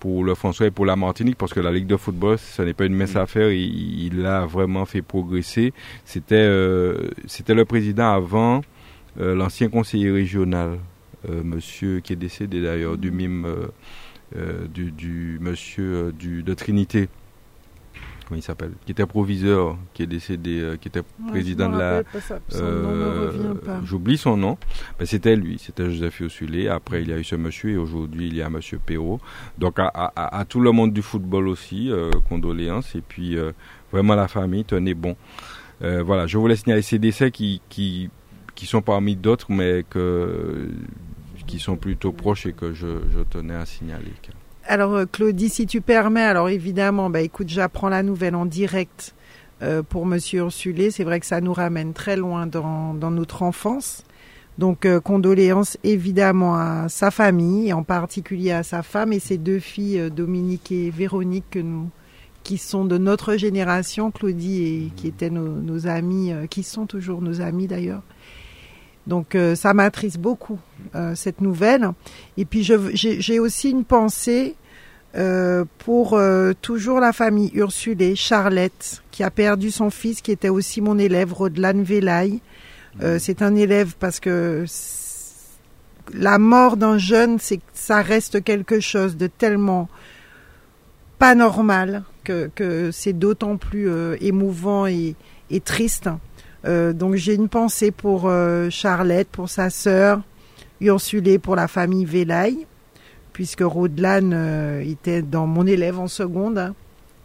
pour 0.00 0.24
le 0.24 0.34
François 0.34 0.66
et 0.66 0.70
pour 0.70 0.86
la 0.86 0.96
Martinique, 0.96 1.36
parce 1.36 1.52
que 1.52 1.60
la 1.60 1.72
Ligue 1.72 1.86
de 1.86 1.96
football, 1.96 2.38
ce 2.38 2.62
n'est 2.62 2.74
pas 2.74 2.86
une 2.86 2.94
mince 2.94 3.14
mm. 3.14 3.18
affaire. 3.18 3.50
Il, 3.50 4.22
l'a 4.22 4.46
vraiment 4.46 4.86
fait 4.86 5.02
progresser. 5.02 5.72
C'était 6.04 6.36
euh, 6.36 7.10
c'était 7.26 7.54
le 7.54 7.64
président 7.64 8.12
avant 8.12 8.62
euh, 9.20 9.34
l'ancien 9.34 9.68
conseiller 9.68 10.10
régional, 10.10 10.78
euh, 11.28 11.42
monsieur 11.42 12.00
qui 12.00 12.12
est 12.12 12.16
décédé 12.16 12.62
d'ailleurs, 12.62 12.96
du 12.96 13.10
mime, 13.10 13.46
du, 14.74 14.90
du, 14.92 15.38
monsieur 15.40 16.12
du, 16.12 16.42
de 16.42 16.54
Trinité 16.54 17.08
comment 18.28 18.38
il 18.38 18.42
s'appelle, 18.42 18.72
qui 18.84 18.92
était 18.92 19.06
proviseur, 19.06 19.78
qui 19.94 20.02
est 20.02 20.06
décédé, 20.06 20.60
euh, 20.60 20.76
qui 20.76 20.88
était 20.88 21.02
président 21.28 21.70
de 21.70 21.78
la. 21.78 22.02
Euh, 22.54 23.54
j'oublie 23.84 24.18
son 24.18 24.36
nom. 24.36 24.58
Ben, 24.98 25.06
c'était 25.06 25.34
lui, 25.34 25.58
c'était 25.58 25.90
Joseph 25.90 26.20
Yosulé. 26.20 26.68
Après, 26.68 27.02
il 27.02 27.08
y 27.08 27.12
a 27.12 27.18
eu 27.18 27.24
ce 27.24 27.36
monsieur 27.36 27.70
et 27.70 27.76
aujourd'hui, 27.78 28.28
il 28.28 28.36
y 28.36 28.42
a 28.42 28.50
monsieur 28.50 28.78
Perrault. 28.78 29.20
Donc, 29.56 29.78
à, 29.78 30.44
tout 30.48 30.60
le 30.60 30.72
monde 30.72 30.92
du 30.92 31.00
football 31.00 31.48
aussi, 31.48 31.90
euh, 31.90 32.10
condoléances. 32.28 32.94
Et 32.94 33.00
puis, 33.00 33.36
vraiment, 33.90 34.14
la 34.14 34.28
famille, 34.28 34.64
tenez 34.64 34.94
bon. 34.94 35.16
voilà, 35.80 36.26
je 36.26 36.36
voulais 36.36 36.56
signaler 36.56 36.82
ces 36.82 36.98
décès 36.98 37.30
qui, 37.30 37.62
qui, 37.70 38.10
qui 38.54 38.66
sont 38.66 38.82
parmi 38.82 39.16
d'autres, 39.16 39.50
mais 39.50 39.84
que, 39.88 40.68
qui 41.46 41.58
sont 41.58 41.76
plutôt 41.76 42.12
proches 42.12 42.44
et 42.44 42.52
que 42.52 42.74
je, 42.74 43.00
je 43.10 43.20
tenais 43.20 43.54
à 43.54 43.64
signaler. 43.64 44.12
Alors 44.70 44.94
euh, 44.94 45.06
Claudie, 45.06 45.48
si 45.48 45.66
tu 45.66 45.80
permets, 45.80 46.20
alors 46.20 46.50
évidemment, 46.50 47.08
bah 47.08 47.22
écoute, 47.22 47.48
j'apprends 47.48 47.88
la 47.88 48.02
nouvelle 48.02 48.34
en 48.34 48.44
direct 48.44 49.14
euh, 49.62 49.82
pour 49.82 50.04
Monsieur 50.04 50.40
Ursulé. 50.40 50.90
C'est 50.90 51.04
vrai 51.04 51.20
que 51.20 51.26
ça 51.26 51.40
nous 51.40 51.54
ramène 51.54 51.94
très 51.94 52.18
loin 52.18 52.46
dans, 52.46 52.92
notre 53.10 53.42
enfance. 53.42 54.04
Donc 54.58 54.84
euh, 54.84 55.00
condoléances 55.00 55.78
évidemment 55.84 56.56
à 56.56 56.90
sa 56.90 57.10
famille, 57.10 57.72
en 57.72 57.82
particulier 57.82 58.52
à 58.52 58.62
sa 58.62 58.82
femme 58.82 59.14
et 59.14 59.20
ses 59.20 59.38
deux 59.38 59.58
filles, 59.58 60.10
Dominique 60.10 60.70
et 60.70 60.90
Véronique, 60.90 61.48
que 61.50 61.60
nous, 61.60 61.88
qui 62.42 62.58
sont 62.58 62.84
de 62.84 62.98
notre 62.98 63.36
génération, 63.36 64.10
Claudie 64.10 64.64
et 64.64 64.92
qui 64.96 65.06
étaient 65.06 65.30
nos, 65.30 65.48
nos 65.48 65.86
amis, 65.86 66.30
qui 66.50 66.62
sont 66.62 66.84
toujours 66.84 67.22
nos 67.22 67.40
amis 67.40 67.68
d'ailleurs. 67.68 68.02
Donc 69.08 69.34
euh, 69.34 69.54
ça 69.54 69.72
m'attriste 69.74 70.18
beaucoup 70.18 70.58
euh, 70.94 71.14
cette 71.16 71.40
nouvelle. 71.40 71.90
Et 72.36 72.44
puis 72.44 72.62
j'ai 72.62 73.38
aussi 73.40 73.70
une 73.70 73.84
pensée 73.84 74.54
euh, 75.16 75.64
pour 75.78 76.20
toujours 76.60 77.00
la 77.00 77.12
famille 77.12 77.50
Ursulé, 77.54 78.14
Charlette, 78.14 79.02
qui 79.10 79.24
a 79.24 79.30
perdu 79.30 79.70
son 79.70 79.90
fils, 79.90 80.20
qui 80.20 80.30
était 80.30 80.50
aussi 80.50 80.80
mon 80.80 80.98
élève, 80.98 81.32
Rodlan 81.32 81.82
Velaille. 81.82 82.40
Mmh. 83.00 83.18
c'est 83.18 83.42
un 83.42 83.54
élève 83.54 83.94
parce 83.98 84.18
que 84.18 84.64
la 86.14 86.38
mort 86.38 86.76
d'un 86.76 86.98
jeune, 86.98 87.38
c'est 87.38 87.60
ça 87.74 88.00
reste 88.02 88.42
quelque 88.42 88.80
chose 88.80 89.16
de 89.16 89.26
tellement 89.26 89.88
pas 91.18 91.34
normal 91.34 92.04
que, 92.24 92.50
que 92.54 92.90
c'est 92.90 93.12
d'autant 93.12 93.56
plus 93.56 93.90
émouvant 94.20 94.86
et, 94.86 95.16
et 95.50 95.60
triste. 95.60 96.08
Euh, 96.64 96.92
donc 96.92 97.14
j'ai 97.14 97.34
une 97.34 97.48
pensée 97.48 97.90
pour 97.90 98.26
euh, 98.26 98.68
Charlotte, 98.70 99.28
pour 99.30 99.48
sa 99.48 99.70
sœur, 99.70 100.20
Ursulé 100.80 101.38
pour 101.38 101.56
la 101.56 101.68
famille 101.68 102.04
Vélaille, 102.04 102.66
puisque 103.32 103.62
Rodlan 103.62 104.30
euh, 104.32 104.80
était 104.80 105.22
dans 105.22 105.46
mon 105.46 105.66
élève 105.66 105.98
en 105.98 106.08
seconde 106.08 106.58
hein, 106.58 106.74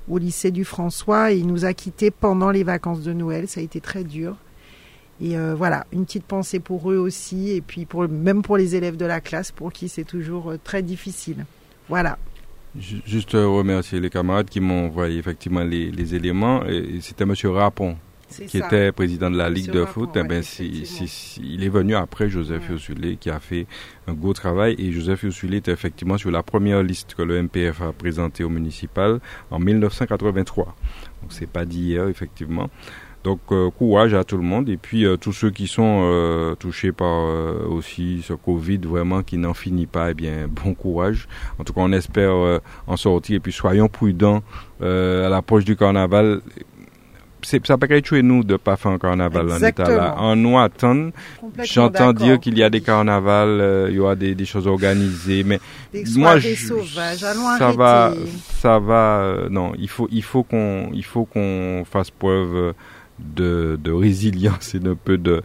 au 0.09 0.17
lycée 0.17 0.51
du 0.51 0.65
François 0.65 1.31
et 1.31 1.37
il 1.37 1.47
nous 1.47 1.65
a 1.65 1.73
quittés 1.73 2.11
pendant 2.11 2.51
les 2.51 2.63
vacances 2.63 3.01
de 3.01 3.13
Noël. 3.13 3.47
Ça 3.47 3.59
a 3.59 3.63
été 3.63 3.79
très 3.79 4.03
dur. 4.03 4.35
Et 5.21 5.37
voilà, 5.37 5.85
une 5.93 6.03
petite 6.03 6.25
pensée 6.25 6.59
pour 6.59 6.91
eux 6.91 6.97
aussi, 6.97 7.51
et 7.51 7.61
puis 7.61 7.85
pour, 7.85 8.09
même 8.09 8.41
pour 8.41 8.57
les 8.57 8.75
élèves 8.75 8.97
de 8.97 9.05
la 9.05 9.21
classe, 9.21 9.51
pour 9.51 9.71
qui 9.71 9.87
c'est 9.87 10.03
toujours 10.03 10.55
très 10.65 10.81
difficile. 10.81 11.45
Voilà. 11.87 12.17
Juste 12.77 13.31
remercier 13.31 14.01
les 14.01 14.09
camarades 14.09 14.49
qui 14.49 14.59
m'ont 14.59 14.87
envoyé 14.87 15.19
effectivement 15.19 15.63
les, 15.63 15.91
les 15.91 16.15
éléments. 16.15 16.63
C'était 16.99 17.23
M. 17.23 17.35
Rapon 17.53 17.95
qui 18.47 18.57
était 18.57 18.91
président 18.91 19.29
de 19.29 19.37
la 19.37 19.49
Ligue 19.49 19.71
de 19.71 19.85
foot, 19.85 20.09
eh 20.15 20.23
ben, 20.23 20.43
il 20.59 21.63
est 21.63 21.69
venu 21.69 21.95
après 21.95 22.29
Joseph 22.29 22.69
ouais. 22.69 23.17
qui 23.19 23.29
a 23.29 23.39
fait 23.39 23.67
un 24.07 24.13
gros 24.13 24.33
travail 24.33 24.75
et 24.77 24.91
Joseph 24.91 25.23
Yosulé 25.23 25.57
était 25.57 25.71
effectivement 25.71 26.17
sur 26.17 26.31
la 26.31 26.43
première 26.43 26.83
liste 26.83 27.15
que 27.15 27.21
le 27.21 27.41
MPF 27.41 27.81
a 27.81 27.91
présentée 27.91 28.43
au 28.43 28.49
municipal 28.49 29.19
en 29.51 29.59
1983. 29.59 30.75
Donc 31.21 31.31
c'est 31.31 31.49
pas 31.49 31.65
d'hier 31.65 32.07
effectivement. 32.07 32.69
Donc 33.23 33.39
euh, 33.51 33.71
courage 33.71 34.13
à 34.13 34.25
tout 34.25 34.35
le 34.35 34.43
monde 34.43 34.67
et 34.67 34.75
puis 34.75 35.05
euh, 35.05 35.15
tous 35.15 35.31
ceux 35.31 35.49
qui 35.49 35.67
sont 35.67 36.01
euh, 36.03 36.55
touchés 36.55 36.91
par 36.91 37.23
aussi 37.69 38.21
ce 38.21 38.33
Covid 38.33 38.79
vraiment 38.79 39.23
qui 39.23 39.37
n'en 39.37 39.53
finit 39.53 39.85
pas, 39.85 40.11
eh 40.11 40.13
bien 40.13 40.47
bon 40.49 40.73
courage. 40.73 41.27
En 41.57 41.63
tout 41.63 41.73
cas, 41.73 41.81
on 41.81 41.91
espère 41.93 42.59
en 42.87 42.97
sortir 42.97 43.37
et 43.37 43.39
puis 43.39 43.53
soyons 43.53 43.87
prudents 43.87 44.43
à 44.81 45.29
l'approche 45.29 45.63
du 45.63 45.77
carnaval 45.77 46.41
ça 47.43 47.77
peut 47.77 47.91
être 47.91 48.15
nous 48.17 48.43
de 48.43 48.57
pas 48.57 48.75
faire 48.75 48.91
un 48.91 48.97
carnaval 48.97 49.51
en 49.51 49.57
état 49.63 49.89
là. 49.89 50.15
En 50.17 50.35
nous 50.35 50.57
attend, 50.57 51.09
j'entends 51.63 52.13
dire 52.13 52.39
qu'il 52.39 52.57
y 52.57 52.63
a 52.63 52.69
des 52.69 52.81
carnavals, 52.81 53.61
euh, 53.61 53.87
il 53.89 53.95
y 53.95 53.99
aura 53.99 54.15
des, 54.15 54.45
choses 54.45 54.67
organisées, 54.67 55.43
mais 55.43 55.59
moi, 56.15 56.37
je, 56.39 56.53
ça 57.57 57.71
va, 57.71 58.13
ça 58.61 58.79
va, 58.79 59.19
euh, 59.19 59.49
non, 59.49 59.73
il 59.77 59.89
faut, 59.89 60.07
il 60.11 60.23
faut 60.23 60.43
qu'on, 60.43 60.89
il 60.93 61.05
faut 61.05 61.25
qu'on 61.25 61.83
fasse 61.89 62.11
preuve 62.11 62.55
euh, 62.55 62.73
de, 63.19 63.79
de, 63.81 63.91
résilience 63.91 64.75
et 64.75 64.79
un 64.85 64.95
peu 64.95 65.17
de 65.17 65.43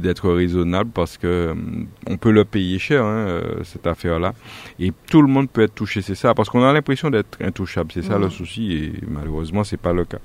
d'être 0.00 0.30
raisonnable 0.30 0.90
parce 0.94 1.18
que 1.18 1.50
hum, 1.50 1.86
on 2.06 2.16
peut 2.16 2.30
le 2.30 2.44
payer 2.44 2.78
cher 2.78 3.04
hein, 3.04 3.26
euh, 3.26 3.64
cette 3.64 3.86
affaire 3.86 4.18
là 4.18 4.34
et 4.78 4.92
tout 5.10 5.20
le 5.20 5.28
monde 5.28 5.48
peut 5.50 5.62
être 5.62 5.74
touché 5.74 6.02
c'est 6.02 6.14
ça. 6.14 6.34
Parce 6.34 6.48
qu'on 6.48 6.62
a 6.62 6.72
l'impression 6.72 7.10
d'être 7.10 7.38
intouchable 7.40 7.90
c'est 7.92 8.02
ça 8.02 8.18
le 8.18 8.30
souci 8.30 8.72
et 8.72 8.92
malheureusement 9.08 9.64
c'est 9.64 9.76
pas 9.76 9.92
le 9.92 10.04
cas. 10.04 10.18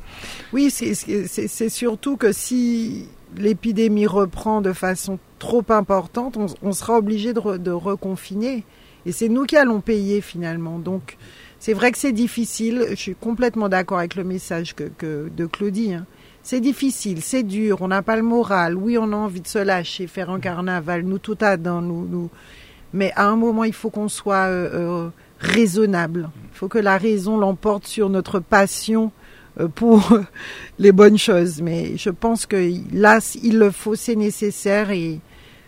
Oui 0.53 0.69
c'est 0.69 1.69
surtout 1.69 2.17
que 2.17 2.31
si 2.31 3.07
l'épidémie 3.35 4.07
reprend 4.07 4.61
de 4.61 4.73
façon 4.73 5.19
trop 5.39 5.65
importante 5.69 6.37
on, 6.61 6.71
sera 6.71 6.97
obligé 6.97 7.33
de, 7.33 7.57
de 7.57 7.71
reconfiner. 7.71 8.63
Et 9.05 9.11
c'est 9.11 9.29
nous 9.29 9.45
qui 9.45 9.55
allons 9.55 9.79
payer 9.79 10.21
finalement. 10.21 10.79
Donc 10.79 11.17
c'est 11.59 11.73
vrai 11.73 11.91
que 11.91 11.97
c'est 11.97 12.11
difficile. 12.11 12.85
Je 12.91 12.95
suis 12.95 13.15
complètement 13.15 13.69
d'accord 13.69 13.99
avec 13.99 14.15
le 14.15 14.23
message 14.23 14.75
que, 14.75 14.83
que 14.83 15.29
de 15.35 15.45
Claudie 15.45 15.93
hein. 15.93 16.05
C'est 16.49 16.61
difficile, 16.61 17.21
c'est 17.21 17.43
dur, 17.43 17.79
on 17.81 17.89
n'a 17.89 18.01
pas 18.01 18.15
le 18.15 18.21
moral. 18.21 18.77
Oui, 18.77 18.97
on 18.97 19.11
a 19.11 19.15
envie 19.17 19.41
de 19.41 19.49
se 19.49 19.59
lâcher, 19.59 20.07
faire 20.07 20.29
un 20.29 20.39
carnaval, 20.39 21.01
nous 21.01 21.17
tout 21.17 21.37
à 21.41 21.57
dans 21.57 21.81
nous, 21.81 22.07
nous. 22.07 22.29
Mais 22.93 23.11
à 23.17 23.27
un 23.27 23.35
moment, 23.35 23.65
il 23.65 23.73
faut 23.73 23.89
qu'on 23.89 24.07
soit 24.07 24.45
euh, 24.45 24.69
euh, 24.73 25.09
raisonnable. 25.39 26.29
Il 26.53 26.57
faut 26.57 26.69
que 26.69 26.77
la 26.77 26.97
raison 26.97 27.35
l'emporte 27.35 27.85
sur 27.85 28.09
notre 28.09 28.39
passion 28.39 29.11
euh, 29.59 29.67
pour 29.67 30.17
les 30.79 30.93
bonnes 30.93 31.17
choses. 31.17 31.61
Mais 31.61 31.97
je 31.97 32.11
pense 32.11 32.45
que 32.45 32.71
là, 32.93 33.19
il 33.43 33.59
le 33.59 33.69
faut, 33.69 33.95
c'est 33.95 34.15
nécessaire 34.15 34.89
et 34.91 35.19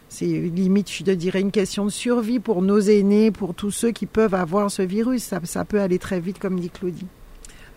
c'est 0.08 0.28
limite, 0.28 0.90
je 0.90 1.04
dirais, 1.12 1.42
une 1.42 1.52
question 1.52 1.84
de 1.84 1.92
survie 1.92 2.40
pour 2.40 2.62
nos 2.62 2.80
aînés, 2.80 3.32
pour 3.32 3.54
tous 3.54 3.72
ceux 3.72 3.92
qui 3.92 4.06
peuvent 4.06 4.34
avoir 4.34 4.72
ce 4.72 4.84
virus. 4.84 5.24
Ça, 5.24 5.42
ça 5.44 5.66
peut 5.66 5.82
aller 5.82 6.00
très 6.00 6.22
vite, 6.22 6.40
comme 6.40 6.58
dit 6.58 6.70
Claudie. 6.70 7.06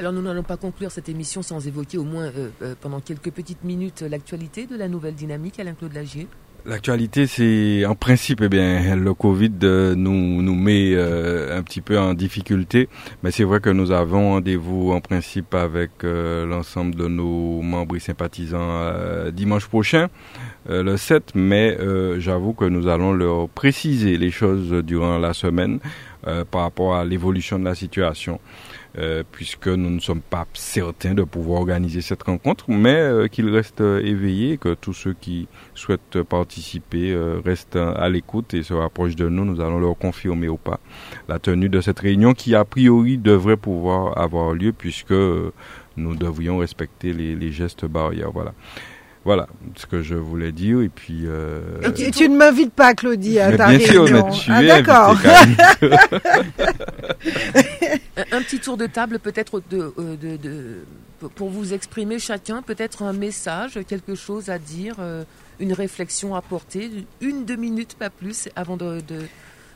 Alors 0.03 0.13
nous 0.13 0.23
n'allons 0.23 0.43
pas 0.43 0.57
conclure 0.57 0.91
cette 0.91 1.09
émission 1.09 1.43
sans 1.43 1.65
évoquer 1.69 1.97
au 1.97 2.03
moins 2.03 2.25
euh, 2.25 2.49
euh, 2.61 2.75
pendant 2.81 2.99
quelques 2.99 3.31
petites 3.31 3.63
minutes 3.63 4.03
l'actualité 4.03 4.67
de 4.67 4.75
la 4.77 4.89
nouvelle 4.89 5.15
dynamique, 5.15 5.61
Alain-Claude 5.61 5.93
Lagier. 5.93 6.27
L'actualité, 6.67 7.29
c'est 7.29 7.87
en 7.87 7.95
principe, 7.95 8.41
eh 8.43 8.49
bien, 8.49 8.97
le 8.97 9.15
Covid 9.15 9.53
euh, 9.63 9.95
nous 9.95 10.55
met 10.57 10.97
un 10.97 11.63
petit 11.63 11.81
peu 11.81 12.01
en 12.01 12.15
difficulté, 12.15 12.89
mais 13.23 13.31
c'est 13.31 13.45
vrai 13.45 13.61
que 13.61 13.71
nous 13.71 13.93
avons 13.93 14.31
rendez-vous 14.31 14.91
en 14.91 15.01
principe 15.01 15.55
avec 15.55 15.91
l'ensemble 16.03 16.97
de 16.97 17.07
nos 17.07 17.63
membres 17.63 17.95
et 17.95 18.01
sympathisants 18.01 19.31
dimanche 19.33 19.69
prochain, 19.69 20.09
le 20.69 20.97
7, 20.97 21.33
mais 21.37 21.79
j'avoue 22.19 22.55
que 22.55 22.65
nous 22.65 22.89
allons 22.89 23.13
leur 23.13 23.49
préciser 23.49 24.17
les 24.17 24.33
choses 24.33 24.71
durant 24.85 25.19
la 25.19 25.33
semaine 25.33 25.79
par 26.51 26.63
rapport 26.63 26.97
à 26.97 27.05
l'évolution 27.05 27.59
de 27.61 27.65
la 27.65 27.77
situation. 27.77 28.41
Euh, 28.99 29.23
puisque 29.33 29.69
nous 29.69 29.89
ne 29.89 30.01
sommes 30.01 30.21
pas 30.21 30.47
certains 30.53 31.15
de 31.15 31.23
pouvoir 31.23 31.61
organiser 31.61 32.03
cette 32.03 32.25
rencontre, 32.25 32.67
mais 32.69 32.95
euh, 32.95 33.27
qu'il 33.27 33.49
reste 33.49 33.81
euh, 33.81 34.05
éveillé, 34.05 34.59
que 34.59 34.75
tous 34.75 34.93
ceux 34.93 35.15
qui 35.15 35.49
souhaitent 35.75 36.23
participer 36.23 37.17
restent 37.43 37.77
à 37.77 38.09
l'écoute 38.11 38.53
et 38.53 38.63
se 38.63 38.75
rapprochent 38.75 39.17
de 39.17 39.31
nous. 39.31 39.47
Nous 39.47 39.63
allons 39.63 39.81
leur 39.81 39.97
confirmer 39.97 40.49
ou 40.49 40.59
pas 40.59 40.79
la 41.27 41.39
tenue 41.39 41.71
de 41.71 41.81
cette 41.81 42.01
réunion 42.01 42.35
qui, 42.35 42.55
a 42.55 42.67
priori, 42.67 43.17
devrait 43.17 43.57
pouvoir 43.57 44.19
avoir 44.19 44.53
lieu 44.53 44.73
puisque 44.73 45.13
nous 45.13 46.15
devrions 46.15 46.59
respecter 46.59 47.15
les, 47.15 47.35
les 47.35 47.51
gestes 47.51 47.87
barrières. 47.87 48.31
Voilà. 48.31 48.53
Voilà 49.25 49.47
ce 49.77 49.87
que 49.87 50.03
je 50.03 50.15
voulais 50.15 50.53
dire. 50.53 50.81
Et 50.81 50.89
puis. 50.89 51.23
Euh... 51.25 51.61
Et 51.97 52.11
tu, 52.11 52.29
ne 52.29 52.37
m'invites 52.37 52.73
pas, 52.73 52.95
Claudie, 52.95 53.39
à 53.39 53.57
ta 53.57 53.69
bien 53.69 53.79
réunion. 53.79 54.07
Sûr, 54.07 54.25
mais 54.25 54.33
tu 54.33 54.51
ah, 54.53 54.63
d'accord. 54.63 55.17
un 58.33 58.43
petit 58.43 58.59
tour 58.59 58.77
de 58.77 58.87
table, 58.87 59.19
peut-être 59.19 59.63
de, 59.71 59.93
euh, 59.99 60.17
de, 60.17 60.37
de, 60.37 60.85
pour 61.29 61.51
vous 61.51 61.73
exprimer 61.73 62.19
chacun, 62.19 62.63
peut-être 62.63 63.03
un 63.03 63.13
message, 63.13 63.79
quelque 63.87 64.15
chose 64.15 64.51
à 64.51 64.59
dire, 64.59 64.97
euh, 64.99 65.25
une 65.61 65.73
réflexion 65.73 66.35
à 66.35 66.43
porter, 66.43 66.91
une 67.21 67.45
deux 67.45 67.57
minutes 67.57 67.95
pas 67.95 68.11
plus, 68.11 68.49
avant 68.57 68.77
de, 68.77 69.01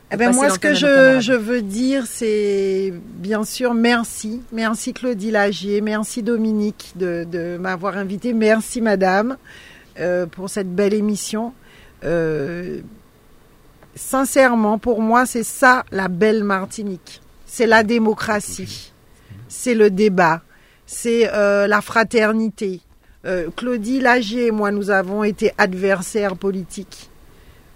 Eh 0.09 0.15
ben 0.15 0.31
moi, 0.31 0.49
ce 0.49 0.57
que 0.57 0.73
je, 0.73 1.19
je, 1.19 1.33
veux 1.33 1.61
dire, 1.61 2.05
c'est 2.07 2.93
bien 2.95 3.43
sûr 3.43 3.73
merci. 3.73 4.41
Merci 4.53 4.93
Claudie 4.93 5.31
Lagier, 5.31 5.81
merci 5.81 6.23
Dominique 6.23 6.93
de, 6.95 7.25
de 7.29 7.57
m'avoir 7.57 7.97
invité, 7.97 8.31
merci 8.31 8.79
Madame 8.79 9.35
euh, 9.99 10.25
pour 10.25 10.49
cette 10.49 10.73
belle 10.73 10.93
émission. 10.93 11.53
Euh, 12.05 12.79
sincèrement, 13.95 14.77
pour 14.77 15.01
moi, 15.01 15.25
c'est 15.25 15.43
ça 15.43 15.83
la 15.91 16.07
belle 16.07 16.45
Martinique. 16.45 17.21
C'est 17.45 17.67
la 17.67 17.83
démocratie, 17.83 18.93
c'est 19.49 19.75
le 19.75 19.89
débat, 19.89 20.41
c'est 20.85 21.29
euh, 21.33 21.67
la 21.67 21.81
fraternité. 21.81 22.79
Euh, 23.25 23.49
Claudie 23.55 23.99
Lagier 23.99 24.47
et 24.47 24.51
moi, 24.51 24.71
nous 24.71 24.89
avons 24.89 25.25
été 25.25 25.51
adversaires 25.57 26.37
politiques. 26.37 27.09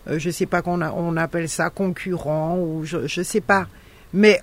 Euh, 0.08 0.20
je 0.20 0.30
ne 0.30 0.34
sais 0.34 0.46
pas 0.46 0.62
qu'on 0.62 0.82
on 0.82 1.18
appelle 1.18 1.50
ça 1.50 1.70
concurrent 1.70 2.58
ou 2.58 2.84
je 2.86 2.98
ne 2.98 3.24
sais 3.24 3.42
pas. 3.42 3.68
Mais 4.14 4.42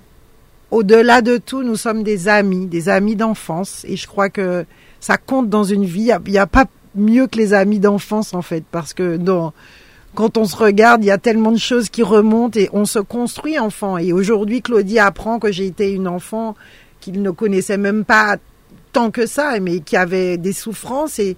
au-delà 0.71 1.21
de 1.21 1.37
tout, 1.37 1.63
nous 1.63 1.75
sommes 1.75 2.03
des 2.03 2.27
amis, 2.27 2.67
des 2.67 2.89
amis 2.89 3.15
d'enfance. 3.15 3.85
Et 3.87 3.95
je 3.95 4.07
crois 4.07 4.29
que 4.29 4.65
ça 4.99 5.17
compte 5.17 5.49
dans 5.49 5.63
une 5.63 5.85
vie. 5.85 6.11
Il 6.25 6.31
n'y 6.31 6.37
a, 6.37 6.47
pas 6.47 6.65
mieux 6.95 7.27
que 7.27 7.37
les 7.37 7.53
amis 7.53 7.79
d'enfance, 7.79 8.33
en 8.33 8.41
fait. 8.41 8.63
Parce 8.71 8.93
que 8.93 9.17
dans, 9.17 9.53
quand 10.15 10.37
on 10.37 10.45
se 10.45 10.55
regarde, 10.55 11.03
il 11.03 11.07
y 11.07 11.11
a 11.11 11.17
tellement 11.17 11.51
de 11.51 11.57
choses 11.57 11.89
qui 11.89 12.03
remontent 12.03 12.59
et 12.59 12.69
on 12.73 12.85
se 12.85 12.99
construit 12.99 13.59
enfant. 13.59 13.97
Et 13.97 14.13
aujourd'hui, 14.13 14.61
Claudie 14.61 14.99
apprend 14.99 15.39
que 15.39 15.51
j'ai 15.51 15.65
été 15.65 15.91
une 15.91 16.07
enfant 16.07 16.55
qu'il 16.99 17.21
ne 17.21 17.31
connaissait 17.31 17.77
même 17.77 18.05
pas 18.05 18.37
tant 18.91 19.11
que 19.11 19.25
ça, 19.25 19.59
mais 19.59 19.79
qui 19.79 19.95
avait 19.95 20.37
des 20.37 20.53
souffrances 20.53 21.19
et, 21.19 21.37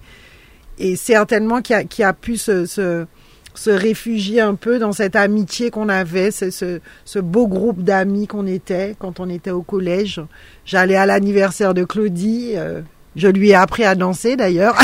et 0.78 0.96
certainement 0.96 1.60
qui 1.60 1.74
a, 1.74 1.84
qui 1.84 2.02
a 2.02 2.12
pu 2.12 2.36
se, 2.36 2.66
se 2.66 3.06
se 3.54 3.70
réfugier 3.70 4.40
un 4.40 4.54
peu 4.54 4.78
dans 4.78 4.92
cette 4.92 5.16
amitié 5.16 5.70
qu'on 5.70 5.88
avait, 5.88 6.30
ce, 6.30 6.50
ce, 7.04 7.18
beau 7.18 7.46
groupe 7.46 7.82
d'amis 7.82 8.26
qu'on 8.26 8.46
était 8.46 8.94
quand 8.98 9.20
on 9.20 9.28
était 9.28 9.50
au 9.50 9.62
collège. 9.62 10.20
J'allais 10.64 10.96
à 10.96 11.06
l'anniversaire 11.06 11.74
de 11.74 11.84
Claudie. 11.84 12.52
Euh, 12.56 12.80
je 13.14 13.28
lui 13.28 13.50
ai 13.50 13.54
appris 13.54 13.84
à 13.84 13.94
danser 13.94 14.36
d'ailleurs. 14.36 14.74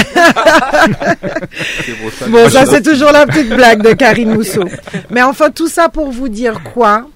bon, 2.29 2.51
ça 2.51 2.67
c'est 2.67 2.83
toujours 2.83 3.11
la 3.11 3.27
petite 3.27 3.49
blague 3.49 3.83
de 3.83 3.95
Karine 3.95 4.35
Mousseau. 4.35 4.65
Mais 5.11 5.23
enfin, 5.23 5.51
tout 5.51 5.69
ça 5.69 5.89
pour 5.89 6.11
vous 6.11 6.29
dire 6.29 6.63
quoi? 6.63 7.09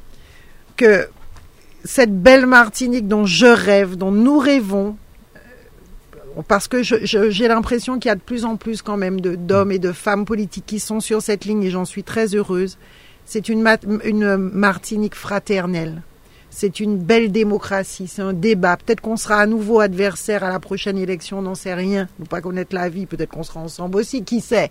Que 0.76 1.06
cette 1.84 2.18
belle 2.22 2.46
Martinique 2.46 3.08
dont 3.08 3.26
je 3.26 3.46
rêve, 3.46 3.96
dont 3.96 4.10
nous 4.10 4.38
rêvons, 4.38 4.96
parce 6.48 6.68
que 6.68 6.82
j'ai 6.82 7.48
l'impression 7.48 7.98
qu'il 7.98 8.08
y 8.08 8.12
a 8.12 8.16
de 8.16 8.20
plus 8.20 8.44
en 8.44 8.56
plus 8.56 8.82
quand 8.82 8.96
même 8.96 9.20
d'hommes 9.20 9.72
et 9.72 9.78
de 9.78 9.92
femmes 9.92 10.24
politiques 10.24 10.66
qui 10.66 10.80
sont 10.80 11.00
sur 11.00 11.22
cette 11.22 11.44
ligne 11.44 11.62
et 11.64 11.70
j'en 11.70 11.84
suis 11.84 12.02
très 12.02 12.34
heureuse. 12.34 12.78
C'est 13.24 13.48
une, 13.48 13.66
une 14.04 14.36
Martinique 14.36 15.14
fraternelle. 15.14 16.02
C'est 16.54 16.80
une 16.80 16.98
belle 16.98 17.32
démocratie, 17.32 18.06
c'est 18.06 18.20
un 18.20 18.34
débat. 18.34 18.76
Peut-être 18.76 19.00
qu'on 19.00 19.16
sera 19.16 19.36
à 19.36 19.46
nouveau 19.46 19.80
adversaire 19.80 20.44
à 20.44 20.50
la 20.50 20.60
prochaine 20.60 20.98
élection, 20.98 21.38
on 21.38 21.42
n'en 21.42 21.54
sait 21.54 21.72
rien. 21.72 22.08
Ne 22.18 22.26
pas 22.26 22.42
connaître 22.42 22.74
la 22.74 22.90
vie, 22.90 23.06
peut-être 23.06 23.30
qu'on 23.30 23.42
sera 23.42 23.60
ensemble 23.60 23.96
aussi, 23.96 24.22
qui 24.22 24.42
sait? 24.42 24.70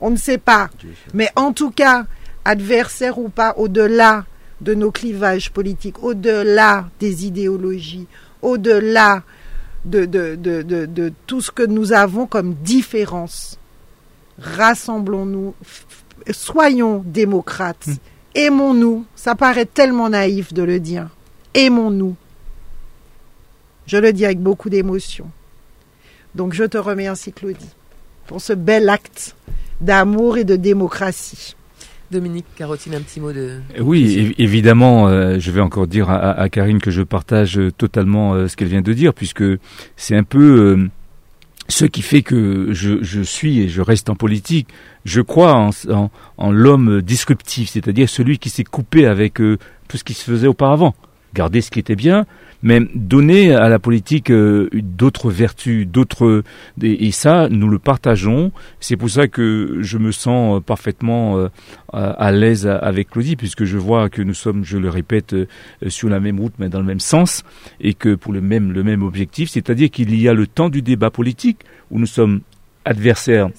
On 0.00 0.08
ne 0.08 0.16
sait 0.16 0.38
pas. 0.38 0.70
Mais 1.12 1.28
en 1.36 1.52
tout 1.52 1.70
cas, 1.70 2.06
adversaire 2.46 3.18
ou 3.18 3.28
pas, 3.28 3.52
au-delà 3.58 4.24
de 4.62 4.72
nos 4.72 4.90
clivages 4.90 5.50
politiques, 5.50 6.02
au-delà 6.02 6.88
des 6.98 7.26
idéologies, 7.26 8.06
au-delà 8.40 9.22
de, 9.84 10.04
de, 10.04 10.34
de, 10.34 10.62
de, 10.62 11.12
tout 11.26 11.40
ce 11.40 11.50
que 11.50 11.62
nous 11.62 11.92
avons 11.92 12.26
comme 12.26 12.54
différence. 12.54 13.58
Rassemblons-nous, 14.40 15.54
soyons 16.30 17.02
démocrates, 17.04 17.86
hmm. 17.86 17.94
aimons-nous. 18.34 19.04
Ça 19.14 19.34
paraît 19.34 19.66
tellement 19.66 20.10
naïf 20.10 20.52
de 20.52 20.62
le 20.62 20.80
dire. 20.80 21.08
Aimons-nous. 21.54 22.16
Je 23.86 23.96
le 23.96 24.12
dis 24.12 24.24
avec 24.24 24.40
beaucoup 24.40 24.68
d'émotion. 24.68 25.30
Donc 26.34 26.52
je 26.52 26.64
te 26.64 26.78
remercie, 26.78 27.32
Claudie, 27.32 27.74
pour 28.26 28.40
ce 28.40 28.52
bel 28.52 28.88
acte 28.88 29.34
d'amour 29.80 30.36
et 30.36 30.44
de 30.44 30.56
démocratie. 30.56 31.56
Dominique 32.10 32.46
Carotine, 32.56 32.94
un 32.94 33.00
petit 33.00 33.20
mot 33.20 33.32
de... 33.32 33.58
Oui, 33.80 34.34
évidemment, 34.38 35.08
euh, 35.08 35.38
je 35.38 35.50
vais 35.50 35.60
encore 35.60 35.86
dire 35.86 36.08
à, 36.08 36.48
Karine 36.48 36.80
que 36.80 36.90
je 36.90 37.02
partage 37.02 37.60
totalement 37.76 38.34
euh, 38.34 38.48
ce 38.48 38.56
qu'elle 38.56 38.68
vient 38.68 38.80
de 38.82 38.92
dire, 38.92 39.12
puisque 39.12 39.44
c'est 39.96 40.16
un 40.16 40.22
peu 40.22 40.78
euh, 40.78 40.88
ce 41.68 41.84
qui 41.84 42.00
fait 42.00 42.22
que 42.22 42.68
je, 42.72 43.22
suis 43.22 43.60
et 43.60 43.68
je 43.68 43.82
reste 43.82 44.08
en 44.08 44.14
politique. 44.14 44.68
Je 45.04 45.20
crois 45.20 45.54
en, 45.54 46.10
en 46.38 46.50
l'homme 46.50 47.02
disruptif, 47.02 47.68
c'est-à-dire 47.68 48.08
celui 48.08 48.38
qui 48.38 48.48
s'est 48.48 48.64
coupé 48.64 49.06
avec 49.06 49.34
tout 49.34 49.96
ce 49.96 50.04
qui 50.04 50.14
se 50.14 50.24
faisait 50.24 50.48
auparavant. 50.48 50.94
Garder 51.34 51.60
ce 51.60 51.70
qui 51.70 51.78
était 51.78 51.96
bien, 51.96 52.24
mais 52.62 52.80
donner 52.94 53.54
à 53.54 53.68
la 53.68 53.78
politique 53.78 54.30
euh, 54.30 54.68
d'autres 54.72 55.30
vertus, 55.30 55.86
d'autres 55.86 56.42
et, 56.82 57.10
ça 57.10 57.48
nous 57.50 57.68
le 57.68 57.78
partageons. 57.78 58.52
C'est 58.80 58.96
pour 58.96 59.10
ça 59.10 59.28
que 59.28 59.78
je 59.80 59.98
me 59.98 60.10
sens 60.10 60.56
euh, 60.56 60.60
parfaitement 60.60 61.38
euh, 61.38 61.48
à 61.92 62.32
l'aise 62.32 62.66
avec 62.66 63.10
Claudie, 63.10 63.36
puisque 63.36 63.64
je 63.64 63.78
vois 63.78 64.08
que 64.08 64.22
nous 64.22 64.34
sommes, 64.34 64.64
je 64.64 64.78
le 64.78 64.88
répète, 64.88 65.34
sur 65.88 66.08
la 66.08 66.20
même 66.20 66.40
route, 66.40 66.54
mais 66.58 66.68
dans 66.68 66.80
le 66.80 66.84
même 66.84 67.00
sens, 67.00 67.44
et 67.80 67.94
que 67.94 68.14
pour 68.14 68.32
le 68.32 68.40
même 68.40 68.72
le 68.72 68.82
même 68.82 69.02
objectif, 69.02 69.50
c'est-à-dire 69.50 69.90
qu'il 69.90 70.18
y 70.20 70.28
a 70.28 70.34
le 70.34 70.46
temps 70.46 70.68
du 70.68 70.82
débat 70.82 71.10
politique 71.10 71.58
où 71.90 71.98
nous 71.98 72.06
sommes 72.06 72.40
adversaires 72.84 73.50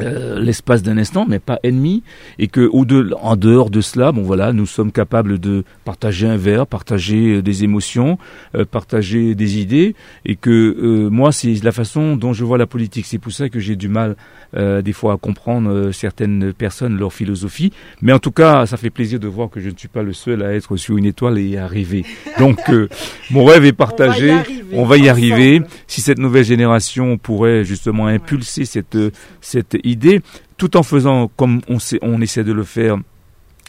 euh, 0.00 0.40
l'espace 0.40 0.82
d'un 0.82 0.98
instant, 0.98 1.26
mais 1.28 1.38
pas 1.38 1.58
ennemi, 1.62 2.02
et 2.38 2.48
que 2.48 2.60
au 2.60 2.84
-de, 2.84 3.12
en 3.20 3.36
dehors 3.36 3.70
de 3.70 3.80
cela, 3.80 4.12
bon 4.12 4.22
voilà, 4.22 4.52
nous 4.52 4.66
sommes 4.66 4.92
capables 4.92 5.38
de 5.38 5.64
partager 5.84 6.26
un 6.26 6.36
verre, 6.36 6.66
partager 6.66 7.36
euh, 7.36 7.42
des 7.42 7.64
émotions, 7.64 8.18
euh, 8.54 8.64
partager 8.64 9.34
des 9.34 9.58
idées, 9.58 9.94
et 10.24 10.36
que 10.36 11.08
moi 11.08 11.32
c'est 11.32 11.62
la 11.64 11.72
façon 11.72 12.16
dont 12.16 12.32
je 12.32 12.44
vois 12.44 12.58
la 12.58 12.66
politique. 12.66 13.06
C'est 13.06 13.18
pour 13.18 13.32
ça 13.32 13.48
que 13.48 13.58
j'ai 13.58 13.76
du 13.76 13.88
mal 13.88 14.16
des 14.54 14.92
fois 14.92 15.14
à 15.14 15.16
comprendre 15.16 15.90
certaines 15.92 16.52
personnes 16.52 16.98
leur 16.98 17.12
philosophie, 17.12 17.72
mais 18.00 18.12
en 18.12 18.18
tout 18.18 18.30
cas, 18.30 18.66
ça 18.66 18.76
fait 18.76 18.90
plaisir 18.90 19.20
de 19.20 19.28
voir 19.28 19.50
que 19.50 19.60
je 19.60 19.68
ne 19.68 19.76
suis 19.76 19.88
pas 19.88 20.02
le 20.02 20.12
seul 20.12 20.42
à 20.42 20.54
être 20.54 20.76
sur 20.76 20.96
une 20.96 21.04
étoile 21.04 21.38
et 21.38 21.56
à 21.56 21.64
arriver. 21.64 22.04
Donc 22.38 22.58
mon 23.30 23.44
rêve 23.44 23.64
est 23.64 23.72
partagé, 23.72 24.34
on 24.72 24.84
va 24.84 24.96
y 24.96 25.08
arriver. 25.08 25.62
Si 25.86 26.00
cette 26.00 26.18
nouvelle 26.18 26.44
génération 26.44 27.18
pourrait 27.18 27.64
justement 27.64 28.06
impulser 28.06 28.64
cette 28.64 28.98
cette 29.40 29.76
idée, 29.84 30.20
tout 30.56 30.76
en 30.76 30.82
faisant 30.82 31.30
comme 31.36 31.60
on, 31.68 31.78
sait, 31.78 31.98
on 32.02 32.20
essaie 32.20 32.44
de 32.44 32.52
le 32.52 32.64
faire 32.64 32.98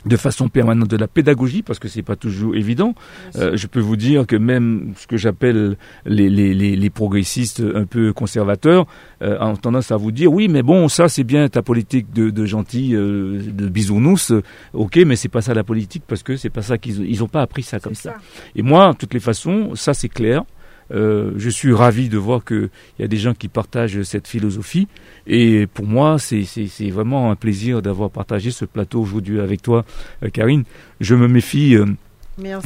de 0.05 0.17
façon 0.17 0.49
permanente 0.49 0.89
de 0.89 0.97
la 0.97 1.07
pédagogie 1.07 1.61
parce 1.61 1.79
que 1.79 1.87
c'est 1.87 2.01
pas 2.03 2.15
toujours 2.15 2.55
évident. 2.55 2.93
Euh, 3.35 3.55
je 3.55 3.67
peux 3.67 3.79
vous 3.79 3.95
dire 3.95 4.25
que 4.25 4.35
même 4.35 4.93
ce 4.97 5.07
que 5.07 5.17
j'appelle 5.17 5.77
les, 6.05 6.29
les, 6.29 6.53
les, 6.53 6.89
progressistes 6.89 7.61
un 7.75 7.85
peu 7.85 8.13
conservateurs 8.13 8.87
euh, 9.21 9.37
ont 9.39 9.55
tendance 9.55 9.91
à 9.91 9.97
vous 9.97 10.11
dire 10.11 10.31
oui 10.33 10.47
mais 10.47 10.63
bon 10.63 10.87
ça 10.87 11.07
c'est 11.07 11.23
bien 11.23 11.47
ta 11.49 11.61
politique 11.61 12.11
de, 12.13 12.29
de 12.29 12.45
gentil 12.45 12.95
euh, 12.95 13.41
de 13.51 13.67
bisounours 13.67 14.33
ok 14.73 14.97
mais 15.05 15.15
c'est 15.15 15.29
pas 15.29 15.41
ça 15.41 15.53
la 15.53 15.63
politique 15.63 16.03
parce 16.07 16.23
que 16.23 16.35
c'est 16.35 16.49
pas 16.49 16.61
ça 16.61 16.77
qu'ils 16.77 17.05
ils 17.09 17.23
ont 17.23 17.27
pas 17.27 17.41
appris 17.41 17.63
ça 17.63 17.79
comme 17.79 17.95
ça. 17.95 18.15
Et 18.55 18.61
moi 18.61 18.91
de 18.93 18.97
toutes 18.97 19.13
les 19.13 19.19
façons 19.19 19.75
ça 19.75 19.93
c'est 19.93 20.09
clair 20.09 20.43
euh, 20.91 21.31
je 21.37 21.49
suis 21.49 21.73
ravi 21.73 22.09
de 22.09 22.17
voir 22.17 22.43
qu'il 22.43 22.69
y 22.99 23.03
a 23.03 23.07
des 23.07 23.17
gens 23.17 23.33
qui 23.33 23.47
partagent 23.47 24.01
cette 24.03 24.27
philosophie. 24.27 24.87
Et 25.27 25.67
pour 25.67 25.85
moi, 25.85 26.17
c'est 26.19 26.89
vraiment 26.89 27.31
un 27.31 27.35
plaisir 27.35 27.81
d'avoir 27.81 28.09
partagé 28.09 28.51
ce 28.51 28.65
plateau 28.65 29.01
aujourd'hui 29.01 29.39
avec 29.39 29.61
toi, 29.61 29.85
euh, 30.23 30.29
Karine. 30.29 30.63
Je 30.99 31.15
me 31.15 31.27
méfie. 31.27 31.75
Euh, 31.75 31.85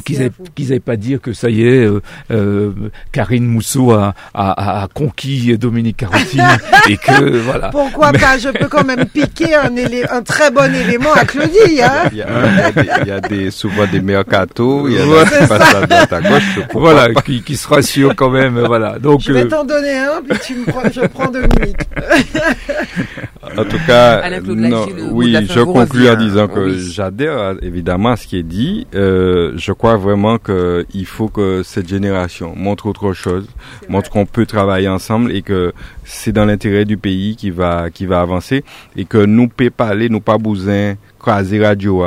qu'ils 0.04 0.68
n'aient 0.68 0.80
pas 0.80 0.96
dire 0.96 1.20
que 1.20 1.32
ça 1.32 1.50
y 1.50 1.62
est, 1.62 1.84
euh, 1.86 2.00
euh, 2.30 2.72
Karine 3.12 3.46
Mousseau 3.46 3.92
a, 3.92 4.14
a, 4.32 4.82
a, 4.82 4.88
conquis 4.88 5.56
Dominique 5.58 5.98
Carotine 5.98 6.46
et 6.88 6.96
que 6.96 7.38
voilà. 7.38 7.68
Pourquoi 7.70 8.12
pas 8.12 8.38
Je 8.38 8.48
peux 8.50 8.68
quand 8.68 8.84
même 8.84 9.06
piquer 9.06 9.54
un, 9.54 9.72
un 10.10 10.22
très 10.22 10.50
bon 10.50 10.72
élément 10.74 11.12
à 11.12 11.24
Claudie. 11.24 11.82
Hein 11.82 12.08
il, 12.12 12.18
y 12.18 12.22
a, 12.22 12.70
il, 13.02 13.08
y 13.08 13.10
a 13.10 13.20
des, 13.20 13.50
souvent 13.50 13.86
des 13.86 14.00
mercato, 14.00 14.88
il 14.88 14.94
y 14.94 14.98
a 14.98 15.24
des 15.24 15.46
passages 15.46 15.88
à 16.10 16.20
gauche. 16.20 16.60
Voilà, 16.72 17.14
qui, 17.22 17.42
qui 17.42 17.56
se 17.56 17.68
rassure 17.68 18.14
quand 18.16 18.30
même. 18.30 18.58
Voilà. 18.60 18.98
Donc, 18.98 19.20
je 19.22 19.32
vais 19.32 19.44
euh, 19.44 19.48
t'en 19.48 19.64
donner 19.64 19.98
un, 19.98 20.22
puis 20.22 20.38
tu 20.44 20.54
me 20.54 20.64
prends, 20.66 20.82
je 20.92 21.00
prends 21.06 21.28
Dominique. 21.28 21.76
en 23.56 23.64
tout 23.64 23.78
cas, 23.86 24.28
non, 24.40 24.86
oui, 25.10 25.36
je 25.48 25.60
conclue 25.60 26.08
en 26.08 26.16
disant 26.16 26.48
que 26.48 26.76
j'adhère 26.76 27.56
évidemment 27.62 28.10
à 28.10 28.16
ce 28.16 28.26
qui 28.26 28.38
est 28.38 28.42
dit. 28.42 28.86
Euh, 28.94 29.52
je 29.56 29.72
crois 29.72 29.96
vraiment 29.96 30.38
qu'il 30.38 31.06
faut 31.06 31.28
que 31.28 31.62
cette 31.62 31.88
génération 31.88 32.54
montre 32.56 32.86
autre 32.86 33.12
chose, 33.12 33.46
montre 33.88 34.10
qu'on 34.10 34.26
peut 34.26 34.46
travailler 34.46 34.88
ensemble 34.88 35.32
et 35.32 35.42
que 35.42 35.72
c'est 36.04 36.32
dans 36.32 36.44
l'intérêt 36.44 36.84
du 36.84 36.96
pays 36.96 37.36
qui 37.36 37.50
va 37.50 37.90
qui 37.90 38.06
va 38.06 38.20
avancer 38.20 38.64
et 38.96 39.04
que 39.04 39.24
nous 39.24 39.48
peut 39.48 39.70
pas 39.70 39.88
aller, 39.88 40.08
nous 40.08 40.20
pas 40.20 40.38
besoin 40.38 40.94
craser 41.18 41.64
radio. 41.64 42.04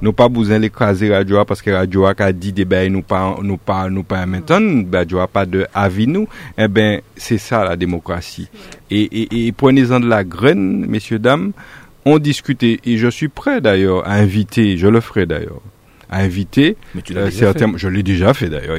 Nous 0.00 0.12
pas 0.12 0.28
besoin 0.28 0.60
de 0.60 0.68
craser 0.68 1.12
radio 1.12 1.44
parce 1.44 1.62
que 1.62 1.70
radio 1.70 2.06
a 2.06 2.32
dit 2.32 2.52
des 2.52 2.64
ben 2.64 2.92
nous 2.92 3.02
pas 3.02 3.36
nous 3.42 3.56
pas 3.56 3.88
nous 3.88 4.02
pas 4.02 4.24
maintenant 4.26 4.84
radio 4.92 5.18
a 5.20 5.26
pas 5.28 5.46
de 5.46 5.66
avis 5.74 6.06
nous 6.06 6.28
eh 6.58 6.68
ben 6.68 7.00
c'est 7.16 7.38
ça 7.38 7.64
la 7.64 7.76
démocratie 7.76 8.48
et, 8.90 9.02
et, 9.02 9.46
et 9.46 9.52
prenez-en 9.52 10.00
de 10.00 10.08
la 10.08 10.24
graine 10.24 10.86
messieurs 10.86 11.18
dames. 11.18 11.52
On 12.04 12.18
discutait 12.18 12.80
et 12.84 12.96
je 12.96 13.06
suis 13.08 13.28
prêt 13.28 13.60
d'ailleurs 13.60 14.06
à 14.08 14.14
inviter, 14.14 14.76
je 14.76 14.88
le 14.88 15.00
ferai 15.00 15.24
d'ailleurs, 15.24 15.62
à 16.12 16.18
inviter 16.18 16.76
euh, 17.12 17.30
certains, 17.30 17.72
je 17.76 17.88
l'ai 17.88 18.02
déjà 18.02 18.34
fait 18.34 18.50
d'ailleurs, 18.50 18.76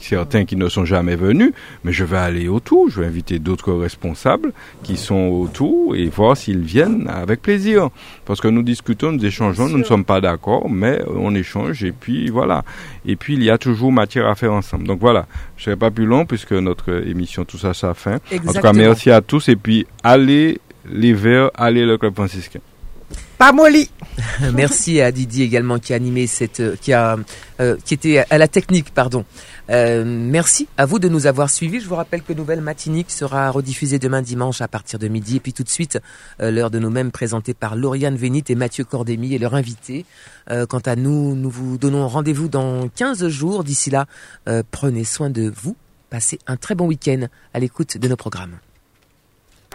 certains 0.00 0.46
qui 0.46 0.56
ne 0.56 0.66
sont 0.70 0.86
jamais 0.86 1.14
venus, 1.14 1.52
mais 1.84 1.92
je 1.92 2.04
vais 2.04 2.16
aller 2.16 2.48
autour, 2.48 2.88
je 2.88 3.02
vais 3.02 3.06
inviter 3.06 3.38
d'autres 3.38 3.74
responsables 3.74 4.54
qui 4.82 4.96
sont 4.96 5.28
autour 5.28 5.94
et 5.94 6.06
voir 6.06 6.38
s'ils 6.38 6.62
viennent 6.62 7.06
avec 7.08 7.42
plaisir. 7.42 7.90
Parce 8.24 8.40
que 8.40 8.48
nous 8.48 8.62
discutons, 8.62 9.12
nous 9.12 9.24
échangeons, 9.24 9.68
nous 9.68 9.76
ne 9.76 9.84
sommes 9.84 10.06
pas 10.06 10.22
d'accord, 10.22 10.70
mais 10.70 11.02
on 11.14 11.34
échange 11.34 11.84
et 11.84 11.92
puis 11.92 12.30
voilà. 12.30 12.64
Et 13.04 13.14
puis 13.14 13.34
il 13.34 13.44
y 13.44 13.50
a 13.50 13.58
toujours 13.58 13.92
matière 13.92 14.26
à 14.26 14.34
faire 14.34 14.54
ensemble. 14.54 14.84
Donc 14.84 15.00
voilà, 15.00 15.26
je 15.58 15.62
ne 15.62 15.64
serai 15.66 15.76
pas 15.76 15.90
plus 15.90 16.06
long 16.06 16.24
puisque 16.24 16.52
notre 16.52 17.06
émission, 17.06 17.44
tout 17.44 17.58
ça, 17.58 17.74
ça 17.74 17.90
a 17.90 17.94
fin. 17.94 18.20
En 18.46 18.54
tout 18.54 18.60
cas, 18.60 18.72
merci 18.72 19.10
à 19.10 19.20
tous 19.20 19.50
et 19.50 19.56
puis 19.56 19.86
allez 20.02 20.58
les 20.90 21.12
Verts, 21.12 21.50
allez 21.56 21.84
le 21.84 21.98
club 21.98 22.14
franciscain. 22.14 22.60
Pas 23.40 23.52
molly. 23.52 23.88
Merci 24.52 25.00
à 25.00 25.10
Didi 25.12 25.42
également 25.42 25.78
qui 25.78 25.94
a 25.94 25.96
animé 25.96 26.26
cette, 26.26 26.60
euh, 26.60 26.76
qui 26.78 26.92
a, 26.92 27.16
euh, 27.58 27.78
qui 27.86 27.94
était 27.94 28.22
à 28.28 28.36
la 28.36 28.48
technique, 28.48 28.92
pardon. 28.92 29.24
Euh, 29.70 30.04
merci 30.04 30.68
à 30.76 30.84
vous 30.84 30.98
de 30.98 31.08
nous 31.08 31.26
avoir 31.26 31.48
suivis. 31.48 31.80
Je 31.80 31.88
vous 31.88 31.94
rappelle 31.94 32.20
que 32.20 32.34
Nouvelle 32.34 32.60
Matinique 32.60 33.10
sera 33.10 33.50
rediffusée 33.50 33.98
demain 33.98 34.20
dimanche 34.20 34.60
à 34.60 34.68
partir 34.68 34.98
de 34.98 35.08
midi. 35.08 35.36
Et 35.36 35.40
puis 35.40 35.54
tout 35.54 35.62
de 35.62 35.70
suite, 35.70 35.98
l'heure 36.38 36.70
de 36.70 36.78
nous-mêmes 36.78 37.12
présentée 37.12 37.54
par 37.54 37.76
Lauriane 37.76 38.16
Vénit 38.16 38.44
et 38.50 38.54
Mathieu 38.54 38.84
Cordémy 38.84 39.34
et 39.34 39.38
leur 39.38 39.54
invité. 39.54 40.04
quant 40.68 40.82
à 40.84 40.96
nous, 40.96 41.34
nous 41.34 41.50
vous 41.50 41.78
donnons 41.78 42.08
rendez-vous 42.08 42.48
dans 42.48 42.88
15 42.88 43.28
jours. 43.28 43.64
D'ici 43.64 43.88
là, 43.88 44.04
prenez 44.70 45.04
soin 45.04 45.30
de 45.30 45.50
vous. 45.62 45.76
Passez 46.10 46.38
un 46.46 46.56
très 46.56 46.74
bon 46.74 46.88
week-end 46.88 47.28
à 47.54 47.60
l'écoute 47.60 47.96
de 47.96 48.08
nos 48.08 48.16
programmes. 48.16 48.58